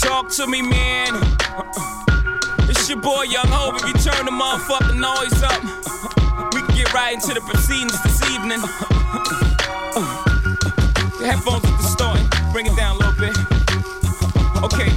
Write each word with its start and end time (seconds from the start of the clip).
Talk 0.00 0.30
to 0.36 0.46
me, 0.46 0.62
man. 0.62 1.12
It's 2.70 2.88
your 2.88 3.00
boy 3.00 3.24
Young 3.24 3.48
Hov. 3.48 3.76
If 3.76 3.84
you 3.84 3.92
turn 4.00 4.24
the 4.24 4.32
motherfucking 4.32 4.96
noise 4.96 5.42
up, 5.44 5.60
we 6.54 6.62
can 6.64 6.74
get 6.74 6.92
right 6.94 7.12
into 7.12 7.34
the 7.34 7.40
proceedings 7.44 8.00
this 8.02 8.24
evening. 8.32 8.64
The 11.20 11.26
headphones 11.28 11.64
are 11.68 11.76
distorting. 11.76 12.24
Bring 12.50 12.64
it 12.64 12.76
down 12.80 12.96
a 12.96 13.04
little 13.04 13.20
bit. 13.20 13.36
Okay. 14.64 14.88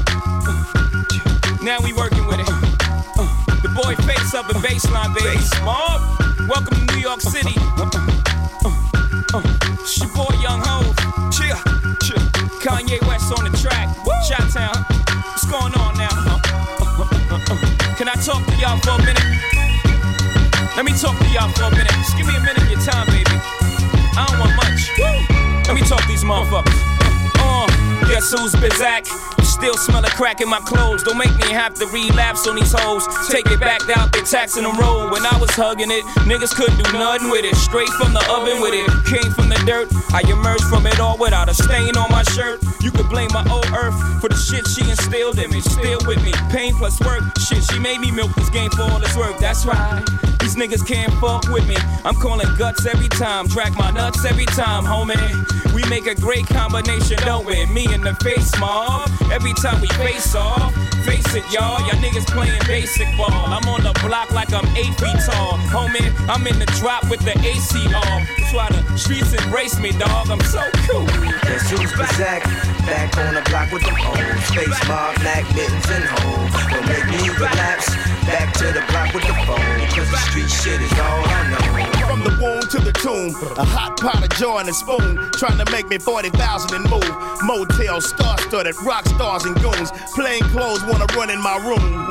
Now 1.60 1.84
we 1.84 1.92
working 1.92 2.24
with 2.24 2.40
it. 2.40 2.48
The 3.60 3.72
boy 3.76 4.00
face 4.08 4.34
up 4.34 4.48
in 4.56 4.56
baseline, 4.64 5.12
baby. 5.20 5.36
Small. 5.60 6.00
Welcome 6.48 6.80
to 6.80 6.96
New 6.96 7.02
York 7.04 7.20
City. 7.20 7.60
It's 9.84 10.00
your 10.00 10.12
boy 10.16 10.32
Young. 10.40 10.64
Chill. 11.36 11.60
Chill. 12.08 12.24
Kanye 12.64 13.04
West 13.04 13.36
on 13.36 13.44
the 13.52 13.58
track. 13.60 13.92
Shot 14.24 14.48
Town. 14.52 14.73
Y'all 18.64 18.80
for 18.80 18.92
a 18.92 18.98
minute? 19.00 19.24
Let 20.78 20.86
me 20.86 20.94
talk 20.94 21.20
to 21.20 21.28
y'all 21.32 21.50
for 21.52 21.64
a 21.64 21.72
minute. 21.72 21.92
Just 21.92 22.16
give 22.16 22.26
me 22.26 22.36
a 22.38 22.40
minute 22.40 22.64
of 22.64 22.72
your 22.72 22.80
time, 22.80 23.06
baby. 23.08 23.36
I 24.16 24.26
don't 24.30 24.40
want 24.40 24.56
much. 24.56 25.68
Let 25.68 25.76
me 25.76 25.82
talk 25.82 26.02
to 26.02 26.08
these 26.08 26.24
motherfuckers. 26.24 26.80
Uh, 27.40 27.68
guess 28.08 28.32
who's 28.32 28.56
Bizak? 28.56 29.33
Still 29.64 29.78
smell 29.78 30.04
a 30.04 30.10
crack 30.10 30.42
in 30.42 30.50
my 30.50 30.60
clothes. 30.60 31.04
Don't 31.04 31.18
make 31.18 31.34
me 31.38 31.48
have 31.54 31.74
to 31.76 31.86
relapse 31.88 32.46
on 32.50 32.58
these 32.58 32.76
hoes. 32.76 33.08
Take 33.32 33.48
it 33.48 33.62
back 33.62 33.80
out, 33.96 34.12
they 34.12 34.20
taxing 34.20 34.64
the 34.64 34.76
road. 34.76 35.14
When 35.14 35.26
I 35.26 35.40
was 35.40 35.52
hugging 35.52 35.90
it, 35.90 36.04
niggas 36.28 36.52
couldn't 36.54 36.76
do 36.84 36.92
nothing 36.92 37.32
with 37.32 37.46
it. 37.46 37.56
Straight 37.56 37.88
from 37.96 38.12
the 38.12 38.20
oven 38.28 38.60
with 38.60 38.76
it. 38.76 38.92
Came 39.08 39.32
from 39.32 39.48
the 39.48 39.56
dirt. 39.64 39.88
I 40.12 40.20
emerged 40.28 40.68
from 40.68 40.86
it 40.86 41.00
all 41.00 41.18
without 41.18 41.48
a 41.48 41.54
stain 41.54 41.96
on 41.96 42.12
my 42.12 42.24
shirt. 42.36 42.60
You 42.82 42.92
could 42.92 43.08
blame 43.08 43.30
my 43.32 43.48
old 43.48 43.72
earth 43.72 43.96
for 44.20 44.28
the 44.28 44.36
shit 44.36 44.68
she 44.68 44.84
instilled 44.84 45.40
in 45.40 45.50
me. 45.50 45.62
Still 45.62 46.00
with 46.06 46.22
me. 46.28 46.34
Pain 46.52 46.76
plus 46.76 47.00
work. 47.00 47.24
Shit, 47.40 47.64
she 47.64 47.80
made 47.80 48.02
me 48.02 48.12
milk 48.12 48.36
this 48.36 48.50
game 48.50 48.70
for 48.72 48.84
all 48.84 49.00
its 49.00 49.16
work. 49.16 49.40
That's 49.40 49.66
right. 49.66 50.04
These 50.44 50.58
niggas 50.58 50.86
can't 50.86 51.14
fuck 51.22 51.48
with 51.48 51.66
me. 51.70 51.78
I'm 52.04 52.16
calling 52.16 52.50
guts 52.58 52.86
every 52.86 53.08
time. 53.08 53.48
Track 53.48 53.78
my 53.78 53.92
nuts 53.92 54.26
every 54.26 54.46
time, 54.46 54.84
homie. 54.84 55.74
We 55.74 55.86
make 55.90 56.06
a 56.06 56.16
great 56.16 56.46
combination, 56.48 57.18
don't 57.20 57.46
we? 57.46 57.66
Me 57.68 57.86
in 57.94 58.02
the 58.02 58.14
face, 58.16 58.52
mob. 58.60 59.10
Every 59.32 59.54
time 59.54 59.80
we 59.80 59.88
face 59.88 60.36
off. 60.36 60.83
Face 61.04 61.36
it, 61.36 61.44
y'all. 61.52 61.80
Y'all 61.88 62.00
niggas 62.00 62.26
playing 62.28 62.60
basic 62.66 63.08
ball. 63.18 63.28
I'm 63.30 63.68
on 63.68 63.84
the 63.84 63.92
block 64.00 64.32
like 64.32 64.54
I'm 64.54 64.66
eight 64.76 64.96
feet 64.96 65.20
tall. 65.28 65.60
Homie, 65.68 66.08
I'm 66.30 66.48
in 66.48 66.58
the 66.60 66.66
drop 66.80 67.10
with 67.10 67.20
the 67.22 67.36
AC. 67.44 67.76
That's 67.92 68.54
why 68.54 68.70
the 68.72 68.82
streets 68.98 69.34
embrace 69.34 69.80
me, 69.80 69.92
dog. 69.92 70.30
I'm 70.30 70.40
so 70.48 70.64
cool. 70.88 71.06
Guess 71.44 71.70
who's 71.72 71.92
Bazak? 71.94 72.44
Back 72.88 73.18
on 73.18 73.34
the 73.36 73.44
block 73.50 73.72
with 73.72 73.84
them 73.84 73.96
O's. 74.00 74.50
Face 74.56 74.88
mob, 74.88 75.16
black 75.20 75.44
mittens 75.56 75.90
and 75.92 76.06
hoes. 76.06 76.52
Don't 76.72 76.88
make 76.88 77.08
me 77.12 77.30
relapse. 77.36 77.92
Back 78.26 78.54
to 78.64 78.72
the 78.72 78.84
block 78.88 79.14
with 79.14 79.28
the 79.28 79.36
phone. 79.44 79.80
Cause 79.92 80.10
the 80.10 80.18
street 80.32 80.50
shit 80.50 80.82
is 80.82 80.94
all 81.00 81.24
I 81.28 82.00
know. 82.00 82.03
From 82.08 82.24
the 82.24 82.38
womb 82.42 82.62
to 82.62 82.80
the 82.80 82.94
tomb, 82.94 83.34
a 83.58 83.66
hot 83.66 84.00
pot 84.00 84.24
of 84.24 84.30
joy 84.38 84.60
and 84.60 84.70
a 84.70 84.74
spoon, 84.74 85.18
trying 85.38 85.58
to 85.64 85.72
make 85.72 85.88
me 85.88 85.98
40,000 85.98 86.76
and 86.76 86.90
move. 86.90 87.16
Motel, 87.44 88.02
star 88.02 88.38
studded, 88.40 88.76
rock 88.84 89.06
stars 89.08 89.46
and 89.46 89.56
goons. 89.62 89.92
Plain 90.14 90.42
clothes 90.52 90.84
wanna 90.86 91.06
run 91.16 91.30
in 91.30 91.42
my 91.42 91.58
room. 91.66 92.08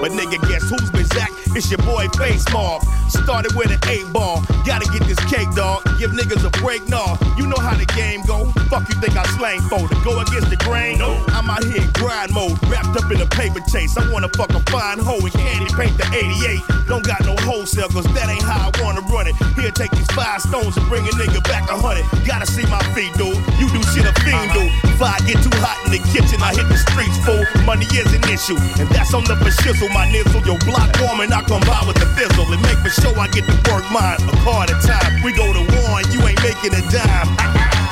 But 0.00 0.12
nigga, 0.12 0.36
guess 0.48 0.68
who's 0.68 0.90
been 0.90 1.06
Zach? 1.06 1.30
It's 1.56 1.70
your 1.70 1.78
boy 1.78 2.08
Face 2.18 2.44
Mob. 2.52 2.82
Started 3.08 3.54
with 3.54 3.70
an 3.70 3.78
eight 3.88 4.10
ball. 4.12 4.42
Gotta 4.66 4.90
get 4.90 5.06
this 5.06 5.18
cake, 5.30 5.48
dog. 5.54 5.84
Give 5.98 6.10
niggas 6.10 6.44
a 6.44 6.50
break, 6.60 6.88
nah. 6.88 7.16
You 7.38 7.46
know 7.46 7.56
how 7.56 7.76
the 7.76 7.86
game 7.94 8.22
go. 8.26 8.50
Fuck 8.68 8.88
you 8.88 8.96
think 9.00 9.16
I 9.16 9.24
slang 9.38 9.60
for 9.70 9.86
to 9.86 9.96
go 10.02 10.18
against 10.20 10.50
the 10.50 10.56
grain? 10.56 10.98
No. 10.98 11.24
I'm 11.28 11.48
out 11.48 11.62
here 11.64 11.82
in 11.82 11.90
grind 11.92 12.32
mode, 12.34 12.58
wrapped 12.68 12.96
up 12.96 13.10
in 13.10 13.20
a 13.20 13.26
paper 13.26 13.60
chase. 13.70 13.96
I 13.96 14.10
wanna 14.10 14.28
fuck 14.36 14.50
a 14.50 14.60
fine 14.70 14.98
hoe 14.98 15.20
and 15.20 15.32
candy 15.32 15.70
paint 15.74 15.96
the 15.96 16.06
88. 16.12 16.60
Don't 16.88 17.04
got 17.04 17.24
no 17.24 17.36
wholesale, 17.46 17.88
cause 17.88 18.04
that 18.14 18.28
ain't 18.28 18.42
how 18.42 18.68
I 18.68 18.82
wanna 18.82 19.00
run 19.12 19.23
it. 19.26 19.36
Here, 19.58 19.70
take 19.70 19.90
these 19.92 20.10
five 20.12 20.40
stones 20.40 20.76
and 20.76 20.86
bring 20.88 21.04
a 21.06 21.14
nigga 21.16 21.42
back 21.44 21.70
a 21.70 21.76
hundred. 21.76 22.04
Gotta 22.26 22.46
see 22.46 22.66
my 22.66 22.82
feet, 22.92 23.12
dude. 23.14 23.36
You 23.58 23.66
do 23.70 23.80
shit 23.92 24.06
a 24.06 24.14
fiend 24.22 24.52
do. 24.52 24.64
If 24.90 25.02
I 25.02 25.18
get 25.26 25.42
too 25.42 25.54
hot 25.60 25.78
in 25.86 25.92
the 25.92 26.02
kitchen, 26.12 26.38
I 26.42 26.54
hit 26.54 26.68
the 26.68 26.78
streets 26.78 27.18
full. 27.24 27.42
Money 27.64 27.86
is 27.94 28.10
an 28.12 28.24
issue, 28.30 28.58
and 28.80 28.88
that's 28.90 29.14
on 29.14 29.24
the 29.24 29.34
shizzle. 29.62 29.90
My 29.92 30.06
nizzle, 30.10 30.44
your 30.46 30.58
block 30.66 30.90
warming, 31.00 31.32
I 31.32 31.42
come 31.42 31.62
by 31.66 31.82
with 31.86 31.96
the 31.96 32.06
fizzle. 32.14 32.46
And 32.52 32.62
make 32.62 32.78
for 32.82 32.92
sure 32.92 33.14
I 33.18 33.28
get 33.28 33.46
to 33.46 33.56
work 33.70 33.84
mine 33.90 34.18
a 34.28 34.34
car 34.44 34.64
at 34.64 34.70
a 34.70 34.78
time. 34.82 35.22
We 35.22 35.32
go 35.32 35.46
to 35.52 35.62
war 35.78 36.00
and 36.00 36.08
you 36.12 36.20
ain't 36.26 36.42
making 36.42 36.74
a 36.74 36.82
dime. 36.90 37.30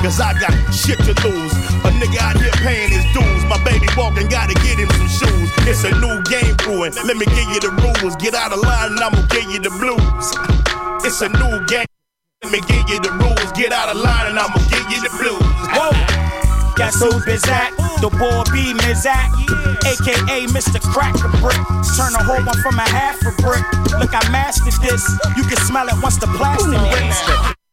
Cause 0.03 0.19
I 0.19 0.35
got 0.37 0.51
shit 0.73 0.99
to 0.99 1.15
lose. 1.23 1.53
A 1.87 1.89
nigga 1.95 2.19
out 2.19 2.35
here 2.35 2.51
paying 2.59 2.91
his 2.91 3.05
dues. 3.15 3.43
My 3.45 3.57
baby 3.63 3.87
walking, 3.95 4.27
gotta 4.27 4.53
get 4.55 4.77
him 4.77 4.89
some 4.99 5.07
shoes. 5.07 5.49
It's 5.63 5.83
a 5.85 5.91
new 6.03 6.21
game 6.27 6.55
brewing. 6.57 6.91
Let 7.07 7.15
me 7.15 7.25
give 7.25 7.47
you 7.55 7.59
the 7.59 7.71
rules. 7.71 8.15
Get 8.17 8.33
out 8.33 8.51
of 8.51 8.59
line 8.59 8.91
and 8.91 8.99
I'ma 8.99 9.21
give 9.27 9.49
you 9.49 9.59
the 9.59 9.71
blues. 9.71 10.82
It's 11.01 11.21
a 11.21 11.29
new 11.29 11.65
game. 11.65 11.85
Let 12.43 12.51
me 12.51 12.61
give 12.67 12.89
you 12.89 12.99
the 12.99 13.11
rules. 13.17 13.51
Get 13.53 13.71
out 13.71 13.89
of 13.89 13.97
line 13.97 14.27
and 14.27 14.37
I'ma 14.37 14.57
give 14.69 14.85
you 14.91 15.01
the 15.01 15.09
blues. 15.17 15.41
Whoa. 15.73 16.13
Guess 16.75 17.01
who's 17.01 17.23
Bizak? 17.25 17.71
The 18.01 18.09
boy 18.09 18.43
B 18.51 18.73
Mizak, 18.81 19.29
aka 19.85 20.47
Mr. 20.49 20.81
Cracker 20.81 21.29
Brick. 21.37 21.61
Turn 21.95 22.13
a 22.17 22.23
whole 22.23 22.43
one 22.43 22.57
from 22.61 22.79
a 22.79 22.87
half 22.89 23.21
a 23.21 23.31
brick. 23.41 23.63
Look, 23.99 24.09
I 24.11 24.27
mastered 24.31 24.73
this. 24.81 25.05
You 25.37 25.43
can 25.43 25.57
smell 25.63 25.87
it 25.87 25.95
once 26.01 26.17
the 26.17 26.27
plastic. 26.27 26.73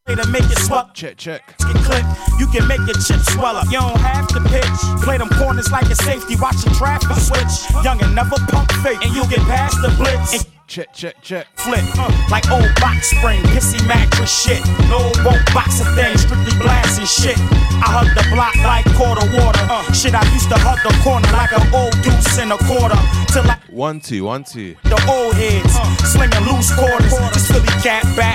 Way 0.07 0.15
to 0.15 0.27
make 0.29 0.43
it 0.43 0.59
swell. 0.59 0.89
Check, 0.93 1.17
check. 1.17 1.57
Get 1.57 1.75
click. 1.83 2.05
You 2.39 2.47
can 2.47 2.67
make 2.67 2.79
your 2.85 2.97
chips 3.01 3.33
swell 3.33 3.57
up. 3.57 3.65
You 3.65 3.81
don't 3.81 3.97
have 3.99 4.27
to 4.29 4.39
pitch. 4.49 4.79
Play 5.03 5.17
them 5.17 5.29
corners 5.29 5.71
like 5.71 5.89
a 5.89 5.95
safety, 5.95 6.35
watching 6.39 6.73
traffic 6.73 7.17
switch. 7.17 7.83
Young 7.83 8.01
and 8.01 8.13
never 8.13 8.37
pump 8.49 8.71
fake, 8.83 9.03
and 9.03 9.13
you 9.15 9.25
get 9.27 9.39
past 9.49 9.81
the 9.81 9.89
blitz. 9.97 10.33
And 10.33 10.45
Check, 10.71 10.93
check, 10.93 11.21
check. 11.21 11.47
flip 11.55 11.83
uh, 11.99 12.07
like 12.31 12.49
old 12.49 12.63
box 12.79 13.11
spring, 13.11 13.43
pissy 13.51 13.75
mattress 13.85 14.31
shit. 14.31 14.63
No 14.87 15.11
won't 15.19 15.43
box 15.53 15.81
a 15.81 15.85
thing, 15.99 16.15
strictly 16.17 16.55
blasting 16.63 17.03
shit. 17.03 17.35
I 17.83 17.91
hug 17.91 18.07
the 18.15 18.23
block 18.31 18.55
like 18.63 18.87
quarter 18.95 19.27
water. 19.35 19.59
Uh, 19.67 19.83
shit, 19.91 20.15
I 20.15 20.23
used 20.31 20.47
to 20.47 20.55
hug 20.55 20.79
the 20.87 20.95
corner 21.03 21.27
like 21.35 21.51
an 21.51 21.67
old 21.75 21.91
deuce 21.99 22.39
in 22.39 22.55
a 22.55 22.57
quarter. 22.71 22.95
Till 23.35 23.43
I 23.51 23.59
One, 23.67 23.99
two, 23.99 24.23
one, 24.23 24.45
two. 24.45 24.75
the 24.87 24.95
old 25.11 25.35
heads, 25.35 25.75
slinging 26.07 26.47
loose 26.47 26.71
quarters. 26.71 27.19
This 27.35 27.51
Philly 27.51 27.67
cat 27.83 28.07
back 28.15 28.30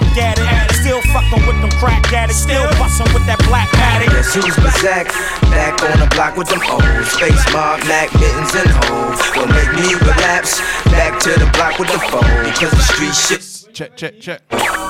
at. 1.32 1.36
Still 1.36 1.38
fucking 1.38 1.46
with 1.46 1.60
them 1.60 1.70
crack 1.78 2.12
addicts. 2.12 2.42
Still 2.42 2.68
busting 2.78 3.12
with 3.14 3.26
that 3.26 3.38
black 3.48 3.72
addict. 3.74 4.12
Guess 4.12 4.34
who's 4.34 4.56
Bazak? 4.56 5.08
Back 5.50 5.82
on 5.82 5.98
the 6.00 6.06
block 6.14 6.36
with 6.36 6.48
them 6.48 6.60
O's. 6.64 7.08
Face 7.16 7.52
mob, 7.52 7.80
black 7.82 8.12
mittens 8.14 8.54
and 8.54 8.70
hoes. 8.86 9.20
won't 9.36 9.50
make 9.50 9.72
me 9.74 9.94
relapse. 9.94 10.60
Back 10.86 11.18
to 11.20 11.30
the 11.30 11.50
block 11.52 11.78
with 11.78 11.88
the 11.88 11.98
phone. 11.98 12.52
Cause 12.54 12.70
the 12.70 12.82
street 12.82 13.14
shit. 13.14 13.74
Check, 13.74 13.96
check, 13.96 14.20
check. 14.20 14.85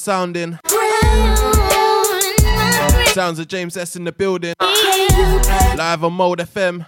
Sounding. 0.00 0.58
Sounds 3.08 3.38
of 3.38 3.48
James 3.48 3.76
S 3.76 3.96
in 3.96 4.04
the 4.04 4.12
building. 4.12 4.54
Live 4.60 6.04
on 6.04 6.12
Mode 6.14 6.38
FM. 6.38 6.86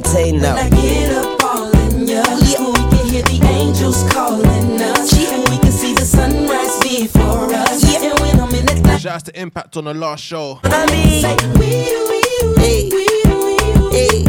Bobby 0.00 0.40
Valentino. 0.40 0.48
I 0.54 0.70
get 0.70 1.12
up 1.12 1.44
all 1.44 1.76
in 1.90 2.08
ya. 2.08 2.22
We 2.22 2.54
can 2.54 3.06
hear 3.10 3.22
the 3.22 3.40
angels 3.50 4.10
calling 4.10 4.80
us. 4.80 5.12
And 5.12 5.48
we 5.50 5.58
can 5.58 5.72
see 5.72 5.92
the 5.94 6.04
sunrise 6.04 6.80
before 6.80 7.52
us. 7.52 7.84
And 8.02 8.18
when 8.20 8.40
I'm 8.40 8.54
in 8.54 8.64
that 8.66 9.00
Shout 9.00 9.16
out 9.16 9.24
to 9.26 9.38
Impact 9.40 9.76
on 9.76 9.84
the 9.84 9.94
last 9.94 10.24
show. 10.24 10.60
I 10.64 10.86
mean, 10.86 11.24
hey, 12.58 12.88
hey, 13.90 14.24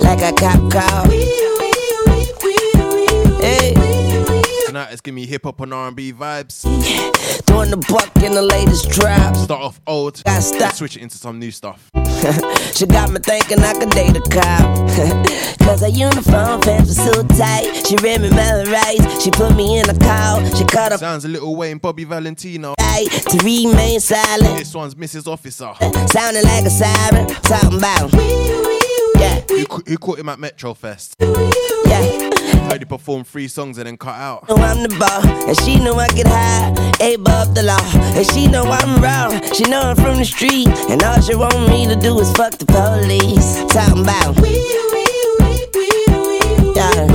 like 0.00 0.22
a 0.22 0.32
cop 0.32 0.72
car. 0.72 1.06
Hey, 3.40 3.74
Tonight 4.66 4.92
is 4.92 5.00
giving 5.00 5.16
me 5.16 5.26
hip 5.26 5.42
hop 5.44 5.60
and 5.60 5.74
R&B 5.74 6.12
vibes. 6.14 6.62
doing 7.46 7.70
the 7.70 7.76
buck 7.88 8.16
in 8.22 8.32
the 8.32 8.42
latest 8.42 8.88
drop. 8.90 9.34
Start 9.36 9.60
off 9.62 9.80
old, 9.86 10.22
Gotta 10.24 10.40
stop. 10.42 10.72
switch 10.74 10.96
it 10.96 11.02
into 11.02 11.18
some 11.18 11.38
new 11.38 11.50
stuff. 11.50 11.90
She 12.74 12.86
got 12.86 13.10
me 13.10 13.18
thinking 13.20 13.58
I 13.60 13.72
could 13.74 13.90
date 13.90 14.16
a 14.16 14.20
cop. 14.20 14.88
Cause 15.60 15.80
her 15.82 15.88
uniform 15.88 16.60
pants 16.62 16.96
were 16.96 17.12
so 17.12 17.22
tight. 17.36 17.84
She 17.86 17.96
read 17.96 18.20
me 18.22 18.30
my 18.30 18.62
rights. 18.64 19.22
She 19.22 19.30
put 19.30 19.54
me 19.54 19.78
in 19.78 19.88
a 19.90 19.98
call. 19.98 20.42
She 20.54 20.64
cut 20.64 20.92
up 20.92 21.00
Sounds 21.00 21.24
a 21.24 21.28
Lil 21.28 21.54
Wayne 21.56 21.78
Bobby 21.78 22.04
Valentino. 22.04 22.74
tight 22.78 23.08
to 23.10 23.38
remain 23.44 24.00
silent. 24.00 24.58
This 24.58 24.74
one's 24.74 24.94
Mrs. 24.94 25.26
Officer. 25.26 25.72
Sounding 26.08 26.44
like 26.44 26.64
a 26.64 26.70
siren. 26.70 27.26
Talking 27.42 27.78
about. 27.78 28.12
Yeah, 29.20 29.40
Who, 29.48 29.82
who 29.86 29.98
caught 29.98 30.18
him 30.18 30.28
at 30.30 30.38
Metro 30.38 30.72
Fest? 30.74 31.16
yeah. 31.20 32.29
Heard 32.68 32.80
he 32.80 32.84
perform 32.84 33.24
three 33.24 33.48
songs 33.48 33.78
and 33.78 33.86
then 33.86 33.96
cut 33.96 34.14
out. 34.16 34.48
know 34.48 34.56
I'm 34.56 34.82
the 34.82 34.88
ball, 34.98 35.26
and 35.48 35.58
she 35.60 35.78
know 35.78 35.94
I 35.94 36.06
get 36.08 36.26
high, 36.26 36.70
above 37.14 37.54
the 37.54 37.62
law, 37.64 37.80
and 38.16 38.26
she 38.32 38.46
know 38.46 38.64
I'm 38.64 39.02
raw. 39.02 39.28
She 39.52 39.64
know 39.64 39.80
I'm 39.80 39.96
from 39.96 40.16
the 40.18 40.24
street, 40.24 40.68
and 40.90 41.02
all 41.02 41.20
she 41.20 41.34
want 41.34 41.68
me 41.68 41.86
to 41.86 41.96
do 41.96 42.18
is 42.20 42.30
fuck 42.32 42.52
the 42.58 42.66
police. 42.66 43.64
Talking 43.72 44.02
about, 44.02 44.36
yeah, 46.76 47.06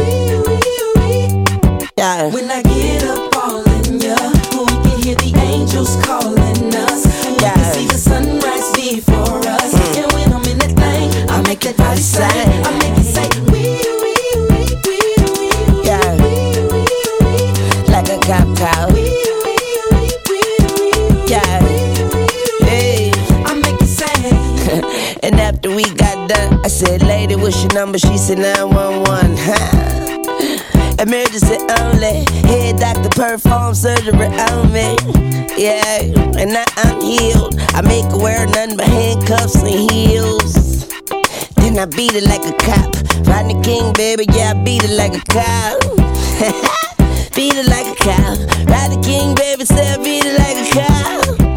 yeah. 1.98 2.30
When 2.34 2.50
I 2.52 2.62
get 2.64 3.04
up 3.04 3.36
all 3.38 3.64
in 3.86 4.00
ya, 4.00 4.16
we 4.52 4.66
can 4.84 5.02
hear 5.02 5.16
the 5.16 5.32
angels 5.44 5.96
calling 6.06 6.76
us. 6.76 7.06
And 7.26 7.36
we 7.38 7.42
Yeah. 7.44 7.54
can 7.56 7.74
see 7.74 7.88
the 7.88 7.98
sunrise 7.98 8.72
before 8.76 9.40
us. 9.48 9.74
Mm. 9.74 10.04
And 10.04 10.12
when 10.14 10.34
I'm 10.34 10.44
in 10.52 10.58
that 10.60 10.74
thing, 10.76 11.30
I 11.30 11.42
make 11.48 11.60
that 11.62 11.78
body 11.78 12.02
say, 12.02 12.30
said, 26.86 27.02
Lady, 27.02 27.36
what's 27.36 27.62
your 27.62 27.74
number? 27.74 27.98
She 27.98 28.18
said, 28.18 28.38
911. 28.38 29.36
Huh? 29.40 29.86
Emergency 31.00 31.58
only. 31.82 32.26
Head 32.48 32.78
doctor 32.78 33.10
perform 33.10 33.74
surgery 33.74 34.28
on 34.28 34.72
me. 34.72 34.96
Yeah, 35.58 36.02
and 36.40 36.54
now 36.54 36.66
I'm 36.78 37.02
healed. 37.02 37.56
I 37.74 37.82
make 37.82 38.06
her 38.06 38.18
wear 38.18 38.46
nothing 38.46 38.78
but 38.78 38.88
handcuffs 38.88 39.56
and 39.56 39.92
heels. 39.92 40.88
Then 41.56 41.78
I 41.80 41.86
beat 41.86 42.14
it 42.14 42.24
like 42.24 42.46
a 42.46 42.54
cop. 42.54 42.96
Rodney 43.28 43.62
King, 43.62 43.94
baby, 43.94 44.26
yeah, 44.34 44.54
I 44.56 44.64
beat 44.64 44.84
it 44.84 44.96
like 44.96 45.14
a 45.14 45.24
cop. 45.26 45.82
beat 47.36 47.56
it 47.56 47.68
like 47.68 47.88
a 47.88 47.96
cop. 47.96 48.38
Rodney 48.70 49.02
King, 49.02 49.36
baby, 49.36 49.66
say 49.66 49.94
I 49.94 49.98
beat 49.98 50.24
it 50.26 50.38
like 50.40 50.58
a 50.58 50.70
cop. 50.74 51.55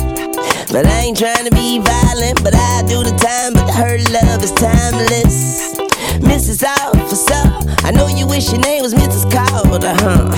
But 0.70 0.86
I 0.86 1.00
ain't 1.00 1.16
trying 1.18 1.44
to 1.44 1.50
be 1.50 1.78
violent, 1.78 2.44
but 2.44 2.54
I 2.54 2.82
do 2.86 3.02
the 3.02 3.16
time, 3.16 3.54
but 3.54 3.70
her 3.74 3.96
love 4.12 4.42
is 4.44 4.52
timeless. 4.52 5.74
Mrs. 6.20 6.62
Officer, 6.62 7.86
I 7.86 7.90
know 7.90 8.06
you 8.08 8.26
wish 8.26 8.50
your 8.52 8.60
name 8.60 8.82
was 8.82 8.92
Mrs. 8.92 9.30
Carter, 9.32 9.94
huh? 9.94 10.28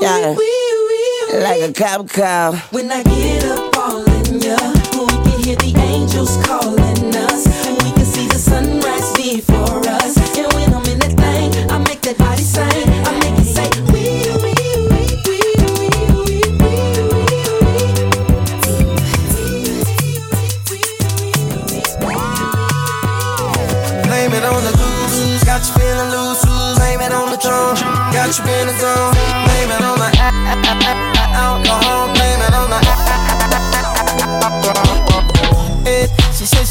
Yeah. 0.00 0.36
Like 1.42 1.62
a 1.62 1.72
cop 1.72 2.08
car. 2.08 2.54
When 2.70 2.90
I 2.92 3.02
get 3.02 3.44
up 3.46 3.76
all 3.76 3.98
in 3.98 4.40
ya, 4.40 4.56
we 4.92 5.06
can 5.08 5.42
hear 5.42 5.56
the 5.56 5.74
angels 5.76 6.36
calling 6.46 7.16
us. 7.16 7.85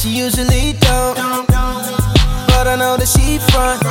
She 0.06 0.12
usually 0.12 0.74
don't, 0.86 1.18
but 1.50 2.68
I 2.70 2.76
know 2.78 2.96
that 2.96 3.10
she 3.10 3.42
front. 3.50 3.82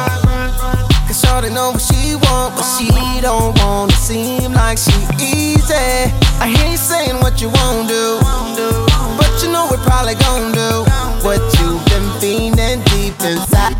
Cause 1.10 1.18
Shorty 1.18 1.50
know 1.50 1.74
what 1.74 1.82
she 1.82 2.14
want, 2.14 2.54
but 2.54 2.62
she 2.78 2.86
don't 3.18 3.50
wanna 3.58 3.90
seem 3.98 4.52
like 4.52 4.78
she 4.78 4.94
easy. 5.18 6.14
I 6.38 6.54
hear 6.54 6.70
you 6.70 6.78
saying 6.78 7.18
what 7.18 7.42
you 7.42 7.50
won't 7.50 7.90
do, 7.90 8.22
but 9.18 9.26
you 9.42 9.50
know 9.50 9.66
we're 9.66 9.82
probably 9.82 10.14
gon' 10.22 10.54
do 10.54 10.86
what 11.26 11.42
you've 11.58 11.82
been 11.90 12.06
feeling 12.22 12.78
deep 12.94 13.18
inside. 13.26 13.74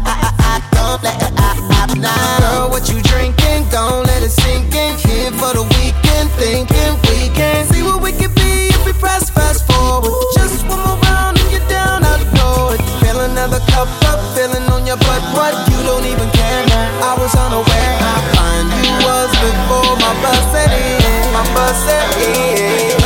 Don't 0.74 0.98
let 1.06 1.14
it 1.22 1.38
out 1.38 1.94
now. 1.94 2.38
Girl, 2.42 2.70
what 2.74 2.90
you 2.90 2.98
drinking? 3.02 3.70
Gon' 3.70 4.03
up, 13.74 13.88
up, 14.10 14.20
feeling 14.34 14.66
on 14.70 14.86
your 14.86 14.96
butt. 14.96 15.22
What 15.34 15.54
you 15.70 15.78
don't 15.82 16.06
even 16.06 16.30
care. 16.30 16.64
I 17.02 17.14
was 17.18 17.34
unaware 17.34 17.94
I 18.00 18.16
find 18.34 18.66
you 18.82 18.94
was 19.06 19.30
before 19.42 19.94
my 20.02 20.12
bus 20.22 20.42
set 20.52 20.72
in. 20.72 21.32
My 21.32 21.44
bus 21.54 21.76
set 21.84 22.98
in. 22.98 23.03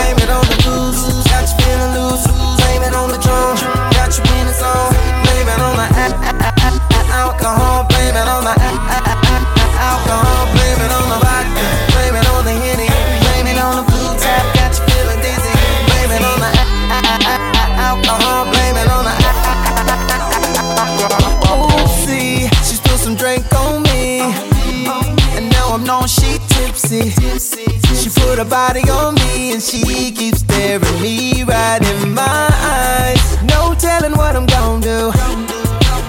Body 28.48 28.88
on 28.88 29.14
me 29.14 29.52
and 29.52 29.62
she 29.62 30.10
keeps 30.10 30.40
staring 30.40 31.02
me 31.02 31.44
right 31.44 31.82
in 31.82 32.14
my 32.14 32.48
eyes. 32.62 33.42
No 33.44 33.74
telling 33.78 34.12
what 34.12 34.36
I'm 34.36 34.46
gonna 34.46 34.80
do. 34.80 35.12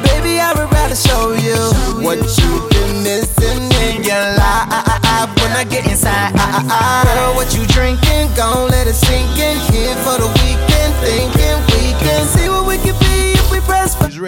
Baby, 0.07 0.39
I 0.39 0.53
would 0.55 0.71
rather 0.71 0.95
show 0.95 1.33
you 1.33 1.57
what 2.03 2.19
you've 2.37 2.69
been 2.69 3.03
missing 3.03 3.63
in 3.87 4.03
your 4.03 4.25
life 4.39 5.29
when 5.41 5.51
I 5.51 5.65
get 5.69 5.85
inside. 5.85 6.33
Girl, 6.33 7.35
what 7.35 7.53
you 7.55 7.65
drinking? 7.67 8.31
Gon' 8.35 8.69
let 8.69 8.87
it 8.87 8.95
sink 8.95 9.37
in. 9.37 9.57
Here 9.71 9.95
for 10.05 10.17
the 10.17 10.27
weekend, 10.39 10.93
thinking 11.03 11.38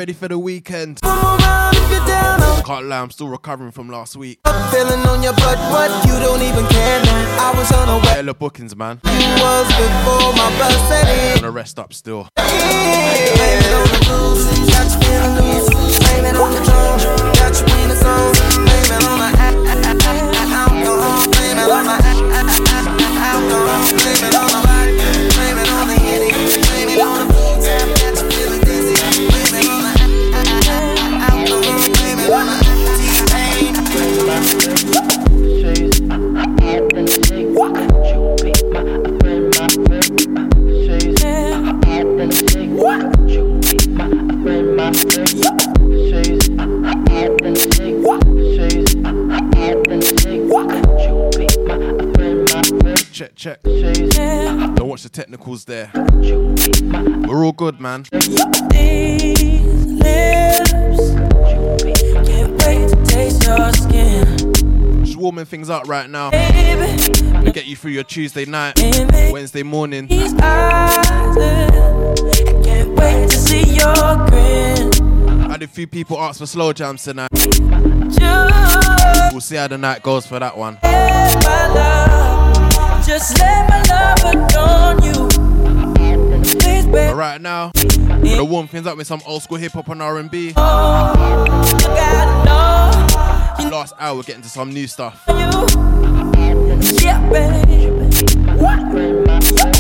ready 0.01 0.13
for 0.13 0.27
the 0.27 0.39
weekend. 0.39 1.00
Come 1.01 1.39
around 1.39 1.75
if 1.75 1.91
you're 1.91 2.05
down. 2.08 2.41
I'm 2.41 2.63
Can't 2.63 2.86
lie, 2.88 3.01
I'm 3.01 3.12
still 3.12 3.27
recovering 3.27 3.72
from 3.72 3.88
last 3.88 4.15
week. 4.15 4.39
feeling 4.72 5.01
on 5.05 5.22
your 5.22 5.34
butt, 5.34 5.60
what 5.72 5.91
you 6.08 6.17
don't 6.20 6.41
even 6.41 6.65
care 6.70 7.03
now. 7.03 7.51
I 7.51 7.53
was 7.55 7.72
on 7.72 7.88
a 7.88 7.98
way. 8.00 8.15
Hella 8.15 8.34
bookings, 8.34 8.75
man. 8.75 9.00
Was 9.03 9.67
before 9.67 10.34
my. 10.34 11.36
Gonna 11.36 11.51
rest 11.51 11.77
up 11.77 11.93
still. 11.93 12.27
Blame 12.36 13.62
Check, 53.12 53.36
check. 53.36 53.62
Don't 53.62 54.88
watch 54.88 55.04
the 55.04 55.10
technicals 55.12 55.66
there. 55.66 55.92
We're 55.94 57.46
all 57.46 57.51
good, 57.51 57.80
man. 57.80 58.08
These 58.12 59.86
lips 59.86 61.12
can't 62.25 62.63
wait 62.63 62.90
to 62.90 63.04
taste 63.06 63.44
your 63.44 63.72
skin, 63.74 65.06
Just 65.06 65.18
warming 65.18 65.46
things 65.46 65.70
up 65.70 65.88
right 65.88 66.10
now. 66.10 66.32
To 66.32 67.51
get 67.54 67.68
you 67.68 67.75
through 67.75 67.92
your 67.92 68.04
Tuesday 68.04 68.46
night, 68.46 68.80
Wednesday 69.32 69.62
morning. 69.62 70.08
A 75.62 75.68
few 75.68 75.86
people 75.86 76.20
ask 76.20 76.39
for 76.39 76.48
slow 76.48 76.74
jams 76.74 77.03
tonight. 77.03 77.30
We'll 79.32 79.41
see 79.41 79.58
how 79.58 79.68
the 79.68 79.77
night 79.77 80.01
goes 80.01 80.25
for 80.25 80.39
that 80.39 80.58
one. 80.58 80.80
But 86.91 87.15
right 87.15 87.39
now, 87.39 87.72
we're 88.24 88.44
warm 88.44 88.68
things 88.70 88.88
up 88.88 88.98
with 88.98 89.06
some 89.06 89.22
old 89.27 89.44
school 89.44 89.58
hip 89.60 89.74
hop 89.74 89.89
and 89.89 90.01
R&B. 90.01 90.48
you 90.48 90.53
gotta 90.56 92.44
know 92.44 93.70
Last 93.70 93.94
hour, 94.00 94.15
we're 94.15 94.24
getting 94.24 94.41
to 94.41 94.50
some 94.50 94.74
new 94.74 94.88
stuff. 94.88 95.24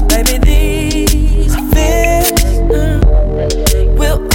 Baby. 0.07 0.37
These 0.45 1.55
will 3.97 4.27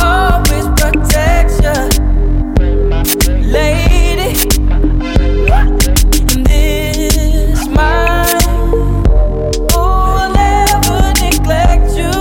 will 9.76 9.78
oh, 9.78 10.32
never 10.34 11.00
neglect 11.22 11.88
you. 12.00 12.14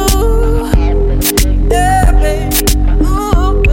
Yeah, 1.69 2.11
baby. 2.21 2.63
Ooh, 3.03 3.63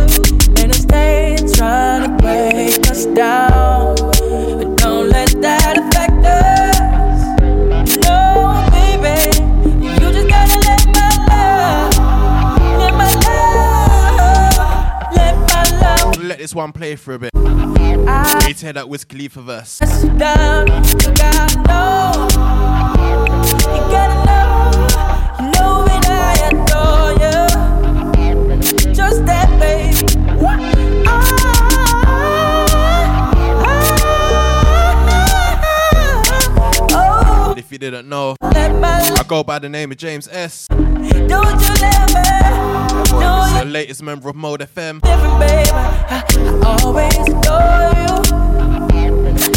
and 0.60 0.72
they 0.90 1.36
trying 1.54 2.02
to 2.02 2.10
break 2.22 2.90
us 2.90 3.06
down, 3.06 3.51
this 16.42 16.54
one 16.56 16.72
play 16.72 16.96
for 16.96 17.14
a 17.14 17.20
bit. 17.20 17.30
Ah. 17.36 18.44
To 18.48 18.52
hear 18.52 18.72
that 18.72 18.88
Wiz 18.88 19.04
Khalifa 19.04 19.42
verse. 19.42 19.78
press 19.78 20.02
you 20.02 20.10
down. 20.18 20.66
You 20.66 21.14
gotta 21.14 21.56
know, 21.68 22.26
you 23.70 23.82
gotta 23.94 24.18
know, 24.26 24.72
you 25.38 25.46
know 25.52 25.84
that 25.86 26.04
I 26.10 26.32
adore 26.50 27.12
you. 27.22 28.92
Just 28.92 29.24
that, 29.26 29.48
baby. 29.60 30.04
Ah. 31.06 31.52
Ah. 36.90 37.54
If 37.56 37.70
you 37.70 37.78
didn't 37.78 38.08
know, 38.08 38.34
let 38.40 38.40
my 38.40 38.41
love, 38.41 38.41
I 39.22 39.24
go 39.24 39.44
by 39.44 39.60
the 39.60 39.68
name 39.68 39.92
of 39.92 39.98
James 39.98 40.26
S. 40.26 40.66
don't 40.66 40.80
you 40.82 41.06
me 41.28 41.28
know 43.12 43.54
The 43.56 43.64
latest 43.64 44.02
member 44.02 44.28
of 44.28 44.34
Mode 44.34 44.62
FM. 44.62 45.00
baby. 45.00 45.70
I, 45.70 46.24
I 46.28 46.82
always 46.82 47.14
adore 47.28 47.92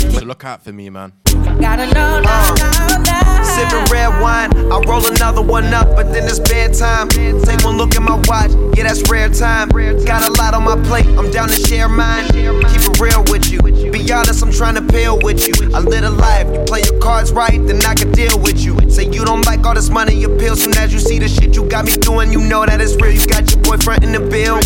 you. 0.05 0.12
So 0.12 0.24
look 0.24 0.45
out 0.45 0.63
for 0.63 0.72
me, 0.72 0.91
man. 0.91 1.13
Gotta 1.60 1.94
know, 1.94 2.22
uh. 2.26 2.56
know, 2.56 2.88
know, 2.88 3.04
know. 3.04 3.44
Sipping 3.56 3.86
red 3.92 4.22
wine, 4.22 4.52
I 4.72 4.82
roll 4.88 5.06
another 5.06 5.42
one 5.42 5.74
up, 5.74 5.96
but 5.96 6.12
then 6.12 6.26
it's 6.26 6.40
bedtime. 6.40 7.08
Take 7.10 7.64
one 7.64 7.78
look 7.78 7.96
at 7.96 8.02
my 8.02 8.16
watch, 8.28 8.52
yeah, 8.76 8.84
that's 8.84 9.08
rare 9.10 9.30
time. 9.30 9.70
Got 9.70 10.28
a 10.28 10.32
lot 10.42 10.54
on 10.54 10.64
my 10.64 10.76
plate, 10.88 11.06
I'm 11.18 11.32
down 11.32 11.48
to 11.48 11.56
share 11.56 11.88
mine. 11.88 12.28
Keep 12.28 12.82
it 12.84 13.00
real 13.00 13.24
with 13.32 13.50
you. 13.52 13.62
Be 13.92 14.12
honest, 14.12 14.44
I'm 14.44 14.52
trying 14.52 14.76
to 14.76 14.82
peel 14.82 15.20
with 15.24 15.48
you. 15.48 15.54
I 15.74 15.80
live 15.80 16.04
a 16.04 16.10
life, 16.10 16.48
you 16.52 16.64
play 16.66 16.82
your 16.82 17.00
cards 17.00 17.32
right, 17.32 17.66
then 17.66 17.80
I 17.86 17.94
can 17.94 18.12
deal 18.12 18.38
with 18.40 18.60
you. 18.60 18.78
Say 18.90 19.06
you 19.10 19.24
don't 19.24 19.46
like 19.46 19.66
all 19.66 19.74
this 19.74 19.90
money, 19.90 20.16
your 20.16 20.38
pills. 20.38 20.64
Soon 20.64 20.76
as 20.78 20.92
you 20.92 21.00
see 21.00 21.20
the 21.20 21.30
shit 21.30 21.56
you 21.56 21.64
got 21.70 21.86
me 21.86 21.94
doing, 21.94 22.34
you 22.34 22.42
know 22.42 22.66
that 22.66 22.82
it's 22.82 22.96
real. 22.96 23.14
You 23.14 23.26
got 23.28 23.50
your 23.54 23.62
boyfriend 23.62 24.04
in 24.04 24.12
the 24.12 24.20
bill, 24.20 24.58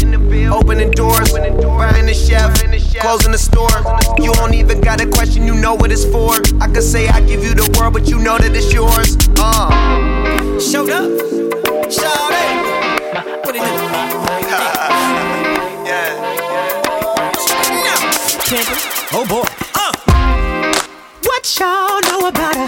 opening 0.51 0.91
doors, 0.91 1.31
buying 1.31 2.08
the 2.08 2.13
chef, 2.13 2.53
closing 3.01 3.34
the 3.34 3.38
store. 3.38 3.69
You 4.17 4.34
don't 4.34 4.55
even 4.55 4.81
got 4.81 5.00
a 5.00 5.08
question, 5.08 5.46
you 5.46 5.53
know 5.53 5.75
what 5.75 5.91
it's 5.91 6.05
for. 6.05 6.34
I 6.60 6.67
could 6.79 6.88
say 6.88 7.09
I 7.09 7.19
give 7.19 7.43
you 7.43 7.53
the 7.53 7.67
world, 7.77 7.91
but 7.91 8.07
you 8.07 8.19
know 8.19 8.38
that 8.38 8.55
it's 8.55 8.71
yours. 8.71 9.17
Uh. 9.38 9.67
Showed 10.62 10.89
up, 10.89 11.12
shout 11.91 12.31
it. 12.31 12.55
What 13.43 13.53
it 13.53 13.59
do? 13.59 13.67
yeah. 18.55 19.12
Oh 19.12 19.25
boy. 19.27 19.43
Uh. 19.75 19.91
What 21.27 21.43
y'all 21.59 22.00
know 22.07 22.29
about 22.29 22.55
a 22.55 22.67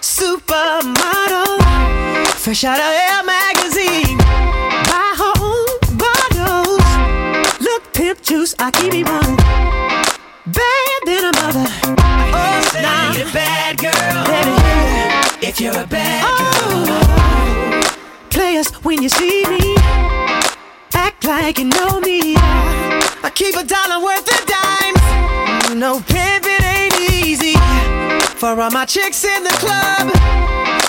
supermodel? 0.00 1.60
Fresh 2.40 2.64
out 2.64 2.80
of 2.80 2.92
Air 3.04 3.22
magazine. 3.24 4.16
Buy 4.88 5.12
her 5.20 5.34
own 5.50 5.68
bottles. 6.00 7.60
Look, 7.60 7.92
pimp 7.92 8.22
juice, 8.22 8.54
I 8.58 8.70
keep 8.70 8.94
it 8.94 9.06
running. 9.06 9.71
Bad 10.44 11.02
than 11.06 11.24
a 11.24 11.32
mother. 11.40 11.70
Oh, 11.84 12.70
now. 12.74 13.12
a 13.12 13.32
bad 13.32 13.78
girl. 13.78 14.26
Baby, 14.26 15.46
If 15.46 15.60
you're 15.60 15.78
a 15.78 15.86
bad 15.86 16.24
oh. 16.26 17.82
Players, 18.28 18.72
when 18.82 19.00
you 19.02 19.08
see 19.08 19.44
me, 19.46 19.76
act 20.94 21.24
like 21.24 21.58
you 21.60 21.66
know 21.66 22.00
me. 22.00 22.34
I 22.36 23.30
keep 23.32 23.54
a 23.54 23.62
dollar 23.62 24.02
worth 24.04 24.26
of 24.26 24.44
dimes. 24.50 25.78
No 25.78 26.00
pimping 26.00 26.64
ain't 26.64 26.98
easy. 26.98 27.54
For 28.34 28.60
all 28.60 28.72
my 28.72 28.84
chicks 28.84 29.24
in 29.24 29.44
the 29.44 29.54
club, 29.62 30.10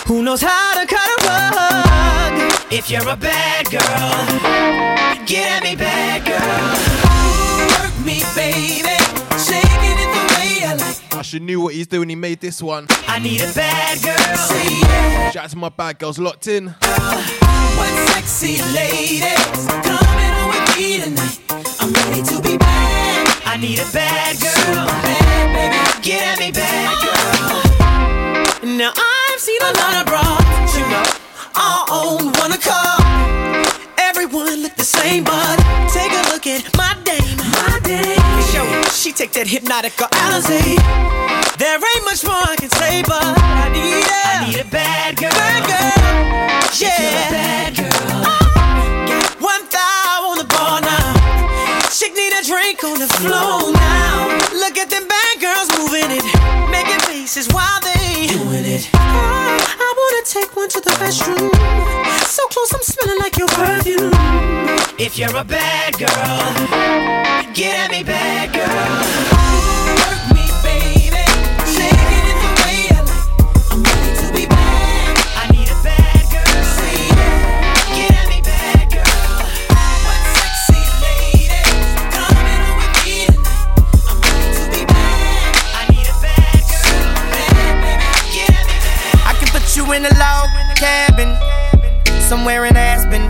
who 0.07 0.24
knows 0.24 0.41
how 0.41 0.81
to 0.81 0.88
cut 0.88 1.07
a 1.07 1.25
rug? 1.27 2.53
If 2.72 2.89
you're 2.89 3.07
a 3.07 3.15
bad 3.15 3.69
girl, 3.69 5.25
get 5.27 5.57
at 5.57 5.63
me, 5.63 5.75
bad 5.75 6.25
girl. 6.25 7.86
Work 7.86 8.03
me, 8.03 8.24
baby. 8.33 9.02
Usher 11.24 11.39
knew 11.39 11.62
what 11.62 11.74
he's 11.74 11.88
doing, 11.88 12.10
he 12.10 12.15
made 12.15 12.42
this 12.42 12.62
one. 12.62 12.86
I 13.08 13.18
need 13.18 13.39
a 13.39 13.53
bad 13.53 14.01
girl. 14.03 14.36
Say 14.36 14.82
yeah. 14.82 15.32
Shout 15.32 15.46
out 15.46 15.50
to 15.51 15.58
my 15.58 15.70
bad 15.70 15.98
girls 15.98 16.20
locked 16.20 16.48
in. 16.48 16.68
What 16.68 18.10
sexy 18.10 18.62
ladies 18.74 19.24
coming 19.88 20.34
on 20.36 20.50
with 20.50 20.77
me 20.77 21.00
tonight. 21.00 21.39
I'm 21.80 21.94
ready 21.94 22.24
to 22.24 22.42
be 22.42 22.58
bad. 22.58 23.42
I 23.46 23.56
need 23.56 23.80
a 23.80 23.86
bad 23.94 24.38
girl. 24.42 24.86
Bad, 24.86 25.48
baby, 25.56 25.77
get 26.01 26.27
at 26.27 26.39
me, 26.39 26.51
bad 26.51 26.92
girl. 28.60 28.75
Now 28.75 28.92
I've 28.94 29.39
seen 29.39 29.62
a 29.62 29.72
lot 29.80 29.96
of 30.01 30.06
bras, 30.06 30.75
you 30.75 30.86
know. 30.89 31.06
I 31.56 31.86
own 31.89 32.34
one 32.34 32.51
to 32.51 32.58
call. 32.60 33.62
Everyone 34.24 34.62
look 34.63 34.75
the 34.75 34.86
same, 34.86 35.25
but 35.25 35.58
take 35.92 36.13
a 36.15 36.24
look 36.32 36.48
at 36.48 36.63
my 36.77 36.96
dame. 37.03 37.36
My 37.60 37.75
dame. 37.84 38.15
Show 38.56 38.63
she 38.96 39.12
take 39.12 39.34
that 39.36 39.48
Hpnotiq 39.51 40.00
or 40.00 40.08
Alizé. 40.24 40.63
There 41.60 41.75
ain't 41.75 42.06
much 42.08 42.24
more 42.24 42.39
I 42.39 42.56
can 42.56 42.70
say, 42.72 43.03
but 43.03 43.20
I 43.20 43.68
need 43.68 44.00
a, 44.00 44.24
I 44.24 44.48
need 44.48 44.60
a 44.63 44.68
bad 44.72 45.18
girl. 45.20 45.27
Bad 45.36 45.68
girl. 45.68 46.72
Yeah. 46.80 47.36
bad 47.36 47.75
girl. 47.75 48.24
Uh, 48.24 49.12
Got 49.12 49.27
one 49.44 49.63
thigh 49.68 50.24
on 50.24 50.39
the 50.39 50.48
bar 50.48 50.80
now. 50.80 51.92
Chick 51.92 52.15
need 52.15 52.32
a 52.32 52.48
drink 52.48 52.80
on 52.88 53.03
the 53.03 53.12
floor 53.20 53.75
now. 53.75 54.39
Look 54.56 54.80
at 54.80 54.88
them 54.89 55.03
bad 55.03 55.36
girls 55.44 55.68
moving 55.75 56.08
it, 56.15 56.24
making 56.74 57.00
faces 57.06 57.48
while 57.53 57.80
they 57.82 58.25
doing 58.27 58.65
it. 58.65 58.89
I, 58.94 59.62
I 59.88 59.89
wanna 60.00 60.24
take 60.25 60.56
one 60.56 60.70
to 60.70 60.82
the 60.82 60.94
restroom. 61.01 61.53
So 62.25 62.44
close, 62.48 62.74
I'm 62.74 62.82
smelling 62.82 63.20
like 63.20 63.38
your 63.38 63.48
perfume. 63.50 64.12
If 64.98 65.18
you're 65.20 65.36
a 65.36 65.44
bad 65.44 65.94
girl, 65.94 67.53
get 67.53 67.74
at 67.84 67.92
me, 67.92 68.03
bad 68.03 68.53
girl. 68.53 69.33
In 90.05 90.12
a 90.12 90.19
log 90.19 90.50
cabin, 90.75 91.31
somewhere 92.27 92.65
in 92.65 92.75
Aspen. 92.75 93.22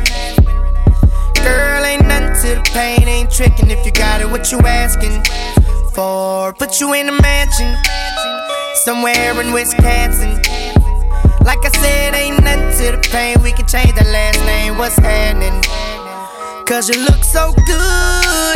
Girl, 1.44 1.84
ain't 1.84 2.08
nothing 2.08 2.34
to 2.42 2.56
the 2.56 2.62
pain, 2.74 3.08
ain't 3.08 3.30
tricking 3.30 3.70
if 3.70 3.86
you 3.86 3.92
got 3.92 4.22
it, 4.22 4.30
what 4.30 4.52
you 4.52 4.58
asking 4.60 5.22
for? 5.94 6.54
Put 6.54 6.80
you 6.80 6.94
in 6.94 7.10
a 7.10 7.22
mansion, 7.22 7.76
somewhere 8.76 9.40
in 9.40 9.54
Wisconsin. 9.54 10.42
Like 11.46 11.64
I 11.64 11.72
said, 11.80 12.16
ain't 12.16 12.44
nothing 12.44 12.72
to 12.80 12.98
the 12.98 13.10
pain, 13.12 13.42
we 13.44 13.52
can 13.52 13.68
change 13.68 13.94
the 13.94 14.06
last 14.06 14.40
name, 14.46 14.78
what's 14.78 14.96
happening? 14.96 15.62
Cause 16.66 16.90
you 16.90 17.04
look 17.06 17.24
so 17.24 17.54
good, 17.68 18.56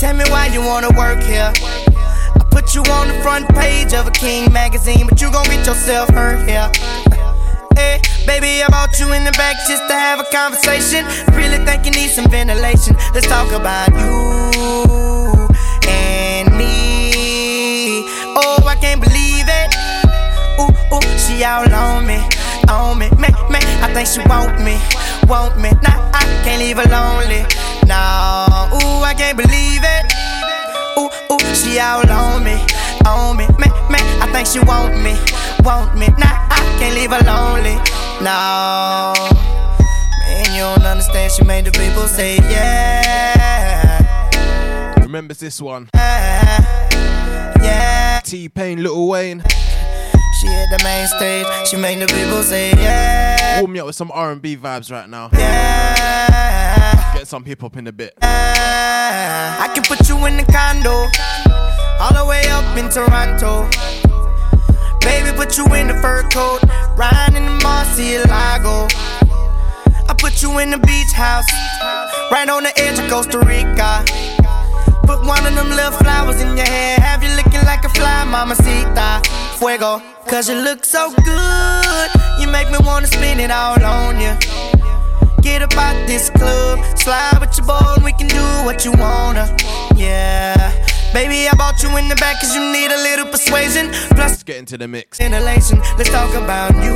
tell 0.00 0.14
me 0.14 0.24
why 0.30 0.48
you 0.52 0.62
wanna 0.62 0.90
work 0.96 1.22
here. 1.22 1.52
I 1.54 2.44
put 2.50 2.74
you 2.74 2.82
on 2.82 3.08
the 3.08 3.20
front 3.22 3.48
page 3.50 3.92
of 3.94 4.08
a 4.08 4.10
King 4.10 4.52
magazine, 4.52 5.06
but 5.08 5.20
you 5.20 5.30
gon' 5.30 5.44
get 5.44 5.64
yourself 5.66 6.08
hurt 6.10 6.48
here. 6.48 6.70
Hey, 7.76 8.00
baby, 8.26 8.62
I 8.64 8.68
brought 8.68 8.98
you 8.98 9.12
in 9.12 9.24
the 9.24 9.32
back 9.32 9.56
just 9.68 9.86
to 9.88 9.94
have 9.94 10.18
a 10.18 10.24
conversation. 10.32 11.04
Really 11.36 11.62
think 11.64 11.84
you 11.84 11.92
need 11.92 12.08
some 12.08 12.30
ventilation. 12.30 12.96
Let's 13.12 13.26
talk 13.26 13.52
about 13.52 13.92
you 13.92 15.46
and 15.86 16.48
me. 16.56 18.02
Oh, 18.32 18.64
I 18.66 18.76
can't 18.80 19.00
believe 19.00 19.44
it. 19.44 19.68
Ooh, 20.56 20.72
ooh, 20.96 21.18
she 21.20 21.44
all 21.44 21.68
on 21.68 22.06
me, 22.06 22.16
on 22.68 22.98
me, 22.98 23.10
me, 23.20 23.28
me. 23.52 23.60
I 23.84 23.92
think 23.92 24.08
she 24.08 24.20
want 24.24 24.56
me, 24.64 24.80
want 25.28 25.60
me. 25.60 25.68
Nah, 25.84 26.00
I 26.16 26.24
can't 26.44 26.62
leave 26.62 26.78
her 26.78 26.88
lonely. 26.88 27.44
Nah, 27.86 28.72
ooh, 28.72 29.04
I 29.04 29.12
can't 29.12 29.36
believe 29.36 29.84
it. 29.84 30.04
Ooh, 30.96 31.12
ooh, 31.28 31.54
she 31.54 31.78
all 31.78 32.08
on 32.08 32.42
me, 32.42 32.56
on 33.04 33.36
me, 33.36 33.46
me, 33.60 33.68
me. 33.92 34.00
I 34.24 34.26
think 34.32 34.48
she 34.48 34.60
want 34.60 34.96
me, 35.04 35.12
want 35.66 35.98
me. 35.98 36.06
Nah, 36.18 36.46
I 36.48 36.76
can't 36.78 36.94
leave 36.94 37.10
her 37.10 37.20
lonely. 37.26 37.74
No, 38.22 39.12
man, 40.22 40.46
you 40.54 40.60
don't 40.62 40.86
understand. 40.86 41.32
She 41.32 41.42
made 41.44 41.64
the 41.66 41.72
people 41.72 42.06
say 42.08 42.36
yeah, 42.36 44.02
Remembers 45.02 45.38
this 45.38 45.60
one. 45.60 45.88
yeah. 45.94 46.62
T 48.24 48.48
Pain, 48.48 48.82
Lil 48.82 49.08
Wayne. 49.08 49.42
She 50.40 50.46
hit 50.48 50.68
the 50.70 50.80
main 50.84 51.06
stage. 51.08 51.46
She 51.68 51.76
made 51.76 51.98
the 52.00 52.06
people 52.06 52.42
say 52.42 52.70
yeah, 52.72 53.60
Warm 53.60 53.72
me 53.72 53.80
up 53.80 53.86
with 53.86 53.96
some 53.96 54.10
R&B 54.12 54.56
vibes 54.56 54.90
right 54.92 55.08
now. 55.08 55.28
yeah. 55.32 57.14
Get 57.14 57.26
some 57.26 57.42
hip 57.44 57.60
hop 57.62 57.76
in 57.76 57.86
a 57.86 57.92
bit. 57.92 58.12
Yeah. 58.22 59.56
I 59.60 59.68
can 59.74 59.82
put 59.84 60.06
you 60.08 60.16
in 60.26 60.36
the 60.36 60.44
condo, 60.44 61.06
all 62.00 62.12
the 62.12 62.24
way 62.28 62.46
up 62.50 62.76
in 62.76 62.88
Toronto. 62.90 63.68
Baby, 65.06 65.30
put 65.36 65.56
you 65.56 65.64
in 65.74 65.86
the 65.86 65.94
fur 66.02 66.24
coat, 66.34 66.60
riding 66.98 67.36
in 67.36 67.44
the 67.46 67.56
Murciélago. 67.62 68.90
I 70.10 70.14
put 70.18 70.42
you 70.42 70.58
in 70.58 70.70
the 70.70 70.78
beach 70.78 71.12
house, 71.12 71.46
right 72.32 72.48
on 72.48 72.64
the 72.64 72.72
edge 72.76 72.98
of 72.98 73.08
Costa 73.08 73.38
Rica. 73.38 74.02
Put 75.06 75.24
one 75.24 75.46
of 75.46 75.54
them 75.54 75.70
little 75.70 75.92
flowers 75.92 76.40
in 76.40 76.56
your 76.56 76.66
hair, 76.66 76.98
have 76.98 77.22
you 77.22 77.30
looking 77.36 77.64
like 77.64 77.84
a 77.84 77.88
fly, 77.90 78.24
mamacita. 78.24 79.22
Fuego, 79.58 80.02
cause 80.26 80.48
you 80.48 80.56
look 80.56 80.84
so 80.84 81.14
good, 81.24 82.10
you 82.40 82.48
make 82.48 82.68
me 82.72 82.78
wanna 82.84 83.06
spin 83.06 83.38
it 83.38 83.52
all 83.52 83.80
on 83.84 84.20
you. 84.20 84.34
Get 85.40 85.62
up 85.62 85.76
out 85.78 85.94
this 86.08 86.30
club, 86.30 86.80
slide 86.98 87.38
with 87.38 87.56
your 87.56 87.66
boy, 87.68 87.94
and 87.94 88.04
we 88.04 88.12
can 88.12 88.26
do 88.26 88.42
what 88.66 88.84
you 88.84 88.90
wanna. 88.90 89.46
Yeah. 89.94 90.72
Baby, 91.16 91.48
I 91.48 91.54
bought 91.56 91.82
you 91.82 91.88
in 91.96 92.10
the 92.12 92.14
back 92.16 92.42
cause 92.42 92.54
you 92.54 92.60
need 92.60 92.92
a 92.92 93.00
little 93.00 93.24
persuasion. 93.24 93.88
Plus, 94.12 94.36
Let's 94.36 94.42
get 94.42 94.58
into 94.58 94.76
the 94.76 94.86
mix. 94.86 95.16
ventilation. 95.16 95.80
Let's 95.96 96.10
talk 96.10 96.28
about 96.36 96.76
you 96.84 96.92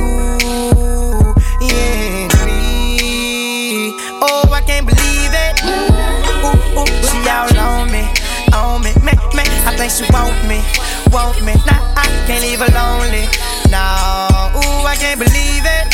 yeah, 1.65 2.29
me. 2.45 3.97
Oh, 4.21 4.45
I 4.53 4.61
can't 4.61 4.85
believe 4.85 5.33
it. 5.33 5.65
Ooh, 5.65 6.85
ooh, 6.85 7.01
she 7.09 7.17
all 7.33 7.49
on 7.65 7.89
me, 7.89 8.05
on 8.53 8.85
me, 8.85 8.93
me, 9.01 9.17
me. 9.33 9.41
I 9.65 9.73
think 9.73 9.89
she 9.89 10.05
want 10.13 10.37
me, 10.45 10.61
want 11.09 11.41
me. 11.41 11.57
Nah, 11.65 11.81
I 11.97 12.05
can't 12.29 12.45
leave 12.45 12.61
her 12.61 12.69
lonely. 12.77 13.25
Nah, 13.73 14.53
ooh, 14.53 14.85
I 14.85 15.01
can't 15.01 15.17
believe 15.17 15.65
it. 15.65 15.85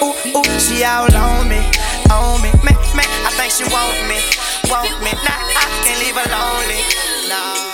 Ooh, 0.00 0.16
ooh, 0.32 0.60
she 0.64 0.80
all 0.82 1.12
on 1.12 1.44
me, 1.52 1.60
on 2.08 2.40
me, 2.40 2.48
me, 2.64 2.72
me. 2.96 3.04
I 3.04 3.30
think 3.36 3.52
she 3.52 3.68
want 3.68 4.00
me, 4.08 4.16
want 4.72 4.88
me. 5.04 5.12
Nah, 5.28 5.44
I 5.60 5.68
can't 5.84 6.00
leave 6.00 6.16
her 6.16 6.28
lonely. 6.32 7.13
Nah. 7.34 7.73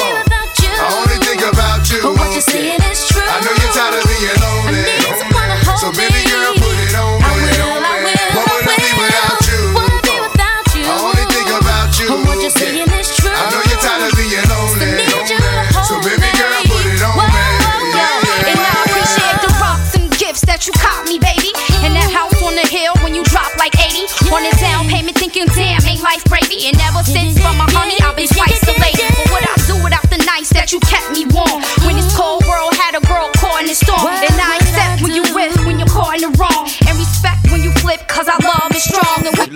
You. 2.41 2.53
But 2.53 2.53
saying 2.53 2.91
is 2.91 3.07
true. 3.07 3.21
I 3.21 3.39
know 3.41 3.51
you're 3.53 3.73
tired 3.73 3.95
of 3.95 4.03
being 4.09 4.41
lonely. 4.41 4.60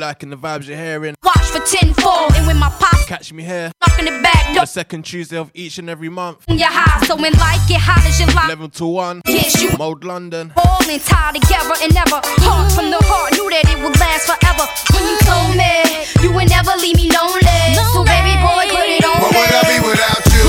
Liking 0.06 0.30
the 0.30 0.38
vibes 0.38 0.68
you're 0.68 0.78
hearing, 0.78 1.16
Watch 1.24 1.48
for 1.50 1.62
tenfold, 1.66 2.30
and 2.38 2.46
when 2.46 2.58
my 2.62 2.70
pops 2.78 3.06
catch 3.06 3.34
me 3.34 3.42
here 3.42 3.72
knocking 3.82 4.06
it 4.06 4.22
back, 4.22 4.46
on 4.50 4.54
the 4.54 4.66
second 4.68 5.02
Tuesday 5.04 5.36
of 5.38 5.50
each 5.56 5.80
and 5.80 5.90
every 5.90 6.10
month. 6.10 6.46
you 6.48 6.62
high. 6.62 7.02
So 7.08 7.16
when 7.16 7.34
life 7.42 7.58
get 7.68 7.82
hot 7.82 8.06
as 8.06 8.20
you 8.22 8.28
like, 8.38 8.46
11 8.54 8.70
to 8.82 8.86
1, 8.86 9.22
Yes, 9.26 9.60
you- 9.64 9.74
Mode 9.80 10.04
London. 10.04 10.54
all 10.58 10.78
and 10.88 11.02
tied 11.02 11.34
together 11.42 11.74
and 11.82 11.92
never 11.96 12.22
heart 12.46 12.72
from 12.74 12.92
the 12.94 13.02
heart. 13.10 13.34
Knew 13.34 13.50
that 13.50 13.66
it 13.66 13.80
would 13.82 13.98
last 14.00 14.30
forever. 14.30 14.66
When 14.94 15.04
you 15.10 15.18
told 15.26 15.58
me 15.58 15.74
you 16.22 16.30
would 16.38 16.50
never 16.54 16.74
leave 16.78 16.98
me 17.02 17.10
lonely, 17.10 17.62
so 17.90 18.06
baby 18.06 18.38
boy, 18.46 18.70
put 18.70 18.86
it 18.86 19.02
on 19.10 19.18
What 19.26 19.34
would 19.34 19.54
I 19.58 19.64
be 19.66 19.82
me. 19.82 19.90
without 19.90 20.22
you? 20.38 20.46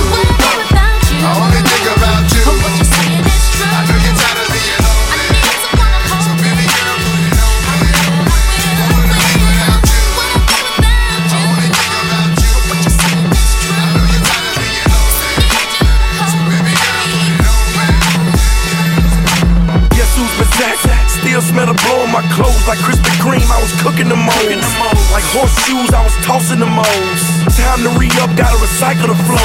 I 1.25 1.33
only 1.33 1.63
think 1.65 1.87
about 1.97 2.29
you. 2.29 2.45
I 2.45 2.53
know 2.53 2.77
you're 2.77 3.33
tired 3.57 3.89
of 3.89 4.06
Still 21.37 21.53
smell 21.53 21.69
the 21.69 21.77
blow 21.85 22.01
on 22.01 22.11
my 22.17 22.25
clothes 22.33 22.65
like 22.65 22.79
Krispy 22.81 23.13
Kreme. 23.21 23.45
I 23.45 23.61
was 23.61 23.69
cooking 23.85 24.09
the 24.09 24.17
moles. 24.17 24.65
Like 25.13 25.21
horseshoes, 25.37 25.93
I 25.93 26.01
was 26.01 26.17
tossing 26.25 26.65
the 26.65 26.65
moles. 26.65 27.21
Time 27.61 27.85
to 27.85 27.93
re 28.01 28.09
up, 28.25 28.33
gotta 28.41 28.57
recycle 28.57 29.13
the 29.13 29.19
flow. 29.29 29.45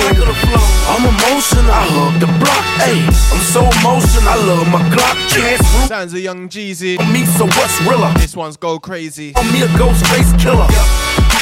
I'm 0.88 1.04
emotional. 1.04 1.68
I 1.68 1.84
hug 1.84 2.16
the 2.24 2.32
block. 2.40 2.64
Hey, 2.80 2.96
I'm 3.04 3.44
so 3.44 3.68
emotional. 3.84 4.24
I 4.24 4.40
love 4.40 4.72
my 4.72 4.80
Glock. 4.88 5.20
Chance 5.28 5.68
root 5.76 5.90
Sounds 5.92 6.14
a 6.14 6.22
young 6.22 6.48
Jeezy. 6.48 6.98
on 6.98 7.12
me, 7.12 7.26
so 7.26 7.44
what's 7.60 7.76
realer? 7.84 8.14
This 8.16 8.38
one's 8.38 8.56
Go 8.56 8.80
Crazy. 8.80 9.36
On 9.36 9.44
me, 9.52 9.60
a 9.60 9.68
ghost 9.78 10.08
face 10.08 10.32
killer. 10.40 10.72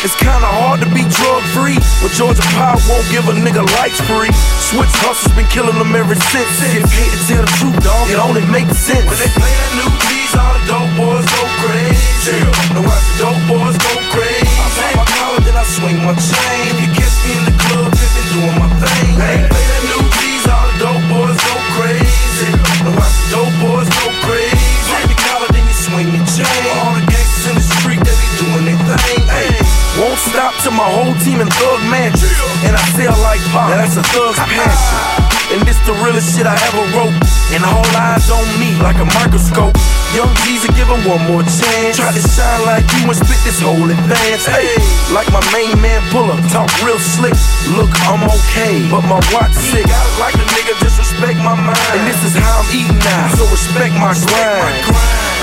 It's 0.01 0.15
kinda 0.15 0.47
hard 0.63 0.79
to 0.79 0.87
be 0.95 1.03
drug 1.03 1.43
free, 1.51 1.75
but 1.99 2.09
Georgia 2.15 2.41
Power 2.55 2.79
won't 2.87 3.03
give 3.11 3.27
a 3.27 3.35
nigga 3.35 3.67
lights 3.75 3.99
free. 4.07 4.31
Switch 4.71 4.95
hustles 5.03 5.35
been 5.35 5.43
killing 5.51 5.75
them 5.75 5.93
ever 5.93 6.15
since. 6.15 6.47
Get 6.71 6.87
paid 6.87 7.11
to 7.11 7.19
tell 7.27 7.43
the 7.43 7.51
truth, 7.59 7.77
dog. 7.83 8.07
It 8.07 8.15
only 8.15 8.39
makes 8.47 8.79
sense. 8.79 9.03
When 9.03 9.19
they 9.19 9.27
play 9.35 9.51
that 9.51 9.71
new 9.75 9.91
Jeezy, 9.91 9.98
all 10.39 10.55
the 10.55 10.63
dope 10.63 10.93
boys 10.95 11.25
go 11.27 11.41
crazy. 11.59 12.39
Now 12.71 12.83
watch 12.87 13.05
the 13.11 13.27
dope 13.27 13.43
boys 13.51 13.75
go 13.75 13.91
crazy. 14.15 14.47
I 14.47 14.95
pop 14.95 14.95
my 14.95 15.05
collar, 15.11 15.41
then 15.43 15.55
I 15.59 15.65
swing 15.67 15.99
my 16.07 16.15
chain. 16.15 16.61
If 16.71 16.79
you 16.79 16.89
catch 16.95 17.15
me 17.27 17.31
in 17.35 17.43
the 17.43 17.55
club, 17.67 17.91
pimpin', 17.91 18.27
doing 18.31 18.55
my 18.55 18.69
thing. 18.79 19.11
They 19.19 19.35
play 19.51 19.65
that 19.67 19.83
new 19.91 20.03
Jeezy, 20.15 20.47
all 20.47 20.65
the 20.71 20.75
dope 20.79 21.05
boys 21.11 21.39
go 21.43 21.55
crazy. 21.75 22.49
Now 22.87 22.95
watch 22.95 23.15
the 23.19 23.27
dope 23.35 23.55
boys 23.59 23.89
go 23.91 24.05
crazy. 24.23 24.55
Pop 24.87 25.03
your 25.03 25.19
collar, 25.27 25.49
then 25.51 25.65
you 25.67 25.75
swing 25.75 26.07
your 26.15 26.27
chain. 26.31 26.63
All 26.79 26.95
the 26.95 27.03
gangsters 27.11 27.45
in 27.51 27.55
the 27.59 27.65
street, 27.65 27.99
they 27.99 28.15
be 28.15 28.27
doing 28.39 28.63
their 28.65 28.79
thing. 28.79 29.23
Hey, 29.27 29.51
won't 29.99 30.19
stop 30.31 30.55
till 30.63 30.73
my 30.73 30.87
whole 30.87 31.15
team 31.21 31.43
in 31.43 31.49
thug 31.59 31.81
mansions. 31.91 32.39
And 32.63 32.73
I 32.75 32.83
sell 32.95 33.15
like 33.21 33.43
pop. 33.51 33.69
Now 33.69 33.83
that's 33.83 33.97
a 33.99 34.03
thug's 34.15 34.39
passion. 34.39 35.28
And 35.49 35.65
this 35.65 35.81
the 35.89 35.97
realest 36.05 36.37
shit 36.37 36.45
I 36.45 36.53
ever 36.53 36.83
wrote. 36.93 37.17
And 37.49 37.65
all 37.65 37.81
eyes 37.97 38.29
on 38.29 38.45
me 38.61 38.69
like 38.85 39.01
a 39.01 39.07
microscope. 39.17 39.73
Young 40.13 40.29
Jeezy, 40.45 40.69
give 40.77 40.85
him 40.85 41.01
one 41.09 41.21
more 41.25 41.41
chance. 41.41 41.97
Try 41.97 42.13
to 42.13 42.21
shine 42.21 42.61
like 42.69 42.85
you 42.93 43.09
and 43.09 43.17
spit 43.17 43.41
this 43.41 43.57
whole 43.57 43.89
advance. 43.89 44.45
Hey, 44.45 44.69
like 45.09 45.25
my 45.33 45.41
main 45.49 45.73
man 45.81 46.01
pull 46.13 46.29
up, 46.29 46.37
talk 46.53 46.69
real 46.85 47.01
slick. 47.01 47.33
Look, 47.73 47.89
I'm 48.05 48.21
okay, 48.29 48.85
but 48.93 49.01
my 49.09 49.17
watch 49.33 49.53
sick. 49.57 49.89
I 49.89 50.01
like 50.21 50.37
a 50.37 50.45
nigga, 50.53 50.77
disrespect 50.85 51.41
my 51.41 51.57
mind. 51.57 51.97
And 51.97 52.05
this 52.05 52.21
is 52.21 52.37
how 52.37 52.61
I'm 52.61 52.69
eating 52.69 53.01
now, 53.01 53.33
so 53.33 53.49
respect 53.49 53.97
my 53.97 54.13
grind. 54.13 54.85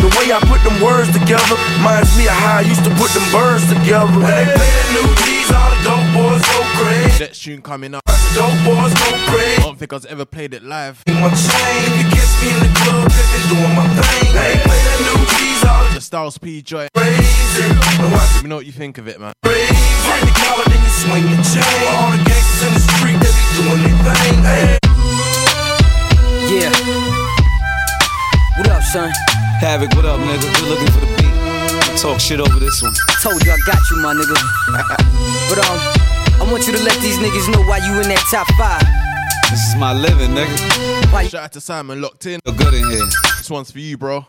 The 0.07 0.11
way 0.15 0.31
I 0.31 0.39
put 0.47 0.63
them 0.63 0.79
words 0.79 1.11
together 1.11 1.59
reminds 1.79 2.15
me 2.15 2.31
of 2.31 2.37
how 2.47 2.59
I 2.59 2.65
used 2.67 2.87
to 2.87 2.95
put 2.95 3.11
them 3.11 3.27
birds 3.35 3.67
together. 3.67 4.07
When 4.15 4.31
they 4.31 4.47
play 4.55 4.71
that 4.71 4.89
new 4.95 5.09
Jeezy, 5.27 5.51
all 5.51 5.71
the 5.75 5.79
dope 5.83 6.06
boys 6.17 6.43
go 6.43 6.59
crazy. 6.81 7.25
Next 7.25 7.43
tune 7.43 7.63
coming 7.63 7.95
up. 7.95 8.03
Dope 8.35 8.49
boys 8.65 8.93
go 8.95 9.11
crazy. 9.29 9.61
I 9.61 9.65
don't 9.65 9.79
think 9.79 9.93
I've 9.93 10.05
ever 10.07 10.25
played 10.25 10.55
it 10.55 10.63
live. 10.63 11.03
My 11.07 11.29
chain, 11.29 11.77
if 11.89 11.95
you 12.01 12.07
catch 12.13 12.33
me 12.41 12.49
in 12.53 12.59
the 12.65 12.71
club, 12.81 13.05
pimpin', 13.13 13.45
doing 13.53 13.75
my 13.77 13.87
thing. 14.01 14.33
They 14.33 14.53
play 14.65 14.81
that 14.89 14.99
new 15.05 15.25
Jeezy, 15.33 15.69
all 15.69 15.85
the 15.89 15.95
The 15.95 16.01
Styles 16.01 16.39
P 16.39 16.63
joy. 16.63 16.89
crazy. 16.97 17.69
Let 18.01 18.43
me 18.43 18.49
know 18.49 18.57
what 18.57 18.67
you 18.67 18.73
think 18.73 18.99
of 18.99 19.09
it, 19.09 19.21
man. 19.21 19.33
crazy. 19.45 19.75
Pop 20.05 20.21
the 20.21 20.33
collar, 20.41 20.65
then 20.69 20.81
you 20.81 20.93
swing 21.05 21.25
your 21.29 21.43
chain. 21.45 21.89
All 21.93 22.11
the 22.13 22.21
gangsters 22.25 22.63
in 22.67 22.73
the 22.75 22.83
street, 22.97 23.19
they 23.21 23.33
be 23.33 23.45
doing 23.57 23.81
their 23.85 24.15
thing. 24.25 24.41
Hey. 24.45 24.79
Yeah. 26.47 26.73
What 28.57 28.69
up, 28.71 28.83
son? 28.83 29.11
Havoc, 29.61 29.95
what 29.97 30.05
up, 30.05 30.21
nigga? 30.21 30.47
We're 30.63 30.69
looking 30.69 30.93
for 30.93 31.01
the 31.01 31.07
beat. 31.17 31.99
Talk 32.01 32.21
shit 32.21 32.41
over 32.41 32.61
this 32.61 32.83
one. 32.83 32.93
Told 33.23 33.43
you 33.45 33.51
I 33.53 33.57
got 33.67 33.81
you, 33.91 33.97
my 34.03 34.15
nigga. 34.15 34.37
but 35.49 35.59
um, 35.67 36.06
I 36.41 36.49
want 36.51 36.67
you 36.67 36.73
to 36.75 36.83
let 36.83 37.01
these 37.01 37.19
niggas 37.19 37.51
know 37.53 37.63
why 37.63 37.79
you 37.79 38.01
in 38.01 38.09
that 38.09 38.23
top 38.31 38.47
five. 38.57 38.85
This 39.51 39.63
is 39.69 39.77
my 39.77 39.93
living, 39.93 40.31
nigga. 40.31 41.13
Why? 41.13 41.27
Shout 41.29 41.45
out 41.45 41.53
to 41.53 41.61
Simon 41.61 42.01
locked 42.01 42.27
in. 42.27 42.41
Feel 42.45 42.55
good 42.55 42.75
in 42.75 42.89
here. 42.91 43.07
This 43.39 43.51
one's 43.51 43.71
for 43.71 43.79
you, 43.79 43.97
bro. 43.97 44.27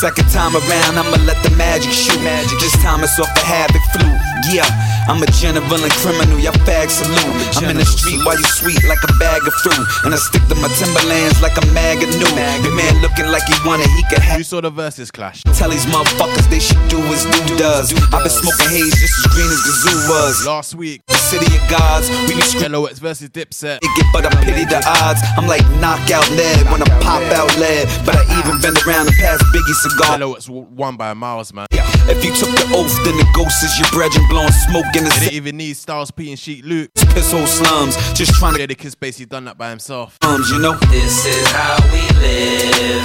Second 0.00 0.28
time 0.30 0.54
around, 0.54 0.98
I'ma 0.98 1.16
let 1.24 1.42
the 1.42 1.50
magic 1.56 1.92
shoot. 1.92 2.20
Magic. 2.22 2.58
This 2.60 2.76
time 2.82 3.02
it's 3.02 3.18
off 3.18 3.32
the 3.34 3.40
havoc 3.40 3.82
flute. 3.92 4.20
Yeah, 4.54 4.66
I'm 5.08 5.22
a 5.22 5.26
benevolent 5.26 5.92
criminal. 6.00 6.38
Y'all 6.38 6.52
fag 6.64 6.88
salute. 6.88 7.34
I'm 7.58 7.70
in 7.70 7.76
the 7.78 7.84
street 7.84 8.20
while 8.24 8.38
you 8.38 8.44
sweet 8.56 8.78
like 8.86 9.02
a 9.04 9.12
bag 9.18 9.42
of 9.46 9.52
fruit. 9.62 9.82
And 10.04 10.14
I 10.14 10.18
stick 10.18 10.42
to 10.48 10.54
my 10.56 10.68
Timberlands 10.78 11.42
like 11.42 11.56
a 11.58 11.64
mag 11.74 12.02
of 12.02 12.10
new. 12.16 12.30
Your 12.62 12.74
man 12.76 13.02
looking 13.02 13.26
like 13.28 13.42
he 13.44 13.54
wanted, 13.66 13.88
he 13.98 14.02
could 14.08 14.20
have. 14.22 14.38
You 14.38 14.44
saw 14.44 14.60
the 14.60 14.70
verses 14.70 15.10
clash. 15.10 15.42
Tell 15.58 15.70
these 15.70 15.86
motherfuckers 15.86 16.48
they 16.48 16.60
should 16.60 16.80
do 16.88 16.98
as 17.12 17.24
do 17.26 17.56
does. 17.58 17.92
I've 18.14 18.22
been 18.22 18.30
smoking 18.30 18.70
haze 18.70 18.94
just 18.94 19.14
as 19.20 19.26
green 19.34 19.50
as 19.50 19.60
Gazoo 19.66 20.08
was. 20.08 20.46
Last 20.46 20.74
week, 20.74 21.02
The 21.08 21.14
city 21.18 21.50
of 21.56 21.62
gods, 21.68 22.08
we 22.28 22.34
be 22.36 22.42
screaming. 22.42 22.72
LOX 22.72 22.98
versus 22.98 23.28
Dipset. 23.28 23.78
It, 23.82 23.90
get, 23.96 24.06
but 24.12 24.24
I 24.26 24.30
pity 24.44 24.64
the 24.64 24.80
odds. 24.86 25.20
I'm 25.36 25.46
like 25.46 25.66
knockout 25.82 26.28
lead 26.32 26.64
when 26.70 26.80
I 26.82 26.88
pop 27.02 27.22
out 27.34 27.52
lead. 27.58 27.88
But 28.06 28.16
I 28.16 28.22
even 28.38 28.60
been 28.60 28.76
around 28.86 29.08
and 29.08 29.16
past 29.16 29.42
Biggie 29.52 29.74
cigar. 29.82 30.18
LOX 30.18 30.46
w- 30.46 30.66
won 30.72 30.96
by 30.96 31.12
miles, 31.14 31.52
man. 31.52 31.66
If 32.08 32.24
you 32.24 32.32
took 32.34 32.50
the 32.50 32.66
oath, 32.74 32.92
then 33.04 33.16
the 33.16 33.26
ghost 33.34 33.62
is 33.62 33.78
your 33.78 33.88
brethren 33.90 34.26
blowing 34.28 34.50
smoke 34.52 34.84
in 34.96 35.04
the 35.04 35.10
They 35.10 35.16
didn't 35.16 35.22
city. 35.24 35.36
even 35.36 35.56
need 35.56 35.76
Styles 35.76 36.10
P 36.10 36.30
and 36.30 36.38
Sheek 36.38 36.62
Louch. 36.64 36.90
Piss 37.14 37.30
hole 37.32 37.46
slums, 37.46 37.96
just 38.12 38.34
trying 38.34 38.54
to 38.54 38.60
Yeah, 38.60 38.66
the 38.66 38.74
kid's 38.74 38.94
basically 38.94 39.26
done 39.26 39.44
that 39.46 39.56
by 39.56 39.70
himself. 39.70 40.18
slums, 40.22 40.50
you 40.50 40.58
know. 40.58 40.74
This 40.90 41.24
is 41.26 41.46
how 41.52 41.76
we 41.92 42.02
live. 42.18 43.02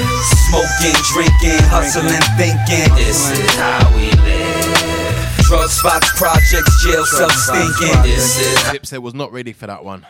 Smoking, 0.50 0.98
drinking, 1.14 1.62
hustling, 1.70 2.24
thinking. 2.42 2.90
This 2.96 3.32
is 3.32 3.56
how 3.56 3.86
we 3.96 4.12
live. 4.12 5.46
Drug 5.48 5.70
spots, 5.70 6.10
projects, 6.18 6.84
jail 6.84 7.06
cells 7.06 7.32
stinking. 7.46 8.02
This 8.04 8.40
is 8.40 8.58
Dipset 8.74 9.00
was 9.02 9.14
not 9.14 9.32
ready 9.32 9.54
for 9.54 9.68
that 9.68 9.84
one. 9.86 10.06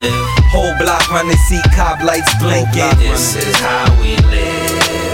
Whole 0.50 0.76
block 0.80 1.12
run, 1.12 1.28
they 1.28 1.36
see 1.36 1.62
cop 1.76 2.02
lights 2.02 2.34
blinking. 2.40 2.98
This 3.00 3.36
is 3.36 3.56
how 3.60 3.86
we 4.02 4.16
live. 4.32 5.07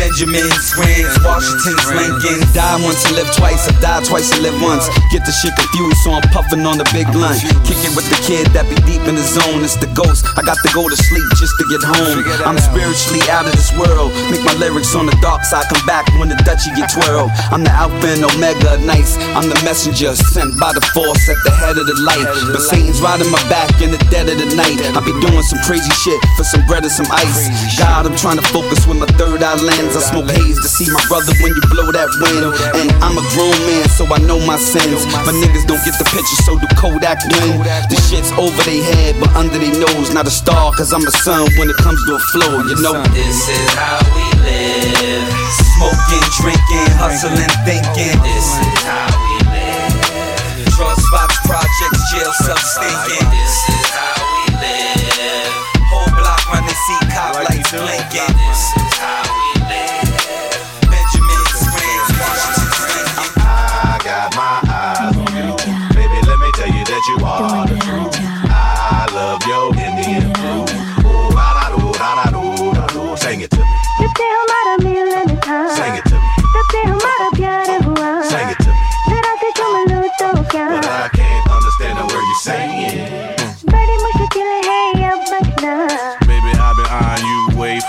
Benjamin's, 0.00 0.72
Grants, 0.72 1.12
Washington's, 1.20 1.84
Lincoln. 1.92 2.40
Die 2.56 2.78
once 2.80 3.04
and 3.04 3.20
live 3.20 3.28
twice, 3.36 3.68
I 3.68 3.76
die 3.84 4.00
twice 4.08 4.32
and 4.32 4.40
live 4.40 4.56
once. 4.64 4.88
Get 5.12 5.28
the 5.28 5.34
shit 5.44 5.52
confused, 5.52 6.00
so 6.00 6.16
I'm 6.16 6.24
puffing 6.32 6.64
on 6.64 6.80
the 6.80 6.88
big 6.88 7.04
blunt. 7.12 7.36
Kicking 7.68 7.92
with 7.92 8.08
the 8.08 8.16
kid 8.24 8.48
that 8.56 8.64
be 8.72 8.80
deep 8.88 9.04
in 9.04 9.12
the 9.12 9.26
zone. 9.28 9.60
It's 9.60 9.76
the 9.76 9.92
ghost. 9.92 10.24
I 10.40 10.40
got 10.40 10.56
to 10.64 10.70
go 10.72 10.88
to 10.88 10.96
sleep 10.96 11.28
just 11.36 11.52
to 11.60 11.64
get 11.68 11.84
home. 11.84 12.24
I'm 12.48 12.56
spiritually 12.56 13.20
out 13.28 13.44
of 13.44 13.52
this 13.52 13.76
world. 13.76 14.16
Make 14.32 14.40
my 14.40 14.56
lyrics 14.56 14.96
on 14.96 15.04
the 15.04 15.12
dark 15.20 15.44
side 15.44 15.68
come 15.68 15.84
back 15.84 16.08
when 16.16 16.32
the 16.32 16.38
Dutchie 16.48 16.72
get 16.72 16.88
twirled. 16.88 17.28
I'm 17.52 17.60
the 17.60 17.68
Alpha 17.68 18.08
and 18.08 18.24
Omega, 18.24 18.80
nice. 18.80 19.20
I'm 19.36 19.52
the 19.52 19.60
messenger 19.68 20.16
sent 20.16 20.56
by 20.56 20.72
the 20.72 20.80
force 20.96 21.28
at 21.28 21.36
the 21.44 21.52
head 21.52 21.76
of 21.76 21.84
the 21.84 21.98
light. 22.08 22.24
But 22.48 22.64
Satan's 22.64 23.04
riding 23.04 23.28
my 23.28 23.42
back 23.52 23.68
in 23.84 23.92
the 23.92 24.00
dead 24.08 24.32
of 24.32 24.40
the 24.40 24.48
night. 24.56 24.80
I 24.96 25.00
be 25.04 25.12
doing 25.20 25.44
some 25.44 25.60
crazy 25.68 25.92
shit 25.92 26.16
for 26.40 26.44
some 26.48 26.64
bread 26.64 26.88
and 26.88 26.92
some 26.92 27.08
ice. 27.12 27.52
God, 27.76 28.08
I'm 28.08 28.16
trying 28.16 28.40
to 28.40 28.46
focus 28.48 28.88
with 28.88 28.96
my 28.96 29.10
third 29.20 29.44
eye 29.44 29.60
lens. 29.60 29.89
I 29.96 30.00
smoke 30.00 30.30
haze 30.30 30.58
to 30.62 30.68
see 30.70 30.86
my 30.90 31.02
brother 31.10 31.34
when 31.42 31.50
you 31.50 31.62
blow 31.70 31.90
that 31.90 32.10
wind. 32.22 32.54
And 32.78 32.88
I'm 33.02 33.18
a 33.18 33.24
grown 33.34 33.58
man, 33.66 33.88
so 33.90 34.06
I 34.06 34.18
know 34.22 34.38
my 34.46 34.56
sins. 34.56 35.06
My 35.10 35.34
niggas 35.34 35.66
don't 35.66 35.82
get 35.82 35.98
the 35.98 36.06
picture, 36.08 36.38
so 36.46 36.58
do 36.58 36.66
Kodak 36.78 37.20
win. 37.26 37.58
The 37.90 37.98
shit's 38.06 38.30
over 38.38 38.62
their 38.62 38.82
head, 38.94 39.18
but 39.18 39.34
under 39.34 39.58
their 39.58 39.74
nose. 39.74 40.14
Not 40.14 40.26
a 40.26 40.34
star, 40.34 40.72
cause 40.72 40.92
I'm 40.94 41.02
a 41.02 41.10
son 41.10 41.50
when 41.58 41.68
it 41.70 41.76
comes 41.76 41.98
to 42.06 42.14
a 42.14 42.22
flow, 42.32 42.62
you 42.64 42.78
know. 42.80 43.02
This 43.10 43.50
is 43.50 43.68
how 43.74 43.98
we 44.14 44.26
live. 44.46 45.26
Smoking, 45.74 46.26
drinking, 46.38 46.90
hustling, 47.00 47.54
thinking. 47.66 48.16
This 48.22 48.46
is 48.46 48.80
how 48.86 49.10
we 49.10 49.36
live. 49.50 50.70
Drug 50.76 50.96
spots, 50.96 51.36
projects, 51.44 52.00
jail 52.14 52.32
cells 52.46 52.66
stinking. 52.78 53.26
This 53.32 53.56
is 53.68 53.86
how 53.90 54.16
we 54.22 54.44
live. 54.60 55.50
Whole 55.90 56.10
block 56.14 56.40
run, 56.52 56.62
they 56.62 56.78
see 56.78 57.00
cop 57.10 57.34
lights 57.36 57.70
blinking. 57.74 58.32
This 58.38 58.62
is 58.76 58.94
how 59.02 59.29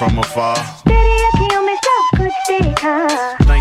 from 0.01 0.17
afar. 0.17 0.55
Thanks 0.55 0.89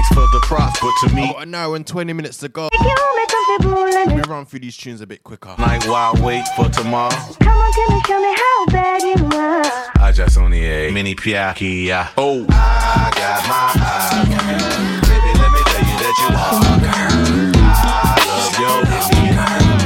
for 0.09 0.25
the 0.33 0.41
props, 0.41 0.81
but 0.81 0.93
to 1.03 1.15
me, 1.15 1.31
oh, 1.37 1.41
an 1.41 1.55
hour 1.55 1.77
and 1.77 1.87
20 1.87 2.15
minutes 2.15 2.39
to 2.39 2.49
go. 2.49 2.71
Let 2.81 4.09
me 4.09 4.23
run 4.27 4.47
through 4.47 4.61
these 4.61 4.75
tunes 4.75 5.03
a 5.03 5.07
bit 5.07 5.23
quicker. 5.23 5.55
Night 5.59 5.87
while 5.87 6.17
I 6.17 6.21
wait 6.25 6.49
for 6.57 6.71
tomorrow. 6.71 7.15
Come 7.41 7.59
on, 7.59 7.73
tell 7.73 7.95
me, 7.95 8.03
show 8.07 8.19
me 8.23 8.35
how 8.35 8.67
bad 8.69 9.03
you 9.03 9.39
are. 9.39 10.03
I 10.03 10.13
just 10.15 10.39
only 10.39 10.65
a 10.65 10.91
mini 10.91 11.15
piakia. 11.15 12.09
Oh, 12.17 12.47
I 12.49 13.11
got 13.15 13.47
my 13.47 13.73
eyes. 13.85 14.25
Baby, 15.09 15.33
let 15.39 15.53
me 15.53 15.61
tell 15.67 15.85
you 15.85 15.97
that 16.01 16.17
you 16.23 16.29
are. 16.37 16.65
I 17.63 18.25
love 18.27 19.75
your. 19.75 19.80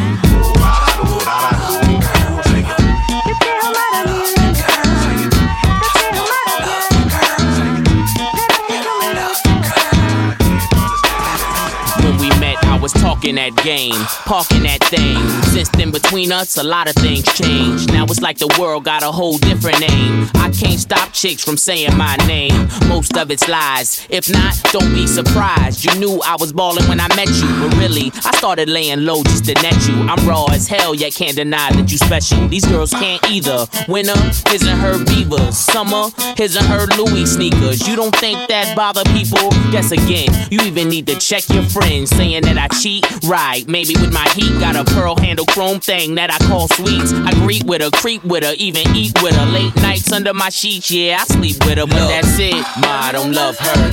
Talking 12.94 13.34
that 13.36 13.54
game, 13.56 13.94
parking 14.24 14.62
that 14.64 14.82
thing. 14.84 15.18
Since 15.52 15.68
then, 15.70 15.90
between 15.90 16.32
us, 16.32 16.56
a 16.56 16.62
lot 16.62 16.88
of 16.88 16.94
things 16.96 17.24
changed. 17.34 17.92
Now 17.92 18.04
it's 18.04 18.20
like 18.20 18.38
the 18.38 18.54
world 18.58 18.84
got 18.84 19.02
a 19.02 19.12
whole 19.12 19.38
different 19.38 19.80
name. 19.80 20.28
I 20.36 20.50
can't 20.50 20.80
stop 20.80 21.12
chicks 21.12 21.44
from 21.44 21.56
saying 21.56 21.96
my 21.96 22.16
name. 22.26 22.68
Most 22.88 23.16
of 23.16 23.30
it's 23.30 23.48
lies. 23.48 24.06
If 24.10 24.30
not, 24.30 24.54
don't 24.72 24.92
be 24.92 25.06
surprised. 25.06 25.84
You 25.84 25.98
knew 25.98 26.20
I 26.24 26.36
was 26.38 26.52
balling 26.52 26.86
when 26.88 27.00
I 27.00 27.08
met 27.16 27.28
you, 27.28 27.48
but 27.60 27.76
really, 27.78 28.10
I 28.24 28.36
started 28.36 28.68
laying 28.68 29.04
low 29.04 29.22
just 29.22 29.44
to 29.46 29.54
net 29.54 29.76
you. 29.86 29.94
I'm 30.08 30.26
raw 30.28 30.46
as 30.46 30.68
hell, 30.68 30.94
yet 30.94 31.14
can't 31.14 31.36
deny 31.36 31.72
that 31.72 31.90
you 31.90 31.98
special. 31.98 32.48
These 32.48 32.66
girls 32.66 32.90
can't 32.90 33.22
either. 33.30 33.66
Winter, 33.88 34.18
his 34.48 34.62
and 34.66 34.80
her 34.80 35.04
beavers. 35.04 35.56
Summer, 35.56 36.10
his 36.36 36.56
and 36.56 36.66
her 36.66 36.86
Louis 36.96 37.26
sneakers. 37.26 37.86
You 37.86 37.96
don't 37.96 38.14
think 38.16 38.48
that 38.48 38.76
bother 38.76 39.04
people? 39.12 39.50
Guess 39.70 39.92
again, 39.92 40.28
you 40.50 40.60
even 40.62 40.88
need 40.88 41.06
to 41.06 41.16
check 41.18 41.48
your 41.48 41.64
friends 41.64 42.10
saying 42.10 42.42
that 42.42 42.58
I 42.58 42.68
cheat. 42.84 43.06
Right, 43.24 43.66
maybe 43.66 43.94
with 43.94 44.12
my 44.12 44.28
heat, 44.34 44.52
got 44.60 44.76
a 44.76 44.84
pearl 44.84 45.16
handle 45.16 45.46
chrome 45.46 45.80
thing 45.80 46.16
that 46.16 46.30
I 46.30 46.38
call 46.46 46.68
sweets. 46.68 47.12
I 47.12 47.32
greet 47.32 47.64
with 47.64 47.80
her, 47.80 47.90
creep 47.90 48.22
with 48.24 48.44
her, 48.44 48.54
even 48.58 48.82
eat 48.94 49.20
with 49.22 49.34
her. 49.34 49.46
Late 49.46 49.74
nights 49.76 50.12
under 50.12 50.34
my 50.34 50.50
sheets, 50.50 50.90
yeah, 50.90 51.18
I 51.20 51.24
sleep 51.24 51.56
with 51.64 51.78
her, 51.78 51.86
but 51.86 52.06
that's 52.08 52.38
it. 52.38 52.54
Ma, 52.80 53.08
I 53.08 53.12
don't 53.12 53.32
love 53.32 53.56
her. 53.58 53.90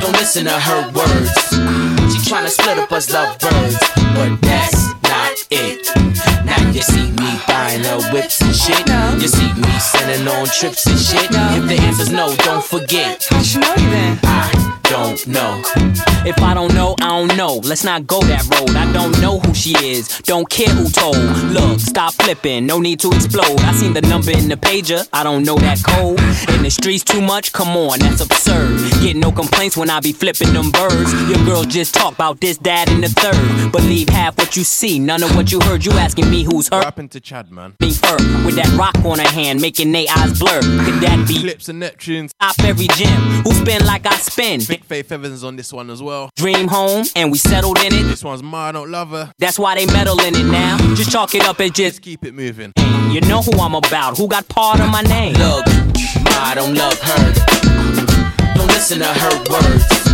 Don't 0.00 0.12
listen 0.12 0.44
to 0.46 0.58
her 0.58 0.82
words. 0.92 1.32
She 2.10 2.18
tryna 2.28 2.48
split 2.48 2.78
up 2.78 2.90
us 2.90 3.12
lovebirds, 3.12 3.78
but 4.16 4.40
that's 4.42 4.89
not 5.30 5.46
it. 5.50 5.88
Now 6.44 6.70
you 6.70 6.82
see 6.82 7.10
me 7.10 7.40
buying 7.46 7.84
her 7.84 8.12
whips 8.12 8.40
and 8.40 8.54
shit. 8.54 8.86
You 9.20 9.28
see 9.28 9.52
me 9.54 9.78
sending 9.78 10.26
on 10.26 10.46
trips 10.46 10.86
and 10.86 10.98
shit. 10.98 11.30
If 11.30 11.68
the 11.68 11.76
answer's 11.80 12.10
no, 12.10 12.34
don't 12.36 12.64
forget. 12.64 13.26
How 13.30 13.40
you 13.40 13.60
know 13.60 13.74
you 13.76 13.90
then? 13.90 14.18
I 14.24 14.80
don't 14.82 15.26
know. 15.28 15.62
If 16.26 16.38
I 16.42 16.52
don't 16.52 16.74
know, 16.74 16.94
I 17.00 17.08
don't 17.08 17.36
know. 17.36 17.60
Let's 17.64 17.84
not 17.84 18.06
go 18.06 18.20
that 18.22 18.44
road. 18.50 18.76
I 18.76 18.92
don't 18.92 19.18
know 19.20 19.38
who 19.38 19.54
she 19.54 19.72
is. 19.78 20.18
Don't 20.22 20.48
care 20.50 20.68
who 20.68 20.88
told. 20.88 21.16
Look, 21.16 21.80
stop 21.80 22.12
flipping. 22.14 22.66
No 22.66 22.80
need 22.80 23.00
to 23.00 23.10
explode. 23.12 23.60
I 23.60 23.72
seen 23.72 23.94
the 23.94 24.02
number 24.02 24.32
in 24.32 24.48
the 24.48 24.56
pager. 24.56 25.08
I 25.12 25.22
don't 25.22 25.44
know 25.44 25.56
that 25.56 25.82
code. 25.82 26.20
In 26.54 26.62
the 26.64 26.70
streets 26.70 27.04
too 27.04 27.20
much. 27.20 27.52
Come 27.52 27.76
on, 27.76 28.00
that's 28.00 28.20
absurd. 28.20 28.78
Get 29.00 29.16
no 29.16 29.32
complaints 29.32 29.76
when 29.76 29.90
I 29.90 30.00
be 30.00 30.12
flipping 30.12 30.52
them 30.52 30.70
birds. 30.70 31.12
Your 31.30 31.42
girls 31.46 31.66
just 31.66 31.94
talk 31.94 32.14
about 32.14 32.40
this, 32.40 32.58
that, 32.58 32.90
and 32.90 33.02
the 33.02 33.08
third. 33.08 33.72
Believe 33.72 34.08
half 34.08 34.36
what 34.36 34.56
you 34.56 34.64
see, 34.64 34.98
none 34.98 35.19
of 35.22 35.36
what 35.36 35.50
you 35.52 35.60
heard. 35.60 35.84
You 35.84 35.92
asking 35.92 36.30
me 36.30 36.42
who's 36.44 36.68
her? 36.68 36.76
What 36.76 36.84
happened 36.84 37.10
to 37.12 37.20
Chad, 37.20 37.50
man? 37.50 37.74
Me 37.80 37.92
her 38.04 38.16
with 38.44 38.56
that 38.56 38.70
rock 38.78 38.96
on 39.04 39.18
her 39.18 39.28
hand, 39.28 39.60
making 39.60 39.92
they 39.92 40.08
eyes 40.08 40.38
blur. 40.38 40.60
Could 40.60 41.00
that 41.02 41.24
be 41.26 41.40
Clipse 41.40 41.68
and 41.68 41.82
Neptunes? 41.82 42.32
Top 42.40 42.58
every 42.60 42.86
gym. 42.88 43.20
Who 43.44 43.52
spin 43.52 43.84
like 43.86 44.06
I 44.06 44.14
spin? 44.16 44.60
Big 44.66 44.84
Faith 44.84 45.10
Evans 45.12 45.44
on 45.44 45.56
this 45.56 45.72
one 45.72 45.90
as 45.90 46.02
well. 46.02 46.30
Dream 46.36 46.68
home, 46.68 47.04
and 47.16 47.30
we 47.32 47.38
settled 47.38 47.78
in 47.78 47.92
it. 47.94 48.02
This 48.04 48.24
one's 48.24 48.42
Ma, 48.42 48.68
I 48.68 48.72
don't 48.72 48.90
love 48.90 49.10
her. 49.10 49.32
That's 49.38 49.58
why 49.58 49.74
they 49.74 49.86
meddle 49.86 50.20
in 50.20 50.34
it 50.34 50.44
now. 50.44 50.78
Just 50.94 51.10
chalk 51.10 51.34
it 51.34 51.42
up 51.42 51.60
as 51.60 51.70
just 51.70 52.02
keep 52.02 52.24
it 52.24 52.34
moving. 52.34 52.72
You 53.10 53.20
know 53.22 53.42
who 53.42 53.52
I'm 53.58 53.74
about. 53.74 54.16
Who 54.16 54.28
got 54.28 54.48
part 54.48 54.80
of 54.80 54.90
my 54.90 55.02
name? 55.02 55.34
Look, 55.34 55.66
Ma, 56.24 56.30
I 56.34 56.52
don't 56.54 56.74
love 56.74 56.98
her. 57.00 57.32
Don't 58.54 58.68
listen 58.68 58.98
to 59.00 59.06
her 59.06 59.44
words. 59.50 60.09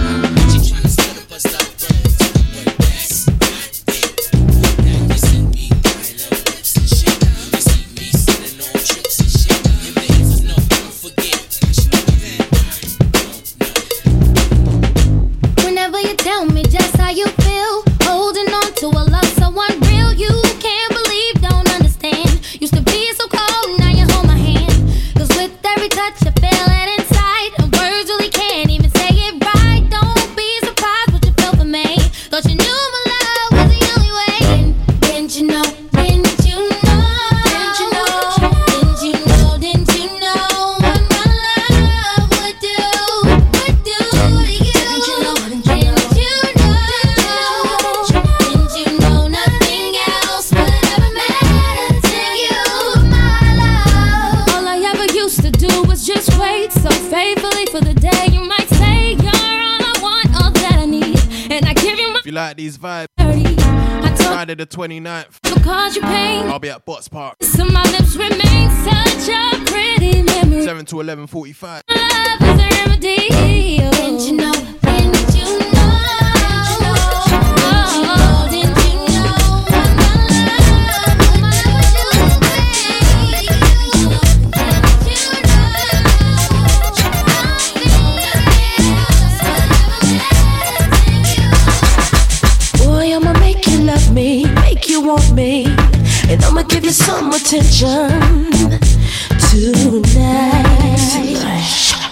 Like 62.37 62.57
these 62.59 62.77
vibes, 62.77 63.07
Friday 63.17 64.55
the 64.55 64.67
29th, 64.67 65.41
because 65.43 65.97
you. 65.97 66.03
I'll 66.03 66.59
be 66.59 66.69
at 66.69 66.85
Bots 66.85 67.09
Park. 67.09 67.43
So 67.43 67.65
my 67.65 67.83
lips 67.85 68.15
remain 68.15 68.71
such 68.85 69.31
a 69.31 69.65
pretty 69.65 70.21
memory. 70.23 70.63
7 70.63 70.85
to 70.85 70.97
11.45. 70.97 71.81
Love 71.89 72.43
is 72.43 72.61
a 72.61 72.69
remedy. 72.85 73.17
Didn't 73.31 74.21
you 74.21 74.33
know? 74.37 74.53
Didn't 74.53 75.35
you 75.35 75.59
know? 75.73 75.97
Oh, 77.09 78.26
want 95.17 95.33
me, 95.33 95.65
and 96.29 96.45
I'ma 96.45 96.63
give 96.63 96.85
you 96.85 96.91
some 96.91 97.33
attention 97.33 98.11
tonight. 99.51 100.61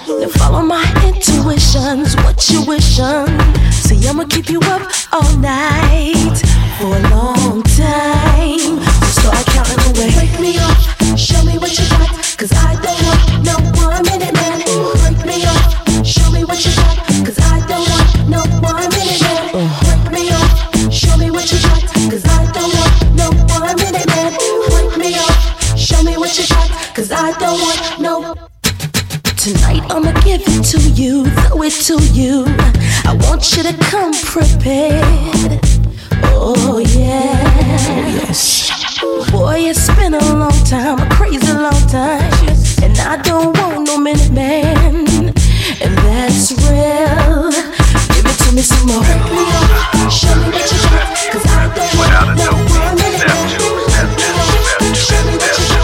Now 0.08 0.28
follow 0.40 0.62
my 0.62 0.84
intuitions, 1.04 2.16
what 2.24 2.48
you 2.48 2.64
wishing. 2.64 3.28
See, 3.72 4.08
I'ma 4.08 4.24
keep 4.24 4.48
you 4.48 4.60
up 4.74 4.82
all 5.12 5.36
night 5.36 6.36
for 6.78 6.96
a 6.96 7.02
long 7.10 7.62
time. 7.76 8.80
So 9.12 9.20
start 9.20 9.46
counting 9.52 9.82
away. 9.90 10.10
Wake 10.16 10.40
me 10.40 10.56
up, 10.58 10.78
show 11.18 11.42
me 11.44 11.58
what 11.58 11.76
you 11.78 11.86
got, 11.90 12.10
cause 12.38 12.52
I 12.52 12.72
don't 12.84 13.00
want 13.06 13.22
no 13.48 13.56
one 13.84 14.02
minute 14.08 14.34
man. 14.34 14.62
Break 15.02 15.20
me 15.26 15.44
up, 15.44 16.06
show 16.06 16.30
me 16.30 16.44
what 16.44 16.64
you 16.64 16.72
got, 16.76 16.96
cause 17.26 17.38
I 17.52 17.60
don't 17.68 17.86
want 17.92 18.28
no 18.28 18.42
one 18.60 18.83
cause 26.24 27.12
I 27.12 27.36
don't 27.38 27.60
want 27.60 28.00
no. 28.00 28.34
Tonight 29.36 29.82
I'ma 29.92 30.10
give 30.22 30.40
it 30.42 30.64
to 30.72 30.80
you, 30.92 31.26
throw 31.26 31.62
it 31.62 31.72
to 31.84 31.98
you. 32.14 32.44
I 33.04 33.12
want 33.28 33.54
you 33.54 33.62
to 33.62 33.74
come 33.90 34.14
prepared. 34.14 35.60
Oh 36.24 36.78
yeah. 36.78 37.76
Oh, 37.76 38.22
Yes. 38.24 38.70
Boy, 39.30 39.68
it's 39.68 39.86
been 39.96 40.14
a 40.14 40.24
long 40.34 40.64
time, 40.64 40.98
a 40.98 41.06
crazy 41.14 41.52
long 41.52 41.86
time. 41.88 42.22
And 42.82 42.96
I 43.00 43.20
don't 43.22 43.54
want 43.58 43.86
no 43.86 43.98
minute 43.98 44.30
man. 44.32 45.28
And 45.84 45.94
that's 46.08 46.52
real. 46.52 47.50
Give 48.14 48.24
it 48.24 48.38
to 48.44 48.52
me 48.54 48.62
some 48.62 48.86
more. 48.88 49.04
Show 50.08 50.34
me 50.40 50.48
what 50.48 50.72
you 50.72 50.78
got. 50.88 51.32
Cause 51.32 51.44
I 51.48 51.50
don't 51.76 51.94
want 51.98 52.38
no 52.38 52.50
minute 52.94 53.28
man. 53.28 53.60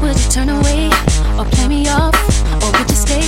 would 0.00 0.18
you 0.18 0.30
turn 0.30 0.48
away 0.48 0.86
or 1.38 1.44
play 1.46 1.68
me 1.68 1.88
off 1.88 2.14
or 2.62 2.70
would 2.78 2.88
you 2.90 2.96
stay? 2.96 3.22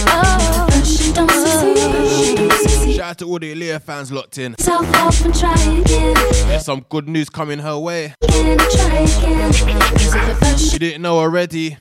Succeed. 2.59 2.97
Shout 2.97 3.11
out 3.11 3.19
to 3.19 3.27
all 3.27 3.39
the 3.39 3.55
Aaliyah 3.55 3.83
fans 3.83 4.11
locked 4.13 4.39
in. 4.39 4.55
Self 4.59 4.87
off 4.97 5.19
try 5.39 5.53
again. 5.55 6.15
There's 6.49 6.65
some 6.65 6.85
good 6.89 7.09
news 7.09 7.29
coming 7.29 7.59
her 7.61 7.79
way. 7.79 8.15
Again, 8.23 8.59
try 8.59 8.99
again. 9.01 9.53
'Cause 9.53 10.15
if 10.15 10.27
the 10.27 10.37
first 10.41 10.73
You 10.73 10.79
didn't 10.79 11.03
know 11.03 11.19
already. 11.19 11.77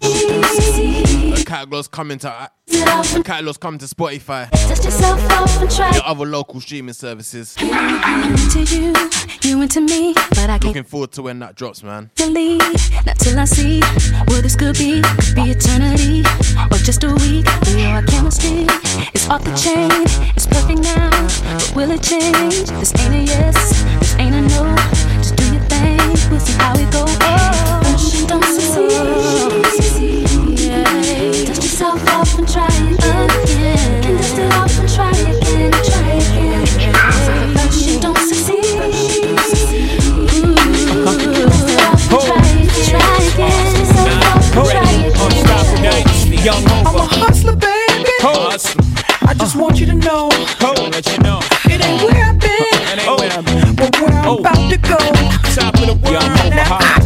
The 1.35 1.43
catalog's 1.45 1.87
coming 1.87 2.19
to 2.19 2.49
the 2.67 3.21
catalog's 3.23 3.57
coming 3.57 3.79
to 3.79 3.85
Spotify. 3.85 4.49
Dust 4.51 4.83
yourself 4.83 5.31
off 5.31 5.61
and 5.61 5.71
try 5.71 5.91
Your 5.91 6.05
other 6.05 6.25
local 6.25 6.59
streaming 6.59 6.93
services. 6.93 7.55
You, 7.59 8.93
you 9.41 9.61
into 9.61 9.81
me, 9.81 10.13
but 10.13 10.49
I 10.49 10.57
can't 10.57 10.65
Looking 10.65 10.83
forward 10.83 11.11
to 11.13 11.23
when 11.23 11.39
that 11.39 11.55
drops, 11.55 11.83
man. 11.83 12.11
Not 12.19 13.17
till 13.19 13.39
I 13.39 13.45
see 13.45 13.79
what 14.27 14.43
this 14.43 14.55
could 14.55 14.77
be. 14.77 15.01
Could 15.01 15.35
be 15.35 15.51
eternity 15.51 16.23
or 16.71 16.77
just 16.77 17.03
a 17.03 17.13
week. 17.15 17.45
We 17.65 17.83
know 17.83 17.89
our 17.91 18.03
chemistry 18.03 18.67
is 19.13 19.27
off 19.29 19.43
the 19.43 19.55
chain. 19.55 19.89
It's 20.35 20.45
perfect 20.45 20.81
now, 20.81 21.09
but 21.09 21.75
will 21.75 21.91
it 21.91 22.03
change? 22.03 22.69
This 22.69 22.93
ain't 22.99 23.15
a 23.15 23.19
yes, 23.19 23.83
this 23.99 24.15
ain't 24.15 24.35
a 24.35 24.41
no. 24.41 24.75
Just 25.17 25.35
do 25.35 25.45
your 25.53 25.63
thing, 25.63 25.97
we'll 26.29 26.39
see 26.39 26.53
how 26.53 26.73
it 26.75 26.91
goes. 26.91 27.17
Oh, 27.21 28.25
don't 28.27 28.43
succeed. 28.43 29.96
Dust 31.45 31.61
yourself 31.63 32.07
off 32.09 32.37
and 32.37 32.47
try 32.47 32.67
again. 32.67 33.29
Can 34.01 34.15
dust 34.17 34.37
it 34.37 34.53
off 34.53 34.79
and 34.79 34.89
try 34.89 35.11
again, 35.11 35.71
try 35.71 36.11
again. 36.13 36.65
So 37.25 37.31
the 37.33 37.47
first 37.57 37.79
you 37.87 37.99
don't 37.99 38.17
succeed. 38.17 38.65
I'm 46.85 46.95
a 46.95 46.97
hustler, 47.05 47.55
baby. 47.55 48.13
I 49.29 49.33
just 49.33 49.55
want 49.55 49.79
you 49.79 49.85
to 49.87 49.93
know. 49.93 50.29
It 51.65 51.83
ain't 51.83 52.01
where 52.03 52.23
I've 52.23 52.39
been, 52.39 53.75
but 53.75 53.99
where 53.99 54.13
I'm 54.13 54.39
about 54.39 54.69
to 54.69 54.77
go. 54.77 54.97
Top 55.53 55.73
of 55.75 55.81
the 55.87 55.95
world. 56.03 56.23
Now 56.55 56.96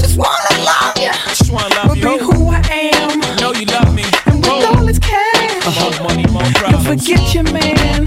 forget 6.97 7.33
your 7.33 7.43
man. 7.43 8.03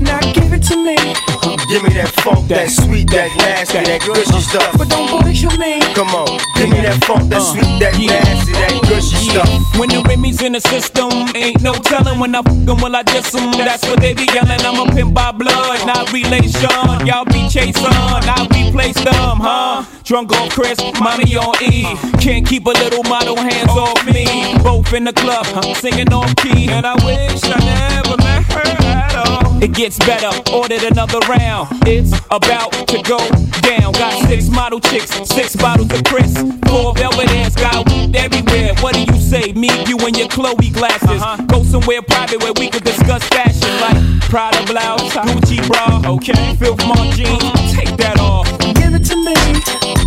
Now 0.00 0.18
give 0.32 0.52
it 0.52 0.62
to 0.64 0.76
me. 0.84 1.49
Give 1.70 1.84
me 1.84 1.94
that 1.94 2.10
funk, 2.26 2.48
that 2.48 2.66
sweet, 2.68 3.06
that 3.14 3.30
nasty, 3.38 3.78
that 3.78 4.02
gushy 4.02 4.42
stuff. 4.42 4.74
But 4.76 4.90
don't 4.90 5.06
bullshit 5.06 5.54
me. 5.54 5.78
Come 5.94 6.10
on, 6.18 6.26
give 6.58 6.66
me 6.66 6.82
that 6.82 6.98
funk, 7.06 7.30
that 7.30 7.38
uh, 7.38 7.54
sweet, 7.54 7.78
that 7.78 7.94
nasty, 7.94 8.58
that 8.58 8.74
gushy 8.90 9.30
stuff. 9.30 9.46
When 9.78 9.86
the 9.86 10.02
Remy's 10.02 10.42
in 10.42 10.58
the 10.58 10.60
system, 10.60 11.30
ain't 11.38 11.62
no 11.62 11.72
telling 11.78 12.18
when 12.18 12.34
I 12.34 12.42
fuck 12.42 12.66
'em, 12.66 12.82
will 12.82 12.96
I 12.96 13.06
diss 13.06 13.30
'em. 13.38 13.54
That's 13.54 13.86
what 13.86 14.00
they 14.02 14.14
be 14.14 14.26
yelling. 14.34 14.58
I'm 14.66 14.82
a 14.82 14.90
pimp 14.90 15.14
by 15.14 15.30
blood, 15.30 15.86
not 15.86 16.10
relation. 16.10 17.06
Y'all 17.06 17.24
be 17.30 17.46
chasing, 17.46 17.86
I 17.86 18.34
replace 18.50 18.98
them, 18.98 19.38
huh? 19.38 19.86
Drunk 20.02 20.34
on 20.42 20.50
Chris, 20.50 20.74
mommy 20.98 21.38
on 21.38 21.54
E. 21.62 21.86
Can't 22.18 22.42
keep 22.42 22.66
a 22.66 22.74
little 22.82 23.04
model 23.04 23.36
hands 23.38 23.70
off 23.78 23.94
me. 24.10 24.26
Both 24.58 24.92
in 24.92 25.04
the 25.04 25.12
club, 25.12 25.46
I'm 25.54 25.76
singing 25.76 26.12
off 26.12 26.34
key. 26.42 26.66
And 26.66 26.84
I 26.84 26.98
wish 27.06 27.46
I 27.46 27.58
never 27.62 28.16
met 28.18 28.42
her 28.58 28.66
at 28.90 29.14
all. 29.14 29.39
It 29.62 29.74
gets 29.74 29.98
better, 29.98 30.30
ordered 30.52 30.84
another 30.84 31.18
round. 31.28 31.68
It's 31.86 32.12
about 32.30 32.72
to 32.88 33.02
go 33.02 33.18
down. 33.60 33.92
Got 33.92 34.26
six 34.26 34.48
model 34.48 34.80
chicks, 34.80 35.10
six 35.28 35.54
bottles 35.54 35.92
of 35.92 36.02
Chris. 36.04 36.32
Four 36.66 36.94
velvet 36.94 37.28
ass, 37.36 37.54
got 37.54 37.86
weed 37.88 38.16
everywhere. 38.16 38.74
What 38.80 38.94
do 38.94 39.02
you 39.02 39.20
say? 39.20 39.52
Me, 39.52 39.68
you, 39.86 39.98
and 39.98 40.16
your 40.16 40.28
Chloe 40.28 40.70
glasses. 40.70 41.20
Uh-huh. 41.20 41.44
Go 41.44 41.62
somewhere 41.62 42.00
private 42.00 42.42
where 42.42 42.54
we 42.54 42.70
could 42.70 42.84
discuss 42.84 43.22
fashion 43.28 43.68
like 43.80 44.20
Prada 44.30 44.64
blouse, 44.64 45.14
uh-huh. 45.14 45.28
Gucci 45.28 45.60
bra, 45.68 46.10
okay? 46.10 46.56
Filth 46.56 46.86
Mart 46.86 47.14
jeans, 47.14 47.74
take 47.74 47.94
that 47.98 48.18
off. 48.18 48.48
Give 48.74 48.94
it 48.94 49.04
to 49.12 49.16
me. 49.16 49.34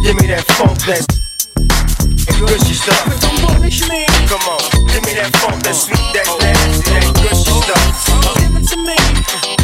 Give 0.03 0.15
me 0.19 0.27
that 0.33 0.45
funk, 0.57 0.79
that 0.87 1.05
gushy 2.27 2.73
stuff. 2.73 3.03
But 3.07 3.19
don't 3.21 3.37
bullshit 3.41 3.89
me. 3.89 4.05
Come 4.27 4.43
on, 4.47 4.61
give 4.89 5.03
me 5.05 5.13
that 5.19 5.31
funk, 5.41 5.63
that 5.63 5.75
sweet, 5.75 5.99
that 6.15 6.27
nasty, 6.39 6.91
that 6.91 7.05
gushy 7.19 7.51
stuff. 7.63 7.85
Give 8.39 8.55
it 8.55 8.65
to 8.69 8.77
me. 8.77 8.97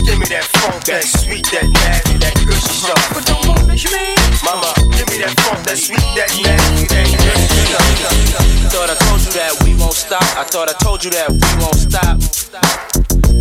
Give 0.05 0.17
me 0.19 0.27
that 0.33 0.45
funk, 0.59 0.83
that 0.85 1.03
sweet, 1.03 1.45
that 1.51 1.67
nasty, 1.69 2.17
that 2.19 2.35
gushy 2.45 2.73
stuff. 2.73 3.01
But 3.13 3.25
don't 3.25 3.43
bullshit 3.45 3.91
me. 3.91 4.15
Mama, 4.43 4.71
give 4.95 5.07
me 5.09 5.17
that 5.23 5.33
funk, 5.45 5.63
that 5.67 5.77
sweet, 5.77 6.03
that 6.17 6.29
nasty, 6.41 6.85
that 6.89 7.07
gushy 7.07 7.59
stuff. 7.69 8.39
Thought 8.69 8.89
I 8.89 8.95
told 9.05 9.21
you 9.25 9.31
that 9.33 9.53
we 9.63 9.75
won't 9.75 9.93
stop. 9.93 10.23
I 10.37 10.43
thought 10.43 10.69
I 10.69 10.73
told 10.73 11.03
you 11.03 11.11
that 11.11 11.29
we 11.31 11.49
won't 11.61 11.75
stop. 11.75 12.17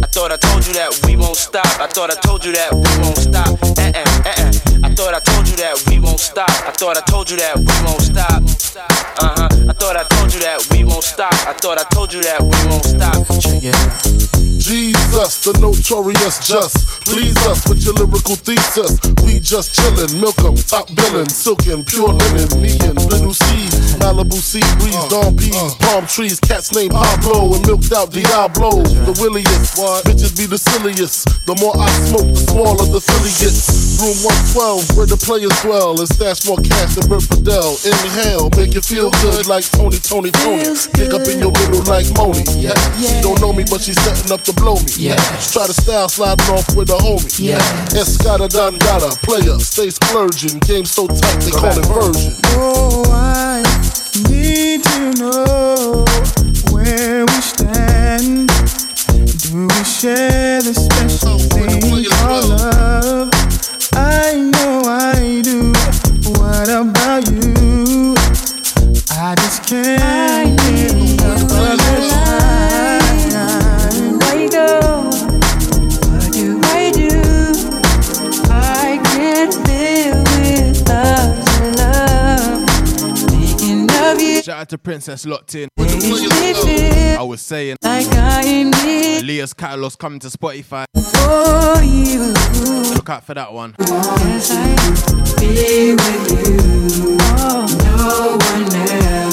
I 0.03 0.07
thought 0.07 0.33
I 0.33 0.37
told 0.37 0.67
you 0.67 0.73
that 0.75 1.01
we 1.07 1.17
won't 1.17 1.37
stop. 1.37 1.67
I 1.81 1.87
thought 1.87 2.11
I 2.11 2.15
told 2.15 2.45
you 2.45 2.53
that 2.53 2.73
we 2.73 2.81
won't 3.03 3.19
stop. 3.19 3.49
Uh 3.77 3.93
uh 3.95 4.03
uh 4.25 4.33
uh. 4.37 4.68
I 4.68 4.68
thought 4.99 5.15
I 5.15 5.21
told 5.21 5.47
you 5.47 5.55
that 5.63 5.79
we 5.87 6.01
won't 6.01 6.19
stop. 6.19 6.51
I 6.67 6.73
thought 6.73 6.99
I 6.99 7.03
told 7.03 7.31
you 7.31 7.37
that 7.37 7.55
we 7.55 7.71
won't 7.87 8.03
stop. 8.03 8.43
Uh 9.23 9.31
huh. 9.31 9.71
I 9.71 9.73
thought 9.79 9.95
I 9.95 10.03
told 10.11 10.35
you 10.35 10.41
that 10.41 10.59
we 10.75 10.83
won't 10.83 11.05
stop. 11.05 11.33
I 11.47 11.55
thought 11.55 11.79
I 11.79 11.85
told 11.95 12.13
you 12.13 12.21
that 12.27 12.43
we 12.43 12.59
won't 12.67 12.83
stop. 12.83 13.23
Check. 13.39 13.63
Jesus, 14.59 15.47
the 15.47 15.55
notorious 15.63 16.43
just. 16.43 17.07
Please 17.07 17.39
us 17.47 17.63
with 17.71 17.79
your 17.87 17.95
lyrical 17.95 18.35
thesis. 18.35 18.99
We 19.23 19.39
just 19.39 19.79
chillin', 19.79 20.19
milk 20.19 20.43
'em, 20.43 20.59
top 20.59 20.91
billin', 20.91 21.31
silkin', 21.31 21.87
pure 21.87 22.11
linen. 22.11 22.51
Me 22.59 22.75
and 22.83 22.99
Little 23.07 23.33
C, 23.33 23.47
Malibu 24.01 24.39
sea 24.39 24.65
breeze, 24.79 24.97
dawn 25.09 25.37
peas, 25.37 25.55
uh. 25.55 25.75
palm 25.81 26.07
trees, 26.07 26.41
cats 26.41 26.75
named 26.75 26.93
Pablo 26.93 27.55
and 27.55 27.67
milked 27.67 27.93
out 27.93 28.11
Diablo. 28.11 28.83
The 28.83 29.15
williest, 29.21 29.77
bitches 30.07 30.37
be 30.37 30.47
the 30.47 30.59
silliest. 30.59 31.29
The 31.47 31.55
more 31.61 31.75
I 31.77 31.89
smoke, 32.09 32.29
the 32.29 32.43
smaller 32.51 32.87
the 32.87 33.01
Philly 33.01 33.33
gets. 33.41 33.89
Room 33.99 34.15
112, 34.55 34.97
where 34.97 35.11
the 35.11 35.19
players 35.19 35.55
dwell, 35.63 35.99
and 35.99 36.07
stash 36.07 36.47
more 36.47 36.61
cash 36.63 36.95
than 36.95 37.11
Bert 37.11 37.27
Fidel. 37.27 37.75
Inhale, 37.83 38.47
make 38.55 38.75
you 38.75 38.81
feel 38.81 39.11
good 39.25 39.47
like 39.51 39.67
Tony, 39.75 39.99
Toni, 39.99 40.31
Toné. 40.31 40.71
Dig 40.95 41.11
up 41.11 41.27
in 41.27 41.43
your 41.43 41.51
middle 41.51 41.83
like 41.91 42.07
Moni. 42.15 42.47
Yeah. 42.55 42.79
yeah. 42.95 43.11
She 43.11 43.21
don't 43.23 43.41
know 43.41 43.53
me, 43.53 43.65
but 43.67 43.83
she's 43.83 43.99
setting 44.07 44.31
up 44.31 44.43
to 44.47 44.53
blow 44.55 44.79
me. 44.79 45.11
Yeah. 45.11 45.19
Try 45.51 45.67
to 45.67 45.75
style 45.75 46.09
sliding 46.09 46.47
off 46.55 46.69
with 46.77 46.91
a 46.91 46.99
homie. 46.99 47.27
Yeah. 47.39 47.59
Escada 47.91 48.47
Dangada, 48.47 49.11
player, 49.27 49.59
stay 49.59 49.91
splurging. 49.91 50.61
Game 50.61 50.85
so 50.85 51.09
tight, 51.09 51.41
they 51.43 51.51
call 51.51 51.75
it 51.75 51.87
version. 51.91 52.39
Oh, 52.55 53.03
I 53.11 53.63
need 54.59 54.83
to 54.83 55.11
know 55.21 56.05
where 56.73 57.25
we 57.25 57.41
stand. 57.41 58.49
Do 59.43 59.69
we 59.71 59.85
share 59.85 60.61
the 60.63 60.75
special 60.75 61.39
thing 61.39 62.05
called 62.11 62.49
love? 62.49 63.31
I 63.95 64.35
know 64.53 64.83
I 64.85 65.43
do. 65.43 65.73
What 66.39 66.69
about 66.69 67.25
you? 67.31 68.15
I 69.11 69.35
just 69.37 69.63
can't 69.65 70.59
get 70.59 70.91
enough 70.91 71.43
of 71.43 71.79
this 71.79 72.28
Shout 84.49 84.61
out 84.61 84.69
to 84.71 84.79
Princess 84.79 85.27
Locked 85.27 85.57
In. 85.57 85.69
makes 85.77 85.95
me 85.95 86.11
feel 86.33 87.19
I 87.19 87.23
was 87.23 87.43
saying, 87.43 87.77
like 87.83 88.07
I 88.15 88.41
am 88.45 88.71
need 88.71 89.23
Aaliyah's 89.23 89.53
catalog's 89.53 89.95
coming 89.95 90.21
to 90.21 90.29
Spotify. 90.29 90.87
for 90.95 91.85
you. 91.85 92.33
Look 92.95 93.11
out 93.11 93.25
for 93.25 93.35
that 93.35 93.53
one. 93.53 93.75
Yes, 93.79 94.51
I 94.51 94.75
be 95.39 95.93
with 95.93 96.31
you. 96.49 97.19
Oh, 97.37 97.69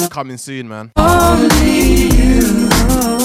no. 0.02 0.08
Coming 0.10 0.36
soon, 0.36 0.68
man. 0.68 0.92
Only 0.96 2.08
you. 2.14 2.68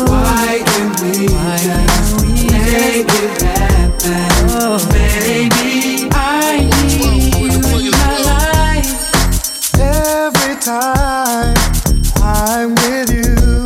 Why 0.07 0.63
can't 0.65 1.01
we 1.01 1.27
just 1.27 2.23
make 2.23 3.05
it 3.05 3.41
happen? 3.41 4.87
Baby, 4.93 6.07
I 6.13 6.69
need 6.71 7.33
you 7.35 7.87
in 7.87 7.91
my 7.91 8.15
life. 8.23 9.77
Every 9.77 10.55
time 10.55 11.80
I'm 12.23 12.75
with 12.75 13.09
you, 13.09 13.65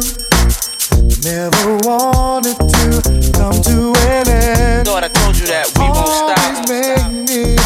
never 1.29 1.77
wanted 1.87 2.55
to 2.55 3.31
come 3.33 3.61
to 3.61 3.93
an 4.07 4.27
end. 4.29 4.87
Thought 4.87 5.03
I 5.03 5.07
told 5.09 5.37
you 5.37 5.45
that 5.47 5.67
we 5.75 5.83
won't 5.83 6.07
stop. 6.07 6.39
Always 6.39 6.69
make 6.69 7.05
me 7.27 7.57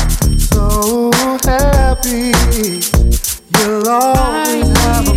so 0.49 1.11
happy. 1.45 2.33
You'll 3.59 3.87
always 3.87 4.67
have 4.79 5.08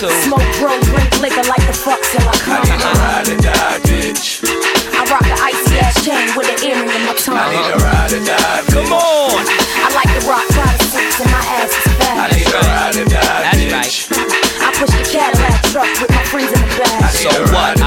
too. 0.00 0.08
Smoke, 0.24 0.48
bro, 0.56 0.72
drink 0.88 1.12
liquor 1.20 1.44
like 1.44 1.60
the 1.68 1.76
fuck 1.76 2.00
till 2.08 2.24
I 2.24 2.32
come. 2.40 2.56
I 2.56 2.72
need 2.72 2.80
a 2.80 2.92
ride 2.96 3.28
or 3.28 3.38
die, 3.44 3.78
bitch. 3.84 4.40
I 4.96 5.04
rock 5.12 5.24
the 5.28 5.36
icy 5.36 5.76
ass 5.76 6.00
chain 6.00 6.24
with 6.32 6.48
an 6.48 6.56
earring 6.64 6.88
in 6.88 7.02
my 7.04 7.12
tongue. 7.20 7.36
I 7.36 7.52
need 7.52 7.68
a 7.68 7.76
ride 7.84 8.12
or 8.16 8.24
die, 8.24 8.64
bitch. 8.64 8.80
Come 8.80 8.96
on. 8.96 9.44
I 9.44 9.92
like 9.92 10.08
to 10.16 10.20
rock 10.24 10.44
Prada 10.56 10.84
suits 10.88 11.20
and 11.20 11.28
my 11.28 11.44
ass 11.60 11.68
is 11.76 11.92
fat. 12.00 12.16
I 12.16 12.32
need 12.32 12.48
a 12.48 12.60
ride 12.64 12.96
or 12.96 13.06
die, 13.12 13.40
That's 13.44 13.60
bitch. 13.60 14.08
right. 14.08 14.64
I 14.64 14.68
push 14.80 14.92
the 14.96 15.04
Cadillac 15.04 15.60
truck 15.68 15.90
with 16.00 16.10
my 16.16 16.24
friends 16.32 16.48
in 16.48 16.60
the 16.64 16.72
back. 16.80 17.12
So 17.12 17.28
what? 17.52 17.79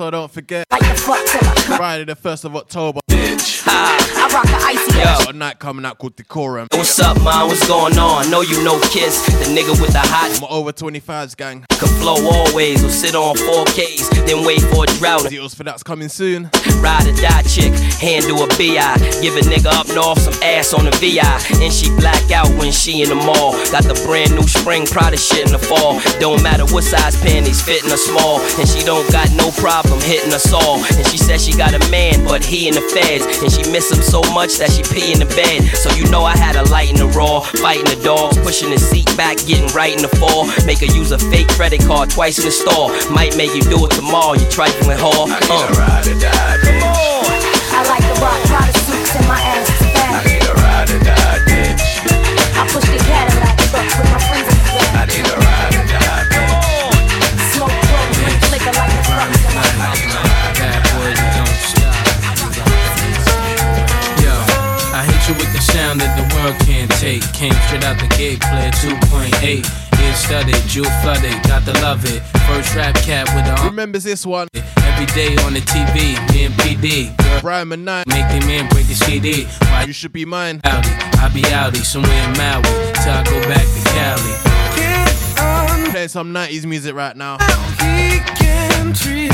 I 0.00 0.04
walk. 0.04 0.04
Smoke 0.04 0.04
Also, 0.04 0.10
don't 0.12 0.30
forget 0.30 0.64
like 0.70 0.82
the 0.82 0.94
fuck 1.00 1.26
till 1.26 1.48
I 1.48 1.54
come. 1.54 1.76
Friday 1.76 2.04
the 2.04 2.14
first 2.14 2.44
of 2.44 2.54
October. 2.54 3.00
Bitch. 3.10 3.64
I 3.66 4.28
rock 4.32 4.46
the 4.46 4.56
icy 4.56 5.00
ass. 5.00 5.24
Got 5.24 5.34
a 5.34 5.38
night 5.38 5.58
coming 5.58 5.84
out 5.84 5.98
called 5.98 6.16
Decorum. 6.16 6.68
What's 6.72 6.98
up, 7.00 7.16
man? 7.18 7.48
What's 7.48 7.66
going 7.66 7.98
on? 7.98 8.30
Know 8.30 8.42
you 8.42 8.62
know 8.62 8.78
Kiss, 8.90 9.26
the 9.26 9.50
nigga 9.50 9.80
with 9.80 9.92
the 9.92 10.00
hot 10.00 10.38
My 10.40 10.48
over 10.48 10.72
25s 10.72 11.36
gang. 11.36 11.64
can 11.68 11.88
flow 12.00 12.16
always. 12.30 12.84
Or 12.84 12.90
sit 12.90 13.14
on 13.14 13.36
4Ks, 13.36 14.26
then 14.26 14.44
wait 14.44 14.60
for 14.62 14.84
a 14.84 14.86
drought. 14.98 15.28
Deals 15.28 15.54
for 15.54 15.64
that's 15.64 15.82
coming 15.82 16.08
soon. 16.08 16.50
Ride 16.78 17.06
or 17.06 17.16
die 17.16 17.42
chick, 17.42 17.72
handle 17.98 18.42
a 18.42 18.48
BI. 18.54 18.94
Give 19.22 19.34
a 19.36 19.42
nigga 19.46 19.72
up 19.72 19.88
north 19.94 20.20
some 20.20 20.34
ass 20.42 20.72
on 20.74 20.84
the 20.84 20.92
VI. 20.92 21.22
And 21.62 21.72
she 21.72 21.90
black 21.96 22.30
out 22.30 22.48
when 22.58 22.70
she 22.72 23.02
in 23.02 23.08
the 23.08 23.16
mall. 23.16 23.52
Got 23.70 23.84
the 23.84 23.98
brand 24.06 24.34
new 24.34 24.46
spring 24.46 24.86
Prada 24.86 25.16
shit 25.16 25.46
in 25.46 25.52
the 25.52 25.58
fall. 25.58 26.00
Don't 26.20 26.42
matter 26.42 26.66
what 26.66 26.84
size 26.84 27.16
panties, 27.20 27.62
fitting 27.62 27.90
her 27.90 27.96
small. 27.96 28.40
And 28.58 28.68
she 28.68 28.84
don't 28.84 29.10
got 29.10 29.30
no 29.32 29.50
problem 29.52 29.87
hitting 29.96 30.32
us 30.32 30.52
all. 30.52 30.84
And 30.84 31.06
she 31.08 31.16
says 31.16 31.44
she 31.44 31.56
got 31.56 31.72
a 31.72 31.82
man, 31.90 32.24
but 32.24 32.44
he 32.44 32.68
in 32.68 32.74
the 32.74 32.84
feds. 32.92 33.24
And 33.40 33.48
she 33.48 33.64
miss 33.72 33.88
him 33.90 34.02
so 34.04 34.20
much 34.36 34.60
that 34.60 34.68
she 34.68 34.84
pee 34.84 35.12
in 35.12 35.18
the 35.18 35.30
bed. 35.32 35.64
So 35.76 35.88
you 35.96 36.04
know 36.10 36.24
I 36.24 36.36
had 36.36 36.56
a 36.56 36.64
light 36.68 36.90
in 36.90 36.96
the 36.96 37.08
raw, 37.08 37.40
fighting 37.40 37.88
the 37.88 38.00
dogs, 38.04 38.36
pushing 38.38 38.70
the 38.70 38.78
seat 38.78 39.08
back, 39.16 39.38
getting 39.48 39.72
right 39.72 39.94
in 39.96 40.02
the 40.02 40.12
fall. 40.20 40.44
Make 40.66 40.80
her 40.84 40.92
use 40.92 41.12
a 41.12 41.18
fake 41.18 41.48
credit 41.48 41.80
card 41.80 42.10
twice 42.10 42.38
in 42.38 42.44
the 42.44 42.52
store. 42.52 42.92
Might 43.08 43.36
make 43.36 43.54
you 43.54 43.62
do 43.62 43.80
it 43.86 43.92
tomorrow, 43.96 44.34
you 44.34 44.46
trifling 44.50 44.98
whore. 44.98 45.32
Uh. 45.48 45.72
ride 45.80 46.06
or 46.06 46.18
die, 46.20 46.58
bitch. 46.60 47.48
I 47.72 47.86
like 47.88 48.02
to 48.02 48.20
rock 48.20 48.38
Prada 48.50 48.72
suits 48.84 49.14
and 49.16 49.26
my 49.28 49.47
sound 65.88 66.00
that 66.00 66.12
the 66.20 66.26
world 66.36 66.56
can't 66.66 66.90
take. 67.00 67.22
Came 67.32 67.52
straight 67.66 67.84
out 67.84 67.98
the 67.98 68.08
gate, 68.16 68.40
played 68.40 68.72
2.8. 68.74 69.64
Ear 70.04 70.14
studded, 70.14 70.62
jewel 70.68 70.90
flooded, 71.00 71.32
got 71.44 71.64
to 71.64 71.72
love 71.80 72.04
it. 72.04 72.20
First 72.46 72.74
rap 72.74 72.94
cat 72.96 73.26
with 73.34 73.44
the 73.46 73.52
arm. 73.52 73.70
Remembers 73.70 74.04
this 74.04 74.26
one? 74.26 74.48
Every 74.54 75.06
day 75.14 75.36
on 75.44 75.54
the 75.54 75.60
TV, 75.60 76.16
me 76.32 76.44
and 76.44 76.54
PD. 76.54 77.16
Girl, 77.16 77.40
Brian 77.40 77.68
Manite. 77.68 78.06
make 78.06 78.28
the 78.28 78.46
man 78.46 78.68
break 78.68 78.86
the 78.86 78.94
CD. 78.94 79.44
Why 79.70 79.84
You 79.86 79.92
should 79.92 80.12
be 80.12 80.24
mine. 80.24 80.60
Audi? 80.64 80.88
I 81.24 81.30
be 81.32 81.42
outie 81.42 81.84
somewhere 81.84 82.22
in 82.28 82.32
Maui 82.36 82.62
till 82.62 83.12
I 83.12 83.24
go 83.24 83.40
back 83.48 83.64
to 83.64 83.80
Cali. 83.96 84.34
Playing 85.90 86.08
some 86.08 86.34
90s 86.34 86.66
music 86.66 86.94
right 86.94 87.16
now. 87.16 87.38
He 87.80 88.20
can 88.36 88.92
treat 88.92 89.32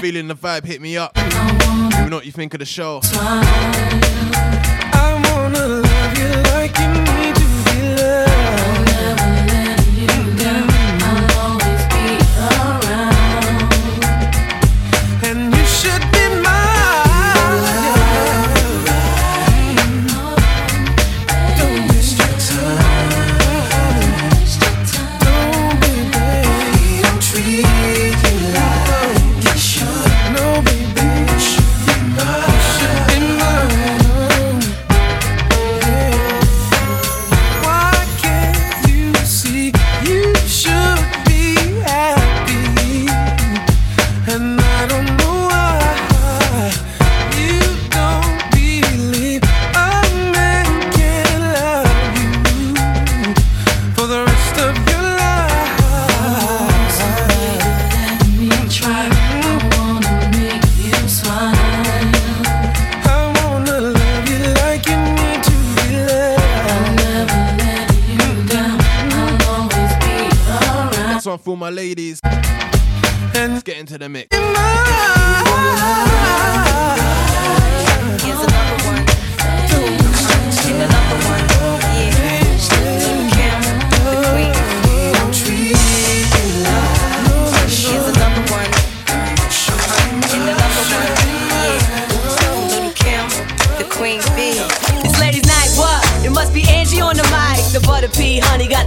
Feeling 0.00 0.28
the 0.28 0.36
vibe, 0.36 0.64
hit 0.64 0.80
me 0.80 0.96
up. 0.96 1.16
Let 1.16 2.04
me 2.04 2.10
know 2.10 2.16
what 2.16 2.26
you 2.26 2.30
think 2.30 2.54
of 2.54 2.60
the 2.60 2.66
show. 2.66 3.00
I 3.14 3.40
wanna 5.34 5.66
love 5.66 6.18
you 6.18 6.28
like 6.52 7.01
ladies. 71.72 72.20
Let's 73.34 73.62
get 73.62 73.78
into 73.78 73.98
the 73.98 74.08
mix. 74.08 74.28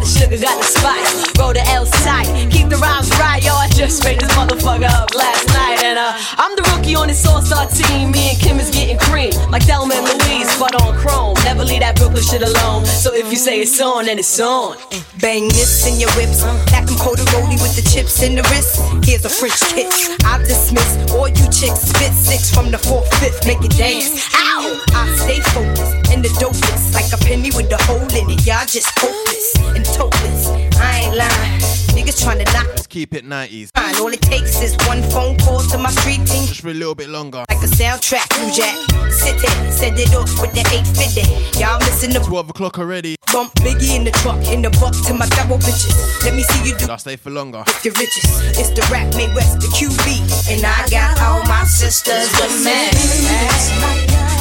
Sugar, 0.06 0.38
got 0.38 0.58
the 0.62 0.68
spice. 0.68 1.26
Roll 1.38 1.54
the 1.54 1.66
L 1.74 1.86
tight, 2.06 2.30
keep 2.52 2.70
the 2.70 2.78
rhymes 2.78 3.10
right, 3.20 3.44
yo. 3.44 3.54
I 3.54 3.68
just 3.70 4.04
made 4.04 4.20
this 4.20 4.32
motherfucker 4.34 4.90
up 4.90 5.14
last 5.14 5.48
night, 5.50 5.84
and 5.84 6.00
uh, 6.00 6.14
I'm 6.38 6.56
the 6.56 6.64
rookie 6.74 6.96
on 6.96 7.08
this 7.08 7.26
all-star 7.26 7.68
team. 7.68 8.12
Me 8.12 8.32
and 8.32 8.40
Kim 8.40 8.60
is 8.60 8.70
getting 8.70 8.98
cream, 8.98 9.34
like 9.50 9.64
Thelma 9.64 9.96
and 9.96 10.06
Louise, 10.06 10.52
but 10.60 10.74
on 10.82 10.96
chrome. 10.96 11.36
Never 11.44 11.64
leave 11.66 11.82
that 11.82 11.96
Brooklyn 11.98 12.24
shit 12.24 12.42
alone. 12.42 12.86
So 12.86 13.14
if 13.14 13.30
you 13.32 13.38
say 13.38 13.60
it's 13.60 13.80
on, 13.82 14.06
then 14.06 14.20
it's 14.20 14.40
on. 14.40 14.78
Bang 15.20 15.48
this 15.50 15.86
in 15.88 16.00
your 16.00 16.12
whips. 16.16 16.44
Pack 16.70 16.86
them 16.86 16.98
cold 16.98 17.20
roly 17.34 17.58
with 17.62 17.76
the 17.76 17.84
chips 17.84 18.22
in 18.24 18.36
the 18.36 18.44
wrist. 18.54 18.82
Here's 19.06 19.26
a 19.26 19.30
French 19.30 19.60
kiss. 19.74 20.16
I 20.24 20.38
dismiss 20.40 21.12
all 21.12 21.28
you 21.28 21.46
chicks. 21.52 21.82
Spit 21.90 22.14
six 22.14 22.54
from 22.54 22.72
the 22.72 22.78
fourth, 22.78 23.08
fifth. 23.20 23.46
Make 23.46 23.64
it 23.64 23.76
dance. 23.78 24.26
Ow! 24.36 24.55
I 24.94 25.10
stay 25.16 25.40
focused 25.52 26.12
and 26.12 26.24
the 26.24 26.30
dopest. 26.42 26.94
Like 26.94 27.12
a 27.14 27.18
penny 27.24 27.52
with 27.56 27.72
a 27.72 27.82
hole 27.84 28.02
in 28.02 28.30
it. 28.30 28.46
Y'all 28.46 28.66
just 28.66 28.90
hopeless 29.00 29.56
and 29.76 29.86
topless. 29.86 30.48
I 30.80 31.06
ain't 31.06 31.16
lying. 31.18 31.62
Niggas 31.96 32.22
trying 32.24 32.44
to 32.44 32.52
knock 32.52 32.68
Let's 32.68 32.88
keep 32.88 33.14
it 33.14 33.26
90s. 33.26 33.70
mine. 33.76 33.96
All 33.96 34.12
it 34.12 34.22
takes 34.22 34.62
is 34.62 34.76
one 34.88 35.02
phone 35.12 35.38
call 35.40 35.62
to 35.62 35.78
my 35.78 35.90
street 35.92 36.26
team. 36.28 36.46
Just 36.46 36.62
for 36.62 36.70
a 36.70 36.74
little 36.74 36.96
bit 36.96 37.10
longer. 37.10 37.46
Like 37.50 37.64
a 37.64 37.72
soundtrack, 37.72 38.28
New 38.42 38.54
Jack. 38.54 38.76
Sit 39.12 39.40
there, 39.42 39.72
set 39.72 39.98
it 39.98 40.14
off 40.14 40.30
with 40.42 40.52
the 40.52 40.60
850. 40.60 41.60
Y'all 41.60 41.80
missing 41.80 42.12
the 42.12 42.20
12 42.20 42.50
o'clock 42.50 42.80
already. 42.80 43.16
bump 43.32 43.54
Biggie 43.64 43.96
in 43.96 44.04
the 44.04 44.12
truck, 44.12 44.38
in 44.48 44.62
the 44.62 44.70
buck 44.72 44.94
to 45.08 45.14
my 45.14 45.26
double 45.40 45.58
bitches. 45.58 45.96
Let 46.26 46.36
me 46.36 46.44
see 46.44 46.70
you 46.70 46.76
do 46.76 46.86
I'll 46.90 46.98
stay 46.98 47.16
for 47.16 47.30
longer. 47.30 47.64
with 47.66 47.86
your 47.86 47.94
riches. 47.94 48.60
It's 48.60 48.70
the 48.72 48.86
rap 48.92 49.16
made 49.16 49.34
West, 49.34 49.62
the 49.62 49.68
QB. 49.68 50.52
And 50.52 50.66
I 50.66 50.88
got 50.90 51.22
all 51.22 51.44
my 51.46 51.64
sisters 51.64 52.30
with 52.42 52.66
me. 52.66 54.35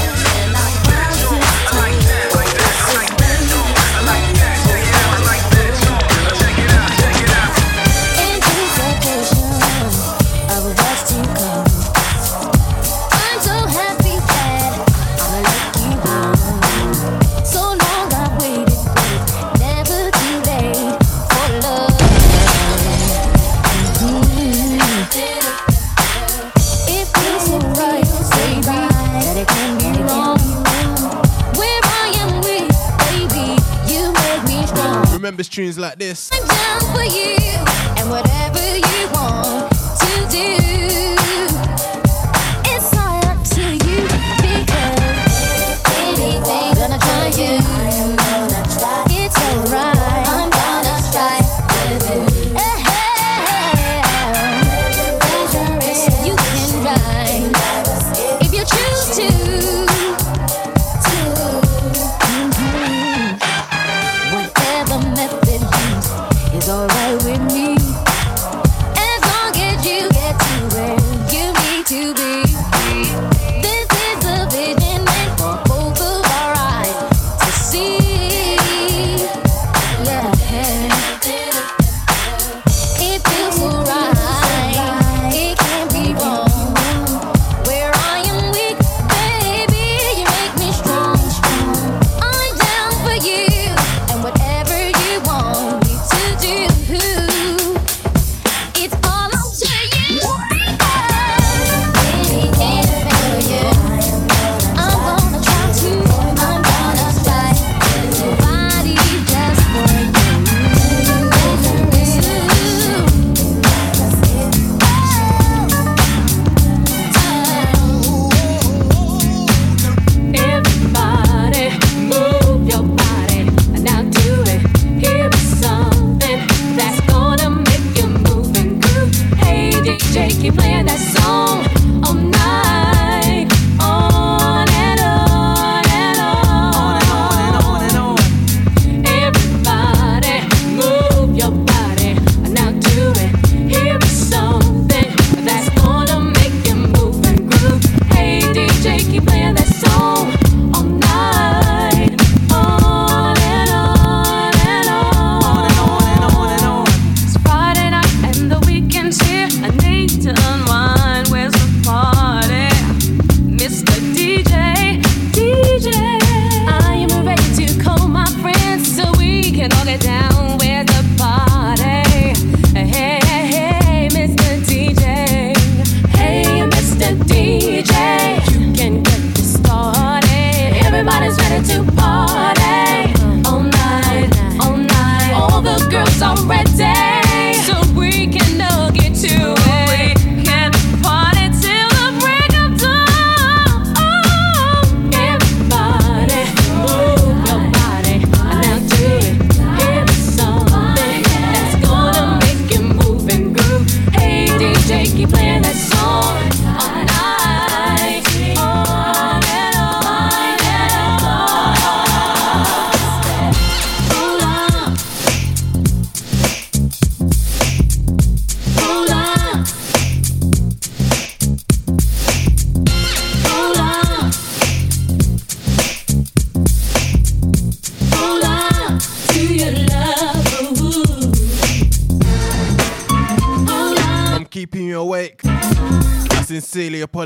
remembers 35.24 35.48
tunes 35.48 35.78
like 35.78 35.98
this. 35.98 36.30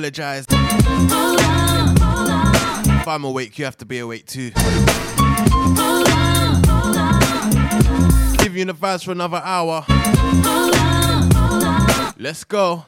apologize. 0.09 0.47
If 3.01 3.09
I'm 3.09 3.25
awake, 3.25 3.59
you 3.59 3.65
have 3.65 3.77
to 3.79 3.85
be 3.85 3.99
awake 3.99 4.27
too. 4.27 4.51
Give 8.39 8.57
you 8.57 8.65
the 8.65 8.75
vibes 8.75 9.05
for 9.05 9.13
another 9.13 9.41
hour. 9.45 9.85
Let's 12.19 12.45
go. 12.45 12.85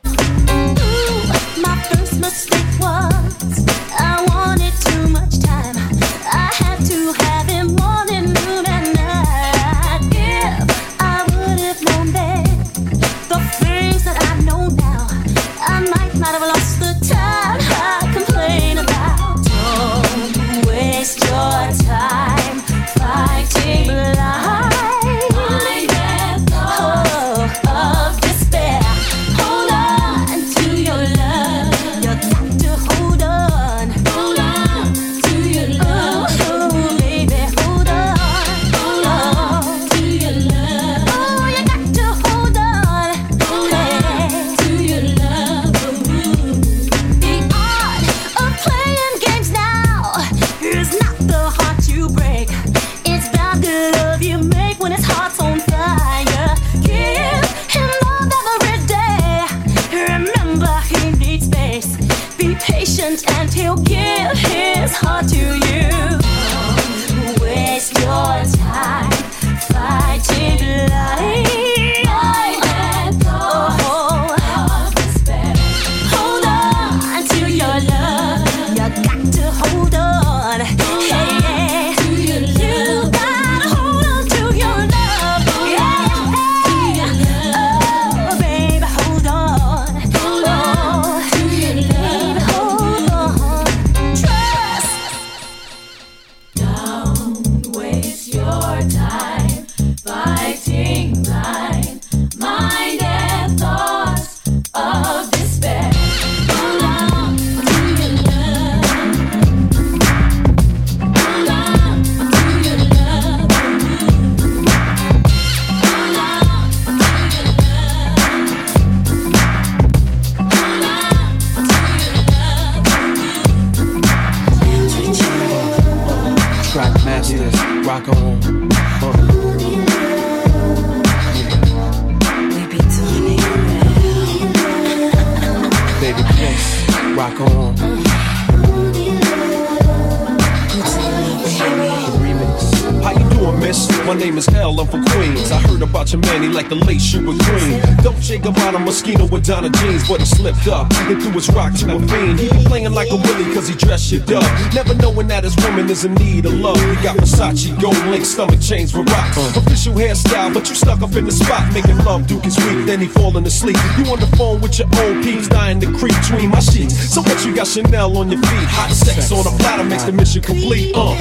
Heard 146.11 146.25
about 146.25 146.31
your 146.33 146.41
man, 146.41 146.43
he 146.43 146.49
like 146.49 146.69
the 146.69 146.75
late 146.87 147.01
sugar 147.01 147.33
green. 147.45 147.81
Dolce 148.03 148.39
Gabbana 148.39 148.79
Moschino 148.85 149.31
with 149.31 149.45
Donna 149.45 149.71
jeans, 149.71 150.09
but 150.09 150.21
he 150.21 150.27
slipped 150.27 150.67
up 150.69 150.93
and 151.09 151.23
threw 151.23 151.33
his 151.33 151.49
rock 151.51 151.75
to 151.75 151.97
a 151.97 151.99
fiend. 152.09 152.39
He 152.39 152.49
be 152.49 152.65
playing 152.65 152.93
like 152.93 153.11
a 153.11 153.17
willy 153.17 153.55
cause 153.55 153.69
he 153.69 153.75
dressed 153.75 154.11
shit 154.11 154.31
up. 154.33 154.45
Never 154.75 154.95
knowing 154.95 155.29
that 155.29 155.45
his 155.45 155.57
woman 155.65 155.89
is 155.91 156.05
in 156.05 156.15
need 156.15 156.47
of 156.47 156.55
love. 156.55 156.77
We 156.89 156.97
got 157.03 157.17
Versace, 157.17 157.79
gold 157.81 157.97
link, 158.07 158.25
stomach 158.25 158.61
chains 158.61 158.93
for 158.93 159.03
rocks. 159.03 159.37
Official 159.57 159.95
hairstyle, 159.95 160.53
but 160.55 160.69
you 160.69 160.75
stuck 160.75 161.03
up 161.03 161.15
in 161.15 161.25
the 161.25 161.33
spot, 161.33 161.73
making 161.73 161.99
love, 161.99 162.27
Duke 162.27 162.47
is 162.47 162.57
weak, 162.59 162.87
then 162.87 163.01
he 163.01 163.07
falling 163.07 163.47
asleep. 163.47 163.77
You 163.99 164.05
on 164.13 164.21
the 164.21 164.31
phone 164.37 164.61
with 164.61 164.79
your 164.79 164.89
old 164.99 165.23
peeps, 165.23 165.49
dying 165.49 165.81
to 165.81 165.87
creep 165.99 166.15
between 166.21 166.51
my 166.51 166.61
sheets. 166.61 166.95
So 167.13 167.23
what 167.23 167.45
you 167.45 167.55
got 167.55 167.67
Chanel 167.67 168.17
on 168.17 168.31
your 168.31 168.41
feet? 168.41 168.69
Hot 168.71 168.91
sex 168.91 169.33
on 169.33 169.47
a 169.47 169.57
platter 169.59 169.85
makes 169.85 170.05
the 170.05 170.13
mission 170.13 170.43
complete. 170.43 170.95
Uh. 170.95 171.17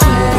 Ride. 0.00 0.32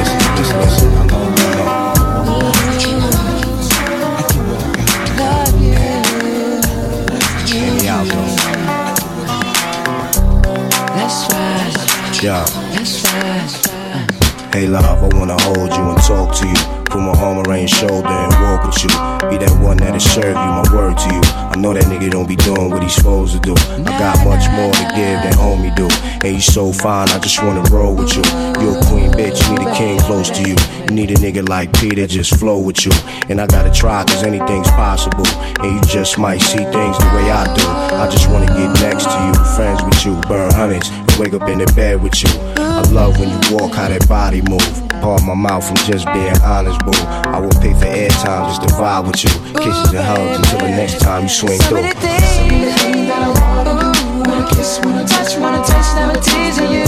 Hey 14.53 14.67
love, 14.67 14.85
I 14.85 15.17
wanna 15.17 15.35
hold 15.41 15.73
you 15.73 15.89
and 15.89 15.97
talk 16.03 16.35
to 16.35 16.47
you. 16.47 16.82
Put 16.93 17.01
my 17.01 17.17
arm 17.25 17.39
around 17.39 17.57
your 17.57 17.67
shoulder 17.69 18.05
and 18.05 18.31
walk 18.45 18.69
with 18.69 18.77
you. 18.83 18.89
Be 19.25 19.41
that 19.41 19.57
one 19.65 19.77
that'll 19.77 19.99
serve 19.99 20.37
you, 20.37 20.51
my 20.53 20.61
word 20.69 20.93
to 20.93 21.09
you. 21.09 21.21
I 21.25 21.57
know 21.57 21.73
that 21.73 21.85
nigga 21.89 22.11
don't 22.11 22.29
be 22.29 22.35
doing 22.35 22.69
what 22.69 22.83
he's 22.83 22.93
supposed 22.93 23.33
to 23.33 23.39
do. 23.41 23.57
I 23.57 23.97
got 23.97 24.21
much 24.21 24.45
more 24.53 24.69
to 24.69 24.85
give 24.93 25.17
than 25.25 25.33
homie 25.33 25.73
do. 25.73 25.89
And 26.21 26.35
you 26.37 26.39
so 26.39 26.71
fine, 26.71 27.09
I 27.09 27.17
just 27.17 27.41
wanna 27.41 27.65
roll 27.73 27.95
with 27.95 28.13
you. 28.13 28.21
You 28.61 28.77
a 28.77 28.85
queen 28.85 29.09
bitch, 29.09 29.41
you 29.41 29.57
need 29.57 29.65
a 29.65 29.73
king 29.73 29.97
close 30.05 30.29
to 30.37 30.41
you. 30.45 30.53
You 30.85 30.93
need 30.93 31.09
a 31.09 31.15
nigga 31.17 31.49
like 31.49 31.73
Peter, 31.73 32.05
just 32.05 32.37
flow 32.37 32.59
with 32.59 32.85
you. 32.85 32.91
And 33.27 33.41
I 33.41 33.47
gotta 33.47 33.71
try, 33.71 34.03
cause 34.05 34.21
anything's 34.21 34.69
possible. 34.77 35.25
And 35.65 35.73
you 35.73 35.81
just 35.89 36.19
might 36.19 36.45
see 36.45 36.61
things 36.61 36.95
the 37.01 37.09
way 37.17 37.25
I 37.33 37.49
do. 37.57 37.65
I 37.97 38.05
just 38.05 38.29
wanna 38.29 38.53
get 38.53 38.69
next 38.85 39.09
to 39.09 39.17
you, 39.17 39.33
friends 39.57 39.81
with 39.81 40.05
you, 40.05 40.13
burn 40.29 40.53
hundreds, 40.53 40.91
wake 41.17 41.33
up 41.33 41.49
in 41.49 41.57
the 41.57 41.65
bed 41.73 42.03
with 42.03 42.21
you. 42.21 42.29
I 42.61 42.85
love 42.93 43.17
when 43.17 43.29
you 43.33 43.57
walk, 43.57 43.73
how 43.73 43.89
that 43.89 44.07
body 44.07 44.43
move. 44.43 44.82
Part 45.03 45.21
my 45.23 45.33
mouth 45.33 45.67
from 45.67 45.75
just 45.75 46.05
being 46.13 46.33
honest, 46.43 46.79
boo. 46.85 46.93
I 46.95 47.37
will 47.37 47.49
pay 47.59 47.73
for 47.73 47.91
airtime 47.91 48.47
just 48.47 48.61
to 48.61 48.69
vibe 48.75 49.07
with 49.07 49.21
you. 49.25 49.31
Kisses 49.59 49.91
and 49.91 49.99
hugs 49.99 50.37
until 50.37 50.59
the 50.59 50.69
next 50.69 51.01
time 51.01 51.23
you 51.23 51.27
swing 51.27 51.59
through. 51.59 51.81
things 51.81 51.99
that 51.99 53.21
I 53.21 53.27
wanna 53.41 53.81
do. 53.81 54.31
Wanna 54.31 54.47
kiss, 54.55 54.79
wanna 54.79 55.05
touch, 55.05 55.37
wanna 55.37 55.61
taste, 55.65 55.95
never 55.97 56.17
teasing 56.21 56.71
you. 56.71 56.85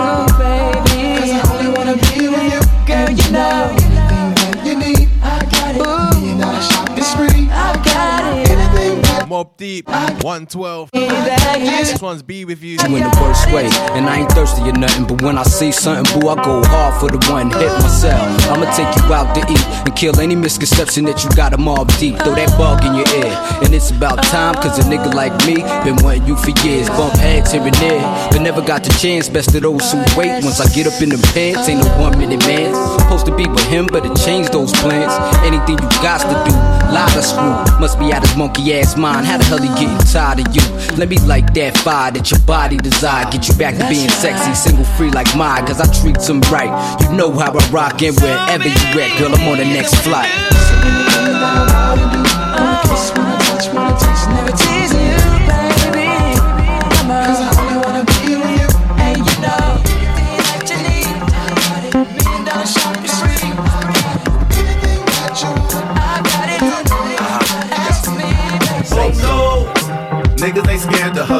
Ooh, 0.00 0.38
baby. 0.38 0.57
Deep, 9.58 9.88
112. 9.88 10.90
This 10.92 12.00
one's 12.00 12.22
Be 12.22 12.44
With 12.44 12.62
You. 12.62 12.78
You 12.78 12.94
in 12.94 13.02
the 13.02 13.18
worst 13.20 13.50
way, 13.50 13.66
and 13.98 14.06
I 14.08 14.20
ain't 14.20 14.30
thirsty 14.30 14.62
or 14.62 14.72
nothing. 14.72 15.04
But 15.04 15.20
when 15.22 15.36
I 15.36 15.42
see 15.42 15.72
something, 15.72 16.06
boo, 16.14 16.28
I 16.28 16.36
go 16.36 16.62
hard 16.62 16.94
for 17.00 17.10
the 17.10 17.18
one 17.26 17.50
hit 17.50 17.66
myself. 17.82 18.22
I'ma 18.54 18.70
take 18.78 18.86
you 18.94 19.12
out 19.12 19.34
to 19.34 19.42
eat 19.50 19.66
and 19.82 19.96
kill 19.96 20.20
any 20.20 20.36
misconception 20.36 21.06
that 21.06 21.24
you 21.24 21.30
got 21.34 21.54
a 21.54 21.58
mob 21.58 21.90
deep. 21.98 22.22
Throw 22.22 22.36
that 22.38 22.54
bug 22.56 22.86
in 22.86 22.94
your 22.94 23.08
ear, 23.18 23.34
and 23.66 23.74
it's 23.74 23.90
about 23.90 24.22
time, 24.30 24.54
cause 24.62 24.78
a 24.78 24.82
nigga 24.86 25.12
like 25.12 25.34
me 25.42 25.56
been 25.82 25.98
wanting 26.06 26.24
you 26.30 26.36
for 26.36 26.54
years. 26.62 26.86
Bump 26.90 27.18
heads 27.18 27.50
here 27.50 27.66
and 27.66 27.74
there, 27.82 27.98
but 28.30 28.38
never 28.38 28.62
got 28.62 28.84
the 28.84 28.94
chance. 29.02 29.28
Best 29.28 29.56
of 29.56 29.62
those 29.62 29.82
who 29.90 29.98
wait. 30.14 30.38
Once 30.46 30.60
I 30.62 30.70
get 30.70 30.86
up 30.86 31.02
in 31.02 31.08
the 31.08 31.18
pants, 31.34 31.68
ain't 31.68 31.82
no 31.82 31.90
one 31.98 32.16
minute 32.16 32.46
man. 32.46 32.70
Supposed 33.00 33.26
to 33.26 33.34
be 33.34 33.48
with 33.48 33.66
him, 33.66 33.88
but 33.90 34.06
it 34.06 34.14
changed 34.22 34.52
those 34.52 34.70
plans. 34.78 35.10
Anything 35.42 35.82
you 35.82 35.90
got 35.98 36.22
to 36.22 36.36
do, 36.46 36.54
lie 36.94 37.10
to 37.10 37.22
screw. 37.26 37.58
Must 37.82 37.98
be 37.98 38.12
out 38.14 38.22
his 38.22 38.36
monkey 38.36 38.62
ass 38.78 38.94
mind. 38.96 39.26
How 39.26 39.38
the 39.38 39.47
hell 39.48 39.58
he 39.58 39.68
getting 39.80 39.98
tired 40.12 40.40
of 40.46 40.54
you? 40.54 40.62
Let 40.96 41.08
me 41.08 41.18
light 41.24 41.54
that 41.54 41.76
fire 41.78 42.12
that 42.12 42.30
your 42.30 42.40
body 42.40 42.76
desire. 42.76 43.24
Get 43.30 43.48
you 43.48 43.54
back 43.56 43.76
to 43.78 43.88
being 43.88 44.10
sexy, 44.10 44.54
single 44.54 44.84
free 44.84 45.10
like 45.10 45.34
mine. 45.34 45.66
Cause 45.66 45.80
I 45.80 45.88
treat 46.00 46.20
them 46.20 46.40
right. 46.52 46.70
You 47.00 47.16
know 47.16 47.32
how 47.32 47.52
I 47.52 47.70
rock 47.70 48.02
and 48.02 48.14
wherever 48.20 48.68
you 48.68 49.00
at, 49.00 49.18
girl, 49.18 49.34
I'm 49.34 49.48
on 49.48 49.58
the 49.58 49.64
next 49.64 49.96
flight. 50.04 50.30
Wanna 52.58 52.80
kiss, 52.84 53.12
wanna 53.16 53.38
touch, 53.40 53.66
wanna 53.72 53.96
taste, 53.98 54.28
never 54.28 54.52
teasing 54.52 55.07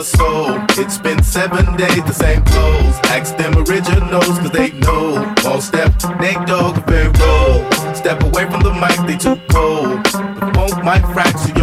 scared. 0.03 0.71
It's 0.79 0.99
been 0.99 1.23
seven 1.23 1.77
days, 1.77 2.05
the 2.05 2.13
same 2.13 2.45
clothes. 2.45 2.97
Ask 3.05 3.37
them 3.37 3.57
originals, 3.59 4.39
cause 4.39 4.51
they 4.51 4.71
know. 4.73 5.35
Won't 5.45 5.63
step, 5.63 5.93
Nate 6.21 6.47
Dogg, 6.47 6.85
very 6.87 7.09
roll. 7.09 7.71
Step 7.95 8.23
away 8.23 8.45
from 8.51 8.63
the 8.63 8.73
mic, 8.75 8.99
they 9.07 9.17
too 9.17 9.41
cold. 9.51 10.05
The 10.05 10.51
funk 10.55 10.85
might 10.85 11.05
fracture 11.13 11.58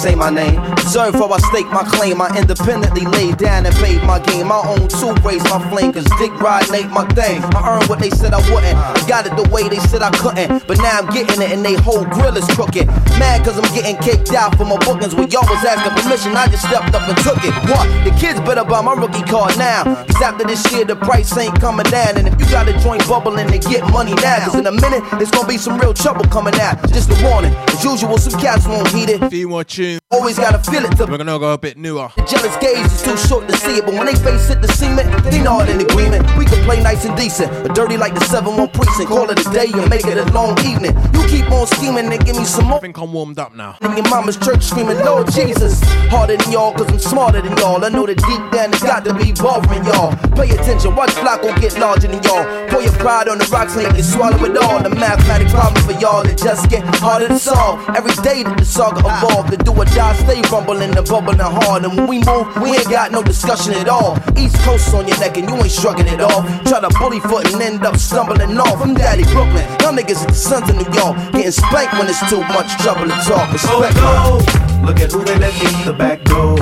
Say 0.00 0.14
my 0.14 0.30
name, 0.30 0.56
say 0.88 1.12
for. 1.12 1.28
I 1.30 1.36
stake 1.52 1.68
my 1.68 1.84
claim. 1.84 2.22
I 2.22 2.32
independently 2.32 3.04
laid 3.04 3.36
down 3.36 3.66
and 3.66 3.74
paid 3.76 4.02
my 4.02 4.18
game. 4.18 4.48
My 4.48 4.56
own 4.64 4.88
two 4.88 5.12
raise 5.20 5.44
my 5.44 5.60
flame, 5.68 5.92
cause 5.92 6.08
dick 6.16 6.32
riding 6.40 6.74
ain't 6.74 6.90
my 6.90 7.04
thing. 7.12 7.44
I 7.52 7.76
earned 7.76 7.86
what 7.86 8.00
they 8.00 8.08
said 8.08 8.32
I 8.32 8.40
wouldn't. 8.48 8.72
I 8.74 8.96
got 9.06 9.26
it 9.26 9.36
the 9.36 9.44
way 9.52 9.68
they 9.68 9.78
said 9.92 10.00
I 10.00 10.10
couldn't. 10.16 10.66
But 10.66 10.78
now 10.78 11.04
I'm 11.04 11.06
getting 11.12 11.42
it 11.42 11.52
and 11.52 11.62
they 11.62 11.74
whole 11.74 12.04
grill 12.04 12.34
is 12.34 12.48
crooked. 12.56 12.86
Mad 13.20 13.44
cause 13.44 13.60
I'm 13.60 13.68
getting 13.76 14.00
kicked 14.00 14.32
out 14.32 14.56
for 14.56 14.64
my 14.64 14.78
bookings. 14.78 15.14
When 15.14 15.28
y'all 15.28 15.44
was 15.44 15.60
asking 15.68 15.92
permission, 16.00 16.32
I 16.32 16.48
just 16.48 16.64
stepped 16.64 16.96
up 16.96 17.04
and 17.04 17.18
took 17.20 17.36
it. 17.44 17.52
What? 17.68 17.84
The 18.08 18.16
kids 18.16 18.40
better 18.40 18.64
buy 18.64 18.80
my 18.80 18.94
rookie 18.94 19.22
card 19.28 19.58
now. 19.58 19.84
Cause 19.84 20.22
after 20.22 20.48
this 20.48 20.64
year, 20.72 20.86
the 20.86 20.96
price 20.96 21.36
ain't 21.36 21.60
coming 21.60 21.84
down. 21.92 22.16
And 22.16 22.26
if 22.26 22.40
you 22.40 22.48
got 22.48 22.66
a 22.66 22.72
joint 22.80 23.06
bubbling, 23.06 23.48
they 23.52 23.60
get 23.60 23.84
money 23.92 24.14
now. 24.24 24.48
Cause 24.48 24.56
in 24.56 24.64
a 24.64 24.72
minute, 24.72 25.04
it's 25.20 25.30
gonna 25.30 25.46
be 25.46 25.58
some 25.58 25.76
real 25.78 25.92
trouble 25.92 26.24
coming 26.32 26.58
out. 26.58 26.80
Just 26.88 27.12
a 27.12 27.16
warning. 27.22 27.52
As 27.68 27.84
usual, 27.84 28.16
some 28.16 28.40
cats 28.40 28.66
won't 28.66 28.88
heed 28.88 29.10
it. 29.10 29.28
Few 29.28 29.46
more 29.46 29.62
Always 30.10 30.38
gotta 30.38 30.58
feel 30.70 30.84
it 30.84 30.96
to 30.96 31.06
We're 31.06 31.18
gonna 31.18 31.38
go 31.38 31.52
a 31.54 31.58
bit 31.58 31.76
newer. 31.76 32.10
the 32.16 32.22
jealous 32.22 32.56
gaze 32.58 32.92
is 32.92 33.02
too 33.02 33.16
short 33.16 33.48
to 33.48 33.56
see 33.56 33.78
it, 33.78 33.86
but 33.86 33.94
when 33.94 34.06
they 34.06 34.14
face 34.14 34.50
it, 34.50 34.60
the 34.60 34.68
cement, 34.68 35.08
they 35.24 35.42
not 35.42 35.68
in 35.68 35.80
agreement. 35.80 36.22
We 36.36 36.44
can 36.44 36.62
play 36.64 36.82
nice 36.82 37.04
and 37.04 37.16
decent, 37.16 37.50
but 37.62 37.74
dirty 37.74 37.96
like 37.96 38.14
the 38.14 38.20
7-1 38.20 38.72
precinct. 38.72 39.08
Call 39.08 39.30
it 39.30 39.40
a 39.40 39.50
day 39.50 39.70
and 39.72 39.88
make 39.88 40.04
it 40.04 40.18
a 40.18 40.30
long 40.32 40.58
evening. 40.64 40.94
You 41.14 41.26
keep 41.26 41.50
on 41.50 41.66
scheming 41.66 42.12
and 42.12 42.24
give 42.24 42.36
me 42.36 42.44
some 42.44 42.66
more. 42.66 42.78
I 42.78 42.80
think 42.80 42.98
I'm 42.98 43.12
warmed 43.12 43.38
up 43.38 43.54
now. 43.54 43.76
In 43.80 43.96
your 43.96 44.08
mama's 44.08 44.36
church 44.36 44.62
screaming, 44.62 44.98
Lord 44.98 45.30
Jesus. 45.32 45.80
Harder 46.12 46.36
than 46.36 46.52
y'all, 46.52 46.72
cause 46.72 46.90
I'm 46.90 46.98
smarter 46.98 47.40
than 47.40 47.56
y'all. 47.58 47.82
I 47.84 47.88
know 47.88 48.06
that 48.06 48.18
deep 48.18 48.44
down 48.52 48.72
it's 48.72 48.82
got 48.82 49.04
to 49.04 49.14
be 49.14 49.32
bothering 49.32 49.84
y'all. 49.84 50.14
Pay 50.36 50.50
attention, 50.50 50.94
watch 50.94 51.10
flock 51.12 51.40
Flacco 51.40 51.60
get 51.60 51.78
larger 51.78 52.08
than 52.08 52.22
y'all. 52.22 52.44
Pour 52.68 52.82
your 52.82 52.92
pride 52.92 53.28
on 53.28 53.38
the 53.38 53.46
rocks 53.46 53.76
and 53.76 53.96
you 53.96 54.02
swallow 54.02 54.44
it 54.44 54.56
all. 54.56 54.82
The 54.82 54.90
mathematic 54.90 55.48
problem 55.48 55.82
for 55.84 55.92
y'all 56.00 56.22
that 56.24 56.38
just 56.38 56.68
get 56.68 56.82
harder 56.96 57.28
to 57.28 57.38
solve. 57.38 57.78
Every 57.90 58.14
day 58.22 58.42
that 58.42 58.58
the 58.58 58.64
saga 58.64 59.00
evolved, 59.00 59.50
the 59.50 59.56
do 59.58 59.79
or 59.80 59.84
die, 59.96 60.12
stay 60.12 60.42
rumbling 60.52 60.92
and 60.94 61.08
bubbling 61.08 61.40
hard. 61.40 61.84
And 61.84 61.96
when 61.96 62.06
we 62.06 62.18
move, 62.20 62.46
we 62.60 62.76
ain't 62.76 62.88
got 62.88 63.12
no 63.12 63.22
discussion 63.22 63.72
at 63.74 63.88
all. 63.88 64.18
East 64.36 64.56
Coast 64.60 64.92
on 64.94 65.08
your 65.08 65.18
neck 65.18 65.38
and 65.38 65.48
you 65.48 65.56
ain't 65.56 65.70
shrugging 65.70 66.06
it 66.06 66.20
off. 66.20 66.44
Try 66.68 66.80
to 66.80 66.90
bully 67.00 67.20
foot 67.20 67.50
and 67.52 67.62
end 67.62 67.84
up 67.84 67.96
stumbling 67.96 68.58
off. 68.58 68.82
I'm 68.82 68.94
Daddy 68.94 69.24
Brooklyn, 69.24 69.64
y'all 69.80 69.96
niggas 69.96 70.22
are 70.22 70.28
the 70.28 70.34
sons 70.34 70.68
of 70.68 70.76
New 70.76 70.90
York. 70.92 71.16
Getting 71.32 71.50
spanked 71.50 71.94
when 71.94 72.08
it's 72.08 72.20
too 72.28 72.40
much 72.52 72.68
trouble 72.84 73.08
to 73.08 73.16
talk. 73.24 73.48
Oh, 73.48 73.52
Respect. 73.52 73.96
Oh, 73.98 74.44
go. 74.44 74.86
Look 74.86 75.00
at 75.00 75.12
who 75.12 75.24
they 75.24 75.38
let 75.38 75.54
in 75.64 75.86
the 75.86 75.94
back 75.96 76.22
door. 76.24 76.56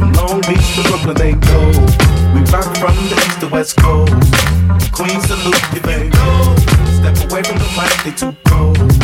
From 0.00 0.12
Long 0.14 0.40
Beach 0.48 0.64
to 0.76 0.82
Brooklyn, 0.88 1.16
they 1.20 1.34
go. 1.36 1.60
We 2.32 2.40
rock 2.48 2.68
from 2.80 2.96
the 3.12 3.16
east 3.28 3.40
to 3.40 3.48
west 3.48 3.76
coast. 3.76 4.12
Queen 4.92 5.20
salute 5.28 5.64
you, 5.74 5.80
baby. 5.84 6.16
Step 6.96 7.16
away 7.28 7.42
from 7.42 7.58
the 7.60 7.68
mic, 7.76 7.92
they 8.04 8.12
too 8.16 8.34
cold. 8.48 9.03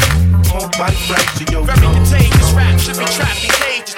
Won't 0.52 0.76
bite 0.76 0.96
fracture 1.06 1.44
your 1.52 1.64
Very 1.64 1.80
contagious 1.80 2.52
rap 2.52 2.78
should 2.80 2.98
be 2.98 3.04
trapped 3.04 3.44
in 3.44 3.50
cages 3.50 3.89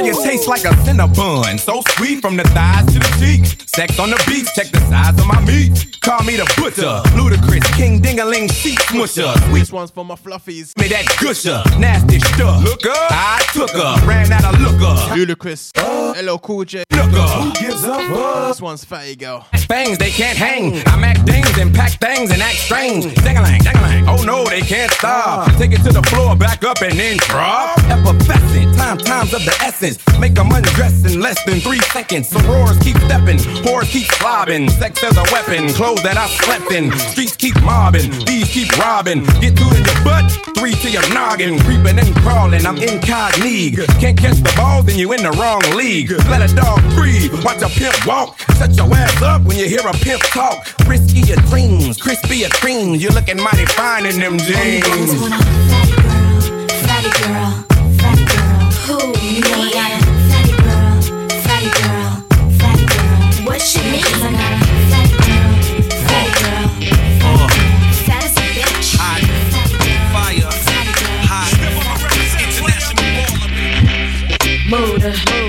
Girl, 0.00 0.06
you 0.06 0.22
taste 0.22 0.48
like 0.48 0.64
a 0.64 0.72
Cinnabon. 0.84 1.60
So 1.60 1.82
sweet 1.96 2.20
from 2.22 2.36
the 2.36 2.44
thighs 2.44 2.86
to 2.86 2.98
the 2.98 3.16
cheeks. 3.20 3.56
Sex 3.70 3.98
on 3.98 4.10
the 4.10 4.22
beach, 4.26 4.46
check 4.54 4.68
the 4.68 4.80
size 4.88 5.18
of 5.18 5.26
my 5.26 5.40
meat. 5.44 5.98
Call 6.00 6.22
me 6.24 6.36
the 6.36 6.44
butcher. 6.56 7.02
Ludacris, 7.14 7.62
King 7.76 8.00
Dingaling, 8.00 8.50
sheet 8.50 8.78
smusher. 8.78 9.32
Sweet 9.50 9.60
This 9.60 9.72
one's 9.72 9.90
for 9.90 10.04
my 10.04 10.14
fluffies. 10.14 10.76
me 10.78 10.88
that 10.88 11.04
gusher. 11.20 11.62
Nasty 11.78 12.18
stuff. 12.20 12.64
Look 12.64 12.86
up. 12.86 13.10
I 13.10 13.44
took 13.52 13.70
her. 13.70 14.06
Ran 14.06 14.32
out 14.32 14.54
of 14.54 14.60
look 14.60 14.80
looker. 14.80 15.14
Ludacris. 15.14 15.70
Hello, 15.76 16.38
Cool 16.38 16.64
J. 16.64 16.84
Look 16.92 17.12
up. 17.12 17.28
Who 17.42 17.52
gives 17.60 17.84
up? 17.84 18.48
This 18.48 18.62
one's 18.62 18.84
Fatty 18.84 19.16
Girl. 19.16 19.46
Fangs, 19.68 19.98
they 19.98 20.10
can't 20.10 20.36
hang. 20.36 20.82
I 20.88 20.96
mac 20.96 21.16
things 21.18 21.56
and 21.58 21.72
pack 21.72 21.92
things 22.00 22.32
and 22.32 22.42
act 22.42 22.56
strange. 22.56 23.04
Dangalang, 23.04 23.60
dangalang. 23.60 24.08
Oh 24.08 24.24
no, 24.24 24.44
they 24.44 24.62
can't 24.62 24.90
stop. 24.90 25.46
Ah. 25.46 25.56
Take 25.58 25.70
it 25.72 25.82
to 25.84 25.92
the 25.92 26.02
floor, 26.10 26.34
back 26.34 26.64
up 26.64 26.82
and 26.82 26.98
then 26.98 27.18
drop. 27.18 27.78
Effervescent, 27.84 28.76
time, 28.76 28.98
times 28.98 29.32
of 29.32 29.44
the 29.44 29.56
essence. 29.62 29.89
Make 30.18 30.34
them 30.34 30.50
undress 30.52 31.04
in 31.04 31.20
less 31.20 31.42
than 31.44 31.60
three 31.60 31.80
seconds. 31.92 32.28
Some 32.28 32.46
roars 32.46 32.78
keep 32.78 32.96
stepping, 32.98 33.38
whores 33.64 33.90
keep 33.90 34.06
slobbing. 34.18 34.70
Sex 34.70 35.02
as 35.02 35.16
a 35.16 35.24
weapon, 35.32 35.68
clothes 35.70 36.02
that 36.02 36.16
I 36.16 36.26
slept 36.28 36.70
in. 36.72 36.92
Streets 37.12 37.36
keep 37.36 37.60
mobbing, 37.62 38.10
thieves 38.26 38.50
keep 38.50 38.70
robbing. 38.78 39.24
Get 39.40 39.56
two 39.56 39.68
in 39.76 39.84
your 39.84 40.04
butt, 40.04 40.30
three 40.56 40.74
to 40.74 40.90
your 40.90 41.06
noggin. 41.14 41.58
Creeping 41.60 41.98
and 41.98 42.14
crawling, 42.16 42.66
I'm 42.66 42.76
incognito. 42.76 43.86
Can't 43.98 44.18
catch 44.18 44.36
the 44.36 44.52
ball, 44.56 44.82
then 44.82 44.98
you 44.98 45.12
in 45.12 45.22
the 45.22 45.32
wrong 45.32 45.62
league. 45.76 46.10
Let 46.28 46.42
a 46.42 46.54
dog 46.54 46.80
breathe, 46.94 47.32
watch 47.44 47.62
a 47.62 47.68
pimp 47.68 48.06
walk. 48.06 48.38
Shut 48.58 48.76
your 48.76 48.92
ass 48.94 49.22
up 49.22 49.42
when 49.42 49.58
you 49.58 49.66
hear 49.68 49.86
a 49.86 49.92
pimp 49.92 50.22
talk. 50.22 50.66
Risky 50.86 51.20
your 51.20 51.38
dreams, 51.48 51.96
crispy 51.96 52.38
your 52.38 52.50
dreams. 52.60 53.02
You're 53.02 53.12
looking 53.12 53.42
mighty 53.42 53.66
fine 53.66 54.06
in 54.06 54.20
them 54.20 54.38
jeans. 54.38 55.14
Fatty 55.26 55.96
girl, 56.02 56.26
fatty 56.86 57.10
girl. 57.24 57.79
You 59.40 59.46
got 59.46 59.56
a 59.56 60.04
fatty 60.28 60.52
girl, 60.52 61.00
fatty 61.40 61.70
girl, 61.80 62.12
fatty 62.60 62.84
girl. 62.92 63.46
What 63.46 63.58
she 63.62 63.80
need? 63.90 64.04
I 64.04 64.28
got 64.36 64.52
a 64.52 64.68
fatty 64.92 65.16
girl, 65.16 65.52
fatty 66.04 66.32
girl, 66.44 66.68
girl. 67.24 67.48
Fat 68.04 68.24
as 68.24 68.34
bitch. 68.36 69.00
Hot. 69.00 69.22
Murder, 74.68 75.14
no, 75.30 75.40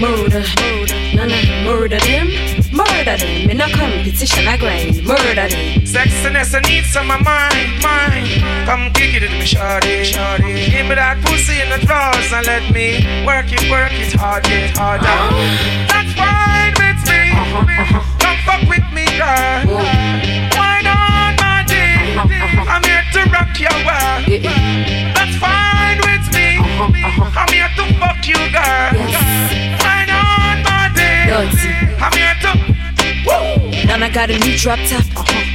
murder, 0.00 0.42
no, 0.56 1.26
murder 1.62 2.00
them, 2.00 2.26
murder 2.72 3.16
them. 3.18 3.50
In 3.50 3.60
a 3.60 3.68
competition, 3.68 4.48
I 4.48 4.56
grind, 4.56 5.04
murder 5.04 5.34
them. 5.34 5.82
Sexiness, 5.84 6.54
I 6.54 6.60
need 6.68 6.84
some 6.86 7.10
of 7.10 7.20
mine, 7.22 7.80
mine. 7.82 8.26
Come 8.64 8.90
kick 8.94 9.14
it 9.14 9.22
with 9.22 9.32
me, 9.32 9.44
shawty. 9.44 9.99
Let 12.60 12.74
me 12.74 13.24
work 13.24 13.46
it, 13.52 13.70
work 13.70 13.92
it 13.92 14.12
hard, 14.12 14.44
get 14.44 14.76
harder. 14.76 15.04
That's 15.88 16.12
fine 16.12 16.74
with 16.76 17.00
me. 17.08 17.32
Come 18.20 18.38
fuck 18.44 18.62
with 18.68 18.86
me, 18.92 19.06
girl. 19.16 19.80
Why 20.56 20.80
not, 20.84 21.40
my 21.40 21.64
dick? 21.66 22.16
I'm 22.20 22.82
here 22.84 23.04
to 23.14 23.20
rock 23.32 23.56
your 23.56 23.76
world. 23.86 24.28
That's 25.16 25.36
fine 25.40 25.98
with 26.04 26.26
me. 26.36 26.60
I'm 26.60 27.48
here 27.48 27.70
to 27.76 27.84
fuck 27.98 28.20
you, 28.28 28.40
girl. 28.52 28.92
Why 29.80 30.04
not, 30.04 30.60
my 30.68 30.90
dick? 30.94 31.32
I'm 32.00 32.12
here 32.12 32.36
to. 32.44 32.52
Now 33.86 34.04
I 34.04 34.10
got 34.10 34.30
a 34.30 34.38
new 34.38 34.56
drop 34.56 34.78
top. 34.88 35.06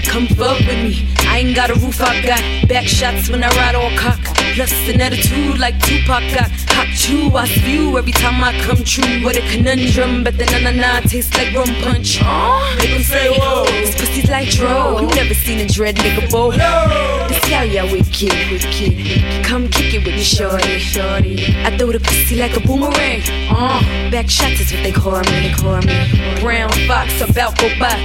Come 0.05 0.27
fuck 0.27 0.59
with 0.59 0.81
me. 0.83 1.07
I 1.19 1.39
ain't 1.39 1.55
got 1.55 1.69
a 1.69 1.75
roof, 1.75 2.01
I 2.01 2.21
got 2.21 2.67
back 2.67 2.85
shots 2.85 3.29
when 3.29 3.43
I 3.43 3.49
ride 3.49 3.75
all 3.75 3.91
cock. 3.97 4.34
Plus 4.55 4.71
an 4.87 5.01
attitude 5.01 5.59
like 5.59 5.77
Tupac 5.83 6.23
got. 6.33 6.49
Hot 6.75 6.87
chew, 6.95 7.29
I 7.35 7.45
spew 7.45 7.97
every 7.97 8.13
time 8.13 8.41
I 8.41 8.57
come 8.61 8.81
true. 8.85 9.21
What 9.21 9.35
a 9.35 9.41
conundrum, 9.51 10.23
but 10.23 10.37
the 10.37 10.45
na 10.45 10.59
na 10.59 10.71
na 10.71 10.99
tastes 11.01 11.35
like 11.37 11.53
rum 11.53 11.67
punch. 11.83 12.21
Make 12.79 12.91
'em 12.91 13.03
say, 13.03 13.37
whoa, 13.37 13.65
this 13.65 13.93
pussy's 13.95 14.29
like 14.29 14.49
dro. 14.51 15.01
You 15.01 15.07
never 15.07 15.33
seen 15.33 15.59
a 15.59 15.65
dread 15.67 15.95
nigga 15.95 16.31
bow. 16.31 16.51
This 17.27 17.43
how 17.51 17.63
ya 17.63 17.83
wicked, 17.91 18.31
wicked. 18.49 19.43
Come 19.43 19.67
kick 19.67 19.93
it 19.93 20.05
with 20.05 20.15
me, 20.15 20.23
shorty, 20.23 20.79
shorty. 20.79 21.35
I 21.65 21.75
throw 21.77 21.91
the 21.91 21.99
pussy 21.99 22.37
like 22.37 22.55
a 22.55 22.61
boomerang. 22.61 23.23
Uh, 23.49 24.09
back 24.09 24.29
shots 24.29 24.61
is 24.61 24.71
what 24.71 24.83
they 24.83 24.91
call 24.93 25.19
me, 25.19 25.49
they 25.49 25.53
call 25.53 25.81
me. 25.81 26.39
Brown 26.39 26.71
fox 26.87 27.19
about 27.19 27.59
go 27.59 27.67
box. 27.77 27.99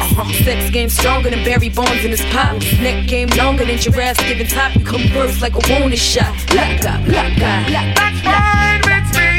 Sex 0.44 0.68
game 0.70 0.88
stronger 0.88 1.30
than 1.30 1.44
Barry 1.44 1.68
Bonds 1.68 2.04
in 2.04 2.10
his 2.10 2.24
pop. 2.32 2.58
Neck 2.82 3.06
game 3.06 3.28
longer 3.38 3.64
than 3.64 3.78
giraffes 3.78 4.20
giving 4.26 4.48
top. 4.48 4.74
You 4.74 4.84
come 4.84 5.06
first 5.14 5.40
like 5.42 5.54
a 5.54 5.62
wounded 5.70 5.98
shot. 5.98 6.39
Black 6.46 6.80
guy, 6.82 7.04
black 7.04 7.36
guy. 7.38 7.92
That's 7.94 8.20
fine 8.20 8.80
with 8.86 9.08
me. 9.16 9.30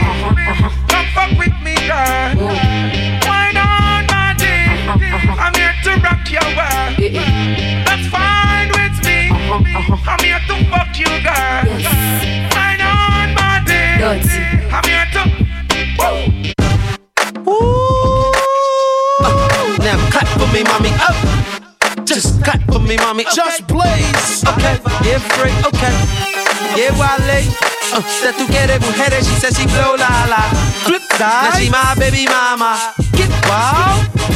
Come 0.87 1.07
fuck 1.13 1.31
with 1.37 1.57
me, 1.63 1.75
girl. 1.87 2.49
Why 3.27 3.51
not, 3.53 4.05
my 4.09 4.33
dick? 4.37 4.87
I'm 4.87 5.53
here 5.53 5.75
to 5.83 5.91
rock 6.01 6.29
your 6.31 6.47
world. 6.55 6.95
That's 7.85 8.07
fine 8.07 8.69
with 8.69 8.97
me. 9.05 9.29
I'm 10.07 10.19
here 10.19 10.41
to 10.47 10.55
fuck 10.69 10.97
you, 10.97 11.11
girl. 11.21 11.65
Why 12.53 12.75
not, 12.77 13.27
my 13.35 13.61
dick? 13.65 14.01
I'm 14.71 14.83
here 14.83 15.07
to. 15.13 15.21
Now 19.81 19.97
cut 20.11 20.27
for 20.27 20.47
me, 20.53 20.63
mommy. 20.63 20.91
Up. 21.01 21.15
Just 22.05 22.43
cut 22.43 22.61
for 22.71 22.79
me, 22.79 22.97
mommy. 22.97 23.25
Just 23.33 23.67
blaze. 23.67 24.43
Okay. 24.47 24.79
Yeah, 25.03 25.19
free. 25.19 25.51
Okay. 25.67 26.40
Yeah, 26.75 26.91
Wale. 26.97 27.43
Uh, 27.93 28.01
that 28.23 28.35
tú 28.37 28.47
quieres 28.47 28.79
mujeres, 28.79 29.27
she 29.27 29.35
says 29.35 29.57
she 29.57 29.65
blow 29.67 29.95
la 29.97 30.25
la. 30.29 30.43
Flip 30.85 31.01
side. 31.11 31.19
Now 31.19 31.59
she 31.59 31.69
my 31.69 31.93
baby 31.95 32.25
mama. 32.25 32.93
Get 33.17 33.29
wild. 33.49 34.30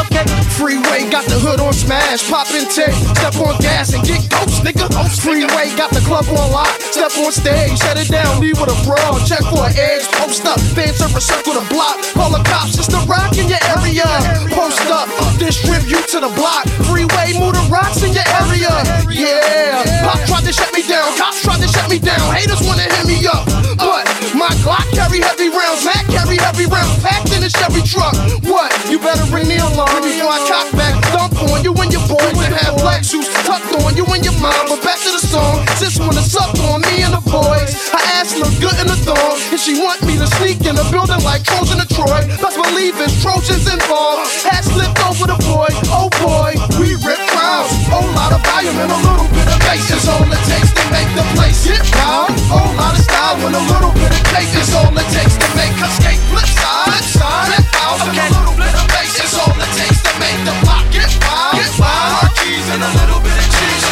Okay. 0.00 0.24
Freeway 0.56 1.08
got 1.08 1.24
the 1.28 1.36
hood 1.40 1.60
on 1.60 1.72
smash, 1.72 2.24
poppin' 2.28 2.68
tick, 2.68 2.92
step 3.16 3.36
on 3.40 3.56
gas 3.60 3.92
and 3.92 4.04
get 4.04 4.20
ghost, 4.28 4.60
nigga. 4.64 4.88
Freeway 5.20 5.72
got 5.76 5.88
the 5.92 6.00
club 6.04 6.28
on 6.28 6.52
lock, 6.52 6.68
step 6.92 7.12
on 7.16 7.32
stage, 7.32 7.76
shut 7.80 7.96
it 7.96 8.08
down, 8.08 8.40
leave 8.40 8.60
with 8.60 8.68
a 8.68 8.78
brawl, 8.84 9.16
check 9.24 9.40
for 9.48 9.64
an 9.64 9.72
edge, 9.76 10.04
post 10.20 10.44
up, 10.44 10.60
fan 10.76 10.92
service 10.92 11.24
circle 11.24 11.56
the 11.56 11.64
block, 11.72 11.96
call 12.12 12.28
the 12.28 12.40
cops, 12.44 12.76
it's 12.76 12.88
the 12.88 13.00
rock 13.08 13.32
in 13.40 13.48
your 13.48 13.60
area. 13.76 14.04
Post 14.52 14.84
up, 14.92 15.08
distribute 15.40 16.08
to 16.12 16.20
the 16.20 16.32
block, 16.36 16.68
freeway, 16.88 17.32
move 17.40 17.56
the 17.56 17.64
rocks 17.72 18.04
in 18.04 18.12
your 18.12 18.28
area. 18.44 18.72
Yeah, 19.08 19.84
pop 20.04 20.20
tried 20.28 20.44
to 20.44 20.52
shut 20.52 20.72
me 20.76 20.84
down, 20.84 21.08
cops 21.16 21.40
tried 21.40 21.60
to 21.60 21.68
shut 21.68 21.88
me 21.88 22.00
down, 22.00 22.20
haters 22.36 22.60
wanna 22.64 22.84
hit 22.84 23.04
me 23.08 23.24
up, 23.28 23.48
but 23.80 24.04
my 24.36 24.52
Glock 24.64 24.84
carry 24.92 25.20
heavy 25.20 25.48
rounds, 25.48 25.84
Mac 25.84 26.04
carry 26.08 26.36
heavy 26.36 26.66
rounds, 26.66 27.00
packed 27.02 27.32
in 27.32 27.42
a 27.44 27.50
Chevy 27.50 27.82
truck. 27.82 28.12
What? 28.44 28.72
You 28.88 28.98
better 28.98 29.24
ring 29.32 29.48
the 29.48 29.56
alarm 29.56 29.89
before 29.98 30.30
I 30.30 30.40
cock 30.46 30.68
back, 30.78 30.94
dump 31.10 31.34
on 31.50 31.64
you 31.66 31.74
and 31.74 31.90
your 31.90 32.06
boys 32.06 32.38
and 32.38 32.54
have 32.54 32.78
black 32.78 33.02
shoes 33.02 33.26
tucked 33.42 33.74
on 33.82 33.96
you 33.98 34.06
and 34.06 34.22
your 34.22 34.36
mom. 34.38 34.70
But 34.70 34.82
back 34.86 35.02
to 35.02 35.10
the 35.10 35.22
song, 35.22 35.66
sis 35.76 35.98
wanna 35.98 36.22
suck 36.22 36.54
on 36.70 36.86
me 36.86 37.02
and 37.02 37.14
the 37.14 37.22
boys. 37.26 37.74
Her 37.90 38.02
ass 38.18 38.36
look 38.38 38.54
good 38.62 38.76
in 38.78 38.86
the 38.86 38.98
thong, 39.02 39.34
and 39.50 39.58
she 39.58 39.80
want 39.82 40.02
me 40.06 40.14
to 40.18 40.26
sneak 40.38 40.62
in 40.66 40.78
the 40.78 40.86
building 40.94 41.18
like 41.26 41.42
Trojan 41.42 41.82
to 41.82 41.88
Troy. 41.90 42.22
Best 42.38 42.56
believe 42.56 42.94
it's 43.02 43.18
Trojans 43.22 43.66
involved. 43.66 44.30
Hat 44.46 44.62
slipped 44.62 45.00
over 45.02 45.26
the 45.26 45.38
boy, 45.50 45.70
oh 45.90 46.08
boy, 46.22 46.54
we 46.78 46.94
rip 47.02 47.20
crowds. 47.34 47.72
Whole 47.90 48.06
lot 48.14 48.30
of 48.30 48.40
volume 48.46 48.78
and 48.78 48.92
a 48.92 49.00
little 49.02 49.28
bit 49.34 49.48
of 49.50 49.58
bass 49.66 49.90
is 49.90 50.06
all 50.06 50.22
it 50.22 50.42
takes 50.46 50.70
to 50.76 50.84
make 50.94 51.10
the 51.18 51.26
place 51.34 51.66
get 51.66 51.82
loud. 51.98 52.30
Whole 52.52 52.74
lot 52.78 52.94
of 52.94 53.02
style 53.02 53.40
and 53.42 53.56
a 53.56 53.64
little 53.72 53.94
bit 53.98 54.12
of 54.12 54.22
cake 54.30 54.52
is 54.54 54.70
all 54.74 54.92
it 54.94 55.08
takes 55.10 55.34
to 55.34 55.48
make 55.58 55.74
us 55.82 55.92
skate 55.98 56.22
flip 56.30 56.46
side, 56.46 57.04
side, 57.04 57.46
flip 57.50 57.66
out, 57.82 58.00
and 58.06 58.18
a 58.18 58.26
little 58.38 58.56
bit 58.56 58.74
of 58.74 58.86
bass 58.92 59.14
is 59.18 59.34
all 59.38 59.56
it 59.58 59.69
takes 59.76 60.00
to 60.02 60.12
make 60.18 60.38
the 60.44 60.54
block 60.64 60.90
wild, 61.30 61.54
get 61.54 61.70
wild. 61.78 62.10
Car 62.20 62.40
and 62.70 62.82
a 62.82 62.90
little 63.02 63.20
bit 63.20 63.34
of 63.34 63.46
cheese. 63.50 63.84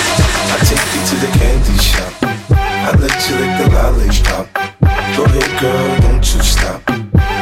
I 0.51 0.59
take 0.63 0.87
you 0.95 1.03
to 1.11 1.17
the 1.25 1.31
candy 1.39 1.77
shop. 1.83 2.13
I 2.51 2.95
let 2.95 3.17
you 3.27 3.35
lick 3.43 3.53
the 3.59 3.67
lollipop. 3.75 4.47
Go 5.17 5.25
ahead, 5.25 5.53
girl, 5.61 6.01
don't 6.01 6.23
you 6.23 6.43
stop. 6.43 6.81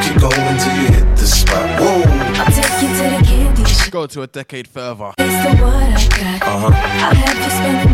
Keep 0.02 0.16
going 0.20 0.56
till 0.62 0.76
you 0.80 0.88
hit 0.96 1.08
the 1.16 1.26
spot. 1.26 1.66
Whoa. 1.80 2.02
I'll 2.40 2.52
take 2.52 2.76
you 2.82 2.88
to 2.88 3.04
the 3.16 3.22
candy 3.26 3.64
shop. 3.64 3.90
Go 3.90 4.06
to 4.06 4.22
a 4.22 4.26
decade 4.26 4.68
further. 4.68 5.12
Taste 5.18 5.48
of 5.48 5.60
what 5.60 5.74
I 5.74 5.92
got. 6.08 6.42
Uh-huh. 6.42 6.70
I'll 6.72 7.14
have 7.14 7.36
you 7.36 7.50
spending 7.50 7.85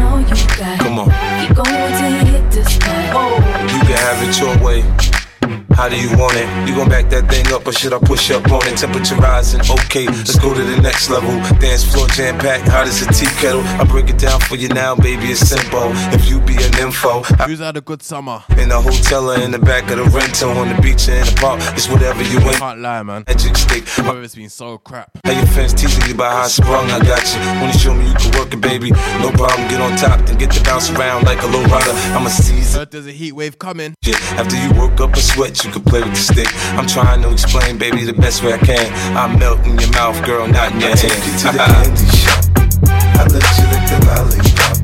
How 5.74 5.88
do 5.88 5.96
you 5.96 6.10
want 6.16 6.34
it? 6.36 6.46
You 6.68 6.76
gon' 6.76 6.88
back 6.88 7.08
that 7.10 7.28
thing 7.28 7.52
up 7.52 7.66
or 7.66 7.72
should 7.72 7.92
I 7.92 7.98
push 7.98 8.30
up 8.30 8.50
on 8.52 8.66
it? 8.68 8.76
Temperature 8.76 9.16
rising, 9.16 9.60
okay, 9.62 10.06
let's 10.06 10.38
go 10.38 10.54
to 10.54 10.62
the 10.62 10.80
next 10.80 11.10
level. 11.10 11.30
Dance 11.58 11.84
floor 11.84 12.06
jam 12.08 12.38
packed, 12.38 12.68
hot 12.68 12.86
as 12.86 13.02
a 13.02 13.06
tea 13.12 13.26
kettle. 13.40 13.62
I 13.80 13.84
break 13.84 14.08
it 14.08 14.18
down 14.18 14.40
for 14.40 14.56
you 14.56 14.68
now, 14.68 14.94
baby, 14.94 15.32
it's 15.32 15.40
simple. 15.40 15.90
If 16.14 16.28
you 16.28 16.40
be 16.40 16.54
an 16.56 16.72
info, 16.78 17.22
I 17.38 17.46
Who's 17.48 17.58
had 17.60 17.76
a 17.76 17.80
good 17.80 18.02
summer? 18.02 18.42
in 18.58 18.68
the 18.68 18.80
hotel 18.80 19.30
or 19.30 19.40
in 19.40 19.50
the 19.50 19.58
back 19.58 19.90
of 19.90 19.96
the 19.98 20.04
rental, 20.04 20.50
on 20.50 20.68
the 20.68 20.80
beach 20.82 21.08
or 21.08 21.12
in 21.14 21.26
the 21.26 21.36
park, 21.40 21.60
it's 21.74 21.88
whatever 21.88 22.22
you 22.22 22.38
want. 22.44 22.56
Can't 22.56 22.80
lie, 22.80 23.02
man. 23.02 23.24
Magic 23.26 23.56
stick. 23.56 23.84
Weather's 23.98 24.34
been 24.34 24.50
so 24.50 24.78
crap. 24.78 25.10
How 25.24 25.32
your 25.32 25.46
fans 25.46 25.74
teasing 25.74 26.06
you 26.06 26.14
about 26.14 26.32
how 26.32 26.42
I 26.42 26.48
sprung, 26.48 26.90
I 26.90 26.98
got 27.00 27.22
you. 27.34 27.40
Wanna 27.60 27.72
show 27.78 27.94
me 27.94 28.06
you 28.08 28.14
can 28.14 28.30
work 28.38 28.52
it, 28.52 28.60
baby. 28.60 28.90
No 29.20 29.30
problem, 29.32 29.68
get 29.68 29.80
on 29.80 29.96
top, 29.96 30.20
then 30.26 30.38
get 30.38 30.50
to 30.52 30.62
bounce 30.62 30.90
around 30.90 31.24
like 31.24 31.42
a 31.42 31.46
low 31.46 31.62
rider. 31.64 31.92
I'm 32.14 32.26
a 32.26 32.30
season. 32.30 32.80
Heard 32.80 32.90
there's 32.90 33.06
a 33.06 33.12
heat 33.12 33.32
wave 33.32 33.58
coming. 33.58 33.94
Yeah, 34.02 34.16
after 34.38 34.56
you 34.56 34.70
work 34.78 35.00
up 35.00 35.14
a 35.14 35.20
sweat, 35.20 35.61
you 35.64 35.70
can 35.70 35.82
play 35.82 36.00
with 36.00 36.10
the 36.10 36.16
stick. 36.16 36.48
I'm 36.78 36.86
trying 36.86 37.22
to 37.22 37.30
explain, 37.30 37.78
baby, 37.78 38.04
the 38.04 38.12
best 38.12 38.42
way 38.42 38.54
I 38.54 38.58
can. 38.58 38.92
I 39.16 39.34
melt 39.36 39.60
in 39.66 39.78
your 39.78 39.90
mouth, 39.92 40.24
girl, 40.24 40.46
not 40.48 40.72
in 40.72 40.80
your 40.80 40.90
I 40.90 40.96
hand. 40.96 41.00
take 41.00 41.24
you 41.26 41.34
to 41.38 41.46
the 41.52 41.58
candy 41.58 42.06
shop. 42.16 42.44
I 42.88 43.22
let 43.30 43.46
you 43.58 43.66
lick 43.70 43.84
the 43.90 43.98
lollipop. 44.08 44.76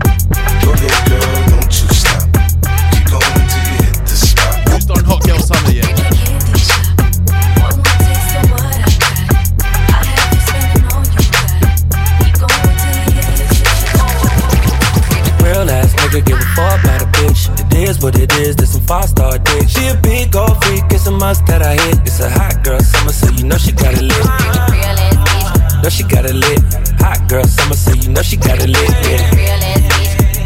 Go 0.63 0.73
ahead, 0.73 1.09
girl, 1.09 1.58
is 17.89 18.03
what 18.03 18.19
it 18.19 18.33
is, 18.35 18.55
this 18.57 18.73
some 18.73 18.83
five 18.83 19.09
star 19.09 19.39
dick. 19.39 19.69
She 19.69 19.87
a 19.89 19.97
big 19.97 20.37
old 20.37 20.63
freak, 20.65 20.85
it's 20.91 21.07
a 21.07 21.11
must 21.11 21.47
that 21.47 21.63
I 21.63 21.75
hit. 21.75 21.99
It's 22.03 22.21
a 22.21 22.29
hot 22.29 22.63
girl 22.63 22.81
summer, 22.81 23.13
so 23.13 23.31
you 23.33 23.45
know 23.45 23.57
she 23.57 23.73
got 23.73 23.95
it 23.95 24.03
lit. 24.03 25.83
Know 25.83 25.89
she 25.89 26.03
got 26.03 26.27
it 26.27 26.35
lit. 26.35 26.61
Hot 27.01 27.29
girl 27.29 27.45
summer, 27.45 27.75
so 27.75 27.93
you 27.95 28.11
know 28.11 28.23
she 28.23 28.37
got 28.37 28.63
it 28.63 28.69
lit. 28.69 28.91
Yeah. 29.07 29.88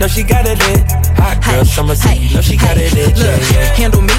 Know 0.02 0.08
she 0.08 0.24
got 0.24 0.44
it 0.48 0.58
lit. 0.58 0.82
Hot 1.22 1.38
girl 1.44 1.64
summer, 1.64 1.94
so 1.94 2.10
you 2.10 2.34
know 2.34 2.40
she 2.40 2.56
got 2.56 2.76
it 2.76 2.92
lit. 2.92 3.16
Look, 3.16 3.38
yeah. 3.54 3.70
handle 3.78 4.02
me? 4.02 4.12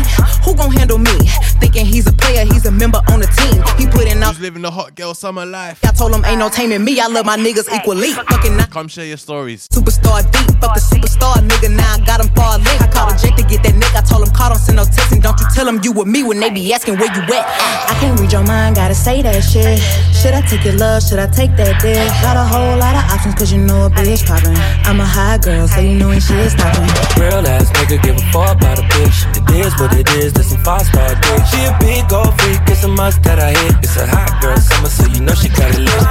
Who 0.46 0.56
gon' 0.56 0.72
handle 0.72 0.98
me? 0.98 1.12
Thinking 1.60 1.86
he's 1.86 2.08
a 2.08 2.14
player, 2.14 2.46
he's 2.46 2.66
a 2.66 2.72
member 2.72 3.02
on 3.12 3.20
the 3.20 3.28
team. 3.28 3.60
He 3.76 3.86
put 3.92 4.08
in 4.08 4.24
all. 4.24 4.32
Who's 4.32 4.40
living 4.40 4.62
the 4.62 4.72
hot 4.72 4.96
girl 4.96 5.14
summer 5.14 5.46
life? 5.46 5.84
I 5.84 5.92
told 5.92 6.16
him 6.16 6.24
ain't 6.24 6.40
no 6.40 6.48
taming 6.48 6.86
me. 6.86 7.02
I 7.02 7.08
love 7.08 7.26
my 7.26 7.36
niggas 7.36 7.68
equally. 7.76 8.14
Fucking 8.14 8.56
not 8.56 8.70
Come 8.70 8.88
share 8.88 9.06
your 9.06 9.18
stories. 9.18 9.68
superstar 9.68 10.24
deep. 10.32 10.56
Fuck 10.64 10.76
the 10.76 10.80
superstar 10.80 11.36
nigga. 11.44 11.76
Now 11.76 11.96
I 11.96 12.06
got 12.06 12.24
him 12.24 12.34
far 12.34 12.60
link. 12.60 12.82
I 12.82 12.88
called 12.88 13.12
a 13.12 13.18
Jake 13.18 13.36
to 13.36 13.44
get 13.44 13.64
that 13.64 13.76
nigga. 13.76 14.00
I 14.00 14.02
told 14.08 14.26
him 14.26 14.34
call 14.34 14.52
don't 14.52 14.60
send 14.60 14.78
no 14.78 14.86
text 14.86 15.12
and 15.12 15.22
don't 15.22 15.38
you 15.38 15.48
tell 15.54 15.68
him 15.68 15.82
you 15.84 15.92
with 15.92 16.08
me 16.08 16.24
when 16.24 16.40
they 16.40 16.50
be 16.50 16.74
asking 16.74 16.98
where 16.98 17.12
you 17.12 17.24
at. 17.24 17.44
I 17.92 17.98
can't 18.00 18.18
read 18.20 18.32
your 18.32 18.44
mind, 18.44 18.76
gotta 18.76 18.96
say 18.96 19.22
that 19.22 19.42
shit. 19.42 19.80
Should 20.16 20.34
I 20.34 20.42
take 20.48 20.64
your 20.64 20.76
love? 20.76 21.04
Should 21.04 21.20
I 21.20 21.28
take 21.28 21.56
that 21.58 21.82
dick? 21.82 22.08
Got 22.24 22.38
a 22.38 22.44
whole 22.44 22.78
lot 22.80 22.96
of 22.96 23.04
options 23.12 23.36
cause 23.36 23.52
you 23.52 23.60
know 23.60 23.88
a 23.88 23.90
bitch 23.90 24.26
poppin'. 24.26 24.56
I'm 24.88 25.00
a 25.00 25.06
high 25.06 25.38
girl, 25.40 25.68
so 25.74 25.82
you 25.82 25.96
know 25.98 26.08
when 26.10 26.20
shit 26.20 26.52
stoppin'. 26.52 26.88
Real 27.20 27.46
ass 27.48 27.72
nigga 27.72 28.02
give 28.02 28.18
a 28.18 28.26
fuck 28.32 28.58
about 28.58 28.80
a 28.80 28.84
bitch. 28.94 29.26
It 29.38 29.66
is 29.66 29.74
what 29.80 29.94
it 29.98 30.10
is, 30.22 30.34
this 30.34 30.52
some 30.52 30.64
five 30.64 30.86
star 30.86 31.10
dick. 31.10 31.42
She 31.50 31.60
a 31.66 31.76
big 31.80 32.12
old 32.14 32.34
freak, 32.40 32.62
it's 32.68 32.84
a 32.84 32.88
must 32.88 33.24
that 33.24 33.40
I 33.40 33.52
hit. 33.52 33.76
It's 33.82 33.98
a 33.98 34.06
hot 34.06 34.42
girl 34.42 34.58
summer, 34.58 34.90
so 34.90 35.06
you 35.08 35.22
know 35.22 35.34
she 35.34 35.50
got 35.50 35.74
it 35.74 35.82
lit. 35.82 36.04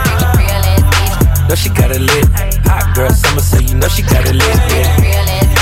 Know 1.48 1.54
she 1.54 1.68
got 1.70 1.90
it 1.90 2.00
lit. 2.00 2.26
Hot 2.66 2.94
girl 2.94 3.10
summer, 3.10 3.40
so 3.40 3.58
you 3.58 3.74
know 3.74 3.88
she 3.88 4.02
got 4.02 4.26
it 4.26 4.34
lit. 4.34 4.56
Yeah. 4.70 5.61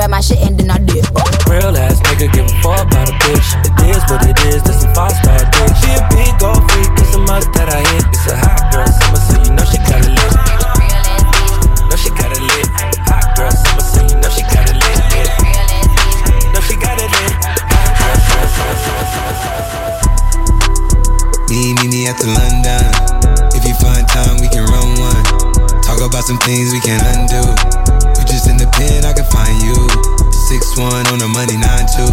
grab 0.01 0.09
my 0.09 0.21
shit 0.21 0.41
and 0.41 0.57
then 0.57 0.71
I 0.71 0.79
dip. 0.81 1.05
Real 1.45 1.77
ass 1.77 2.01
nigga 2.09 2.25
give 2.33 2.49
a 2.49 2.55
fuck 2.65 2.81
about 2.89 3.05
a 3.05 3.13
bitch. 3.21 3.53
It 3.61 3.93
is 3.93 4.01
what 4.09 4.25
it 4.25 4.33
is, 4.49 4.63
this 4.65 4.81
some 4.81 4.93
five 4.97 5.13
star 5.13 5.37
dick. 5.37 5.69
She 5.77 5.93
a 5.93 6.01
big 6.09 6.33
old 6.41 6.65
freak, 6.73 6.89
it's 6.97 7.13
a 7.13 7.21
must 7.21 7.53
that 7.53 7.69
I 7.69 7.85
hit. 7.93 8.09
It's 8.09 8.25
a 8.25 8.33
hot 8.33 8.73
girl 8.73 8.89
summer, 8.89 9.21
so 9.21 9.37
you 9.45 9.53
know 9.53 9.61
she 9.61 9.77
got 9.85 10.01
it 10.01 10.09
lit. 10.09 10.33
Know 11.85 11.97
she 12.01 12.09
got 12.17 12.33
it 12.33 12.41
lit. 12.41 12.65
Hot 13.13 13.29
girl 13.37 13.53
summer, 13.53 13.85
so 13.85 14.01
you 14.01 14.17
know 14.17 14.29
she 14.33 14.41
got 14.41 14.65
it 14.65 14.77
lit. 14.81 14.97
Yeah. 15.13 16.49
Know 16.49 16.61
she 16.65 16.73
got 16.81 16.97
it 16.97 17.05
lit. 17.05 17.33
Hot 17.45 17.93
girl 18.01 18.17
summer, 18.25 18.57
summer, 18.57 18.81
summer, 18.81 19.05
summer, 19.13 19.69
summer. 19.69 20.01
Me, 21.53 21.77
me, 21.77 21.85
me 21.93 22.09
at 22.09 22.17
the 22.17 22.25
London. 22.25 22.89
If 23.53 23.69
you 23.69 23.77
find 23.77 24.09
time, 24.09 24.41
we 24.41 24.49
can 24.49 24.65
run 24.65 24.97
one. 24.97 25.21
Talk 25.85 26.01
about 26.01 26.25
some 26.25 26.41
things 26.41 26.73
we 26.73 26.81
can 26.81 26.97
undo. 27.05 27.90
Just 28.41 28.49
in 28.49 28.57
the 28.57 28.65
pen, 28.73 29.05
I 29.05 29.13
can 29.13 29.25
find 29.29 29.53
you. 29.61 29.77
Six 30.49 30.75
one 30.75 31.05
on 31.13 31.19
the 31.19 31.27
money, 31.29 31.57
nine 31.61 31.85
two. 31.93 32.09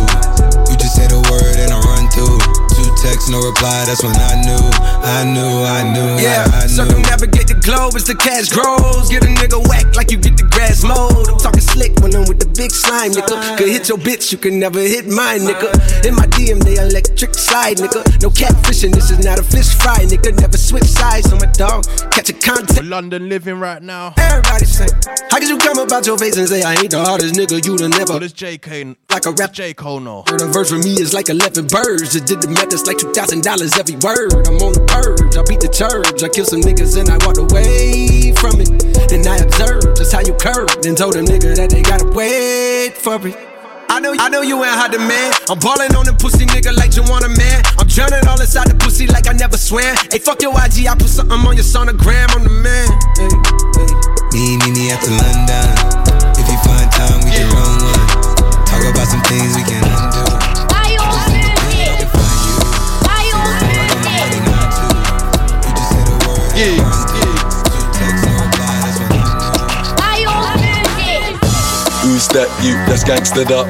You 0.71 0.77
just 0.77 0.95
say 0.95 1.09
the 1.09 1.25
word 1.33 1.57
and 1.57 1.73
I 1.73 1.81
run 1.81 2.05
through. 2.13 2.58
Two 2.99 3.07
texts, 3.09 3.31
no 3.31 3.39
reply. 3.41 3.85
That's 3.87 4.03
when 4.03 4.15
I 4.17 4.35
knew, 4.43 4.59
I 5.07 5.25
knew, 5.25 5.63
I 5.63 5.83
knew, 5.93 6.23
Yeah, 6.23 6.47
I, 6.53 6.59
I 6.59 6.63
knew. 6.63 6.69
circumnavigate 6.69 7.47
the 7.49 7.55
globe 7.55 7.95
as 7.95 8.05
the 8.05 8.15
cash 8.15 8.49
grows. 8.51 9.09
Get 9.09 9.23
a 9.25 9.29
nigga 9.29 9.63
whack 9.69 9.95
like 9.95 10.11
you 10.11 10.19
get 10.19 10.37
the 10.37 10.45
grass 10.45 10.83
mowed. 10.83 11.29
I'm 11.29 11.39
talking 11.39 11.61
slick 11.61 11.95
when 12.01 12.15
I'm 12.15 12.27
with 12.27 12.41
the 12.41 12.51
big 12.59 12.71
slime, 12.71 13.13
nigga. 13.13 13.57
Could 13.57 13.69
hit 13.69 13.89
your 13.89 13.99
bitch, 13.99 14.33
you 14.33 14.39
can 14.39 14.59
never 14.59 14.81
hit 14.81 15.07
mine, 15.07 15.41
nigga. 15.41 15.71
In 16.07 16.15
my 16.15 16.27
DM, 16.27 16.63
they 16.65 16.77
electric 16.77 17.35
slide, 17.35 17.77
nigga. 17.79 18.03
No 18.23 18.31
catfishing, 18.31 18.93
this 18.95 19.11
is 19.11 19.25
not 19.25 19.39
a 19.39 19.43
fish 19.43 19.71
fry, 19.79 19.99
nigga. 20.03 20.35
Never 20.41 20.59
switch 20.59 20.85
sides 20.91 21.33
on 21.33 21.39
my 21.39 21.51
dog. 21.55 21.85
Catch 22.11 22.31
a 22.31 22.35
contact. 22.35 22.81
We're 22.83 22.89
London 22.89 23.29
living 23.29 23.61
right 23.61 23.83
now. 23.83 24.15
Everybody 24.19 24.65
say, 24.67 24.89
How 25.31 25.39
could 25.39 25.49
you 25.49 25.59
come 25.59 25.79
about 25.79 26.07
your 26.07 26.19
face 26.19 26.37
and 26.37 26.49
say 26.49 26.63
I 26.63 26.75
ain't 26.75 26.91
the 26.91 27.05
hardest 27.05 27.35
nigga 27.35 27.65
you'd 27.65 27.81
have 27.81 27.91
never? 27.91 28.15
What 28.15 28.23
does 28.23 28.33
J. 28.33 28.59
K. 28.59 28.97
Like 29.11 29.27
a 29.27 29.33
rap 29.33 29.53
J. 29.53 29.75
Cole 29.75 30.01
know? 30.01 30.25
Heard 30.27 30.43
a 30.43 30.47
verse 30.47 30.71
from 30.71 30.81
me 30.81 30.95
is 30.99 31.15
like 31.15 31.29
11 31.29 31.69
birds. 31.69 32.13
Just 32.13 32.27
did 32.27 32.41
the 32.43 32.49
math, 32.49 32.73
it's 32.73 32.88
like 32.89 32.97
$2,000 32.97 33.45
every 33.77 34.01
word. 34.01 34.49
I'm 34.49 34.57
on 34.65 34.73
the 34.73 34.81
purge, 34.89 35.37
I 35.37 35.45
beat 35.45 35.61
the 35.61 35.69
church. 35.69 36.25
I 36.25 36.29
kill 36.33 36.49
some 36.49 36.65
niggas 36.65 36.97
and 36.97 37.13
I 37.13 37.21
walked 37.21 37.37
away 37.37 38.33
from 38.41 38.57
it. 38.65 38.73
Then 39.13 39.29
I 39.29 39.45
observed 39.45 40.01
just 40.01 40.09
how 40.09 40.25
you 40.25 40.33
curved. 40.41 40.81
Then 40.81 40.97
told 40.97 41.13
them 41.13 41.29
nigga 41.29 41.53
that 41.61 41.69
they 41.69 41.85
gotta 41.85 42.09
wait 42.09 42.97
for 42.97 43.21
it. 43.29 43.37
I 43.93 44.01
know, 44.01 44.17
I 44.17 44.33
know 44.33 44.41
you 44.41 44.57
ain't 44.65 44.73
hot 44.73 44.93
demand. 44.93 45.37
I'm 45.53 45.61
ballin' 45.61 45.93
on 45.97 46.09
the 46.09 46.17
pussy 46.17 46.49
nigga 46.49 46.73
like 46.73 46.97
you 46.97 47.05
want 47.05 47.29
a 47.29 47.33
man. 47.37 47.61
I'm 47.77 47.89
drowning 47.89 48.25
all 48.25 48.41
inside 48.41 48.73
the 48.73 48.77
pussy 48.81 49.07
like 49.07 49.29
I 49.29 49.37
never 49.37 49.61
swam. 49.61 49.97
Hey, 50.09 50.19
fuck 50.19 50.41
your 50.41 50.57
IG, 50.57 50.89
I 50.89 50.97
put 50.97 51.13
something 51.13 51.37
on 51.37 51.61
your 51.61 51.69
sonogram. 51.69 52.33
I'm 52.33 52.45
the 52.45 52.57
man. 52.57 52.89
Hey, 53.21 53.29
hey. 53.77 53.93
Me, 54.33 54.57
me, 54.65 54.69
me 54.73 54.93
at 54.93 55.01
the 55.05 55.13
London. 55.13 55.48
That 72.37 72.49
you 72.61 72.77
that's 72.85 73.05
gangstered 73.05 73.49
up? 73.51 73.65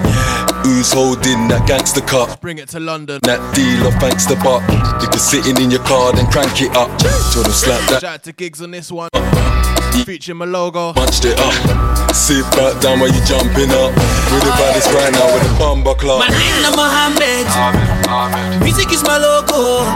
Who's 0.67 0.93
holding 0.93 1.47
that 1.47 1.63
gangster 1.69 2.01
cup? 2.03 2.41
Bring 2.41 2.59
it 2.59 2.69
to 2.71 2.81
London. 2.81 3.21
That 3.23 3.39
deal 3.55 3.87
of 3.87 3.95
thanks 4.03 4.27
the 4.27 4.35
butt. 4.43 4.67
you're 4.99 5.13
sitting 5.15 5.63
in 5.63 5.71
your 5.71 5.83
car 5.87 6.13
then 6.13 6.27
crank 6.27 6.61
it 6.61 6.75
up. 6.75 6.91
Till 7.31 7.47
them 7.47 7.55
slap 7.55 7.79
that. 7.89 8.03
Shout 8.03 8.19
out 8.19 8.23
to 8.25 8.33
Giggs 8.33 8.61
on 8.61 8.73
this 8.73 8.91
one. 8.91 9.09
Featuring 10.05 10.39
my 10.39 10.45
logo. 10.45 10.93
Munched 10.95 11.25
it 11.25 11.39
up. 11.39 11.55
Sit 12.15 12.43
back 12.59 12.81
down 12.83 12.99
while 12.99 13.09
you 13.09 13.23
jumping 13.31 13.71
up. 13.71 13.95
With 14.35 14.43
the 14.43 14.53
baddest 14.59 14.91
right 14.91 15.13
now 15.15 15.31
with 15.31 15.47
a 15.47 15.55
bumper 15.59 15.95
club. 15.95 16.19
My 16.19 16.29
name 16.29 16.59
is 16.59 16.75
Mohammed. 16.75 17.47
Music 18.63 18.91
is 18.91 19.03
my 19.07 19.19
logo. 19.19 19.87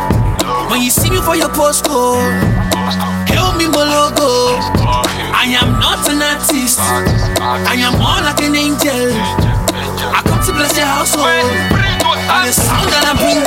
When 0.71 0.83
you 0.83 0.91
see 0.91 1.11
me 1.11 1.19
for 1.21 1.35
your 1.35 1.51
postcode, 1.51 2.23
help 3.27 3.59
me 3.59 3.67
my 3.67 3.83
logo. 3.83 5.22
I 5.43 5.47
am 5.59 5.75
not 5.83 6.07
an 6.07 6.23
artist. 6.23 6.79
I 6.79 7.75
am 7.75 7.99
more 7.99 8.23
like 8.23 8.39
an 8.47 8.55
angel. 8.55 9.11
I 10.15 10.23
come 10.23 10.39
to 10.39 10.53
bless 10.55 10.71
your 10.79 10.87
household. 10.87 11.27
And 11.27 12.47
the 12.47 12.55
sound 12.55 12.87
that 12.95 13.11
I'm 13.11 13.19
bringing. 13.19 13.43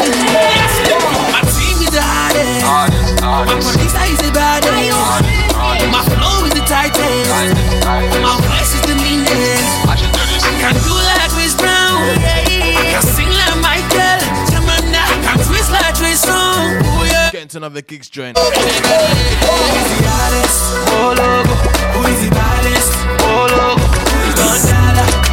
My 1.31 1.39
team 1.55 1.79
is 1.79 1.95
the 1.95 2.03
hardest. 2.03 2.67
My 3.23 3.55
producer 3.63 4.11
is 4.11 4.19
the 4.19 4.31
baddest. 4.35 4.75
My 5.87 6.03
flow 6.03 6.43
is 6.43 6.51
the 6.59 6.67
tightest. 6.67 7.31
My 7.87 8.43
voice 8.43 8.75
is 8.75 8.84
the 22.22 22.30
baddest? 22.32 22.91
Oh, 23.22 23.47
loco. 23.47 23.86
Who 23.86 25.24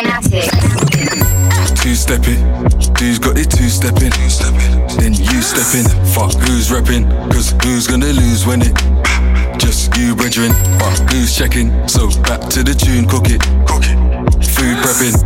Two 0.00 1.94
stepping, 1.94 2.40
dude's 2.94 3.18
got 3.18 3.36
it 3.36 3.50
two 3.50 3.68
stepping. 3.68 4.08
Then 4.96 5.12
you 5.12 5.42
step 5.42 5.74
in, 5.76 5.84
fuck 6.14 6.32
who's 6.32 6.70
repping, 6.70 7.04
cause 7.30 7.54
who's 7.62 7.86
gonna 7.86 8.06
lose 8.06 8.46
when 8.46 8.62
it 8.62 8.74
just 9.60 9.94
you 9.98 10.16
brethren, 10.16 10.52
but 10.78 10.96
who's 11.12 11.36
checking? 11.36 11.86
So 11.86 12.08
back 12.22 12.40
to 12.48 12.62
the 12.62 12.72
tune, 12.74 13.06
cook 13.06 13.28
it, 13.28 13.42
cook 13.68 13.84
it. 13.84 14.49
Food 14.60 14.76
prepping, 14.84 15.16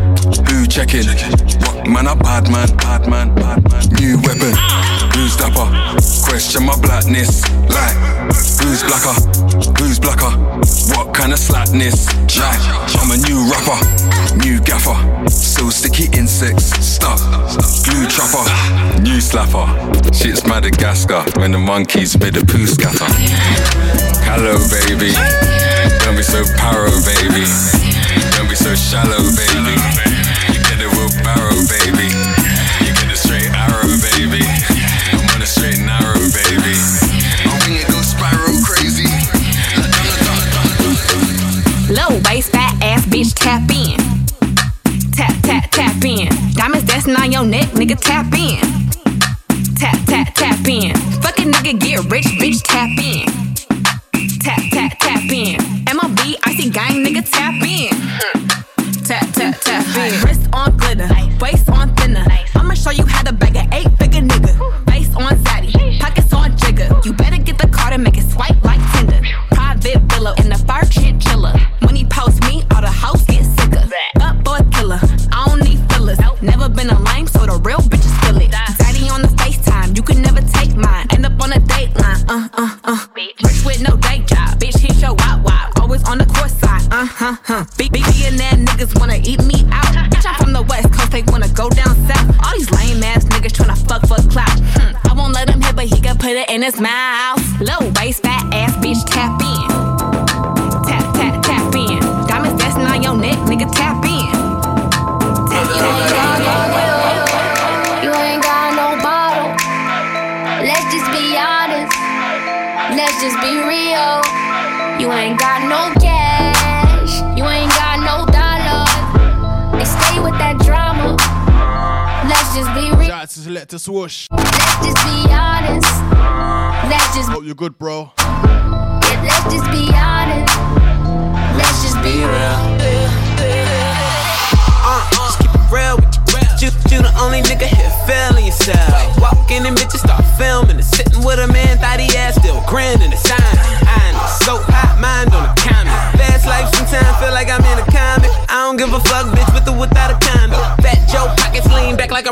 who 0.49 0.65
checking? 0.65 1.09
What 1.67 1.89
man 1.89 2.07
a 2.07 2.15
bad 2.15 2.49
man, 2.53 2.69
bad 2.77 3.09
man, 3.09 3.35
bad 3.35 3.69
man. 3.69 3.83
New 3.99 4.17
weapon, 4.23 4.55
who's 5.11 5.35
dapper? 5.35 5.67
Question 6.23 6.65
my 6.65 6.79
blackness, 6.79 7.43
like 7.67 7.97
who's 8.63 8.85
blacker? 8.87 9.19
Who's 9.83 9.99
blacker? 9.99 10.31
What 10.95 11.13
kind 11.13 11.33
of 11.33 11.41
slackness? 11.41 12.07
Like 12.39 12.63
I'm 13.03 13.11
a 13.11 13.17
new 13.27 13.51
rapper, 13.51 14.39
new 14.39 14.61
gaffer. 14.61 14.95
So 15.29 15.69
sticky 15.69 16.17
insects, 16.17 16.71
stuck. 16.79 17.19
Glue 17.83 18.07
trapper, 18.07 18.47
new 19.03 19.19
slapper. 19.19 19.67
Shit's 20.15 20.47
Madagascar 20.47 21.25
when 21.41 21.51
the 21.51 21.59
monkeys 21.59 22.17
made 22.21 22.37
a 22.37 22.47
poo 22.47 22.69
scatter. 22.69 23.11
Hello, 24.23 24.55
baby. 24.71 25.11
Don't 26.05 26.15
be 26.15 26.23
so 26.23 26.45
paro, 26.55 26.95
baby. 27.05 27.84
Don't 28.37 28.49
be 28.49 28.55
so 28.55 28.75
shallow, 28.75 29.23
baby. 29.35 29.75
You 30.53 30.61
get 30.67 30.79
a 30.83 30.89
wheelbarrow, 30.91 31.59
baby. 31.67 32.09
You 32.85 32.93
get 32.95 33.11
a 33.11 33.17
straight 33.17 33.51
arrow, 33.51 33.91
baby. 34.15 34.45
I'm 35.13 35.27
on 35.35 35.43
a 35.43 35.47
straight 35.47 35.81
narrow, 35.81 36.21
baby. 36.35 36.77
Wing 37.65 37.81
it 37.81 37.89
goes 37.89 38.13
spiral 38.13 38.59
crazy. 38.65 39.09
Low 41.93 42.21
waist, 42.29 42.51
fat 42.51 42.75
ass 42.83 43.07
bitch, 43.07 43.35
tap 43.35 43.69
in. 43.71 43.99
Tap, 45.13 45.35
tap, 45.43 45.71
tap 45.71 46.05
in. 46.05 46.29
Diamonds 46.55 46.87
dancing 46.87 47.17
on 47.17 47.33
your 47.33 47.45
neck, 47.45 47.69
nigga, 47.71 47.99
tap 47.99 48.33
in. 48.35 48.61
Tap, 49.77 49.99
tap, 50.07 50.35
tap 50.35 50.67
in. 50.67 50.95
Fuck 51.23 51.39
a 51.39 51.43
nigga, 51.43 51.79
get 51.79 52.05
rich, 52.11 52.27
bitch, 52.41 52.63
tap 52.63 52.91
in. 52.99 53.34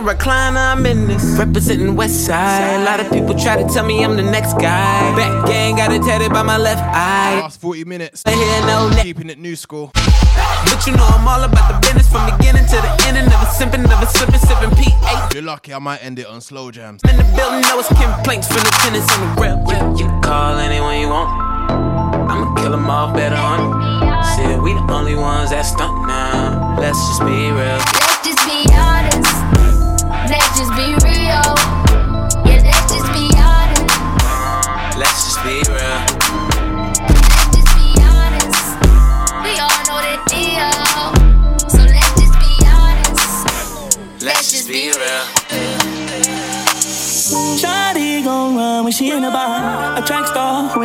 Recliner. 0.02 0.72
I'm 0.72 0.84
in 0.86 1.06
this. 1.06 1.24
Representing 1.38 1.96
West 1.96 2.26
Side. 2.26 2.80
A 2.80 2.84
lot 2.84 3.00
of 3.00 3.10
people 3.10 3.34
try 3.38 3.62
to 3.62 3.68
tell 3.68 3.86
me 3.86 4.04
I'm 4.04 4.16
the 4.16 4.22
next 4.22 4.54
guy. 4.54 5.16
Back 5.16 5.46
gang 5.46 5.76
got 5.76 5.92
it 5.92 6.02
tatted 6.02 6.32
by 6.32 6.42
my 6.42 6.56
left 6.58 6.82
eye. 6.82 7.40
Last 7.40 7.60
40 7.60 7.84
minutes. 7.84 8.22
I 8.26 8.32
hear 8.32 8.66
no 8.66 8.90
Keeping 9.02 9.30
it 9.30 9.38
new 9.38 9.56
school. 9.56 9.90
But 9.94 10.86
you 10.86 10.94
know 10.96 11.06
I'm 11.06 11.26
all 11.26 11.42
about 11.42 11.68
the 11.72 11.78
business 11.86 12.08
from 12.10 12.36
beginning 12.36 12.66
to 12.66 12.76
the 12.76 13.04
end. 13.06 13.16
and 13.18 13.28
Never 13.28 13.46
simping, 13.46 13.88
never 13.88 14.06
slipping, 14.06 14.38
sipping 14.40 14.70
P8. 14.70 15.34
You're 15.34 15.42
lucky, 15.42 15.72
I 15.74 15.78
might 15.78 16.04
end 16.04 16.18
it 16.18 16.26
on 16.26 16.40
slow 16.40 16.70
jams. 16.70 17.02
In 17.08 17.16
the 17.16 17.24
building, 17.36 17.62
know 17.62 17.78
it's 17.78 17.88
complaints 17.88 18.46
from 18.48 18.58
the 18.58 18.74
tenants 18.82 19.10
on 19.16 19.34
the 19.34 19.42
real. 19.42 19.58
You, 19.66 19.98
you 19.98 20.10
can 20.10 20.22
call 20.22 20.58
anyone 20.58 21.00
you 21.00 21.08
want. 21.08 21.30
I'ma 22.30 22.54
kill 22.56 22.70
them 22.70 22.88
off 22.88 23.14
better 23.14 23.36
on. 23.36 24.24
Said 24.36 24.60
we 24.62 24.72
the 24.74 24.86
only 24.92 25.14
ones 25.14 25.50
that 25.50 25.62
stunt 25.62 26.06
now. 26.06 26.76
Let's 26.78 26.98
just 27.08 27.20
be 27.20 27.50
real. 27.50 28.01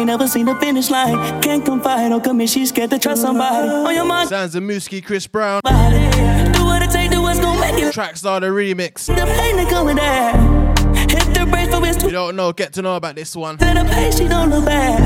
Ain't 0.10 0.20
never 0.20 0.28
seen 0.28 0.46
the 0.46 0.56
finish 0.56 0.90
line. 0.90 1.42
Can't 1.42 1.66
confide 1.66 2.12
or 2.12 2.22
commit, 2.22 2.50
she's 2.50 2.70
scared 2.70 2.90
to 2.92 3.00
trust 3.00 3.22
somebody. 3.22 3.68
On 3.68 3.94
your 3.94 4.06
mind, 4.06 4.30
Sounds 4.30 4.56
of 4.56 4.64
Mooski, 4.64 5.04
Chris 5.04 5.28
Brown. 5.28 5.62
do 5.66 6.64
what 6.66 6.82
it 6.82 6.90
take, 6.92 7.12
do 7.12 7.22
what's 7.22 7.40
gon' 7.40 7.60
make 7.60 7.78
you. 7.80 7.90
Trackstar 7.90 8.40
the 8.40 8.48
remix. 8.48 9.08
The 9.08 9.14
pain 9.26 9.58
that 9.58 9.68
coming 9.70 9.98
there. 9.98 10.32
Hit 11.10 11.34
the 11.34 11.46
brakes 11.46 11.76
for 11.76 11.86
it's 11.86 12.04
You 12.04 12.12
don't 12.12 12.36
know, 12.36 12.54
get 12.54 12.74
to 12.74 12.82
know 12.82 12.96
about 12.96 13.16
this 13.16 13.36
one. 13.36 13.58
to 13.58 13.66
the 13.66 13.86
pace, 13.92 14.18
she 14.18 14.28
don't 14.28 14.50
look 14.50 14.66
back. 14.66 14.98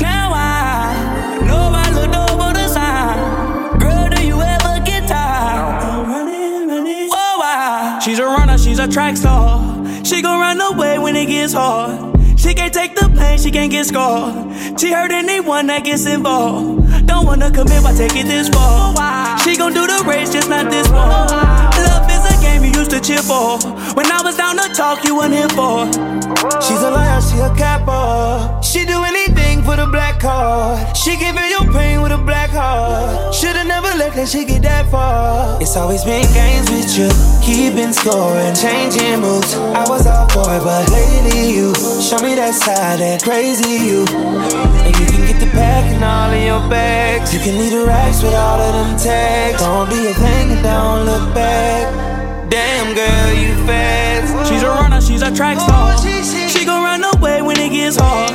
Now 0.00 0.32
I 0.34 1.38
know 1.46 1.70
I 1.72 1.90
look 1.92 2.30
over 2.30 2.52
the 2.52 2.68
side. 2.68 3.80
Girl, 3.80 4.08
do 4.10 4.26
you 4.26 4.40
ever 4.40 4.84
get 4.84 5.06
tired? 5.08 6.08
Running, 6.08 6.68
running. 6.68 7.08
Oh, 7.12 7.38
Whoa, 7.38 7.42
I. 7.44 8.00
She's 8.04 8.18
a 8.18 8.24
runner, 8.24 8.58
she's 8.58 8.78
a 8.80 8.88
track 8.88 9.16
star. 9.16 9.64
She 10.04 10.22
gon' 10.22 10.40
run 10.40 10.60
away 10.60 10.98
when 10.98 11.14
it 11.14 11.26
gets 11.26 11.52
hard. 11.52 12.07
She 12.38 12.54
can't 12.54 12.72
take 12.72 12.94
the 12.94 13.10
pain, 13.18 13.36
she 13.36 13.50
can't 13.50 13.70
get 13.70 13.86
scarred. 13.86 14.80
She 14.80 14.92
hurt 14.92 15.10
anyone 15.10 15.66
that 15.66 15.84
gets 15.84 16.06
involved. 16.06 17.06
Don't 17.06 17.26
wanna 17.26 17.50
commit, 17.50 17.82
why 17.82 17.92
take 17.92 18.14
it 18.14 18.26
this 18.26 18.48
far? 18.48 18.94
She 19.40 19.56
gon' 19.56 19.74
do 19.74 19.86
the 19.86 20.04
race, 20.06 20.32
just 20.32 20.48
not 20.48 20.70
this 20.70 20.88
one. 20.88 21.08
Love 21.08 22.08
is 22.08 22.24
a 22.30 22.40
game 22.40 22.62
you 22.62 22.70
used 22.78 22.92
to 22.92 23.00
cheer 23.00 23.22
for. 23.22 23.58
When 23.94 24.06
I 24.06 24.22
was 24.22 24.36
down 24.36 24.56
to 24.56 24.68
talk, 24.72 25.04
you 25.04 25.16
weren't 25.16 25.34
here 25.34 25.48
for. 25.50 25.86
She's 26.62 26.80
a 26.80 26.90
liar, 26.90 27.20
she 27.20 27.38
a 27.38 27.52
capper. 27.56 28.62
She 28.62 28.84
do 28.86 29.02
anything 29.02 29.62
for 29.64 29.74
the 29.74 29.86
black 29.86 30.20
card. 30.20 30.96
She 30.96 31.16
giving 31.16 31.50
you 31.50 31.60
pain 31.72 32.02
with 32.02 32.12
a 32.12 32.18
black 32.18 32.50
heart. 32.50 33.34
Should've 33.34 33.57
never 33.68 33.92
let 34.00 34.14
that 34.16 34.26
shit 34.26 34.48
get 34.48 34.62
that 34.62 34.90
far. 34.90 35.60
It's 35.60 35.76
always 35.76 36.02
been 36.02 36.24
games 36.32 36.72
with 36.72 36.88
you, 36.96 37.12
keeping 37.44 37.92
score 37.92 38.34
and 38.40 38.56
changing 38.56 39.20
moves. 39.20 39.54
I 39.54 39.84
was 39.84 40.08
all 40.08 40.26
for 40.32 40.48
it, 40.56 40.64
but 40.64 40.88
lately 40.88 41.52
you 41.52 41.76
show 42.00 42.18
me 42.24 42.34
that 42.40 42.56
side, 42.56 42.98
that 42.98 43.22
crazy 43.22 43.84
you. 43.84 44.08
And 44.08 44.92
you 44.96 45.06
can 45.06 45.22
get 45.28 45.38
the 45.38 45.50
pack 45.52 45.84
and 45.92 46.02
all 46.02 46.32
of 46.32 46.40
your 46.40 46.64
bags. 46.72 47.32
You 47.34 47.40
can 47.40 47.60
leave 47.60 47.76
the 47.76 47.84
racks 47.84 48.24
with 48.24 48.34
all 48.34 48.58
of 48.58 48.72
them 48.72 48.96
tags. 48.96 49.60
Don't 49.60 49.86
be 49.92 50.08
a 50.08 50.14
thing 50.16 50.56
and 50.56 50.62
don't 50.64 51.04
look 51.04 51.34
back. 51.36 51.92
Damn 52.48 52.96
girl, 52.96 53.28
you 53.36 53.52
fast. 53.68 54.48
She's 54.48 54.62
a 54.64 54.68
runner, 54.72 55.00
she's 55.00 55.20
a 55.20 55.30
track 55.30 55.60
star. 55.60 55.92
Oh, 55.92 56.48
she 56.48 56.64
gon' 56.64 56.82
run 56.82 57.04
away 57.04 57.42
when 57.42 57.60
it 57.60 57.70
gets 57.70 58.00
hard. 58.00 58.32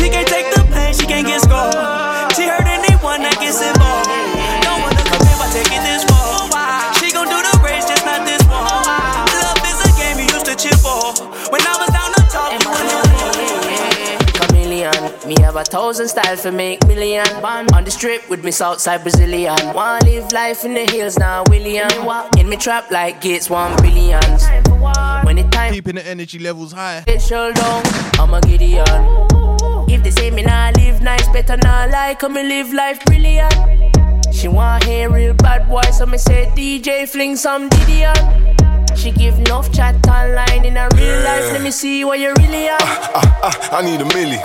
She 0.00 0.08
can't 0.08 0.26
take 0.26 0.48
the 0.56 0.64
pain, 0.72 0.94
she 0.94 1.04
can't 1.04 1.26
get 1.26 1.42
scarred. 1.42 2.32
She 2.32 2.48
hurt 2.48 2.64
anyone 2.64 3.20
that 3.20 3.36
gets 3.38 3.60
involved. 3.60 4.09
A 15.60 15.64
thousand 15.64 16.08
styles 16.08 16.42
for 16.42 16.52
make 16.52 16.84
million. 16.86 17.26
On 17.44 17.84
the 17.84 17.90
strip 17.90 18.28
with 18.30 18.42
me 18.42 18.50
Southside 18.50 19.02
Brazilian. 19.02 19.56
Wanna 19.74 20.04
live 20.06 20.32
life 20.32 20.64
in 20.64 20.72
the 20.74 20.90
hills 20.90 21.18
now, 21.18 21.44
William. 21.48 21.90
In 22.38 22.48
me 22.48 22.56
trap 22.56 22.90
like 22.90 23.20
Gates 23.20 23.50
one 23.50 23.76
billion. 23.82 24.22
When 25.24 25.38
it 25.38 25.52
time, 25.52 25.74
keeping 25.74 25.96
the 25.96 26.06
energy 26.06 26.38
levels 26.38 26.72
high. 26.72 27.02
Get 27.06 27.20
shell 27.20 27.52
down, 27.52 27.82
I'm 28.18 28.32
a 28.32 28.40
Gideon. 28.40 28.86
If 29.88 30.02
they 30.02 30.10
say 30.10 30.30
me 30.30 30.42
nah 30.42 30.72
live 30.76 31.02
nice, 31.02 31.28
better 31.28 31.58
not 31.58 31.90
lie, 31.90 32.16
come 32.18 32.34
me 32.34 32.42
live 32.42 32.72
life 32.72 33.04
brilliant. 33.04 33.54
She 34.32 34.48
want 34.48 34.84
hear 34.84 35.10
real 35.10 35.34
bad 35.34 35.68
boy, 35.68 35.82
so 35.92 36.06
me 36.06 36.16
say 36.16 36.46
DJ 36.56 37.06
fling 37.06 37.36
some 37.36 37.68
Didion. 37.68 38.59
She 38.96 39.10
give 39.12 39.38
enough 39.38 39.72
chat 39.72 39.94
online 40.08 40.64
in 40.64 40.76
a 40.76 40.88
real 40.94 41.20
life. 41.22 41.52
Let 41.52 41.62
me 41.62 41.70
see 41.70 42.04
what 42.04 42.18
you 42.18 42.34
really 42.38 42.68
are. 42.68 42.78
Ah, 42.80 43.40
ah, 43.42 43.78
I 43.78 43.82
need 43.82 44.00
a 44.00 44.04
milli. 44.04 44.38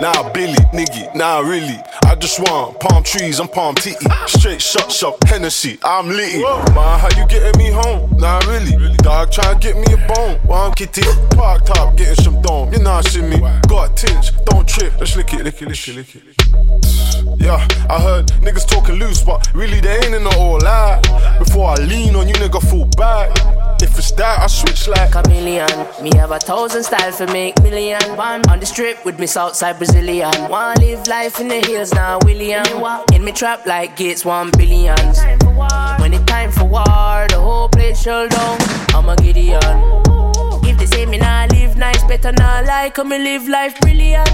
Nah, 0.00 0.32
Billy, 0.32 0.54
nigga, 0.72 1.14
nah, 1.14 1.38
really. 1.38 1.78
I 2.06 2.16
just 2.16 2.40
want 2.40 2.80
palm 2.80 3.04
trees, 3.04 3.38
I'm 3.38 3.46
palm 3.46 3.76
titty. 3.76 4.04
Straight 4.26 4.60
shot 4.60 4.90
shop, 4.90 5.22
Hennessy, 5.24 5.78
I'm 5.84 6.08
litty. 6.08 6.42
Man, 6.42 6.98
how 6.98 7.08
you 7.16 7.24
getting 7.28 7.56
me 7.56 7.70
home? 7.70 8.10
Nah, 8.16 8.40
really. 8.48 8.96
Dog, 8.96 9.30
try 9.30 9.52
and 9.52 9.60
get 9.60 9.76
me 9.76 9.84
a 9.92 9.96
bone. 10.08 10.40
While 10.44 10.68
I'm 10.68 10.74
kitty, 10.74 11.02
park 11.36 11.66
top, 11.66 11.96
getting 11.96 12.16
some 12.16 12.42
dome. 12.42 12.72
You 12.72 12.80
know, 12.80 12.92
I 12.92 13.02
see 13.02 13.22
me. 13.22 13.38
Got 13.68 13.96
tinge, 13.96 14.32
don't 14.44 14.66
trip. 14.66 14.92
Let's 14.98 15.14
lick 15.14 15.32
it, 15.34 15.44
lick 15.44 15.62
it, 15.62 15.68
lick 15.68 15.88
it, 15.88 15.94
lick 15.94 16.16
it. 16.16 17.40
Yeah, 17.40 17.64
I 17.88 18.00
heard 18.00 18.26
niggas 18.42 18.66
talking 18.66 18.96
loose, 18.96 19.22
but 19.22 19.52
really 19.54 19.80
they 19.80 19.96
ain't 19.96 20.14
in 20.14 20.24
the 20.24 20.36
all 20.36 20.64
out. 20.66 21.02
Before 21.38 21.70
I 21.70 21.74
lean 21.76 22.16
on 22.16 22.26
you, 22.26 22.34
nigga, 22.34 22.60
fall 22.60 22.86
back. 22.96 23.30
If 23.82 23.98
it's 23.98 24.12
that, 24.12 24.38
I 24.38 24.46
switch 24.46 24.86
like 24.86 25.10
chameleon. 25.10 25.66
Me 26.00 26.12
have 26.14 26.30
a 26.30 26.38
thousand 26.38 26.84
styles 26.84 27.16
for 27.16 27.26
make 27.26 27.60
million. 27.64 28.00
One 28.16 28.48
on 28.48 28.60
the 28.60 28.66
strip 28.66 29.04
with 29.04 29.18
me 29.18 29.26
Southside 29.26 29.76
Brazilian. 29.78 30.30
Wanna 30.48 30.80
live 30.80 31.08
life 31.08 31.40
in 31.40 31.48
the 31.48 31.60
hills 31.66 31.92
now, 31.92 32.20
William. 32.22 32.64
In 33.12 33.24
me 33.24 33.32
trap 33.32 33.66
like 33.66 33.96
Gates 33.96 34.24
one 34.24 34.52
billions. 34.52 35.18
When 35.98 36.14
it 36.14 36.24
time 36.28 36.52
for 36.52 36.64
war, 36.64 37.26
the 37.28 37.40
whole 37.40 37.68
place 37.68 38.00
shut 38.00 38.30
down. 38.30 38.58
I'm 38.94 39.08
a 39.08 39.16
Gideon. 39.16 39.60
If 40.62 40.78
they 40.78 40.86
say 40.86 41.04
me 41.04 41.18
nah 41.18 41.48
live 41.50 41.76
nice, 41.76 42.04
better 42.04 42.30
not 42.30 42.64
lie, 42.66 42.90
come 42.90 43.08
me 43.08 43.18
live 43.18 43.48
life 43.48 43.80
brilliant. 43.80 44.30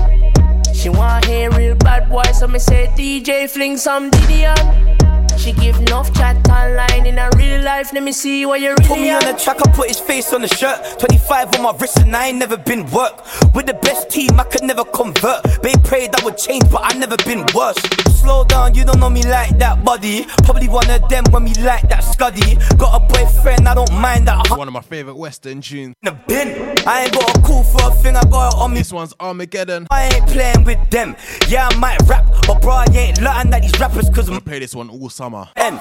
She 0.75 0.91
want 0.91 1.25
hear 1.25 1.51
real 1.53 1.75
bad 1.75 2.11
boy, 2.11 2.31
so 2.35 2.47
me 2.49 2.59
say 2.59 2.89
DJ 2.89 3.49
fling 3.49 3.79
some 3.79 4.11
Didion. 4.11 4.98
She 5.39 5.53
give 5.53 5.77
enough 5.77 6.13
chat 6.15 6.37
online 6.51 7.07
in 7.07 7.17
a 7.17 7.31
real 7.37 7.63
life. 7.63 7.93
Let 7.93 8.03
me 8.03 8.11
see 8.13 8.45
what 8.45 8.61
you 8.61 8.71
really 8.71 8.89
Put 8.89 8.99
me 8.99 9.11
on 9.11 9.21
the 9.21 9.39
track, 9.39 9.59
I 9.65 9.71
put 9.71 9.87
his 9.87 10.01
face 10.01 10.33
on 10.33 10.43
the 10.43 10.49
shirt. 10.49 10.99
25 10.99 11.55
on 11.55 11.63
my 11.63 11.73
wrist, 11.79 11.99
and 11.99 12.15
I 12.15 12.29
ain't 12.29 12.39
never 12.39 12.57
been 12.57 12.85
work. 12.91 13.25
With 13.55 13.67
the 13.67 13.75
best 13.75 14.11
team, 14.11 14.39
I 14.41 14.45
could 14.45 14.65
never 14.65 14.85
convert. 14.85 15.45
They 15.63 15.75
prayed 15.85 16.11
I 16.17 16.25
would 16.25 16.37
change, 16.37 16.65
but 16.71 16.83
I 16.83 16.99
never 16.99 17.17
been 17.19 17.45
worse. 17.55 17.79
Slow 18.21 18.45
down, 18.45 18.75
you 18.75 18.85
don't 18.85 18.99
know 18.99 19.09
me 19.09 19.23
like 19.23 19.57
that, 19.59 19.85
buddy. 19.85 20.27
Probably 20.43 20.69
one 20.69 20.91
of 20.91 21.09
them 21.09 21.25
when 21.31 21.45
we 21.45 21.55
like 21.55 21.89
that 21.89 22.03
scuddy. 22.03 22.59
Got 22.77 23.01
a 23.01 23.07
boyfriend, 23.07 23.69
I 23.69 23.75
don't 23.75 23.93
mind 23.93 24.27
that. 24.27 24.51
One 24.51 24.67
of 24.67 24.75
my 24.75 24.81
favorite 24.81 25.17
Western 25.17 25.61
tunes. 25.61 25.95
In 26.03 26.13
The 26.13 26.19
bin. 26.27 26.77
I 26.87 27.05
ain't 27.05 27.13
got 27.13 27.37
a 27.37 27.41
call 27.43 27.63
for 27.63 27.93
a 27.93 27.95
thing, 27.95 28.17
I 28.17 28.25
got 28.25 28.55
it 28.55 28.59
on 28.59 28.73
me. 28.73 28.79
This 28.79 28.93
one's 28.93 29.15
Armageddon. 29.21 29.87
I 29.91 30.07
ain't 30.07 30.27
playing 30.27 30.65
with 30.65 30.91
them. 30.91 31.15
Yeah, 31.47 31.69
I 31.71 31.77
might 31.79 32.01
rap, 32.07 32.27
but 32.47 32.61
bro, 32.61 32.73
I 32.73 32.87
ain't 32.93 33.21
learning 33.21 33.51
that 33.53 33.63
these 33.63 33.79
rappers, 33.79 34.11
cause 34.11 34.27
I'm 34.29 34.35
gonna 34.35 34.41
play 34.41 34.59
this 34.59 34.75
one 34.75 34.91
all 34.91 35.09
summer. 35.09 35.28
M. 35.35 35.81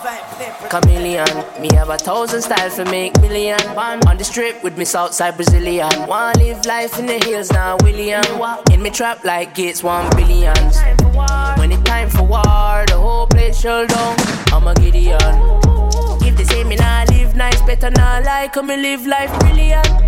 Chameleon, 0.69 1.27
me 1.61 1.69
have 1.73 1.89
a 1.89 1.97
thousand 1.97 2.41
styles 2.41 2.75
for 2.75 2.85
make 2.85 3.19
million. 3.21 3.59
On 3.77 4.17
the 4.17 4.23
strip 4.23 4.63
with 4.63 4.77
me 4.77 4.85
Southside 4.85 5.35
Brazilian. 5.35 5.89
Wanna 6.07 6.37
live 6.39 6.65
life 6.65 6.99
in 6.99 7.05
the 7.05 7.17
hills 7.25 7.51
now, 7.51 7.77
William. 7.81 8.23
In 8.71 8.81
me 8.81 8.89
trap 8.89 9.23
like 9.23 9.55
Gates 9.55 9.83
one 9.83 10.09
billions. 10.15 10.77
When 11.57 11.71
it 11.71 11.83
time 11.85 12.09
for 12.09 12.23
war, 12.23 12.83
the 12.87 12.97
whole 12.97 13.27
place 13.27 13.59
shut 13.61 13.89
down. 13.89 14.15
I'm 14.51 14.67
a 14.67 14.73
Gideon. 14.75 15.19
If 16.21 16.35
they 16.35 16.43
say 16.43 16.63
me 16.63 16.75
not 16.75 17.09
live 17.11 17.35
nice, 17.35 17.61
better 17.61 17.89
not 17.91 18.23
lie, 18.25 18.49
come 18.53 18.67
me 18.67 18.77
live 18.77 19.05
life 19.07 19.31
brilliant. 19.39 20.06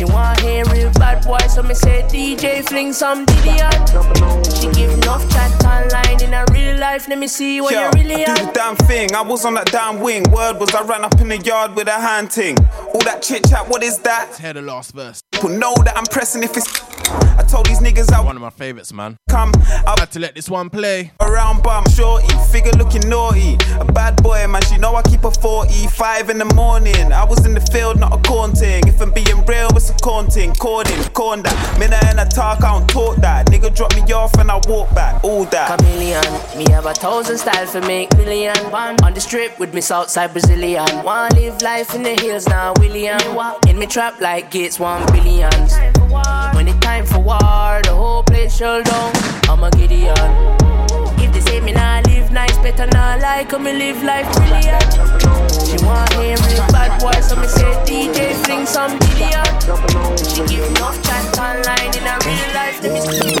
She 0.00 0.06
want 0.06 0.40
hear 0.40 0.64
real 0.72 0.90
bad 0.92 1.26
boy, 1.26 1.36
so 1.48 1.62
me 1.62 1.74
say 1.74 2.00
DJ 2.04 2.66
fling 2.66 2.94
some 2.94 3.26
Didion. 3.26 3.70
She 4.58 4.70
give 4.72 4.92
enough 4.92 5.30
chat 5.30 5.62
online 5.62 6.22
in 6.22 6.32
a 6.32 6.46
real 6.52 6.78
life. 6.78 7.06
Let 7.06 7.18
me 7.18 7.28
see 7.28 7.60
what 7.60 7.74
Yo, 7.74 7.82
you 7.82 7.90
really 8.02 8.24
I 8.24 8.30
are. 8.32 8.34
do 8.34 8.46
the 8.46 8.52
damn 8.52 8.76
thing. 8.76 9.14
I 9.14 9.20
was 9.20 9.44
on 9.44 9.52
that 9.56 9.66
damn 9.70 10.00
wing. 10.00 10.22
Word 10.30 10.58
was 10.58 10.74
I 10.74 10.84
ran 10.84 11.04
up 11.04 11.20
in 11.20 11.28
the 11.28 11.36
yard 11.36 11.74
with 11.76 11.86
a 11.86 12.00
hand 12.00 12.30
ting. 12.30 12.56
All 12.94 13.00
that 13.02 13.20
chit 13.20 13.46
chat, 13.46 13.68
what 13.68 13.82
is 13.82 13.98
that? 13.98 14.28
Let's 14.28 14.38
hear 14.38 14.54
the 14.54 14.62
last 14.62 14.94
verse. 14.94 15.20
People 15.32 15.50
know 15.50 15.74
that 15.84 15.94
I'm 15.98 16.06
pressing 16.06 16.42
if 16.44 16.56
it's. 16.56 16.66
I 17.36 17.42
told 17.42 17.66
these 17.66 17.80
niggas 17.80 18.12
I 18.12 18.20
One 18.20 18.36
of 18.36 18.42
my 18.42 18.50
favorites, 18.50 18.92
man. 18.92 19.16
come. 19.28 19.52
I 19.86 19.96
had 19.98 20.12
to 20.12 20.20
let 20.20 20.34
this 20.34 20.48
one 20.48 20.70
play. 20.70 21.10
Around 21.20 21.62
bum, 21.62 21.84
shorty, 21.90 22.28
figure 22.52 22.70
looking 22.72 23.08
naughty. 23.08 23.54
A 23.80 23.84
bad 23.84 24.22
boy, 24.22 24.46
man, 24.46 24.62
she 24.62 24.78
know 24.78 24.94
I 24.94 25.02
keep 25.02 25.24
a 25.24 25.30
45 25.30 26.30
in 26.30 26.38
the 26.38 26.44
morning. 26.54 27.12
I 27.12 27.24
was 27.24 27.44
in 27.44 27.54
the 27.54 27.60
field, 27.60 27.98
not 27.98 28.12
a 28.14 28.18
corn 28.28 28.52
ting. 28.52 28.86
If 28.86 29.00
I'm 29.00 29.10
being 29.12 29.44
real, 29.46 29.68
it's 29.76 29.89
a 29.90 29.98
corn. 29.98 30.20
Corning, 30.58 31.02
corn 31.14 31.42
that. 31.42 31.78
Minna 31.78 31.96
and 32.06 32.20
I 32.20 32.24
talk, 32.24 32.62
I 32.62 32.78
don't 32.78 32.88
talk 32.88 33.16
that. 33.16 33.46
Nigga 33.46 33.74
drop 33.74 33.94
me 33.94 34.02
off 34.12 34.34
and 34.34 34.50
I 34.50 34.60
walk 34.68 34.94
back. 34.94 35.22
All 35.24 35.44
that. 35.46 35.78
Chameleon, 35.78 36.22
me 36.58 36.70
have 36.70 36.86
a 36.86 36.94
thousand 36.94 37.38
styles 37.38 37.72
for 37.72 37.80
make 37.82 38.14
million. 38.16 38.54
One 38.70 38.96
on 39.02 39.14
the 39.14 39.20
strip 39.20 39.58
with 39.58 39.74
me 39.74 39.80
Southside 39.80 40.32
Brazilian. 40.32 40.86
Wanna 41.02 41.34
live 41.34 41.62
life 41.62 41.94
in 41.94 42.02
the 42.02 42.14
hills 42.20 42.46
now, 42.46 42.74
William. 42.78 43.18
In 43.66 43.78
me 43.78 43.86
trap 43.86 44.20
like 44.20 44.50
Gates 44.50 44.78
one 44.78 45.04
billions. 45.12 45.74
When 46.54 46.68
it 46.68 46.80
time 46.80 47.06
for 47.06 47.18
war, 47.18 47.80
the 47.82 47.94
whole 47.94 48.22
place 48.22 48.56
shut 48.56 48.84
down. 48.84 49.12
I'm 49.48 49.64
a 49.64 49.70
Gideon. 49.70 50.14
If 51.18 51.32
they 51.32 51.40
say 51.40 51.60
me 51.60 51.72
nah 51.72 52.02
live 52.30 52.32
nice, 52.32 52.58
better 52.58 52.86
not 52.92 53.20
lie, 53.20 53.44
come 53.44 53.64
me 53.64 53.72
live 53.72 54.02
life 54.02 54.26
brilliant. 54.36 54.82
She 55.66 55.84
want 55.84 56.12
hear 56.14 56.36
real 56.36 56.66
bad 56.70 57.00
boy, 57.00 57.18
so 57.20 57.36
me 57.36 57.46
say 57.46 57.72
DJ 57.84 58.34
fling 58.44 58.66
some 58.66 58.98
Gideon. 58.98 59.44
She 60.16 60.42
give 60.46 60.66
enough 60.70 61.02
chat 61.02 61.38
online 61.38 61.90
in 61.90 62.06
a 62.06 62.14
real 62.24 62.48
life. 62.54 62.78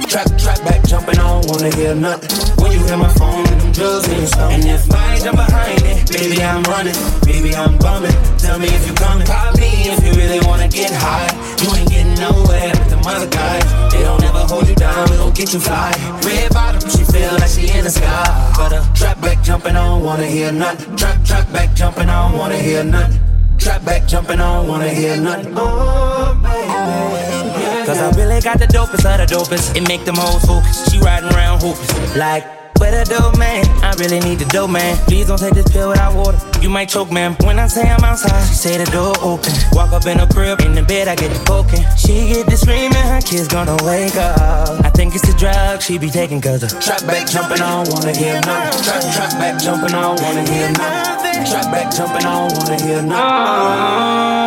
Trap, 0.08 0.26
trap 0.38 0.58
back, 0.64 0.84
jumping, 0.86 1.18
I 1.18 1.28
don't 1.28 1.46
wanna 1.46 1.74
hear 1.74 1.94
nothing. 1.94 2.30
When 2.62 2.72
you 2.72 2.84
hear 2.84 2.96
my 2.96 3.12
phone 3.14 3.44
them 3.44 3.72
drugs 3.72 4.08
and 4.08 4.28
stuff. 4.28 4.52
And 4.52 4.64
if 4.64 4.82
ain't 4.92 5.22
jump 5.22 5.36
behind 5.36 5.82
it, 5.84 6.10
baby, 6.10 6.42
I'm 6.42 6.62
running. 6.64 6.96
Baby, 7.24 7.54
I'm 7.54 7.78
bumming. 7.78 8.16
Tell 8.38 8.58
me 8.58 8.68
if 8.68 8.86
you 8.86 8.94
coming. 8.94 9.26
Pop 9.26 9.56
me 9.56 9.90
if 9.90 10.02
you 10.04 10.12
really 10.14 10.40
wanna 10.46 10.68
get 10.68 10.90
high. 10.92 11.30
You 11.62 11.74
ain't 11.76 11.90
getting 11.90 12.14
nowhere 12.14 12.72
them 13.02 13.30
guys. 13.30 13.92
They 13.92 14.02
don't 14.02 14.22
ever 14.22 14.44
hold 14.46 14.68
you 14.68 14.74
down, 14.74 15.10
we 15.10 15.16
don't 15.16 15.34
get 15.34 15.52
you 15.52 15.60
fly. 15.60 15.92
Red 16.24 16.52
bottom, 16.52 16.88
she 16.88 17.04
feel 17.04 17.32
like 17.34 17.50
she 17.50 17.70
in 17.76 17.84
the 17.84 17.90
sky. 17.90 18.54
But 18.56 18.72
a 18.72 18.80
trap 18.94 19.20
back, 19.20 19.42
jumping 19.42 19.76
I 19.76 19.86
don't 19.86 20.04
wanna 20.04 20.26
hear 20.26 20.52
nothing. 20.52 20.96
Trap, 20.96 21.24
trap 21.24 21.52
back, 21.52 21.74
jumping 21.74 22.08
I 22.08 22.28
don't 22.28 22.38
wanna 22.38 22.56
hear 22.58 22.84
nothing. 22.84 23.20
Trap 23.58 23.84
back, 23.84 24.06
jumping 24.06 24.40
I 24.40 24.54
don't 24.54 24.68
wanna 24.68 24.88
hear 24.88 25.16
nothing. 25.16 25.52
Oh, 25.56 26.38
baby. 26.42 27.86
Cause 27.86 27.98
I 27.98 28.10
really 28.16 28.40
got 28.40 28.58
the 28.58 28.66
dopest 28.66 29.04
of 29.04 29.28
the 29.28 29.34
dopest. 29.34 29.76
It 29.76 29.86
make 29.88 30.04
them 30.04 30.16
hoes 30.16 30.44
focus. 30.44 30.90
She 30.90 30.98
riding 31.00 31.32
around 31.34 31.60
hopeless. 31.60 32.16
Like, 32.16 32.44
where 32.80 32.90
the 32.90 33.04
dope 33.04 33.38
man? 33.38 33.64
I 33.84 33.92
really 34.00 34.18
need 34.20 34.38
the 34.38 34.46
dope 34.46 34.70
man. 34.70 34.96
Please 35.06 35.28
don't 35.28 35.38
take 35.38 35.54
this 35.54 35.68
pill 35.70 35.90
without 35.90 36.14
water. 36.14 36.38
You 36.60 36.70
might 36.70 36.88
choke, 36.88 37.12
man. 37.12 37.36
When 37.44 37.58
I 37.58 37.66
say 37.68 37.88
I'm 37.88 38.02
outside, 38.02 38.42
she 38.48 38.54
say 38.54 38.78
the 38.78 38.90
door 38.90 39.14
open. 39.20 39.52
Walk 39.72 39.92
up 39.92 40.06
in 40.06 40.18
her 40.18 40.26
crib, 40.26 40.60
in 40.62 40.74
the 40.74 40.82
bed, 40.82 41.06
I 41.06 41.14
get 41.14 41.32
the 41.32 41.40
poking. 41.44 41.84
She 41.96 42.32
get 42.32 42.46
the 42.46 42.56
screaming, 42.56 42.92
her 42.92 43.20
kids 43.20 43.46
gonna 43.48 43.76
wake 43.84 44.16
up. 44.16 44.84
I 44.84 44.90
think 44.90 45.14
it's 45.14 45.26
the 45.26 45.34
drug 45.38 45.82
she 45.82 45.98
be 45.98 46.10
taking 46.10 46.40
cause 46.40 46.62
of 46.62 46.70
Trap 46.80 47.06
back 47.06 47.28
jumping 47.28 47.60
I 47.60 47.84
don't 47.84 47.92
wanna 47.92 48.16
hear 48.16 48.40
nothing. 48.40 48.82
Trap, 48.82 49.02
trap 49.14 49.30
back 49.38 49.60
jumping 49.60 49.94
I 49.94 50.00
don't 50.00 50.20
wanna 50.22 50.44
hear 50.50 50.70
nothing. 50.72 51.44
Trap 51.46 51.72
back 51.72 51.92
jumping 51.94 52.24
I 52.24 52.48
don't 52.48 52.56
wanna 52.56 52.82
hear 52.82 53.02
nothing. 53.02 54.40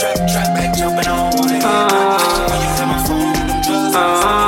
Trap, 0.00 0.18
trap 0.30 0.48
back 0.54 0.76
jumping 0.76 1.06
I 1.06 1.30
don't 1.30 1.34
wanna 1.38 1.58
hear 1.58 1.62
nothing. 1.62 2.50
When 2.50 2.58
you 2.62 2.70
hear 2.74 2.86
my 2.86 2.98
phone, 3.06 3.32
them 3.46 3.62
drugs. 3.62 4.47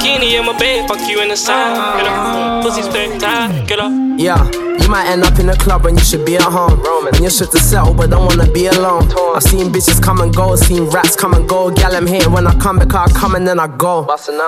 Bikini 0.00 0.32
in 0.32 0.46
my 0.46 0.56
bed, 0.58 0.88
fuck 0.88 1.06
you 1.10 1.20
in 1.20 1.28
the 1.28 1.36
side. 1.36 1.76
Get 1.98 2.06
up, 2.06 2.64
pussy 2.64 2.80
spectacular. 2.80 3.90
Yeah, 4.16 4.48
might 4.90 5.06
end 5.06 5.22
up 5.22 5.38
in 5.38 5.48
a 5.48 5.56
club 5.56 5.84
when 5.84 5.96
you 5.96 6.02
should 6.02 6.26
be 6.26 6.34
at 6.36 6.42
home. 6.42 6.82
And 7.06 7.20
you 7.22 7.30
should 7.30 7.50
to 7.52 7.58
settle, 7.58 7.94
but 7.94 8.10
don't 8.10 8.26
wanna 8.26 8.50
be 8.50 8.66
alone. 8.66 9.06
I've 9.34 9.42
seen 9.42 9.70
bitches 9.70 10.02
come 10.02 10.20
and 10.20 10.34
go, 10.34 10.56
seen 10.56 10.84
rats 10.90 11.14
come 11.14 11.32
and 11.34 11.48
go. 11.48 11.70
Gal, 11.70 11.94
I'm 11.94 12.06
here 12.06 12.28
when 12.28 12.46
I 12.46 12.54
come 12.58 12.78
back, 12.78 12.92
I 12.94 13.06
come 13.12 13.36
and 13.36 13.46
then 13.46 13.60
I 13.60 13.68
go. 13.68 14.04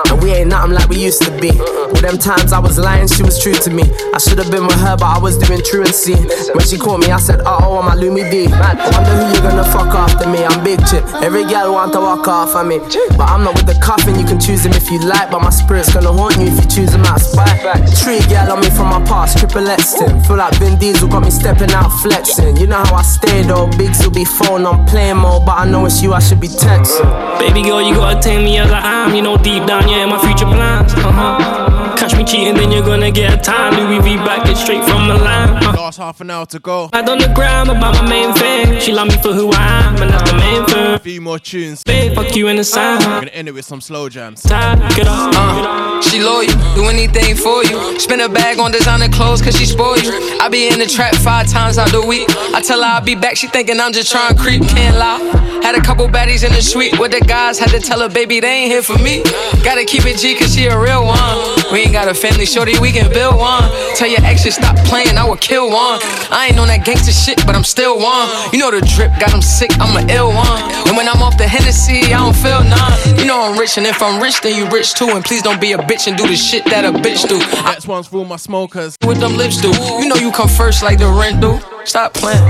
And 0.09 0.21
we 0.21 0.31
ain't 0.31 0.49
nothing 0.49 0.73
like 0.73 0.89
we 0.89 0.97
used 0.97 1.21
to 1.23 1.31
be. 1.39 1.49
All 1.49 2.01
them 2.01 2.17
times 2.17 2.51
I 2.51 2.59
was 2.59 2.77
lying, 2.77 3.07
she 3.07 3.23
was 3.23 3.41
true 3.41 3.53
to 3.53 3.69
me. 3.69 3.83
I 4.13 4.17
should 4.17 4.37
have 4.37 4.51
been 4.51 4.67
with 4.67 4.79
her, 4.79 4.97
but 4.97 5.07
I 5.15 5.19
was 5.19 5.37
doing 5.37 5.61
truancy. 5.63 6.15
When 6.53 6.65
she 6.67 6.77
called 6.77 6.99
me, 7.01 7.11
I 7.11 7.19
said, 7.19 7.39
uh 7.41 7.59
oh, 7.61 7.79
I'm 7.79 7.87
a 7.87 7.95
Lumi 7.99 8.29
D. 8.29 8.47
Wonder 8.51 9.13
who 9.15 9.33
you 9.33 9.41
gonna 9.41 9.63
fuck 9.63 9.95
after 9.95 10.27
me. 10.27 10.43
I'm 10.43 10.61
big 10.63 10.79
chip. 10.87 11.05
Every 11.23 11.45
gal 11.45 11.71
want 11.71 11.93
to 11.93 11.99
walk 11.99 12.27
off 12.27 12.55
of 12.55 12.67
me. 12.67 12.79
But 13.17 13.29
I'm 13.31 13.43
not 13.43 13.55
with 13.55 13.67
the 13.67 13.79
coffin, 13.81 14.19
you 14.19 14.25
can 14.25 14.39
choose 14.39 14.65
him 14.65 14.73
if 14.73 14.91
you 14.91 14.99
like. 14.99 15.31
But 15.31 15.39
my 15.39 15.49
spirit's 15.49 15.93
gonna 15.93 16.11
haunt 16.11 16.35
you 16.37 16.47
if 16.47 16.59
you 16.59 16.67
choose 16.67 16.93
him 16.93 17.05
out 17.05 17.21
of 17.21 17.25
spite. 17.25 17.61
Tree 18.03 18.19
gal 18.27 18.51
on 18.51 18.59
me 18.59 18.69
from 18.69 18.87
my 18.89 18.99
past, 19.05 19.37
triple 19.39 19.67
X. 19.67 19.95
Feel 20.33 20.39
like 20.39 20.55
Vin 20.55 20.79
Diesel 20.79 21.07
got 21.09 21.21
me 21.21 21.29
stepping 21.29 21.69
out 21.73 21.89
flexing. 22.01 22.57
You 22.57 22.65
know 22.65 22.77
how 22.77 22.95
I 22.95 23.03
stay 23.03 23.43
though, 23.43 23.67
Biggs 23.77 24.03
will 24.03 24.09
be 24.09 24.25
phone 24.25 24.65
on 24.65 24.83
play 24.87 25.13
mode. 25.13 25.45
But 25.45 25.59
I 25.59 25.69
know 25.69 25.85
it's 25.85 26.01
you, 26.01 26.11
I 26.11 26.17
should 26.17 26.41
be 26.41 26.47
texting. 26.47 27.05
Baby 27.37 27.61
girl, 27.61 27.83
you 27.83 27.93
gotta 27.93 28.19
take 28.19 28.43
me 28.43 28.57
as 28.57 28.71
I 28.71 28.79
am. 28.81 29.13
You 29.13 29.21
know, 29.21 29.37
deep 29.37 29.67
down, 29.67 29.87
yeah, 29.87 30.07
my 30.07 30.17
future 30.25 30.45
plans. 30.45 30.91
Uh 30.93 31.11
huh. 31.11 31.95
Catch 31.97 32.17
me 32.17 32.23
cheating, 32.23 32.55
then 32.55 32.71
you're 32.71 32.81
gonna 32.81 33.11
get 33.11 33.31
a 33.31 33.37
time. 33.37 33.75
Louis 33.75 33.99
V 33.99 34.15
back 34.25 34.49
it 34.49 34.57
straight 34.57 34.83
from 34.85 35.05
Milan. 35.07 35.63
Uh. 35.63 35.73
Last 35.73 35.97
half 35.97 36.19
an 36.21 36.31
hour 36.31 36.47
to 36.47 36.57
go. 36.57 36.89
I 36.93 37.01
on 37.01 37.19
the 37.19 37.31
gram 37.35 37.69
about 37.69 37.93
my 37.93 38.09
main 38.09 38.33
thing. 38.33 38.79
She 38.79 38.91
love 38.91 39.09
me 39.09 39.17
for 39.21 39.33
who 39.33 39.51
I 39.51 39.83
am, 39.85 40.01
and 40.01 40.09
that's 40.09 40.31
the 40.31 40.37
main 40.39 40.65
thing. 40.65 40.93
A 40.95 40.99
few 40.99 41.21
more 41.21 41.37
tunes. 41.37 41.83
Babe, 41.83 42.15
fuck 42.15 42.35
you 42.35 42.47
in 42.47 42.55
the 42.55 42.63
sand. 42.63 43.03
We're 43.05 43.19
gonna 43.19 43.31
end 43.31 43.49
it 43.49 43.51
with 43.51 43.65
some 43.65 43.81
slow 43.81 44.09
jams. 44.09 44.41
Get 44.41 45.07
up. 45.07 45.31
Uh, 45.35 46.01
she 46.01 46.19
loyal, 46.19 46.47
do 46.73 46.85
anything 46.85 47.35
for 47.35 47.63
you. 47.63 47.99
Spend 47.99 48.21
a 48.21 48.29
bag 48.29 48.59
on 48.59 48.71
designer 48.71 49.09
clothes 49.09 49.41
cause 49.41 49.55
she 49.55 49.65
spoil 49.65 49.97
you. 49.99 50.11
I 50.39 50.49
be 50.49 50.67
in 50.67 50.79
the 50.79 50.85
trap 50.85 51.15
five 51.15 51.47
times 51.47 51.77
out 51.77 51.91
the 51.91 52.05
week. 52.05 52.27
I 52.53 52.61
tell 52.61 52.81
her 52.81 52.87
I'll 52.87 53.01
be 53.01 53.15
back, 53.15 53.37
she 53.37 53.47
thinking 53.47 53.79
I'm 53.79 53.93
just 53.93 54.11
trying 54.11 54.35
to 54.35 54.41
creep, 54.41 54.61
can't 54.63 54.97
lie. 54.97 55.52
Had 55.63 55.75
a 55.75 55.81
couple 55.81 56.07
baddies 56.09 56.43
in 56.43 56.51
the 56.51 56.61
suite 56.61 56.99
with 56.99 57.11
the 57.11 57.21
guys, 57.21 57.57
had 57.57 57.69
to 57.69 57.79
tell 57.79 58.01
her, 58.01 58.09
baby, 58.09 58.41
they 58.41 58.67
ain't 58.67 58.71
here 58.71 58.83
for 58.83 58.97
me. 58.99 59.23
Gotta 59.63 59.85
keep 59.85 60.05
it 60.05 60.19
G 60.19 60.35
cause 60.35 60.53
she 60.53 60.65
a 60.67 60.77
real 60.77 61.05
one. 61.05 61.63
We 61.71 61.79
ain't 61.87 61.93
got 61.93 62.09
a 62.09 62.13
family, 62.13 62.45
shorty, 62.45 62.77
we 62.79 62.91
can 62.91 63.09
build 63.11 63.37
one. 63.37 63.63
Tell 63.95 64.09
your 64.09 64.19
exes 64.25 64.55
stop 64.55 64.75
playing, 64.85 65.17
I 65.17 65.23
will 65.23 65.37
kill 65.37 65.69
one. 65.71 66.03
I 66.29 66.47
ain't 66.51 66.59
on 66.59 66.67
that 66.67 66.83
gangster 66.83 67.13
shit, 67.13 67.45
but 67.47 67.55
I'm 67.55 67.63
still 67.63 67.95
one. 67.97 68.27
You 68.51 68.59
know 68.59 68.71
the 68.71 68.83
drip 68.83 69.11
got 69.19 69.31
them 69.31 69.41
sick, 69.41 69.71
I'm 69.79 69.95
an 69.95 70.09
ill 70.09 70.35
one. 70.35 70.61
And 70.85 70.97
when 70.97 71.07
I'm 71.07 71.23
off 71.23 71.37
the 71.37 71.47
Hennessy, 71.47 72.11
I 72.11 72.19
don't 72.19 72.35
feel 72.35 72.59
none. 72.61 73.17
You 73.17 73.25
know 73.25 73.39
I'm 73.41 73.57
rich, 73.57 73.77
and 73.77 73.87
if 73.87 74.03
I'm 74.03 74.21
rich, 74.21 74.41
then 74.41 74.59
you 74.59 74.69
rich 74.69 74.93
too. 74.95 75.15
And 75.15 75.23
please 75.23 75.41
don't 75.41 75.61
be 75.61 75.71
a 75.71 75.77
bitch 75.77 76.07
and 76.07 76.17
do 76.17 76.27
the 76.27 76.35
shit 76.35 76.65
that 76.65 76.83
a 76.83 76.91
bitch 76.91 77.23
do. 77.27 77.39
Next 77.63 77.87
one's 77.87 78.07
for 78.07 78.25
my 78.25 78.35
smokers. 78.35 78.97
What 79.01 79.19
them 79.21 79.37
lips 79.37 79.61
do? 79.61 79.71
You 79.71 80.09
know 80.09 80.15
you 80.15 80.31
come 80.31 80.49
first 80.49 80.83
like 80.83 80.99
the 80.99 81.07
rent 81.07 81.39
do. 81.39 81.57
Stop 81.85 82.13
playing. 82.13 82.43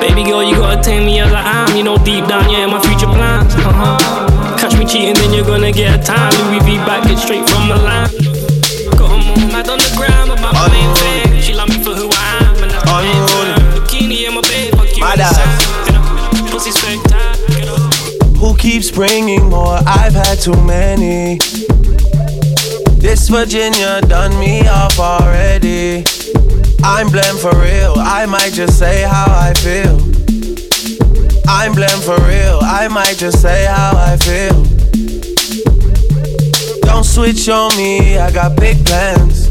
Baby 0.00 0.24
girl, 0.24 0.42
you 0.42 0.56
gotta 0.56 0.82
take 0.82 1.04
me 1.04 1.20
as 1.20 1.32
I 1.32 1.42
am. 1.68 1.76
You 1.76 1.82
know, 1.84 1.96
deep 1.98 2.26
down, 2.26 2.50
yeah, 2.50 2.64
in 2.64 2.70
my 2.70 2.80
future 2.80 3.06
plans. 3.06 3.54
Uh 3.54 3.70
huh. 3.70 4.56
Catch 4.58 4.78
me 4.78 4.84
cheating, 4.86 5.14
then 5.14 5.32
you're 5.32 5.44
gonna 5.44 5.70
get 5.72 6.00
a 6.00 6.02
time. 6.02 6.32
Louis 6.50 6.60
V 6.64 6.76
back 6.78 7.04
it 7.08 7.18
straight 7.18 7.48
from 7.48 7.68
Milan. 7.68 8.08
Come 8.96 9.20
on, 9.28 9.52
mad 9.52 9.68
on 9.68 9.78
the 9.78 9.92
gram 9.96 10.30
about 10.30 10.54
my 10.54 10.68
main 10.72 10.94
thing. 10.96 11.40
She 11.42 11.54
love 11.54 11.68
me 11.68 11.82
for 11.84 11.94
who 11.94 12.08
I 12.10 12.38
am, 12.40 12.62
and 12.62 12.70
that's 12.70 12.84
the 12.84 12.96
main 13.02 13.22
thing. 13.28 13.82
Bikini 13.82 14.26
in 14.26 14.34
my 14.34 14.40
bed, 14.40 14.72
fuck 14.74 14.96
you 14.96 15.00
My 15.04 15.12
in 15.12 15.18
dad. 15.18 15.34
sand. 15.36 16.50
Pussy 16.50 16.70
spectacular. 16.72 17.78
Who 18.40 18.56
keeps 18.56 18.90
bringing 18.90 19.48
more? 19.50 19.78
I've 19.86 20.14
had 20.14 20.40
too 20.40 20.56
many. 20.64 21.38
This 22.98 23.28
Virginia 23.28 24.00
done 24.02 24.38
me 24.40 24.66
off 24.66 24.98
already. 24.98 26.04
I'm 26.84 27.08
blamed 27.10 27.38
for 27.38 27.54
real. 27.60 27.94
I 27.96 28.26
might 28.26 28.52
just 28.52 28.78
say 28.78 29.02
how 29.02 29.26
I 29.28 29.54
feel. 29.54 29.96
I'm 31.48 31.74
blamed 31.74 32.02
for 32.02 32.18
real. 32.26 32.58
I 32.62 32.88
might 32.88 33.16
just 33.16 33.40
say 33.40 33.66
how 33.66 33.92
I 33.94 34.16
feel. 34.16 34.64
Don't 36.82 37.04
switch 37.04 37.48
on 37.48 37.76
me. 37.76 38.18
I 38.18 38.32
got 38.32 38.56
big 38.56 38.84
plans. 38.84 39.50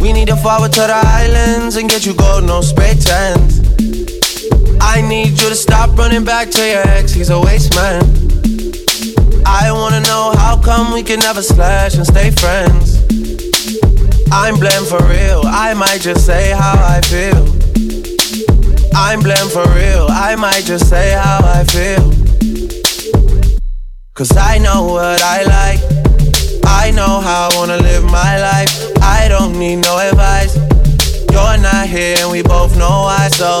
We 0.00 0.12
need 0.12 0.28
to 0.28 0.36
forward 0.36 0.72
to 0.74 0.80
the 0.80 1.02
islands 1.04 1.76
and 1.76 1.88
get 1.88 2.04
you 2.04 2.14
gold, 2.14 2.44
no 2.44 2.60
spray 2.60 2.94
tans. 2.94 3.60
I 4.80 5.00
need 5.00 5.30
you 5.30 5.48
to 5.48 5.54
stop 5.54 5.98
running 5.98 6.24
back 6.24 6.50
to 6.50 6.66
your 6.66 6.86
ex, 6.88 7.12
he's 7.12 7.30
a 7.30 7.40
waste 7.40 7.74
man. 7.74 8.02
I 9.44 9.72
wanna 9.72 10.00
know 10.02 10.32
how 10.36 10.60
come 10.62 10.92
we 10.92 11.02
can 11.02 11.18
never 11.20 11.42
slash 11.42 11.94
and 11.94 12.06
stay 12.06 12.30
friends. 12.30 12.95
I'm 14.32 14.58
blamed 14.58 14.86
for 14.86 15.02
real, 15.06 15.42
I 15.44 15.74
might 15.74 16.00
just 16.00 16.26
say 16.26 16.50
how 16.50 16.74
I 16.78 17.00
feel. 17.02 17.44
I'm 18.94 19.20
blamed 19.20 19.50
for 19.52 19.66
real, 19.74 20.06
I 20.10 20.36
might 20.36 20.64
just 20.64 20.88
say 20.88 21.12
how 21.12 21.40
I 21.42 21.64
feel. 21.64 22.12
Cause 24.14 24.36
I 24.36 24.58
know 24.58 24.84
what 24.84 25.20
I 25.22 25.42
like, 25.44 25.80
I 26.66 26.90
know 26.90 27.20
how 27.20 27.48
I 27.50 27.56
wanna 27.56 27.76
live 27.76 28.04
my 28.04 28.38
life. 28.40 28.72
I 29.02 29.28
don't 29.28 29.58
need 29.58 29.76
no 29.76 29.98
advice. 29.98 30.56
You're 31.30 31.58
not 31.58 31.86
here 31.86 32.16
and 32.20 32.30
we 32.30 32.42
both 32.42 32.76
know 32.78 33.02
why, 33.08 33.28
so 33.28 33.60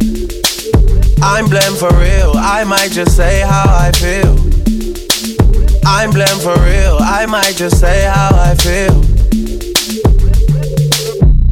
I'm 1.23 1.47
blamed 1.47 1.77
for 1.77 1.93
real, 1.97 2.33
I 2.35 2.63
might 2.63 2.91
just 2.91 3.15
say 3.15 3.41
how 3.41 3.65
I 3.67 3.91
feel. 3.91 4.35
I'm 5.85 6.11
blamed 6.11 6.41
for 6.41 6.55
real, 6.61 6.97
I 6.99 7.25
might 7.27 7.55
just 7.55 7.79
say 7.79 8.03
how 8.03 8.29
I 8.33 8.55
feel. 8.55 9.03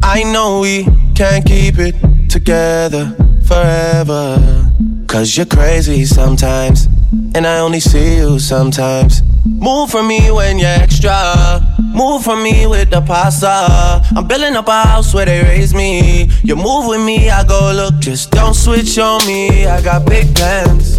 I 0.02 0.24
know 0.24 0.60
we 0.60 0.86
can't 1.14 1.44
keep 1.46 1.78
it 1.78 1.94
together 2.28 3.14
forever. 3.46 4.70
Cause 5.06 5.36
you're 5.36 5.46
crazy 5.46 6.04
sometimes, 6.04 6.86
and 7.34 7.46
I 7.46 7.58
only 7.58 7.80
see 7.80 8.16
you 8.16 8.38
sometimes. 8.38 9.22
Move 9.44 9.90
for 9.90 10.02
me 10.02 10.30
when 10.30 10.58
you're 10.58 10.68
extra. 10.68 11.60
Move 12.00 12.24
for 12.24 12.34
me 12.34 12.66
with 12.66 12.88
the 12.88 13.02
pasta. 13.02 14.00
I'm 14.16 14.26
building 14.26 14.56
up 14.56 14.68
a 14.68 14.84
house 14.84 15.12
where 15.12 15.26
they 15.26 15.42
raise 15.42 15.74
me. 15.74 16.30
You 16.42 16.56
move 16.56 16.86
with 16.86 17.04
me, 17.04 17.28
I 17.28 17.44
go 17.44 17.72
look. 17.76 17.98
Just 17.98 18.30
don't 18.30 18.54
switch 18.54 18.98
on 18.98 19.26
me. 19.26 19.66
I 19.66 19.82
got 19.82 20.06
big 20.06 20.34
plans. 20.34 20.98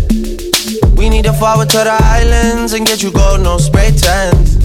We 0.95 1.09
need 1.09 1.25
to 1.25 1.33
forward 1.33 1.71
to 1.71 1.77
the 1.77 1.97
islands 1.99 2.73
and 2.73 2.85
get 2.85 3.01
you 3.01 3.11
gold, 3.11 3.41
no 3.41 3.57
spray 3.57 3.89
tans. 3.89 4.57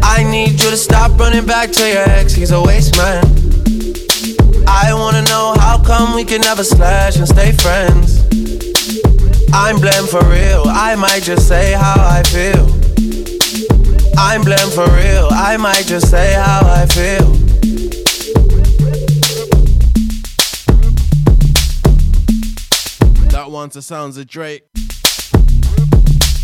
I 0.00 0.22
need 0.22 0.62
you 0.62 0.70
to 0.70 0.76
stop 0.76 1.18
running 1.18 1.44
back 1.44 1.72
to 1.72 1.88
your 1.88 2.08
ex. 2.08 2.32
He's 2.32 2.52
a 2.52 2.62
waste 2.62 2.96
man. 2.96 3.24
I 4.68 4.94
wanna 4.94 5.22
know 5.22 5.56
how 5.58 5.82
come 5.82 6.14
we 6.14 6.22
can 6.24 6.40
never 6.42 6.62
slash 6.62 7.16
and 7.16 7.26
stay 7.26 7.50
friends. 7.50 8.20
I'm 9.52 9.80
blamed 9.80 10.08
for 10.08 10.24
real, 10.26 10.62
I 10.66 10.94
might 10.94 11.24
just 11.24 11.48
say 11.48 11.72
how 11.72 11.96
I 11.98 12.22
feel. 12.22 12.85
I'm 14.18 14.42
blamed 14.42 14.72
for 14.72 14.86
real, 14.96 15.28
I 15.30 15.56
might 15.58 15.84
just 15.86 16.10
say 16.10 16.32
how 16.34 16.60
I 16.64 16.86
feel. 16.86 17.32
That 23.30 23.50
one's 23.50 23.74
the 23.74 23.82
sounds 23.82 24.16
of 24.16 24.26
Drake. 24.26 24.64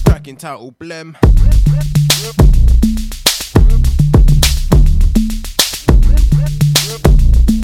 Track 0.05 0.29
entitled 0.29 0.79
Blem. 0.79 1.17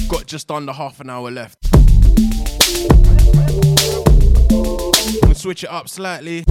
Got 0.09 0.27
just 0.27 0.51
under 0.51 0.73
half 0.73 1.01
an 1.01 1.11
hour 1.11 1.31
left. 1.31 1.59
We'll 5.23 5.35
switch 5.35 5.65
it 5.65 5.71
up 5.71 5.89
slightly. 5.89 6.45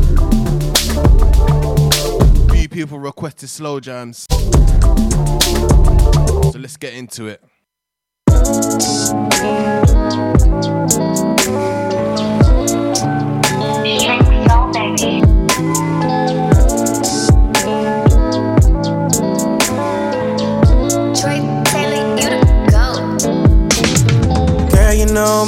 Few 2.68 2.86
people 2.86 3.00
requested 3.00 3.48
slow 3.48 3.80
jams. 3.80 4.28
So 4.30 4.36
let's 6.60 6.76
get 6.76 6.96
into 6.96 7.28
it. 7.28 7.42
Troy 21.16 21.40
Taylor, 21.64 22.04
you 22.18 22.28
the 22.28 22.44
goat. 22.70 23.24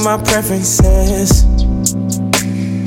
my 0.05 0.15
preferences. 0.23 1.43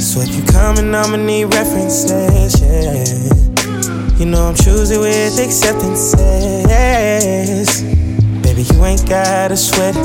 So 0.03 0.21
if 0.21 0.35
you 0.35 0.43
coming, 0.51 0.95
I'ma 0.95 1.19
need 1.19 1.53
references, 1.53 2.59
yeah. 2.63 3.52
You 4.23 4.31
know 4.31 4.47
I'm 4.47 4.55
choosing 4.55 5.01
with 5.01 5.37
acceptances. 5.41 6.15
Baby, 8.41 8.63
you 8.63 8.85
ain't 8.85 9.09
gotta 9.09 9.57
sweat, 9.57 9.97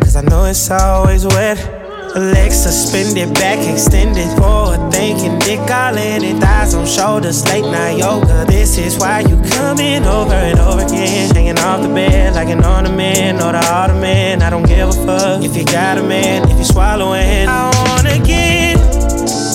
cause 0.00 0.14
I 0.14 0.20
know 0.20 0.44
it's 0.44 0.70
always 0.70 1.26
wet. 1.26 1.58
Legs 2.14 2.62
suspended, 2.62 3.34
back 3.34 3.58
extended, 3.68 4.28
forward 4.38 4.92
thinking, 4.92 5.40
dick 5.40 5.58
all 5.68 5.96
in 5.96 6.22
it, 6.22 6.40
thighs 6.40 6.74
on 6.74 6.86
shoulders, 6.86 7.44
late 7.48 7.62
night 7.62 7.98
yoga. 7.98 8.44
This 8.46 8.78
is 8.78 8.96
why 8.96 9.22
you 9.22 9.42
coming 9.50 10.04
over 10.04 10.34
and 10.34 10.60
over 10.60 10.84
again, 10.84 11.34
hanging 11.34 11.58
off 11.58 11.82
the 11.82 11.88
bed 11.88 12.36
like 12.36 12.50
an 12.50 12.64
ornament 12.64 13.42
or 13.42 13.50
the 13.50 13.66
ottoman. 13.72 14.40
I 14.40 14.50
don't 14.50 14.68
give 14.68 14.90
a 14.90 14.92
fuck 14.92 15.42
if 15.42 15.56
you 15.56 15.64
got 15.64 15.98
a 15.98 16.02
man, 16.04 16.48
if 16.48 16.56
you 16.58 16.64
swallowing. 16.64 17.48
I 17.48 17.72
wanna 17.74 18.24
get 18.24 18.76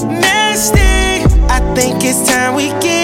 nasty. 0.03 1.23
I 1.47 1.61
think 1.73 2.03
it's 2.03 2.29
time 2.29 2.55
we 2.55 2.67
get 2.81 2.98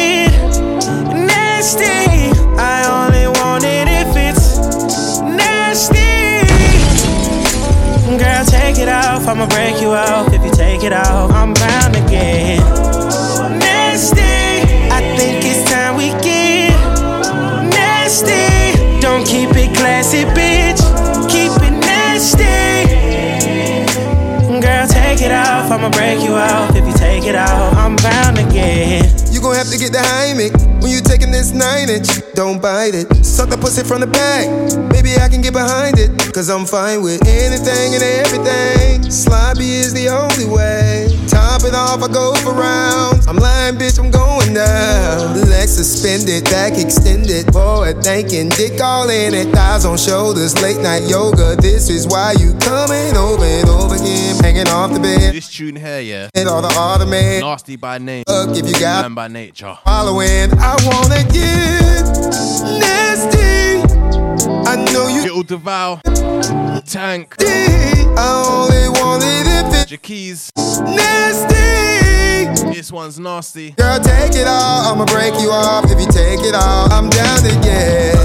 nasty. 1.65 2.29
I 2.61 2.85
only 2.93 3.27
want 3.39 3.63
it 3.63 3.87
if 3.89 4.13
it's 4.15 5.19
nasty. 5.21 6.45
Girl, 8.21 8.45
take 8.45 8.77
it 8.77 8.87
off. 8.87 9.27
I'ma 9.27 9.47
break 9.47 9.81
you 9.81 9.89
off. 9.89 10.31
If 10.31 10.43
you 10.45 10.51
take 10.51 10.83
it 10.83 10.93
off, 10.93 11.31
I'm 11.31 11.55
bound 11.55 11.95
get 12.07 12.59
nasty. 13.57 14.21
I 14.93 15.01
think 15.17 15.43
it's 15.43 15.67
time 15.71 15.97
we 15.97 16.09
get 16.21 16.77
nasty. 17.73 19.01
Don't 19.01 19.25
keep 19.25 19.49
it 19.55 19.75
classy, 19.75 20.23
bitch. 20.37 20.81
Keep 21.33 21.53
it 21.65 21.75
nasty. 21.81 22.45
Girl, 24.61 24.87
take 24.87 25.21
it 25.21 25.31
off. 25.31 25.71
I'ma 25.71 25.89
break 25.89 26.21
you 26.21 26.35
off. 26.35 26.75
If 26.75 26.85
you 26.85 26.93
take 26.93 27.23
it 27.23 27.35
off, 27.35 27.73
I'm 27.75 27.95
bound 27.95 28.37
to 28.37 29.24
gon' 29.56 29.64
have 29.64 29.73
to 29.73 29.80
get 29.80 29.94
the 29.94 29.99
Heimlich 29.99 30.52
when 30.82 30.91
you 30.91 30.99
taking 30.99 31.32
this 31.32 31.52
nine 31.52 31.90
inch. 31.90 32.10
Don't 32.34 32.61
bite 32.61 32.94
it. 32.94 33.07
Suck 33.26 33.49
the 33.49 33.57
pussy 33.57 33.84
from 33.84 34.02
the 34.02 34.07
back. 34.07 34.48
Maybe 34.91 35.15
I 35.15 35.30
can 35.30 35.41
get 35.41 35.53
behind 35.53 35.98
it. 35.98 36.11
Cause 36.34 36.49
I'm 36.49 36.65
fine 36.65 37.02
with 37.02 37.26
anything 37.26 37.95
and 37.95 38.03
everything. 38.03 39.10
Sloppy 39.10 39.72
is 39.72 39.94
the 39.94 40.10
only 40.10 40.45
way. 40.45 41.14
Top 41.30 41.64
it 41.64 41.73
off, 41.73 42.02
I 42.02 42.07
go 42.11 42.34
for 42.35 42.53
rounds. 42.53 43.27
I'm 43.27 43.38
lying, 43.38 43.76
bitch, 43.76 43.99
I'm 43.99 44.11
going 44.11 44.53
down. 44.53 45.35
Legs 45.49 45.76
suspended, 45.76 46.43
back 46.45 46.73
extended. 46.77 47.52
Forward 47.53 48.03
thinking, 48.03 48.49
dick 48.49 48.80
all 48.81 49.10
in 49.10 49.34
it. 49.34 49.47
Thighs 49.53 49.85
on 49.85 49.97
shoulders, 49.97 50.60
late 50.61 50.81
night 50.81 51.03
yoga. 51.10 51.56
This 51.56 51.89
is 51.89 52.07
why 52.07 52.34
you 52.39 52.53
coming 52.60 53.15
over 53.18 53.43
and 53.43 53.69
over 53.69 53.95
again. 53.95 54.35
Hanging 54.43 54.68
off 54.68 54.93
the 54.93 54.99
bed. 54.99 55.34
This 55.34 55.49
tune 55.52 55.76
here, 55.76 56.02
yeah. 56.02 56.30
And 56.35 56.47
all 56.47 56.61
the 56.61 56.69
automated. 56.69 57.41
Nasty 57.41 57.76
by 57.76 57.97
name. 57.97 58.23
Look, 58.27 58.57
if 58.57 58.68
you 58.68 58.80
got 58.80 59.03
man 59.03 59.15
by 59.15 59.27
nature. 59.27 59.77
following, 59.84 60.52
I 60.60 60.76
wanna 60.85 61.23
get 61.31 62.06
nasty. 62.80 63.55
I 64.76 64.84
know 64.91 65.07
you 65.07 65.22
Little 65.22 65.43
Devour, 65.43 66.02
Tank, 66.85 67.35
I 67.39 68.43
only 68.45 68.89
want 68.99 69.23
it 69.23 69.47
if 69.47 69.88
Jackie's. 69.88 70.52
nasty. 70.57 71.56
This 72.76 72.91
one's 72.91 73.18
nasty. 73.18 73.72
Girl, 73.72 73.99
take 74.02 74.35
it 74.35 74.47
all. 74.47 74.91
I'ma 74.91 75.06
break 75.06 75.34
you 75.39 75.49
off 75.49 75.85
if 75.85 75.97
you 75.97 76.07
take 76.07 76.41
it 76.41 76.53
all. 76.56 76.91
I'm 76.91 77.10
down 77.10 77.38
to 77.43 77.52
get 77.64 78.15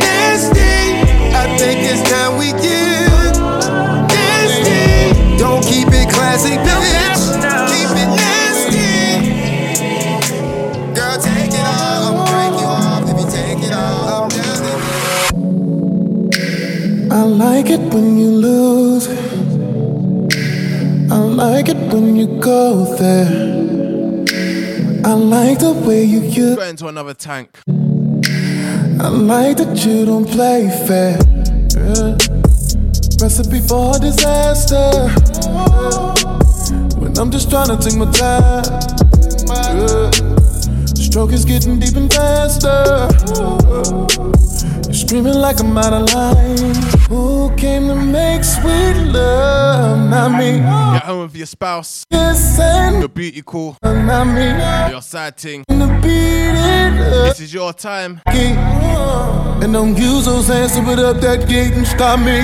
nasty. 0.00 1.04
I 1.36 1.54
think 1.58 1.80
it's 1.82 2.08
time 2.10 2.38
we 2.38 2.52
get 2.62 3.36
nasty. 4.08 5.36
Don't 5.36 5.62
keep 5.62 5.88
it 5.88 6.08
classic, 6.08 6.58
bitch. 6.60 7.29
Like 17.40 17.70
it 17.70 17.80
when 17.94 18.18
you 18.18 18.30
lose. 18.30 19.08
I 21.10 21.16
like 21.16 21.70
it 21.70 21.80
when 21.90 22.14
you 22.14 22.26
go 22.38 22.84
there. 22.96 23.28
I 25.06 25.14
like 25.14 25.58
the 25.60 25.72
way 25.86 26.04
you 26.04 26.20
use. 26.20 26.56
Go 26.56 26.62
into 26.62 26.88
another 26.88 27.14
tank. 27.14 27.48
I 27.66 29.08
like 29.08 29.56
that 29.56 29.82
you 29.86 30.04
don't 30.04 30.28
play 30.28 30.68
fair. 30.86 31.16
Yeah. 31.80 32.18
Recipe 33.22 33.60
for 33.60 33.98
disaster. 33.98 35.08
When 37.00 37.16
I'm 37.16 37.30
just 37.30 37.48
trying 37.48 37.70
to 37.72 37.78
take 37.84 37.96
my 37.96 38.10
time. 38.12 38.64
Yeah. 39.78 40.10
Stroke 40.94 41.32
is 41.32 41.46
getting 41.46 41.78
deep 41.78 41.96
and 41.96 42.12
faster. 42.12 43.08
You're 44.90 44.94
screaming 45.06 45.34
like 45.34 45.60
I'm 45.60 45.78
out 45.78 45.92
of 45.92 46.12
line. 46.12 46.74
Who 47.08 47.54
came 47.54 47.86
to 47.86 47.94
make 47.94 48.42
sweet 48.42 48.94
love? 49.12 50.10
Not 50.10 50.36
me. 50.36 50.56
You're 50.56 50.98
home 50.98 51.22
with 51.22 51.36
your 51.36 51.46
spouse. 51.46 52.04
Yes, 52.10 52.58
and 52.58 52.98
Your 52.98 53.08
beauty 53.08 53.42
call. 53.42 53.76
not 53.84 54.24
me. 54.24 54.90
Your 54.90 55.00
side 55.00 55.36
ting. 55.36 55.64
To 55.68 55.74
beat 56.02 56.56
it 56.58 57.00
up. 57.00 57.28
This 57.28 57.38
is 57.40 57.54
your 57.54 57.72
time. 57.72 58.20
And 58.26 59.72
don't 59.72 59.96
use 59.96 60.24
those 60.24 60.48
hands 60.48 60.74
to 60.74 60.82
put 60.82 60.98
up 60.98 61.18
that 61.20 61.48
gate 61.48 61.72
and 61.72 61.86
stop 61.86 62.18
me. 62.18 62.40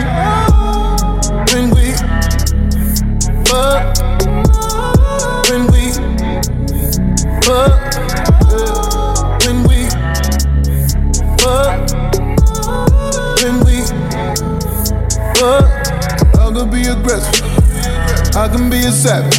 When 1.52 1.70
we 1.74 1.94
fuck, 3.50 3.96
when 5.50 5.66
we 5.72 5.90
fuck, 7.42 8.05
fuck. 15.46 15.66
I 16.42 16.52
could 16.54 16.70
be 16.70 16.82
aggressive. 16.94 17.44
I 18.42 18.48
can 18.52 18.68
be 18.70 18.80
a 18.90 18.92
savage. 18.92 19.38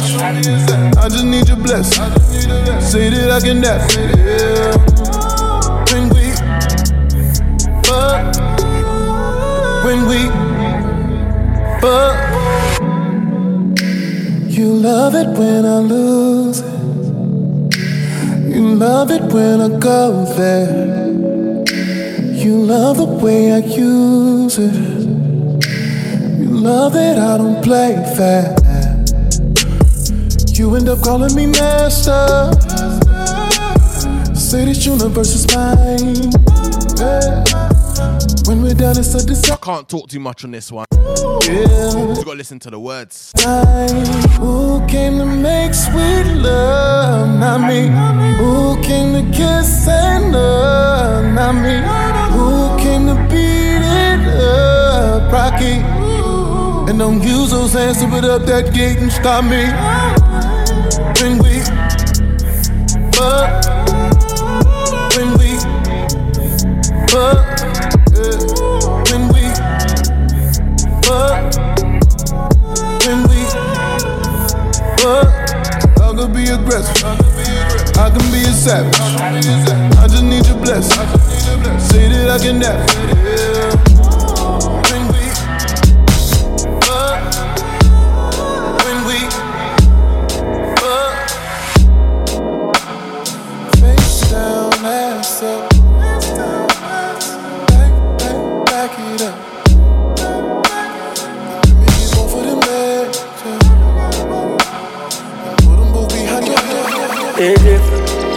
I 1.02 1.08
just 1.14 1.24
need 1.24 1.48
your 1.48 1.60
blessing. 1.66 2.10
Say 2.90 3.10
that 3.10 3.30
I 3.36 3.40
can 3.46 3.60
dance. 3.60 3.94
Yeah. 3.96 4.76
When 5.90 6.04
we 6.14 6.24
fuck, 7.86 8.18
when 9.86 10.00
we 10.10 10.20
fuck. 11.82 12.16
You 14.56 14.68
love 14.90 15.14
it 15.22 15.28
when 15.38 15.62
I 15.76 15.78
lose 15.94 16.60
it. 16.60 16.78
You 18.54 18.64
love 18.74 19.10
it 19.10 19.24
when 19.32 19.60
I 19.60 19.68
go 19.78 20.24
there. 20.36 20.72
You 22.44 22.54
love 22.74 22.96
the 22.96 23.08
way 23.24 23.52
I 23.52 23.58
use 23.58 24.58
it. 24.58 24.97
You 26.68 26.90
that 26.90 27.16
I 27.18 27.38
don't 27.38 27.62
play 27.64 27.94
fair. 28.14 28.54
You 30.52 30.76
end 30.76 30.86
up 30.90 31.00
calling 31.00 31.34
me 31.34 31.46
master. 31.46 32.52
Say 34.34 34.66
this 34.66 34.84
universe 34.84 35.34
is 35.34 35.46
mine. 35.56 36.30
Yeah. 36.98 37.42
When 38.44 38.60
we're 38.60 38.74
done, 38.74 38.98
it's 38.98 39.14
a 39.14 39.18
I 39.18 39.24
disaster. 39.24 39.56
can't 39.62 39.88
talk 39.88 40.10
too 40.10 40.20
much 40.20 40.44
on 40.44 40.50
this 40.50 40.70
one. 40.70 40.84
Yeah. 40.92 42.14
You 42.14 42.22
gotta 42.22 42.34
listen 42.34 42.58
to 42.58 42.70
the 42.70 42.78
words. 42.78 43.32
Who 44.36 44.86
came 44.88 45.16
to 45.20 45.24
make 45.24 45.72
sweet 45.72 46.26
love? 46.34 47.38
Not 47.40 47.66
me. 47.66 47.88
Who 48.36 48.78
came 48.82 49.14
to 49.14 49.22
kiss 49.34 49.88
and 49.88 50.32
love? 50.32 51.32
Not 51.32 51.54
me. 51.64 51.80
Who 52.36 52.76
came 52.82 53.06
to 53.06 53.14
beat 53.30 53.80
it 53.80 54.28
up? 54.38 55.32
Rocky. 55.32 55.97
And 56.88 56.98
don't 56.98 57.22
use 57.22 57.50
those 57.50 57.74
hands 57.74 57.98
to 58.00 58.08
put 58.08 58.24
up 58.24 58.46
that 58.46 58.72
gate 58.72 58.96
and 58.96 59.12
stop 59.12 59.44
me. 59.44 59.60
When 61.20 61.36
we 61.36 61.60
fuck. 63.12 63.60
When 65.12 65.36
we 65.36 65.60
fuck. 67.12 67.44
When 69.12 69.28
we 69.28 69.44
fuck. 71.04 71.52
When 73.04 73.20
we 73.28 73.40
fuck. 74.96 75.28
I 76.00 76.14
could 76.16 76.32
be 76.32 76.48
aggressive. 76.48 77.04
I 77.98 78.08
can 78.08 78.32
be 78.32 78.40
a 78.40 78.52
savage. 78.56 78.98
I 79.98 80.06
just 80.08 80.24
need 80.24 80.46
your 80.46 80.56
blessing. 80.56 81.06
Say 81.78 82.08
that 82.08 82.30
I 82.30 82.38
can 82.42 82.60
dance. 82.60 83.87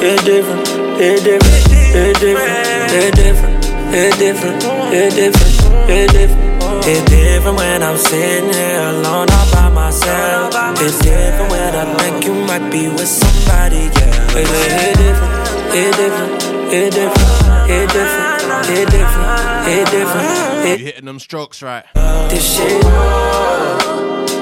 Different, 0.02 0.68
it 1.00 1.24
different, 1.24 1.68
it 1.94 2.18
different, 2.20 2.58
it 2.92 3.14
different, 3.14 3.66
it 3.94 4.18
different, 4.18 4.18
it 4.18 4.18
different, 4.18 4.64
it 4.92 5.14
different, 5.14 5.90
it 5.90 6.12
different. 6.12 6.52
It's 6.84 7.08
different 7.12 7.58
when 7.58 7.84
I'm 7.84 7.96
sitting 7.98 8.52
here 8.52 8.82
alone 8.82 9.30
all 9.30 9.52
by 9.52 9.70
myself. 9.70 10.52
It's 10.82 10.98
different 11.00 11.52
when 11.52 11.76
I 11.76 11.94
think 12.00 12.26
you 12.26 12.34
might 12.34 12.72
be 12.72 12.88
with 12.88 13.08
somebody, 13.08 13.92
yeah. 13.94 14.34
It's 14.34 14.50
different, 14.98 15.62
it 15.76 15.96
different, 15.96 16.42
it 16.74 16.92
different, 16.92 17.70
it 17.70 17.90
different, 17.92 18.70
it 18.70 18.90
different, 18.90 19.68
it 19.68 19.86
different. 19.92 20.68
You 20.68 20.78
hitting 20.78 21.06
them 21.06 21.20
strokes 21.20 21.62
right. 21.62 21.86
This 21.94 22.56
shit. 22.56 22.82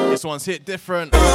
This 0.10 0.24
one's 0.24 0.46
hit 0.46 0.64
different. 0.64 1.12
I 1.14 1.26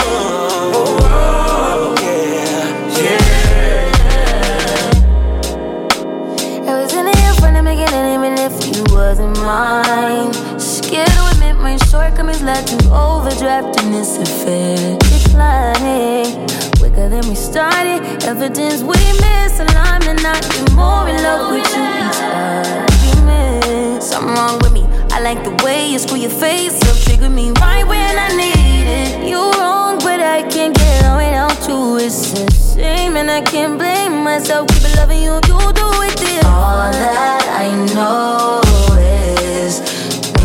you 8.75 8.85
wasn't 8.91 9.37
mine. 9.39 10.33
Scared 10.59 11.09
to 11.09 11.23
admit 11.33 11.57
my 11.57 11.77
shortcomings 11.77 12.43
led 12.43 12.67
to 12.67 12.77
overdraft 12.93 13.81
in 13.83 13.93
this 13.93 14.19
affair. 14.19 14.99
Declining 14.99 16.47
quicker 16.79 17.09
than 17.09 17.27
we 17.29 17.35
started. 17.35 18.01
Evidence 18.25 18.83
we 18.83 18.97
misalignment, 19.23 20.23
not 20.23 20.43
be 20.51 20.61
more 20.75 21.09
in 21.09 21.23
love 21.23 21.53
with 21.53 21.69
you 21.77 21.85
each 22.03 22.21
argument. 22.43 24.03
Something 24.03 24.35
wrong 24.35 24.59
with 24.59 24.73
me. 24.73 24.85
I 25.11 25.21
like 25.21 25.45
the 25.45 25.55
way 25.65 25.91
you 25.91 25.99
screw 25.99 26.19
your 26.19 26.31
face 26.31 26.77
up, 26.89 26.97
trigger 27.05 27.31
me 27.31 27.53
right 27.61 27.87
when 27.87 28.19
I 28.19 28.29
need 28.43 28.87
it. 29.01 29.29
You 29.29 29.39
wrong, 29.53 29.84
I 30.25 30.43
can't 30.49 30.75
get 30.75 31.05
on 31.05 31.17
without 31.19 31.69
you. 31.69 31.99
It's 31.99 32.33
a 32.33 32.51
shame, 32.75 33.17
and 33.17 33.31
I 33.31 33.43
can't 33.43 33.79
blame 33.79 34.25
myself. 34.25 34.69
Keep 34.69 34.97
loving 34.97 35.23
you, 35.23 35.35
you 35.35 35.59
do 35.73 35.89
it. 36.07 36.17
Dear. 36.17 36.41
All 36.47 36.91
that 36.91 37.45
I 37.65 37.69
know 37.95 38.61
is 38.99 39.81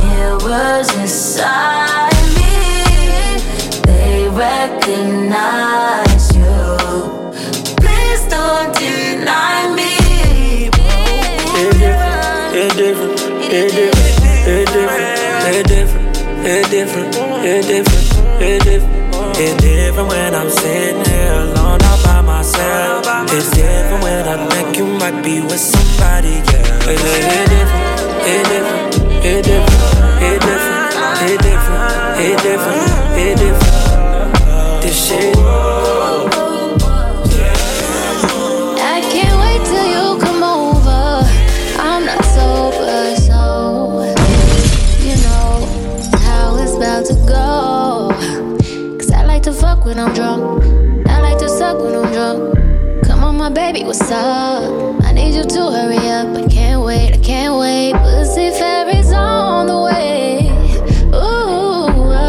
mirrors 0.04 0.90
inside 0.98 2.12
me. 2.36 2.54
They 3.88 4.28
recognize 4.30 6.26
you. 6.36 6.78
Please 7.80 8.22
don't 8.28 8.76
deny 8.76 9.74
me. 9.74 10.70
It 11.62 11.74
different, 11.80 12.32
it 12.52 12.76
different, 12.76 13.20
it 13.52 13.72
different, 13.72 14.18
it 14.48 14.68
different, 14.74 15.08
it 15.48 15.68
different, 15.68 16.18
it 16.46 16.70
different, 16.70 17.16
it 17.46 17.68
different. 17.68 18.10
It's 18.42 18.64
different 18.66 19.09
when 19.40 20.36
I'm 20.36 20.50
sitting 20.50 21.06
here 21.06 21.32
alone 21.32 21.82
all 21.82 22.04
by 22.04 22.22
myself. 22.22 23.06
It's 23.32 23.50
different 23.52 24.04
when 24.04 24.28
I 24.28 24.50
think 24.50 24.78
you 24.78 24.86
might 24.86 25.24
be 25.24 25.40
with 25.40 25.60
somebody, 25.60 26.30
yeah. 26.30 26.90
It 26.90 27.00
different, 27.00 27.86
it 28.28 28.44
different, 28.52 28.96
it 29.26 29.44
different, 29.46 30.20
it 30.24 30.42
different, 30.42 30.92
it 31.22 31.40
different, 31.42 32.20
it 32.20 32.38
different, 32.44 33.18
it 33.18 33.38
different. 33.38 34.82
This 34.82 35.08
shit. 35.08 35.69
Drunk. 53.20 53.30
Come 53.30 53.30
on, 53.30 53.38
my 53.38 53.50
baby, 53.50 53.84
what's 53.84 54.02
up? 54.12 55.04
I 55.04 55.12
need 55.12 55.36
you 55.36 55.44
to 55.44 55.72
hurry 55.72 55.98
up. 55.98 56.36
I 56.36 56.48
can't 56.48 56.84
wait, 56.84 57.14
I 57.14 57.18
can't 57.18 57.60
wait. 57.60 57.94
Pussy 57.94 58.50
fairies 58.52 59.12
on 59.12 59.68
the 59.68 59.78
way. 59.80 60.50
Ooh, 61.14 62.12
uh, 62.12 62.26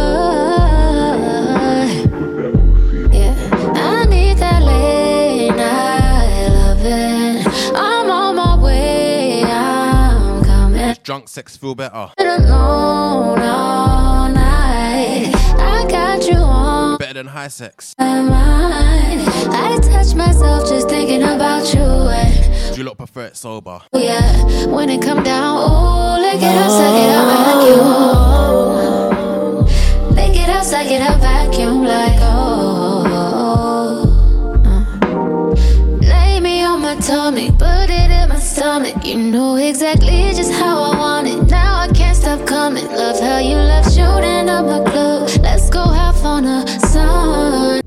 yeah. 3.12 3.34
I 3.74 4.04
need 4.06 4.38
that 4.38 4.62
late 4.62 5.54
night 5.56 6.48
loving. 6.48 7.44
I'm 7.74 8.10
on 8.10 8.36
my 8.36 8.56
way, 8.62 9.42
I'm 9.44 10.44
coming. 10.44 10.96
Drunk 11.02 11.28
sex 11.28 11.56
feel 11.56 11.74
better. 11.74 12.10
Alone 12.18 13.40
all 13.40 14.28
night. 14.28 15.32
I 15.58 15.86
got 15.88 16.26
you 16.26 16.36
on 16.36 16.79
Better 17.10 17.24
than 17.24 17.32
high 17.32 17.48
sex. 17.48 17.92
I 17.98 19.80
touch 19.82 20.14
myself 20.14 20.68
just 20.68 20.88
thinking 20.88 21.24
about 21.24 21.74
you. 21.74 21.80
And 21.80 22.72
Do 22.72 22.78
you 22.80 22.86
lot 22.86 22.98
prefer 22.98 23.24
it 23.24 23.36
sober? 23.36 23.80
yeah, 23.92 24.66
when 24.66 24.88
it 24.88 25.02
come 25.02 25.24
down, 25.24 25.56
oh, 25.58 26.20
lick 26.22 26.36
it 26.36 26.56
up, 26.56 26.70
suck 26.70 26.94
it 27.02 27.10
up, 27.18 27.26
vacuum. 29.66 30.14
Lick 30.14 30.36
it 30.36 30.48
up, 30.50 30.62
suck 30.62 30.86
it 30.86 31.02
up, 31.02 31.20
vacuum 31.20 31.82
like 31.82 32.16
oh. 32.20 34.06
Lay 36.02 36.38
me 36.38 36.62
on 36.62 36.80
my 36.80 36.94
tummy, 36.94 37.50
put 37.50 37.90
it 37.90 38.10
in 38.12 38.28
my 38.28 38.38
stomach. 38.38 39.04
You 39.04 39.16
know 39.18 39.56
exactly 39.56 40.30
just 40.32 40.52
how 40.52 40.92
I 40.92 40.96
want 40.96 41.26
it. 41.26 41.42
Now 41.50 41.74
I 41.74 41.88
can't 41.88 42.16
stop 42.16 42.46
coming. 42.46 42.86
Love 42.86 43.18
how 43.18 43.38
you 43.38 43.56
love 43.56 43.86
shooting 43.92 44.48
up 44.48 44.64
my 44.64 44.80
club. 44.88 45.28
Let's 45.42 45.68
go 45.70 45.80
have 46.44 46.68
fun, 46.68 46.76
a 46.76 46.80
sun. 46.80 47.80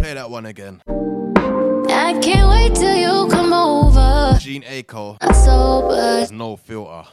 Play 0.00 0.14
that 0.14 0.30
one 0.30 0.46
again. 0.46 0.82
I 0.88 2.18
can't 2.20 2.48
wait 2.48 2.74
till 2.74 2.96
you 2.96 3.28
come 3.30 3.52
over. 3.52 4.38
Jhené 4.38 4.64
Aiko. 4.64 5.16
I'm 5.20 5.34
sober. 5.34 5.94
There's 5.96 6.32
no 6.32 6.56
filter. 6.56 7.04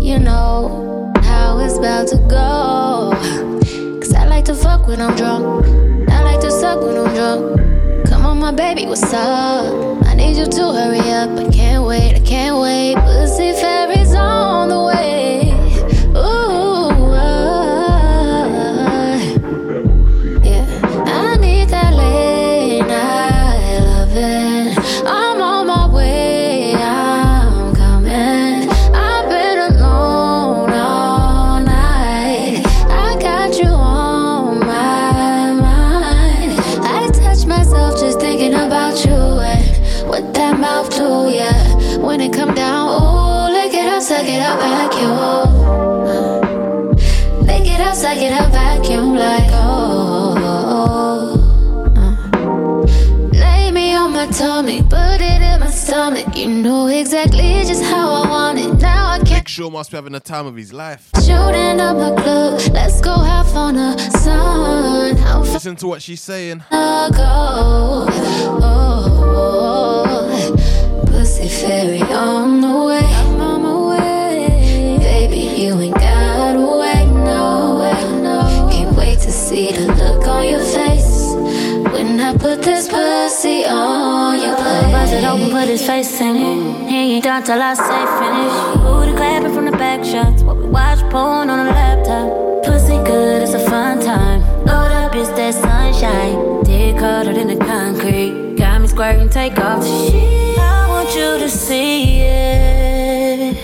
You 0.00 0.18
know 0.18 1.12
how 1.22 1.58
it's 1.60 1.78
about 1.78 2.08
to 2.08 2.16
go. 2.28 3.12
Cause 4.00 4.14
I 4.14 4.26
like 4.26 4.44
to 4.46 4.54
fuck 4.54 4.86
when 4.86 5.00
I'm 5.00 5.16
drunk. 5.16 5.66
I 6.10 6.22
like 6.22 6.40
to 6.40 6.50
suck 6.50 6.80
when 6.80 6.96
I'm 6.96 7.14
drunk. 7.14 8.06
Come 8.08 8.26
on, 8.26 8.38
my 8.38 8.52
baby, 8.52 8.86
what's 8.86 9.12
up? 9.12 10.06
I 10.06 10.14
need 10.14 10.36
you 10.36 10.46
to 10.46 10.72
hurry 10.72 11.00
up. 11.10 11.30
I 11.38 11.50
can't 11.50 11.84
wait, 11.84 12.16
I 12.16 12.20
can't 12.20 12.60
wait. 12.60 12.96
Pussy 12.96 13.52
fairies 13.52 14.14
on 14.14 14.68
the 14.68 14.82
way. 14.82 15.41
Know 56.72 56.86
exactly 56.86 57.62
just 57.66 57.84
how 57.84 58.22
I 58.22 58.28
want 58.28 58.58
it. 58.58 58.72
Now 58.80 59.06
I 59.06 59.18
can't 59.18 59.44
Big 59.44 59.48
Show 59.48 59.68
must 59.68 59.90
be 59.90 59.96
having 59.96 60.12
the 60.12 60.20
time 60.20 60.46
of 60.46 60.56
his 60.56 60.72
life. 60.72 61.10
shooting 61.16 61.78
up 61.88 61.96
club. 62.22 62.60
Let's 62.72 63.00
go 63.00 63.14
have 63.18 63.48
fun, 63.52 63.76
uh, 63.76 63.94
a 63.98 64.10
sun. 64.24 65.16
How 65.18 65.40
Listen 65.40 65.76
to 65.76 65.86
what 65.86 66.00
she's 66.00 66.22
saying. 66.22 66.60
far 66.70 67.10
go? 67.10 67.32
Oh, 68.64 68.88
oh, 69.44 71.04
pussy 71.06 71.48
fairy 71.48 72.00
on 72.02 72.60
the 72.62 72.74
way. 72.88 73.06
I'm 73.20 73.40
on 73.40 73.62
my 73.66 73.76
way, 73.90 74.98
baby. 74.98 75.42
You 75.62 75.78
ain't 75.78 75.94
gotta 75.94 76.64
wait, 76.82 77.08
no, 77.30 77.42
no. 78.26 78.68
Can't 78.72 78.96
wait 78.96 79.18
to 79.26 79.30
see 79.30 79.72
the 79.72 79.86
look 80.00 80.26
on 80.26 80.48
your 80.48 80.64
face 80.64 81.11
I 82.22 82.36
put 82.38 82.62
this 82.62 82.86
pussy 82.88 83.64
on 83.64 84.40
your 84.40 84.54
plate. 84.54 84.92
Bust 84.92 85.12
it 85.12 85.24
open, 85.24 85.50
put 85.50 85.66
his 85.66 85.84
face 85.84 86.20
in 86.20 86.36
it. 86.36 86.88
He 86.88 87.14
ain't 87.14 87.24
done 87.24 87.42
till 87.42 87.60
I 87.60 87.74
say 87.74 88.06
finish. 88.20 88.54
Booty 88.84 89.12
clapping 89.16 89.52
from 89.52 89.64
the 89.64 89.72
back 89.72 90.04
shots. 90.04 90.42
While 90.44 90.56
we 90.56 90.66
watch 90.66 91.00
porn 91.10 91.50
on 91.50 91.66
the 91.66 91.72
laptop. 91.72 92.64
Pussy 92.64 92.96
good, 93.04 93.42
it's 93.42 93.54
a 93.54 93.58
fun 93.68 93.98
time. 94.00 94.40
Load 94.64 94.92
up, 94.92 95.14
it's 95.16 95.30
that 95.30 95.54
sunshine. 95.54 96.62
Dick 96.62 96.96
harder 96.96 97.32
than 97.32 97.48
the 97.48 97.56
concrete. 97.56 98.54
Got 98.56 98.82
me 98.82 98.86
squirting, 98.86 99.28
take 99.28 99.58
off 99.58 99.82
the 99.82 100.10
shit. 100.10 100.58
I 100.58 100.86
want 100.88 101.08
you 101.16 101.38
to 101.38 101.48
see 101.50 102.20
it. 102.20 103.56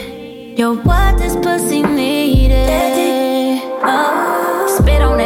Yo, 0.59 0.75
what 0.75 1.17
this 1.17 1.37
pussy 1.37 1.83
needed. 1.83 3.63
Oh, 3.85 4.48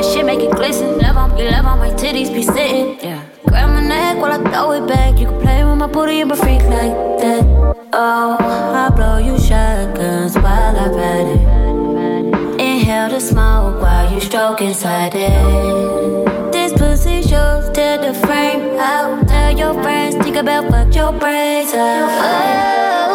that 0.03 0.15
shit, 0.15 0.27
make 0.27 0.41
it 0.41 0.51
glisten. 0.53 0.99
Love 0.99 1.17
on 1.17 1.35
me, 1.35 1.49
love 1.51 1.67
on 1.67 1.79
my 1.79 1.91
titties 1.91 2.33
be 2.33 2.43
sitting. 2.43 2.99
Yeah. 3.01 3.23
Grab 3.47 3.71
my 3.71 3.87
neck 3.87 4.19
while 4.19 4.33
I 4.33 4.51
throw 4.51 4.73
it 4.73 4.87
back. 4.87 5.19
You 5.19 5.27
can 5.29 5.41
play 5.41 5.65
with 5.65 5.79
my 5.79 5.87
booty 5.87 6.21
and 6.21 6.29
my 6.31 6.37
freak 6.37 6.63
like 6.63 6.97
that. 7.23 7.45
Oh, 7.93 8.37
I 8.41 8.91
blow 8.91 9.19
you 9.19 9.39
shotguns 9.39 10.35
while 10.37 10.77
I 10.77 10.89
ride 10.89 11.29
it. 11.37 12.61
Inhale 12.61 13.11
the 13.11 13.21
smoke 13.21 13.81
while 13.81 14.13
you 14.13 14.21
stroke 14.21 14.61
inside 14.61 15.15
it. 15.15 16.53
This 16.53 16.73
pussy 16.73 17.23
shows 17.23 17.67
to 17.67 17.99
the 18.03 18.15
frame 18.27 18.79
out. 18.79 19.29
Tell 19.29 19.57
your 19.57 19.75
friends, 19.83 20.17
think 20.17 20.37
about 20.37 20.71
fuck 20.71 20.95
your 20.95 21.13
brains 21.13 21.75
out. 21.75 22.09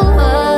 oh. 0.00 0.20
oh. 0.20 0.57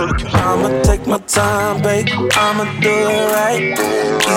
I'ma 0.00 0.82
take 0.82 1.06
my 1.06 1.18
time, 1.18 1.82
babe. 1.82 2.08
I'ma 2.32 2.64
do 2.80 2.88
it 2.88 3.32
right. 3.36 3.78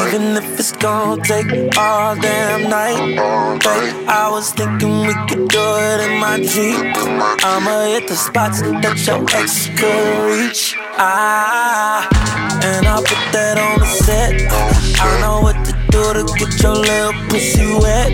Even 0.03 0.35
if 0.35 0.60
it's 0.60 0.73
gonna 0.73 1.23
take 1.23 1.77
all 1.77 2.15
damn 2.15 2.69
night. 2.69 3.15
Babe, 3.64 4.07
I 4.10 4.30
was 4.30 4.52
thinking 4.52 5.07
we 5.07 5.14
could 5.27 5.48
do 5.48 5.65
it 5.90 5.99
in 6.07 6.19
my 6.19 6.35
Jeep. 6.41 6.98
I'ma 7.45 7.85
hit 7.85 8.10
the 8.10 8.15
spots 8.15 8.61
that 8.61 8.98
your 9.07 9.23
ex 9.40 9.69
could 9.80 10.07
reach. 10.31 10.76
Ah, 10.98 12.10
and 12.61 12.85
I'll 12.85 13.02
put 13.02 13.23
that 13.31 13.57
on 13.57 13.80
the 13.80 13.85
set. 13.85 14.34
I 14.99 15.22
know 15.22 15.40
what 15.41 15.56
to 15.65 15.82
do 15.94 16.02
to 16.11 16.24
get 16.40 16.61
your 16.64 16.74
little 16.74 17.14
pussy 17.30 17.70
wet. 17.78 18.10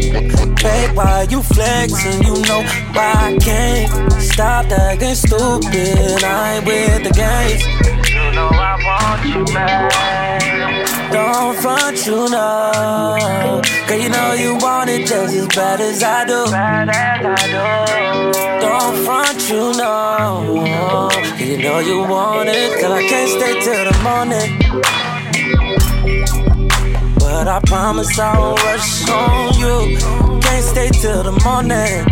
Babe, 0.62 0.92
why 0.98 1.26
you 1.30 1.42
flexing? 1.42 2.22
You 2.24 2.36
know 2.44 2.62
why 2.92 3.14
I 3.16 3.38
can't 3.40 4.12
stop 4.22 4.66
acting 4.66 5.16
stupid. 5.16 6.24
I 6.24 6.56
ain't 6.56 6.66
with 6.68 7.04
the 7.08 7.12
games. 7.16 7.64
You 8.12 8.32
know 8.36 8.50
I 8.52 8.76
want 8.84 9.22
you 9.32 9.46
back. 9.54 11.12
Don't 11.14 11.56
front, 11.62 12.06
you 12.06 12.28
know. 12.30 13.62
Cause 13.88 14.04
you 14.04 14.10
know 14.10 14.34
you 14.34 14.58
want 14.58 14.90
it 14.90 15.08
just 15.08 15.34
as 15.34 15.48
bad 15.48 15.80
as 15.80 16.04
I 16.04 16.26
do. 16.26 16.44
Don't 18.60 19.06
front, 19.06 19.50
you 19.50 19.72
know. 19.80 21.10
Cause 21.32 21.42
you 21.42 21.58
know 21.58 21.80
you 21.80 22.00
want 22.02 22.50
it. 22.50 22.80
Till 22.80 22.92
I 22.92 23.04
can't 23.08 23.30
stay 23.30 23.54
till 23.62 23.86
the 23.90 23.96
morning. 24.04 24.60
But 27.40 27.48
I 27.48 27.62
promise 27.62 28.20
I 28.20 28.38
won't 28.38 28.62
rush 28.66 29.10
on 29.10 29.54
you. 29.58 29.98
Can't 30.42 30.62
stay 30.62 30.90
till 30.90 31.24
the 31.24 31.32
morning. 31.46 32.04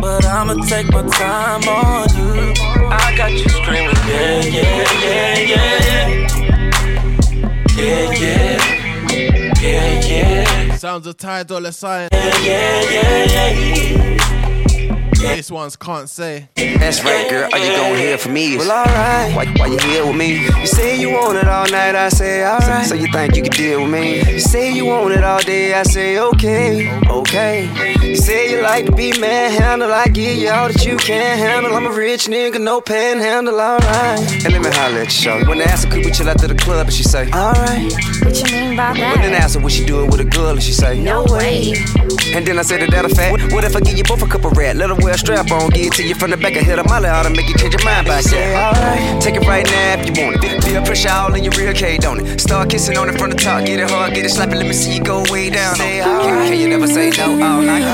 But 0.00 0.24
I'ma 0.24 0.54
take 0.64 0.90
my 0.90 1.02
time 1.08 1.68
on 1.68 2.08
you. 2.16 2.54
I 2.90 3.14
got 3.18 3.32
you 3.32 3.46
screaming, 3.50 3.94
yeah, 4.08 4.40
yeah, 4.40 4.86
yeah, 5.04 5.38
yeah. 5.50 6.08
Yeah, 7.76 8.12
yeah. 8.12 8.56
Yeah, 9.60 10.06
yeah. 10.08 10.76
Sounds 10.76 11.06
of 11.06 11.18
Ty 11.18 11.42
Dolla 11.42 11.70
Sign. 11.70 12.08
Yeah, 12.12 12.40
yeah, 12.40 12.82
yeah, 12.82 13.50
yeah. 13.50 14.37
This 15.18 15.50
one's 15.50 15.76
can't 15.76 16.08
say. 16.08 16.48
That's 16.56 17.02
right, 17.04 17.28
girl. 17.28 17.48
Are 17.52 17.58
you 17.58 17.70
gon' 17.76 17.96
hear 17.96 18.18
from 18.18 18.34
me 18.34 18.56
Well, 18.56 18.70
alright. 18.70 19.34
why, 19.34 19.46
why 19.56 19.66
you 19.66 19.78
here 19.78 20.06
with 20.06 20.16
me? 20.16 20.44
You 20.60 20.66
say 20.66 20.98
you 21.00 21.10
want 21.10 21.36
it 21.36 21.46
all 21.48 21.66
night, 21.70 21.94
I 21.94 22.08
say 22.08 22.44
alright. 22.46 22.86
So 22.86 22.94
you 22.94 23.10
think 23.12 23.34
you 23.36 23.42
can 23.42 23.52
deal 23.52 23.82
with 23.82 23.90
me? 23.90 24.18
You 24.32 24.38
say 24.38 24.72
you 24.72 24.86
want 24.86 25.12
it 25.14 25.24
all 25.24 25.40
day, 25.40 25.74
I 25.74 25.82
say 25.82 26.18
okay, 26.18 27.00
okay. 27.08 27.68
You 28.06 28.16
say 28.16 28.50
you 28.50 28.62
like 28.62 28.86
to 28.86 28.92
be 28.92 29.18
manhandled, 29.18 29.90
I 29.90 30.06
give 30.06 30.36
you 30.38 30.50
all 30.50 30.68
that 30.68 30.84
you 30.84 30.96
can 30.96 31.36
handle. 31.38 31.74
I'm 31.74 31.86
a 31.86 31.92
rich 31.92 32.26
nigga, 32.26 32.60
no 32.60 32.80
panhandle, 32.80 33.60
alright. 33.60 34.44
And 34.44 34.52
let 34.52 34.62
me 34.62 34.70
holler 34.70 35.00
at 35.00 35.24
you, 35.24 35.30
shawty. 35.30 35.48
When 35.48 35.58
they 35.58 35.64
ask 35.64 35.86
her, 35.88 35.94
could 35.94 36.04
we 36.04 36.10
chill 36.12 36.28
out 36.28 36.38
to 36.40 36.46
the 36.48 36.54
club, 36.54 36.86
and 36.86 36.94
she 36.94 37.02
say, 37.02 37.30
Alright. 37.32 37.92
What 38.22 38.36
you 38.38 38.52
mean 38.56 38.76
by 38.76 38.94
that? 38.94 39.14
When 39.16 39.22
then 39.22 39.32
that? 39.32 39.42
ask 39.42 39.56
her, 39.58 39.62
would 39.64 39.72
she 39.72 39.84
do 39.84 40.04
it 40.04 40.10
with 40.10 40.20
a 40.20 40.24
girl, 40.24 40.50
and 40.50 40.62
she 40.62 40.72
say, 40.72 41.00
No 41.02 41.24
way. 41.24 41.74
And 42.34 42.46
then 42.46 42.58
I 42.58 42.62
said, 42.62 42.82
is 42.82 42.90
that 42.90 43.04
a 43.04 43.08
fact? 43.08 43.32
What, 43.32 43.52
what 43.52 43.64
if 43.64 43.74
I 43.74 43.80
give 43.80 43.96
you 43.96 44.04
both 44.04 44.22
a 44.22 44.26
cup 44.26 44.44
of 44.44 44.52
rat? 44.56 44.76
Let 44.76 44.90
her 44.90 44.96
wear 45.08 45.14
a 45.14 45.18
strap 45.18 45.50
on, 45.50 45.70
give 45.70 45.86
it 45.86 45.92
to 45.94 46.06
you 46.06 46.14
from 46.14 46.30
the 46.30 46.36
back, 46.36 46.54
I 46.54 46.60
hit 46.60 46.78
a 46.78 46.84
molly 46.84 47.08
out 47.08 47.24
and 47.24 47.34
make 47.34 47.48
you 47.48 47.56
change 47.56 47.72
your 47.72 47.82
mind 47.82 48.06
back 48.06 48.24
there. 48.24 48.54
alright. 48.56 49.22
Take 49.22 49.36
it 49.36 49.46
right 49.46 49.64
now 49.64 49.96
if 49.96 50.04
you 50.04 50.12
want 50.22 50.44
it. 50.44 50.62
Feel, 50.62 50.82
pressure 50.84 51.08
all 51.10 51.34
in 51.34 51.44
your 51.44 51.52
real 51.54 51.72
K, 51.72 51.96
don't 51.96 52.20
it? 52.20 52.38
Start 52.40 52.68
kissing 52.68 52.98
on 52.98 53.08
it 53.08 53.18
from 53.18 53.30
the 53.30 53.36
top, 53.36 53.64
get 53.64 53.80
it 53.80 53.88
hard, 53.88 54.12
get 54.14 54.26
it 54.26 54.30
slappy, 54.30 54.56
let 54.56 54.66
me 54.66 54.74
see 54.74 54.96
you 54.96 55.02
go 55.02 55.24
way 55.30 55.48
down. 55.48 55.76
Say 55.76 56.00
it. 56.00 56.04
Can, 56.04 56.20
alright. 56.20 56.48
can 56.50 56.60
you 56.60 56.68
never 56.68 56.86
say 56.86 57.08
no 57.16 57.24
all 57.42 57.62
night? 57.62 57.84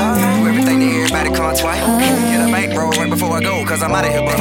Do 0.41 0.47
everything 0.49 0.79
to 0.81 0.85
everybody 0.85 1.29
come 1.29 1.55
twice. 1.55 1.79
Get 1.79 2.49
a 2.49 2.51
bankroll 2.51 2.91
right 2.91 3.09
before 3.09 3.37
I 3.37 3.39
go, 3.39 3.65
cause 3.65 3.81
I'm 3.81 3.93
out 3.93 4.05
of 4.05 4.11
here, 4.11 4.23
bro. 4.27 4.35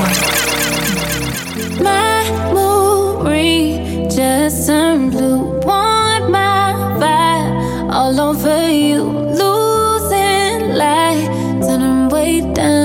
Memory 1.85 3.63
just 4.11 4.67
turned 4.67 5.13
blue. 5.13 5.61
Want 5.61 6.29
my 6.31 6.75
vibe 6.99 7.93
all 7.93 8.21
over 8.21 8.69
you. 8.69 9.03
Losing 9.05 10.75
light, 10.75 11.04
lay 12.25 12.41
down. 12.55 12.84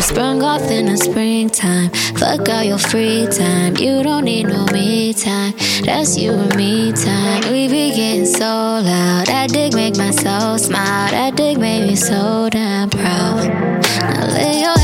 Sprung 0.00 0.42
off 0.42 0.62
in 0.70 0.86
the 0.86 0.96
springtime. 0.96 1.90
Fuck 2.16 2.48
all 2.48 2.62
your 2.62 2.78
free 2.78 3.26
time. 3.26 3.76
You 3.76 4.02
don't 4.02 4.24
need 4.24 4.46
no 4.46 4.64
me 4.72 5.12
time. 5.12 5.52
That's 5.84 6.16
you 6.16 6.32
and 6.32 6.56
me 6.56 6.92
time. 6.92 7.42
We 7.52 7.68
be 7.68 7.90
getting 7.90 8.26
so 8.26 8.44
loud. 8.44 9.26
That 9.26 9.50
dick 9.50 9.74
make 9.74 9.96
my 9.96 10.10
soul 10.10 10.58
smile. 10.58 11.10
That 11.10 11.36
dick 11.36 11.58
made 11.58 11.88
me 11.88 11.96
so 11.96 12.48
damn 12.50 12.90
proud. 12.90 13.48
Now 13.48 14.26
lay 14.34 14.60
your 14.62 14.79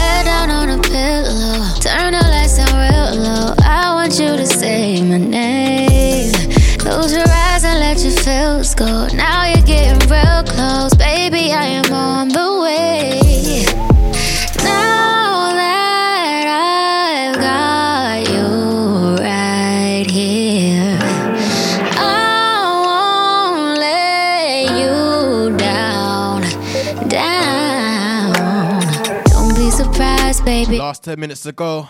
10 31.17 31.21
minutes 31.21 31.41
to 31.41 31.53
go. 31.53 31.89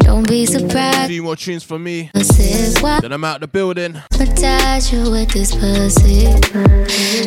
Don't 0.00 0.26
be 0.26 0.46
surprised. 0.46 1.04
A 1.04 1.08
few 1.08 1.22
more 1.22 1.36
tunes 1.36 1.62
for 1.62 1.78
me. 1.78 2.10
This 2.14 2.40
is 2.40 2.80
why 2.80 3.00
Then 3.00 3.12
I'm 3.12 3.22
out 3.22 3.40
the 3.42 3.46
building. 3.46 4.00
hypnotize 4.12 4.90
you 4.90 5.10
with 5.10 5.28
this 5.28 5.54
pussy. 5.54 6.24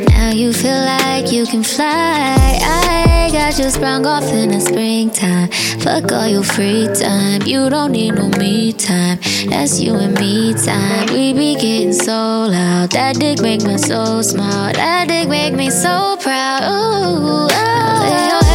Now 0.08 0.32
you 0.32 0.52
feel 0.54 0.82
like 0.96 1.32
you 1.32 1.46
can 1.46 1.62
fly. 1.62 2.58
I 2.64 3.30
got 3.32 3.60
you 3.60 3.70
sprung 3.70 4.08
off 4.08 4.24
in 4.24 4.50
the 4.50 4.60
springtime. 4.60 5.50
Fuck 5.82 6.12
all 6.12 6.28
your 6.28 6.44
free 6.44 6.88
time. 6.88 7.44
You 7.44 7.70
don't 7.70 7.92
need 7.92 8.16
no 8.16 8.30
me 8.30 8.74
time. 8.74 9.20
That's 9.50 9.80
you 9.80 9.94
and 9.96 10.16
me 10.20 10.56
time. 10.56 11.14
We 11.14 11.34
be 11.34 11.54
getting 11.54 11.94
so 11.94 12.48
loud. 12.50 12.90
That 12.94 13.20
dick 13.20 13.40
make 13.40 13.62
my 13.62 13.76
soul 13.76 14.24
smile. 14.24 14.74
That 14.74 15.10
dick 15.10 15.30
make 15.30 15.54
me 15.54 15.70
so 15.70 16.18
proud. 16.20 16.64
Ooh, 16.64 17.48
oh. 17.52 18.47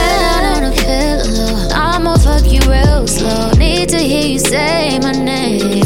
You 2.47 2.61
real 2.71 3.07
slow. 3.07 3.51
Need 3.53 3.89
to 3.91 3.99
hear 3.99 4.27
you 4.27 4.39
say 4.39 4.99
my 5.01 5.13
name. 5.13 5.83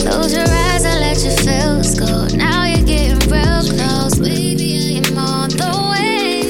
Close 0.00 0.32
your 0.32 0.48
eyes 0.48 0.84
and 0.84 1.00
let 1.00 1.18
your 1.22 1.36
feels 1.44 1.98
go. 1.98 2.26
Now 2.36 2.64
you're 2.64 2.86
getting 2.86 3.18
real 3.30 3.62
close, 3.62 4.18
baby. 4.18 5.02
I'm 5.04 5.18
on 5.18 5.50
the 5.50 5.70
way. 5.90 6.42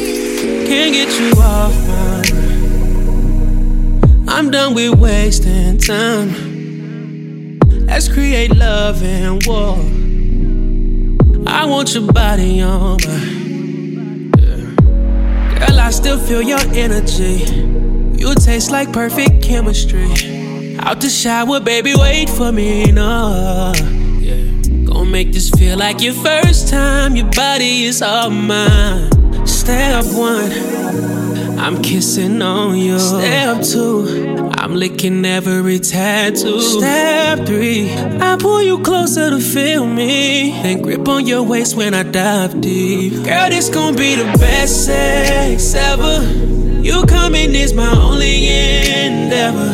Can't 0.66 0.93
get 0.93 1.11
you 1.20 1.32
off 1.40 1.74
my 1.89 2.23
I'm 4.28 4.51
done 4.51 4.74
with 4.74 4.95
wasting 4.99 5.78
time. 5.78 7.59
Let's 7.86 8.09
create 8.09 8.55
love 8.55 9.03
and 9.03 9.45
war. 9.47 9.78
I 11.47 11.65
want 11.65 11.95
your 11.95 12.12
body 12.12 12.61
on 12.61 12.99
my. 13.07 13.39
Girl, 15.59 15.81
I 15.81 15.90
still 15.90 16.19
feel 16.19 16.43
your 16.43 16.61
energy. 16.74 17.88
You 18.19 18.35
taste 18.35 18.73
like 18.73 18.93
perfect 18.93 19.43
chemistry. 19.43 20.11
Out 20.81 21.01
the 21.01 21.09
shower, 21.09 21.61
baby, 21.61 21.95
wait 21.95 22.28
for 22.28 22.51
me, 22.51 22.90
no. 22.90 23.73
Yeah. 24.19 24.85
Gonna 24.85 25.09
make 25.09 25.32
this 25.32 25.51
feel 25.51 25.78
like 25.78 26.03
your 26.03 26.15
first 26.15 26.69
time. 26.69 27.15
Your 27.15 27.31
body 27.31 27.85
is 27.85 28.03
all 28.03 28.31
mine. 28.31 29.47
Step 29.47 30.05
one, 30.07 30.51
I'm 31.61 31.81
kissing 31.81 32.43
on 32.43 32.77
you. 32.77 32.99
Step 32.99 33.62
two, 33.62 34.51
I'm 34.59 34.74
licking 34.74 35.24
every 35.24 35.78
tattoo. 35.78 36.61
Step 36.61 37.47
three, 37.47 37.93
I 37.93 38.36
pull 38.40 38.62
you 38.62 38.81
closer 38.81 39.31
to 39.31 39.39
feel 39.39 39.86
me. 39.86 40.61
Then 40.62 40.82
grip 40.82 41.07
on 41.09 41.24
your 41.24 41.45
waist 41.45 41.77
when 41.77 41.95
I 41.95 42.03
dive 42.03 42.61
deep. 42.61 43.12
Girl, 43.24 43.49
this 43.49 43.69
gonna 43.69 43.97
be 43.97 44.16
the 44.16 44.24
best 44.39 44.86
sex 44.86 45.74
ever. 45.74 46.58
You 46.89 47.05
coming 47.05 47.55
is 47.55 47.74
my 47.74 47.93
only 47.93 48.48
endeavor. 48.48 49.73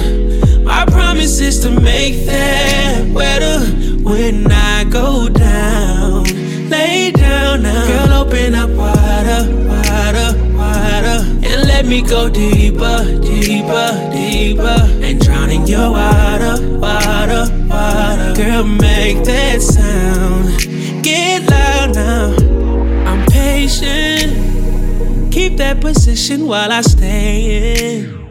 My 0.64 0.84
promise 0.84 1.38
is 1.38 1.60
to 1.60 1.70
make 1.70 2.26
that 2.26 3.14
better 3.14 3.60
when 4.02 4.50
I 4.50 4.82
go 4.82 5.28
down. 5.28 6.24
Lay 6.68 7.12
down 7.12 7.62
now. 7.62 7.86
Girl, 7.86 8.12
open 8.22 8.56
up 8.56 8.68
wider, 8.70 9.42
wider, 9.70 10.30
wider. 10.58 11.18
And 11.46 11.68
let 11.68 11.86
me 11.86 12.02
go 12.02 12.28
deeper, 12.28 13.04
deeper, 13.22 13.90
deeper. 14.12 14.78
And 15.06 15.20
drown 15.24 15.50
in 15.50 15.68
your 15.68 15.92
water, 15.92 16.56
water, 16.80 17.44
water. 17.70 18.34
Girl, 18.34 18.64
make 18.64 19.22
that 19.22 19.62
sound. 19.62 21.04
Get 21.04 21.48
loud 21.48 21.94
now. 21.94 22.34
I'm 23.08 23.24
patient. 23.26 24.13
That 25.64 25.80
position 25.80 26.46
while 26.46 26.70
I 26.70 26.82
stay 26.82 27.96
in. 27.96 28.28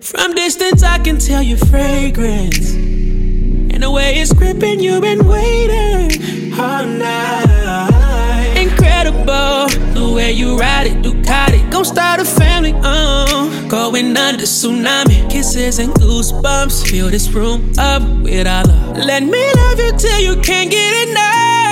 From 0.00 0.34
distance, 0.34 0.82
I 0.82 0.98
can 0.98 1.16
tell 1.18 1.40
your 1.40 1.58
fragrance. 1.58 2.74
And 2.74 3.84
the 3.84 3.88
way 3.88 4.16
it's 4.16 4.32
gripping, 4.32 4.80
you've 4.80 5.02
been 5.02 5.24
waiting 5.24 6.52
all 6.58 6.84
night. 6.84 8.56
Incredible, 8.56 9.68
the 9.94 10.12
way 10.12 10.32
you 10.32 10.58
ride 10.58 10.88
it, 10.88 11.02
Ducati. 11.04 11.70
Gon' 11.70 11.84
start 11.84 12.18
a 12.20 12.24
family, 12.24 12.74
uh. 12.82 13.68
Going 13.68 14.16
under 14.16 14.42
tsunami. 14.42 15.30
Kisses 15.30 15.78
and 15.78 15.94
goosebumps. 15.94 16.90
Fill 16.90 17.10
this 17.10 17.28
room 17.30 17.72
up 17.78 18.02
with 18.24 18.48
our 18.48 18.64
love. 18.64 18.96
Let 18.96 19.22
me 19.22 19.44
love 19.54 19.78
you 19.78 19.92
till 19.96 20.20
you 20.20 20.34
can't 20.42 20.68
get 20.68 21.08
enough. 21.08 21.62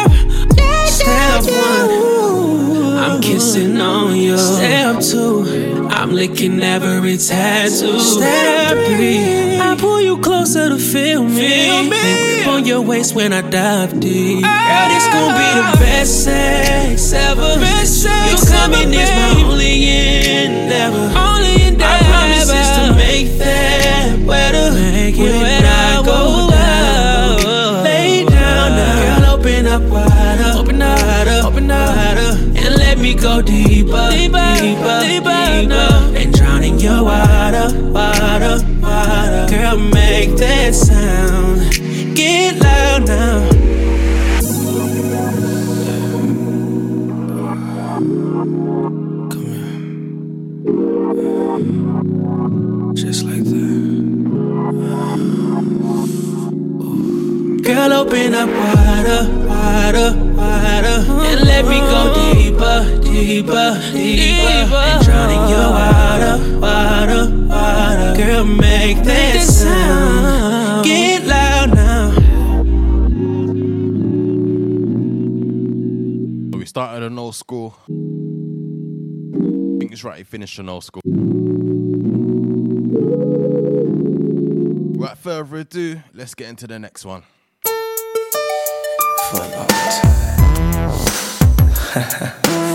Step 0.86 1.42
one, 1.44 1.88
I'm 3.01 3.20
kissing 3.20 3.81
on 3.81 4.16
you. 4.16 4.36
Step 4.36 5.01
two, 5.01 5.89
I'm 5.90 6.12
licking 6.12 6.62
every 6.62 7.16
tattoo. 7.16 7.98
Step 7.98 8.77
three, 8.86 9.59
I 9.59 9.74
pull 9.78 10.01
you 10.01 10.18
closer 10.18 10.68
to 10.68 10.78
feel 10.78 11.24
me. 11.24 11.40
Then 11.48 11.89
grip 11.89 12.47
on 12.48 12.64
your 12.64 12.82
waist 12.82 13.14
when 13.14 13.32
I 13.32 13.40
dive 13.43 13.98
deep. 14.01 14.44
Ah. 14.44 14.68
Girl, 14.70 14.89
this 14.94 15.06
gon' 15.14 15.32
be 15.40 15.48
the 15.60 15.85
best 15.85 16.24
sex 16.24 17.12
ever. 17.12 17.55
You 18.31 18.36
coming 18.47 18.93
is 18.93 19.10
my 19.10 19.43
only 19.44 19.89
endeavor. 20.44 21.06
Only 21.16 21.62
endeavor. 21.68 22.05
I 22.05 22.10
promise 22.10 22.51
is 22.51 22.70
to 22.78 22.94
make 22.97 23.39
that 23.39 24.18
wetter. 24.27 24.72
Make 24.72 25.16
it 25.18 25.32
when 25.43 25.64
I 25.64 26.02
go 26.05 26.51
down. 26.51 27.85
Lay 27.85 28.24
down 28.24 28.68
now. 28.77 29.20
Girl, 29.20 29.35
open 29.35 29.66
up 29.66 29.82
wider. 29.82 30.59
Open 30.59 30.82
up 30.82 30.98
wider. 31.01 31.39
Open 33.10 33.18
up 33.18 33.18
wider. 33.18 33.18
And 33.18 33.18
let 33.18 33.18
me 33.18 33.22
go 33.22 33.42
deeper. 33.42 34.10
Deeper. 34.10 34.54
Deeper. 34.60 35.00
Deeper. 35.02 35.68
now. 35.68 36.12
And 36.14 36.34
drown 36.34 36.62
in 36.64 36.78
your 36.78 37.04
water. 37.04 37.68
Water. 37.90 38.58
Water. 38.80 39.46
Girl, 39.50 39.76
make 39.78 40.36
that 40.36 40.74
sound. 40.74 42.16
Get 42.16 42.56
loud 42.56 43.06
now. 43.06 43.50
Just 52.94 53.24
like 53.24 53.44
that. 53.44 53.80
Girl, 57.62 57.92
open 57.92 58.34
up 58.34 58.48
wider, 58.48 59.28
wider, 59.46 60.10
wider. 60.34 61.04
And 61.28 61.40
let 61.46 61.64
me 61.66 61.78
go 61.80 62.12
oh. 62.12 62.34
deeper, 62.34 62.99
deeper, 63.20 63.80
deeper. 63.92 64.74
And 64.74 65.05
drown 65.05 65.30
in 65.30 65.48
your 65.48 65.70
water, 65.78 66.34
water, 66.59 67.22
water. 67.47 68.14
Girl, 68.16 68.44
make 68.44 69.02
that 69.05 69.40
sound. 69.42 70.84
Get 70.84 71.26
loud 71.26 71.74
now. 71.74 72.10
We 76.59 76.64
started 76.66 77.05
an 77.05 77.18
old 77.18 77.34
school. 77.34 77.76
I 77.86 77.88
think 79.78 79.92
it's 79.92 80.05
right 80.05 80.18
He 80.18 80.24
finished 80.24 80.59
an 80.59 80.68
old 80.68 80.84
school. 80.84 81.02
Without 84.98 85.18
further 85.18 85.56
ado, 85.56 86.02
let's 86.14 86.34
get 86.34 86.48
into 86.48 86.66
the 86.66 86.78
next 86.78 87.05
one. 87.05 87.22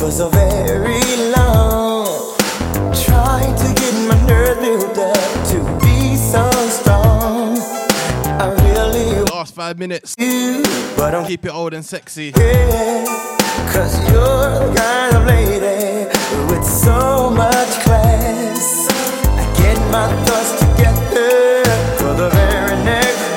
for 0.00 0.10
so 0.10 0.30
very 0.30 1.02
long. 1.36 2.34
Trying 3.04 3.54
to 3.54 3.68
get 3.80 3.94
my 4.08 4.18
nerve 4.26 4.58
built 4.60 4.96
up 4.96 5.48
to 5.50 5.58
be 5.84 6.16
so 6.16 6.50
strong. 6.68 7.58
I 8.40 8.46
really 8.64 9.20
Last 9.24 9.54
five 9.54 9.78
minutes. 9.78 10.16
but 10.96 11.14
I'm 11.14 11.26
Keep 11.26 11.44
it 11.44 11.52
old 11.52 11.74
and 11.74 11.84
sexy. 11.84 12.32
Cause 12.32 13.94
you're 14.10 14.50
the 14.58 14.72
kind 14.74 15.16
of 15.16 15.26
lady 15.26 16.06
with 16.50 16.64
so 16.64 17.28
much 17.30 17.68
class. 17.84 18.88
I 19.42 19.44
get 19.58 19.78
my 19.92 20.08
thoughts 20.24 20.52
together 20.60 21.64
for 21.98 22.14
the 22.14 22.30
very 22.30 22.76
next 22.84 23.29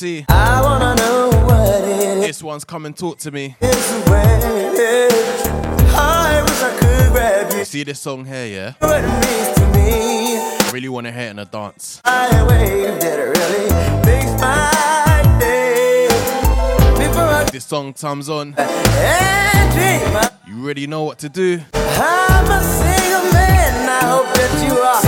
see. 0.00 0.24
I 0.30 0.62
wanna 0.62 0.94
know 0.94 1.28
what 1.44 1.84
it 1.84 2.18
is. 2.18 2.26
This 2.26 2.42
one's 2.42 2.64
come 2.64 2.86
and 2.86 2.96
talk 2.96 3.18
to 3.18 3.30
me. 3.30 3.54
I 3.60 3.66
wish 6.46 6.62
I 6.62 6.70
could 6.80 7.12
grab 7.12 7.52
you. 7.52 7.58
You 7.58 7.64
see 7.66 7.84
this 7.84 8.00
song 8.00 8.24
here, 8.24 8.46
yeah? 8.46 8.72
What 8.78 9.04
it 9.04 9.08
means 9.08 9.54
to 9.58 9.66
me. 9.76 10.38
I 10.38 10.70
really 10.72 10.88
want 10.88 11.06
to 11.06 11.12
hear 11.12 11.26
it 11.26 11.32
in 11.32 11.38
a 11.38 11.44
dance. 11.44 12.00
I 12.04 12.30
wave 12.48 12.98
that 13.00 13.18
really 13.36 13.68
makes 14.06 14.32
my 14.40 15.20
day. 15.38 16.08
Before 16.96 17.22
I 17.22 17.44
This 17.52 17.66
song 17.66 17.92
comes 17.92 18.30
on. 18.30 18.54
You 20.48 20.64
already 20.64 20.86
know 20.86 21.04
what 21.04 21.18
to 21.18 21.28
do. 21.28 21.60
I'm 21.74 22.46
a 22.50 22.62
single 22.62 23.32
man. 23.34 23.88
I 23.88 24.00
hope 24.06 24.32
that 24.34 24.52
you 24.66 24.72
are 24.78 25.02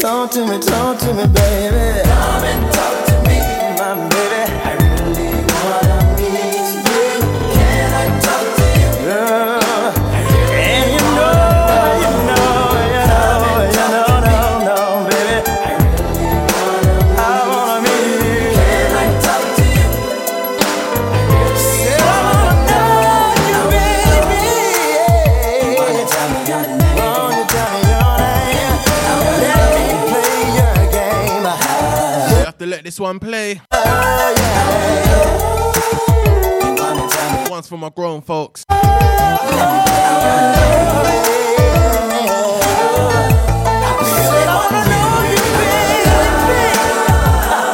Talk 0.00 0.30
to 0.32 0.46
me, 0.46 0.58
talk 0.58 0.98
to 0.98 1.14
me, 1.14 1.26
baby. 1.26 2.02
Come 2.04 2.44
and 2.44 2.72
talk 2.74 2.95
this 32.96 33.00
one 33.00 33.18
play. 33.18 33.60
One's 37.50 37.68
for 37.68 37.76
my 37.76 37.90
grown 37.90 38.22
folks. 38.22 38.64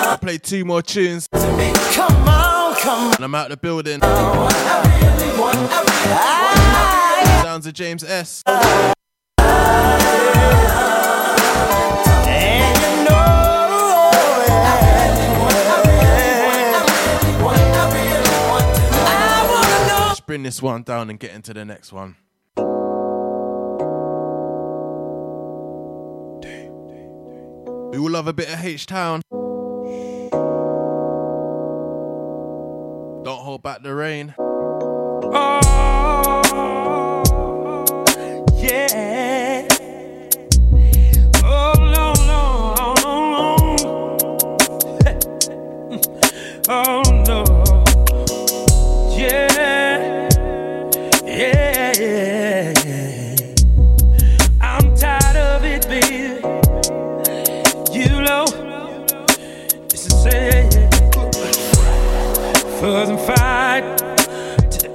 I 0.05 0.19
play 0.21 0.39
two 0.39 0.65
more 0.65 0.83
tunes. 0.83 1.29
Come 1.33 2.29
on, 2.29 2.75
come 2.77 3.09
on. 3.09 3.15
And 3.15 3.25
I'm 3.25 3.35
out 3.37 3.51
the 3.51 3.57
building. 3.57 4.01
Sounds 7.43 7.67
of 7.67 7.75
James 7.75 8.03
S. 8.03 8.43
Let's 14.63 14.92
bring 20.33 20.45
this 20.45 20.63
one 20.63 20.83
down 20.83 21.11
and 21.11 21.21
get 21.21 21.33
into 21.33 21.53
the 21.53 21.63
next 21.63 21.93
one. 21.93 22.17
We 27.93 27.99
all 27.99 28.11
love 28.11 28.27
a 28.29 28.33
bit 28.33 28.49
of 28.49 28.65
H 28.65 28.87
Town. 28.87 29.21
Don't 33.25 33.45
hold 33.45 33.63
back 33.63 33.83
the 33.83 33.95
rain. 33.95 34.35
Yeah. 34.39 35.62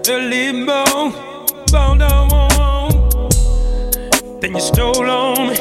To 0.07 0.53
morn. 0.53 1.11
Bone, 1.69 1.97
don't 1.97 2.29
then 4.39 4.53
you 4.53 4.61
stole 4.61 5.09
on 5.09 5.49
me 5.49 5.55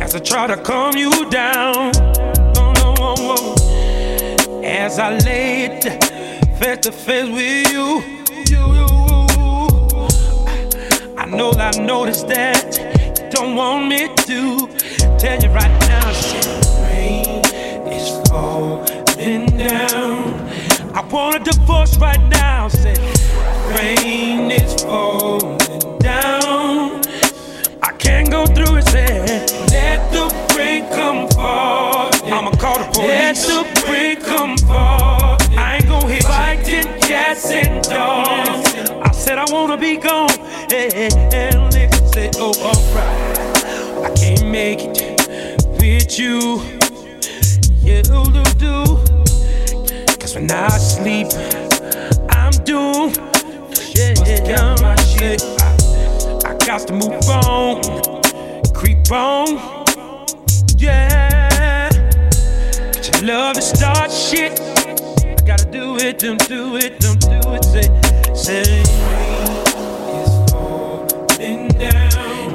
as 0.00 0.14
I 0.14 0.18
try 0.18 0.46
to 0.48 0.56
calm 0.58 0.98
you 0.98 1.10
down. 1.30 1.92
As 4.62 4.98
I 4.98 5.18
laid 5.20 5.82
face 6.58 6.80
to 6.82 6.92
face 6.92 7.30
with 7.30 7.72
you. 7.72 8.02
I 11.16 11.24
know 11.24 11.52
I 11.52 11.70
noticed 11.80 12.28
that 12.28 12.76
you 13.18 13.30
don't 13.30 13.56
want 13.56 13.88
me 13.88 14.08
to 14.08 14.68
tell 15.18 15.42
you 15.42 15.48
right 15.48 15.88
now. 15.88 16.12
Shit, 16.12 16.46
rain 16.84 17.42
is 17.90 18.10
falling 18.28 19.46
down. 19.56 20.34
I 20.94 21.00
want 21.10 21.36
a 21.36 21.38
divorce 21.50 21.96
right 21.96 22.22
now. 22.28 22.68
Say, 22.68 22.94
rain 23.78 24.50
is 24.50 24.82
falling 24.82 25.58
down. 25.98 27.02
I 27.82 27.92
can't 27.98 28.30
go 28.30 28.46
through 28.46 28.76
it, 28.76 28.88
say, 28.88 29.20
let 29.70 30.12
the 30.12 30.24
rain 30.56 30.88
come 30.90 31.28
fall. 31.30 32.10
I'ma 32.24 32.50
call 32.52 32.78
the 32.78 32.90
police. 32.92 33.08
Let 33.08 33.36
the 33.36 33.90
rain 33.90 34.16
come 34.20 34.56
fall. 34.58 35.38
I 35.56 35.76
ain't 35.76 35.86
gon' 35.88 36.08
hit 36.08 36.24
fighting 36.24 36.86
cats 37.00 37.50
and 37.50 37.82
dogs. 37.84 38.74
I 39.08 39.10
said 39.12 39.38
I 39.38 39.44
wanna 39.50 39.76
be 39.76 39.96
gone. 39.96 40.30
And 40.72 41.72
niggas 41.72 42.14
say, 42.14 42.30
oh, 42.36 42.54
alright. 42.68 43.50
I 44.04 44.14
can't 44.14 44.46
make 44.48 44.80
it 44.80 45.66
with 45.80 46.18
you. 46.18 46.62
You 47.82 48.02
do, 48.02 48.24
do. 48.58 48.84
Cause 50.18 50.34
when 50.34 50.50
I 50.50 50.68
sleep, 50.68 51.28
I'm 52.30 52.52
doomed. 52.64 53.29
Yeah, 54.00 54.14
yeah. 54.56 55.36
I 56.46 56.56
got 56.66 56.86
to 56.86 56.92
move 56.94 57.28
on 57.28 58.10
creep 58.80 59.12
on. 59.12 59.84
Yeah. 60.78 61.90
But 61.90 63.10
your 63.12 63.22
love 63.26 63.56
to 63.56 63.62
start 63.62 64.10
shit. 64.10 64.58
I 64.58 65.36
gotta 65.44 65.70
do 65.70 65.96
it, 65.96 66.18
don't 66.18 66.48
do 66.48 66.76
it, 66.76 66.98
don't 66.98 67.20
do 67.20 67.40
it. 67.52 67.64
Say, 67.64 67.86
say. 68.34 68.82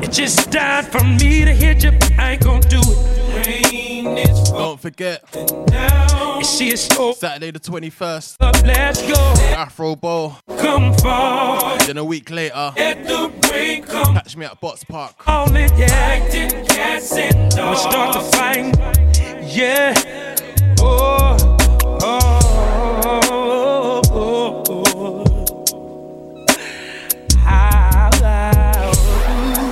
It 0.03 0.11
just 0.11 0.49
died 0.49 0.85
for 0.87 1.03
me 1.03 1.45
to 1.45 1.51
hit 1.51 1.83
you, 1.83 1.91
but 1.91 2.11
I 2.17 2.31
ain't 2.31 2.43
gonna 2.43 2.61
do 2.61 2.79
it. 2.79 3.24
Don't 4.57 4.79
forget. 4.79 5.23
down. 5.67 6.37
You 6.39 6.43
see 6.43 6.69
it's 6.69 6.87
Saturday 7.17 7.51
the 7.51 7.59
21st. 7.59 8.37
up, 8.39 8.55
let's 8.65 9.01
go. 9.01 9.13
Afro 9.55 9.95
Bowl. 9.95 10.35
Come. 10.57 10.93
Then 11.85 11.97
a 11.97 12.03
week 12.03 12.29
later. 12.29 12.73
Let 12.75 13.05
the 13.05 13.31
rain 13.51 13.83
come. 13.83 14.13
Catch 14.15 14.35
me 14.37 14.45
at 14.45 14.59
Bots 14.59 14.83
Park. 14.83 15.15
All 15.27 15.55
it, 15.55 15.71
yeah. 15.77 15.85
Acting 15.91 16.65
cats 16.65 17.13
and 17.13 17.51
dogs. 17.51 17.85
We 17.85 17.91
start 17.91 18.13
to 18.13 18.21
fight. 18.21 18.75
Yeah. 19.45 19.93
Oh. 20.79 21.37
Oh. 22.01 23.01
Oh. 23.05 24.01
Oh. 24.11 24.63
oh. 24.69 24.85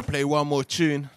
Play 0.07 0.23
one 0.23 0.47
more 0.47 0.63
tune. 0.63 1.09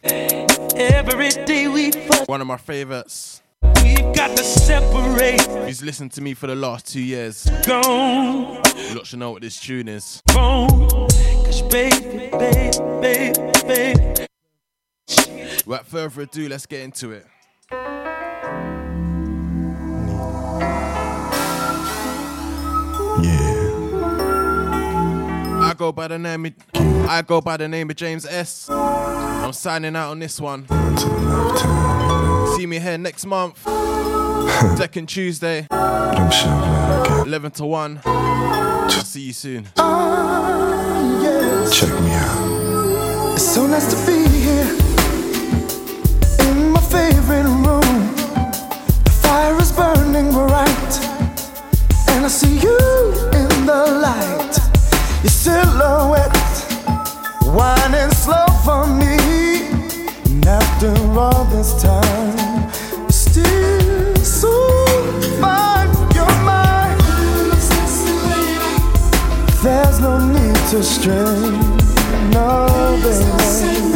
Every 0.78 1.30
day 1.30 1.68
we 1.68 1.90
fuck. 1.90 2.28
One 2.28 2.42
of 2.42 2.46
my 2.46 2.58
favorites. 2.58 3.40
We've 3.82 4.14
got 4.14 4.36
to 4.36 4.44
separate. 4.44 5.40
Who's 5.40 5.82
listened 5.82 6.12
to 6.12 6.20
me 6.20 6.34
for 6.34 6.48
the 6.48 6.54
last 6.54 6.86
two 6.86 7.00
years? 7.00 7.48
Gone. 7.66 8.60
You 8.76 8.94
lot 8.94 9.06
should 9.06 9.18
know 9.18 9.30
what 9.30 9.40
this 9.40 9.58
tune 9.58 9.88
is. 9.88 10.22
Phone. 10.28 10.86
Cause 11.46 11.62
baby, 11.62 12.28
baby, 12.28 12.78
baby, 13.00 13.52
baby. 13.66 14.26
Without 15.64 15.86
further 15.86 16.20
ado, 16.20 16.46
let's 16.50 16.66
get 16.66 16.82
into 16.82 17.10
it. 17.12 17.26
Go 25.76 25.92
by 25.92 26.08
the 26.08 26.18
name 26.18 26.46
of, 26.46 26.52
I 26.74 27.22
go 27.22 27.40
by 27.40 27.56
the 27.56 27.68
name 27.68 27.90
of 27.90 27.96
James 27.96 28.26
S. 28.26 28.68
I'm 28.70 29.52
signing 29.52 29.94
out 29.94 30.10
on 30.10 30.18
this 30.18 30.40
one. 30.40 30.66
See 32.56 32.66
me 32.66 32.78
here 32.80 32.98
next 32.98 33.26
month. 33.26 33.62
Second 34.76 35.08
Tuesday. 35.08 35.66
11 35.70 37.50
to 37.52 37.66
1. 37.66 38.00
I'll 38.04 38.90
see 38.90 39.20
you 39.22 39.32
soon. 39.32 39.64
Check 39.64 39.74
me 42.00 42.10
out. 42.12 43.32
It's 43.34 43.54
so 43.54 43.66
nice 43.66 43.90
to 43.92 43.96
be 44.06 44.26
here 44.28 44.70
in 46.48 46.70
my 46.70 46.80
favorite 46.80 47.44
room. 47.44 48.14
The 49.04 49.10
fire 49.22 49.58
is 49.60 49.72
burning 49.72 50.32
bright, 50.32 51.00
and 52.08 52.24
I 52.24 52.28
see 52.28 52.58
you 52.58 52.78
in 53.34 53.66
the 53.66 54.00
light. 54.02 54.45
Your 55.26 55.32
silhouette 55.32 56.30
winding 57.46 58.12
slow 58.12 58.46
for 58.64 58.86
me. 58.86 59.16
And 60.26 60.46
after 60.46 60.94
all 61.18 61.44
this 61.46 61.82
time, 61.82 62.68
you're 62.92 63.10
still 63.10 64.14
so 64.22 64.86
fine. 65.40 65.90
You're 66.14 66.26
mine. 66.46 66.96
There's 69.64 69.98
no 69.98 70.24
need 70.28 70.54
to 70.70 70.80
strain, 70.84 71.58
no 72.30 72.68
baby. 73.02 73.95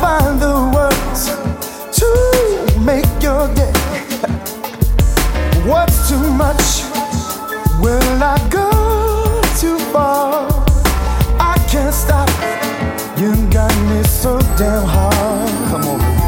Find 0.00 0.40
the 0.40 0.70
words 0.74 1.30
to 1.98 2.80
make 2.80 3.06
your 3.22 3.46
day? 3.54 3.72
What's 5.68 6.08
too 6.08 6.30
much? 6.32 6.84
Will 7.80 8.22
I 8.22 8.38
go 8.50 8.70
too 9.60 9.78
far? 9.92 10.48
I 11.38 11.56
can't 11.68 11.94
stop. 11.94 12.28
You 13.18 13.34
got 13.50 13.74
me 13.90 14.02
so 14.04 14.38
damn 14.56 14.84
hard. 14.84 15.70
Come 15.70 15.88
on. 15.88 16.21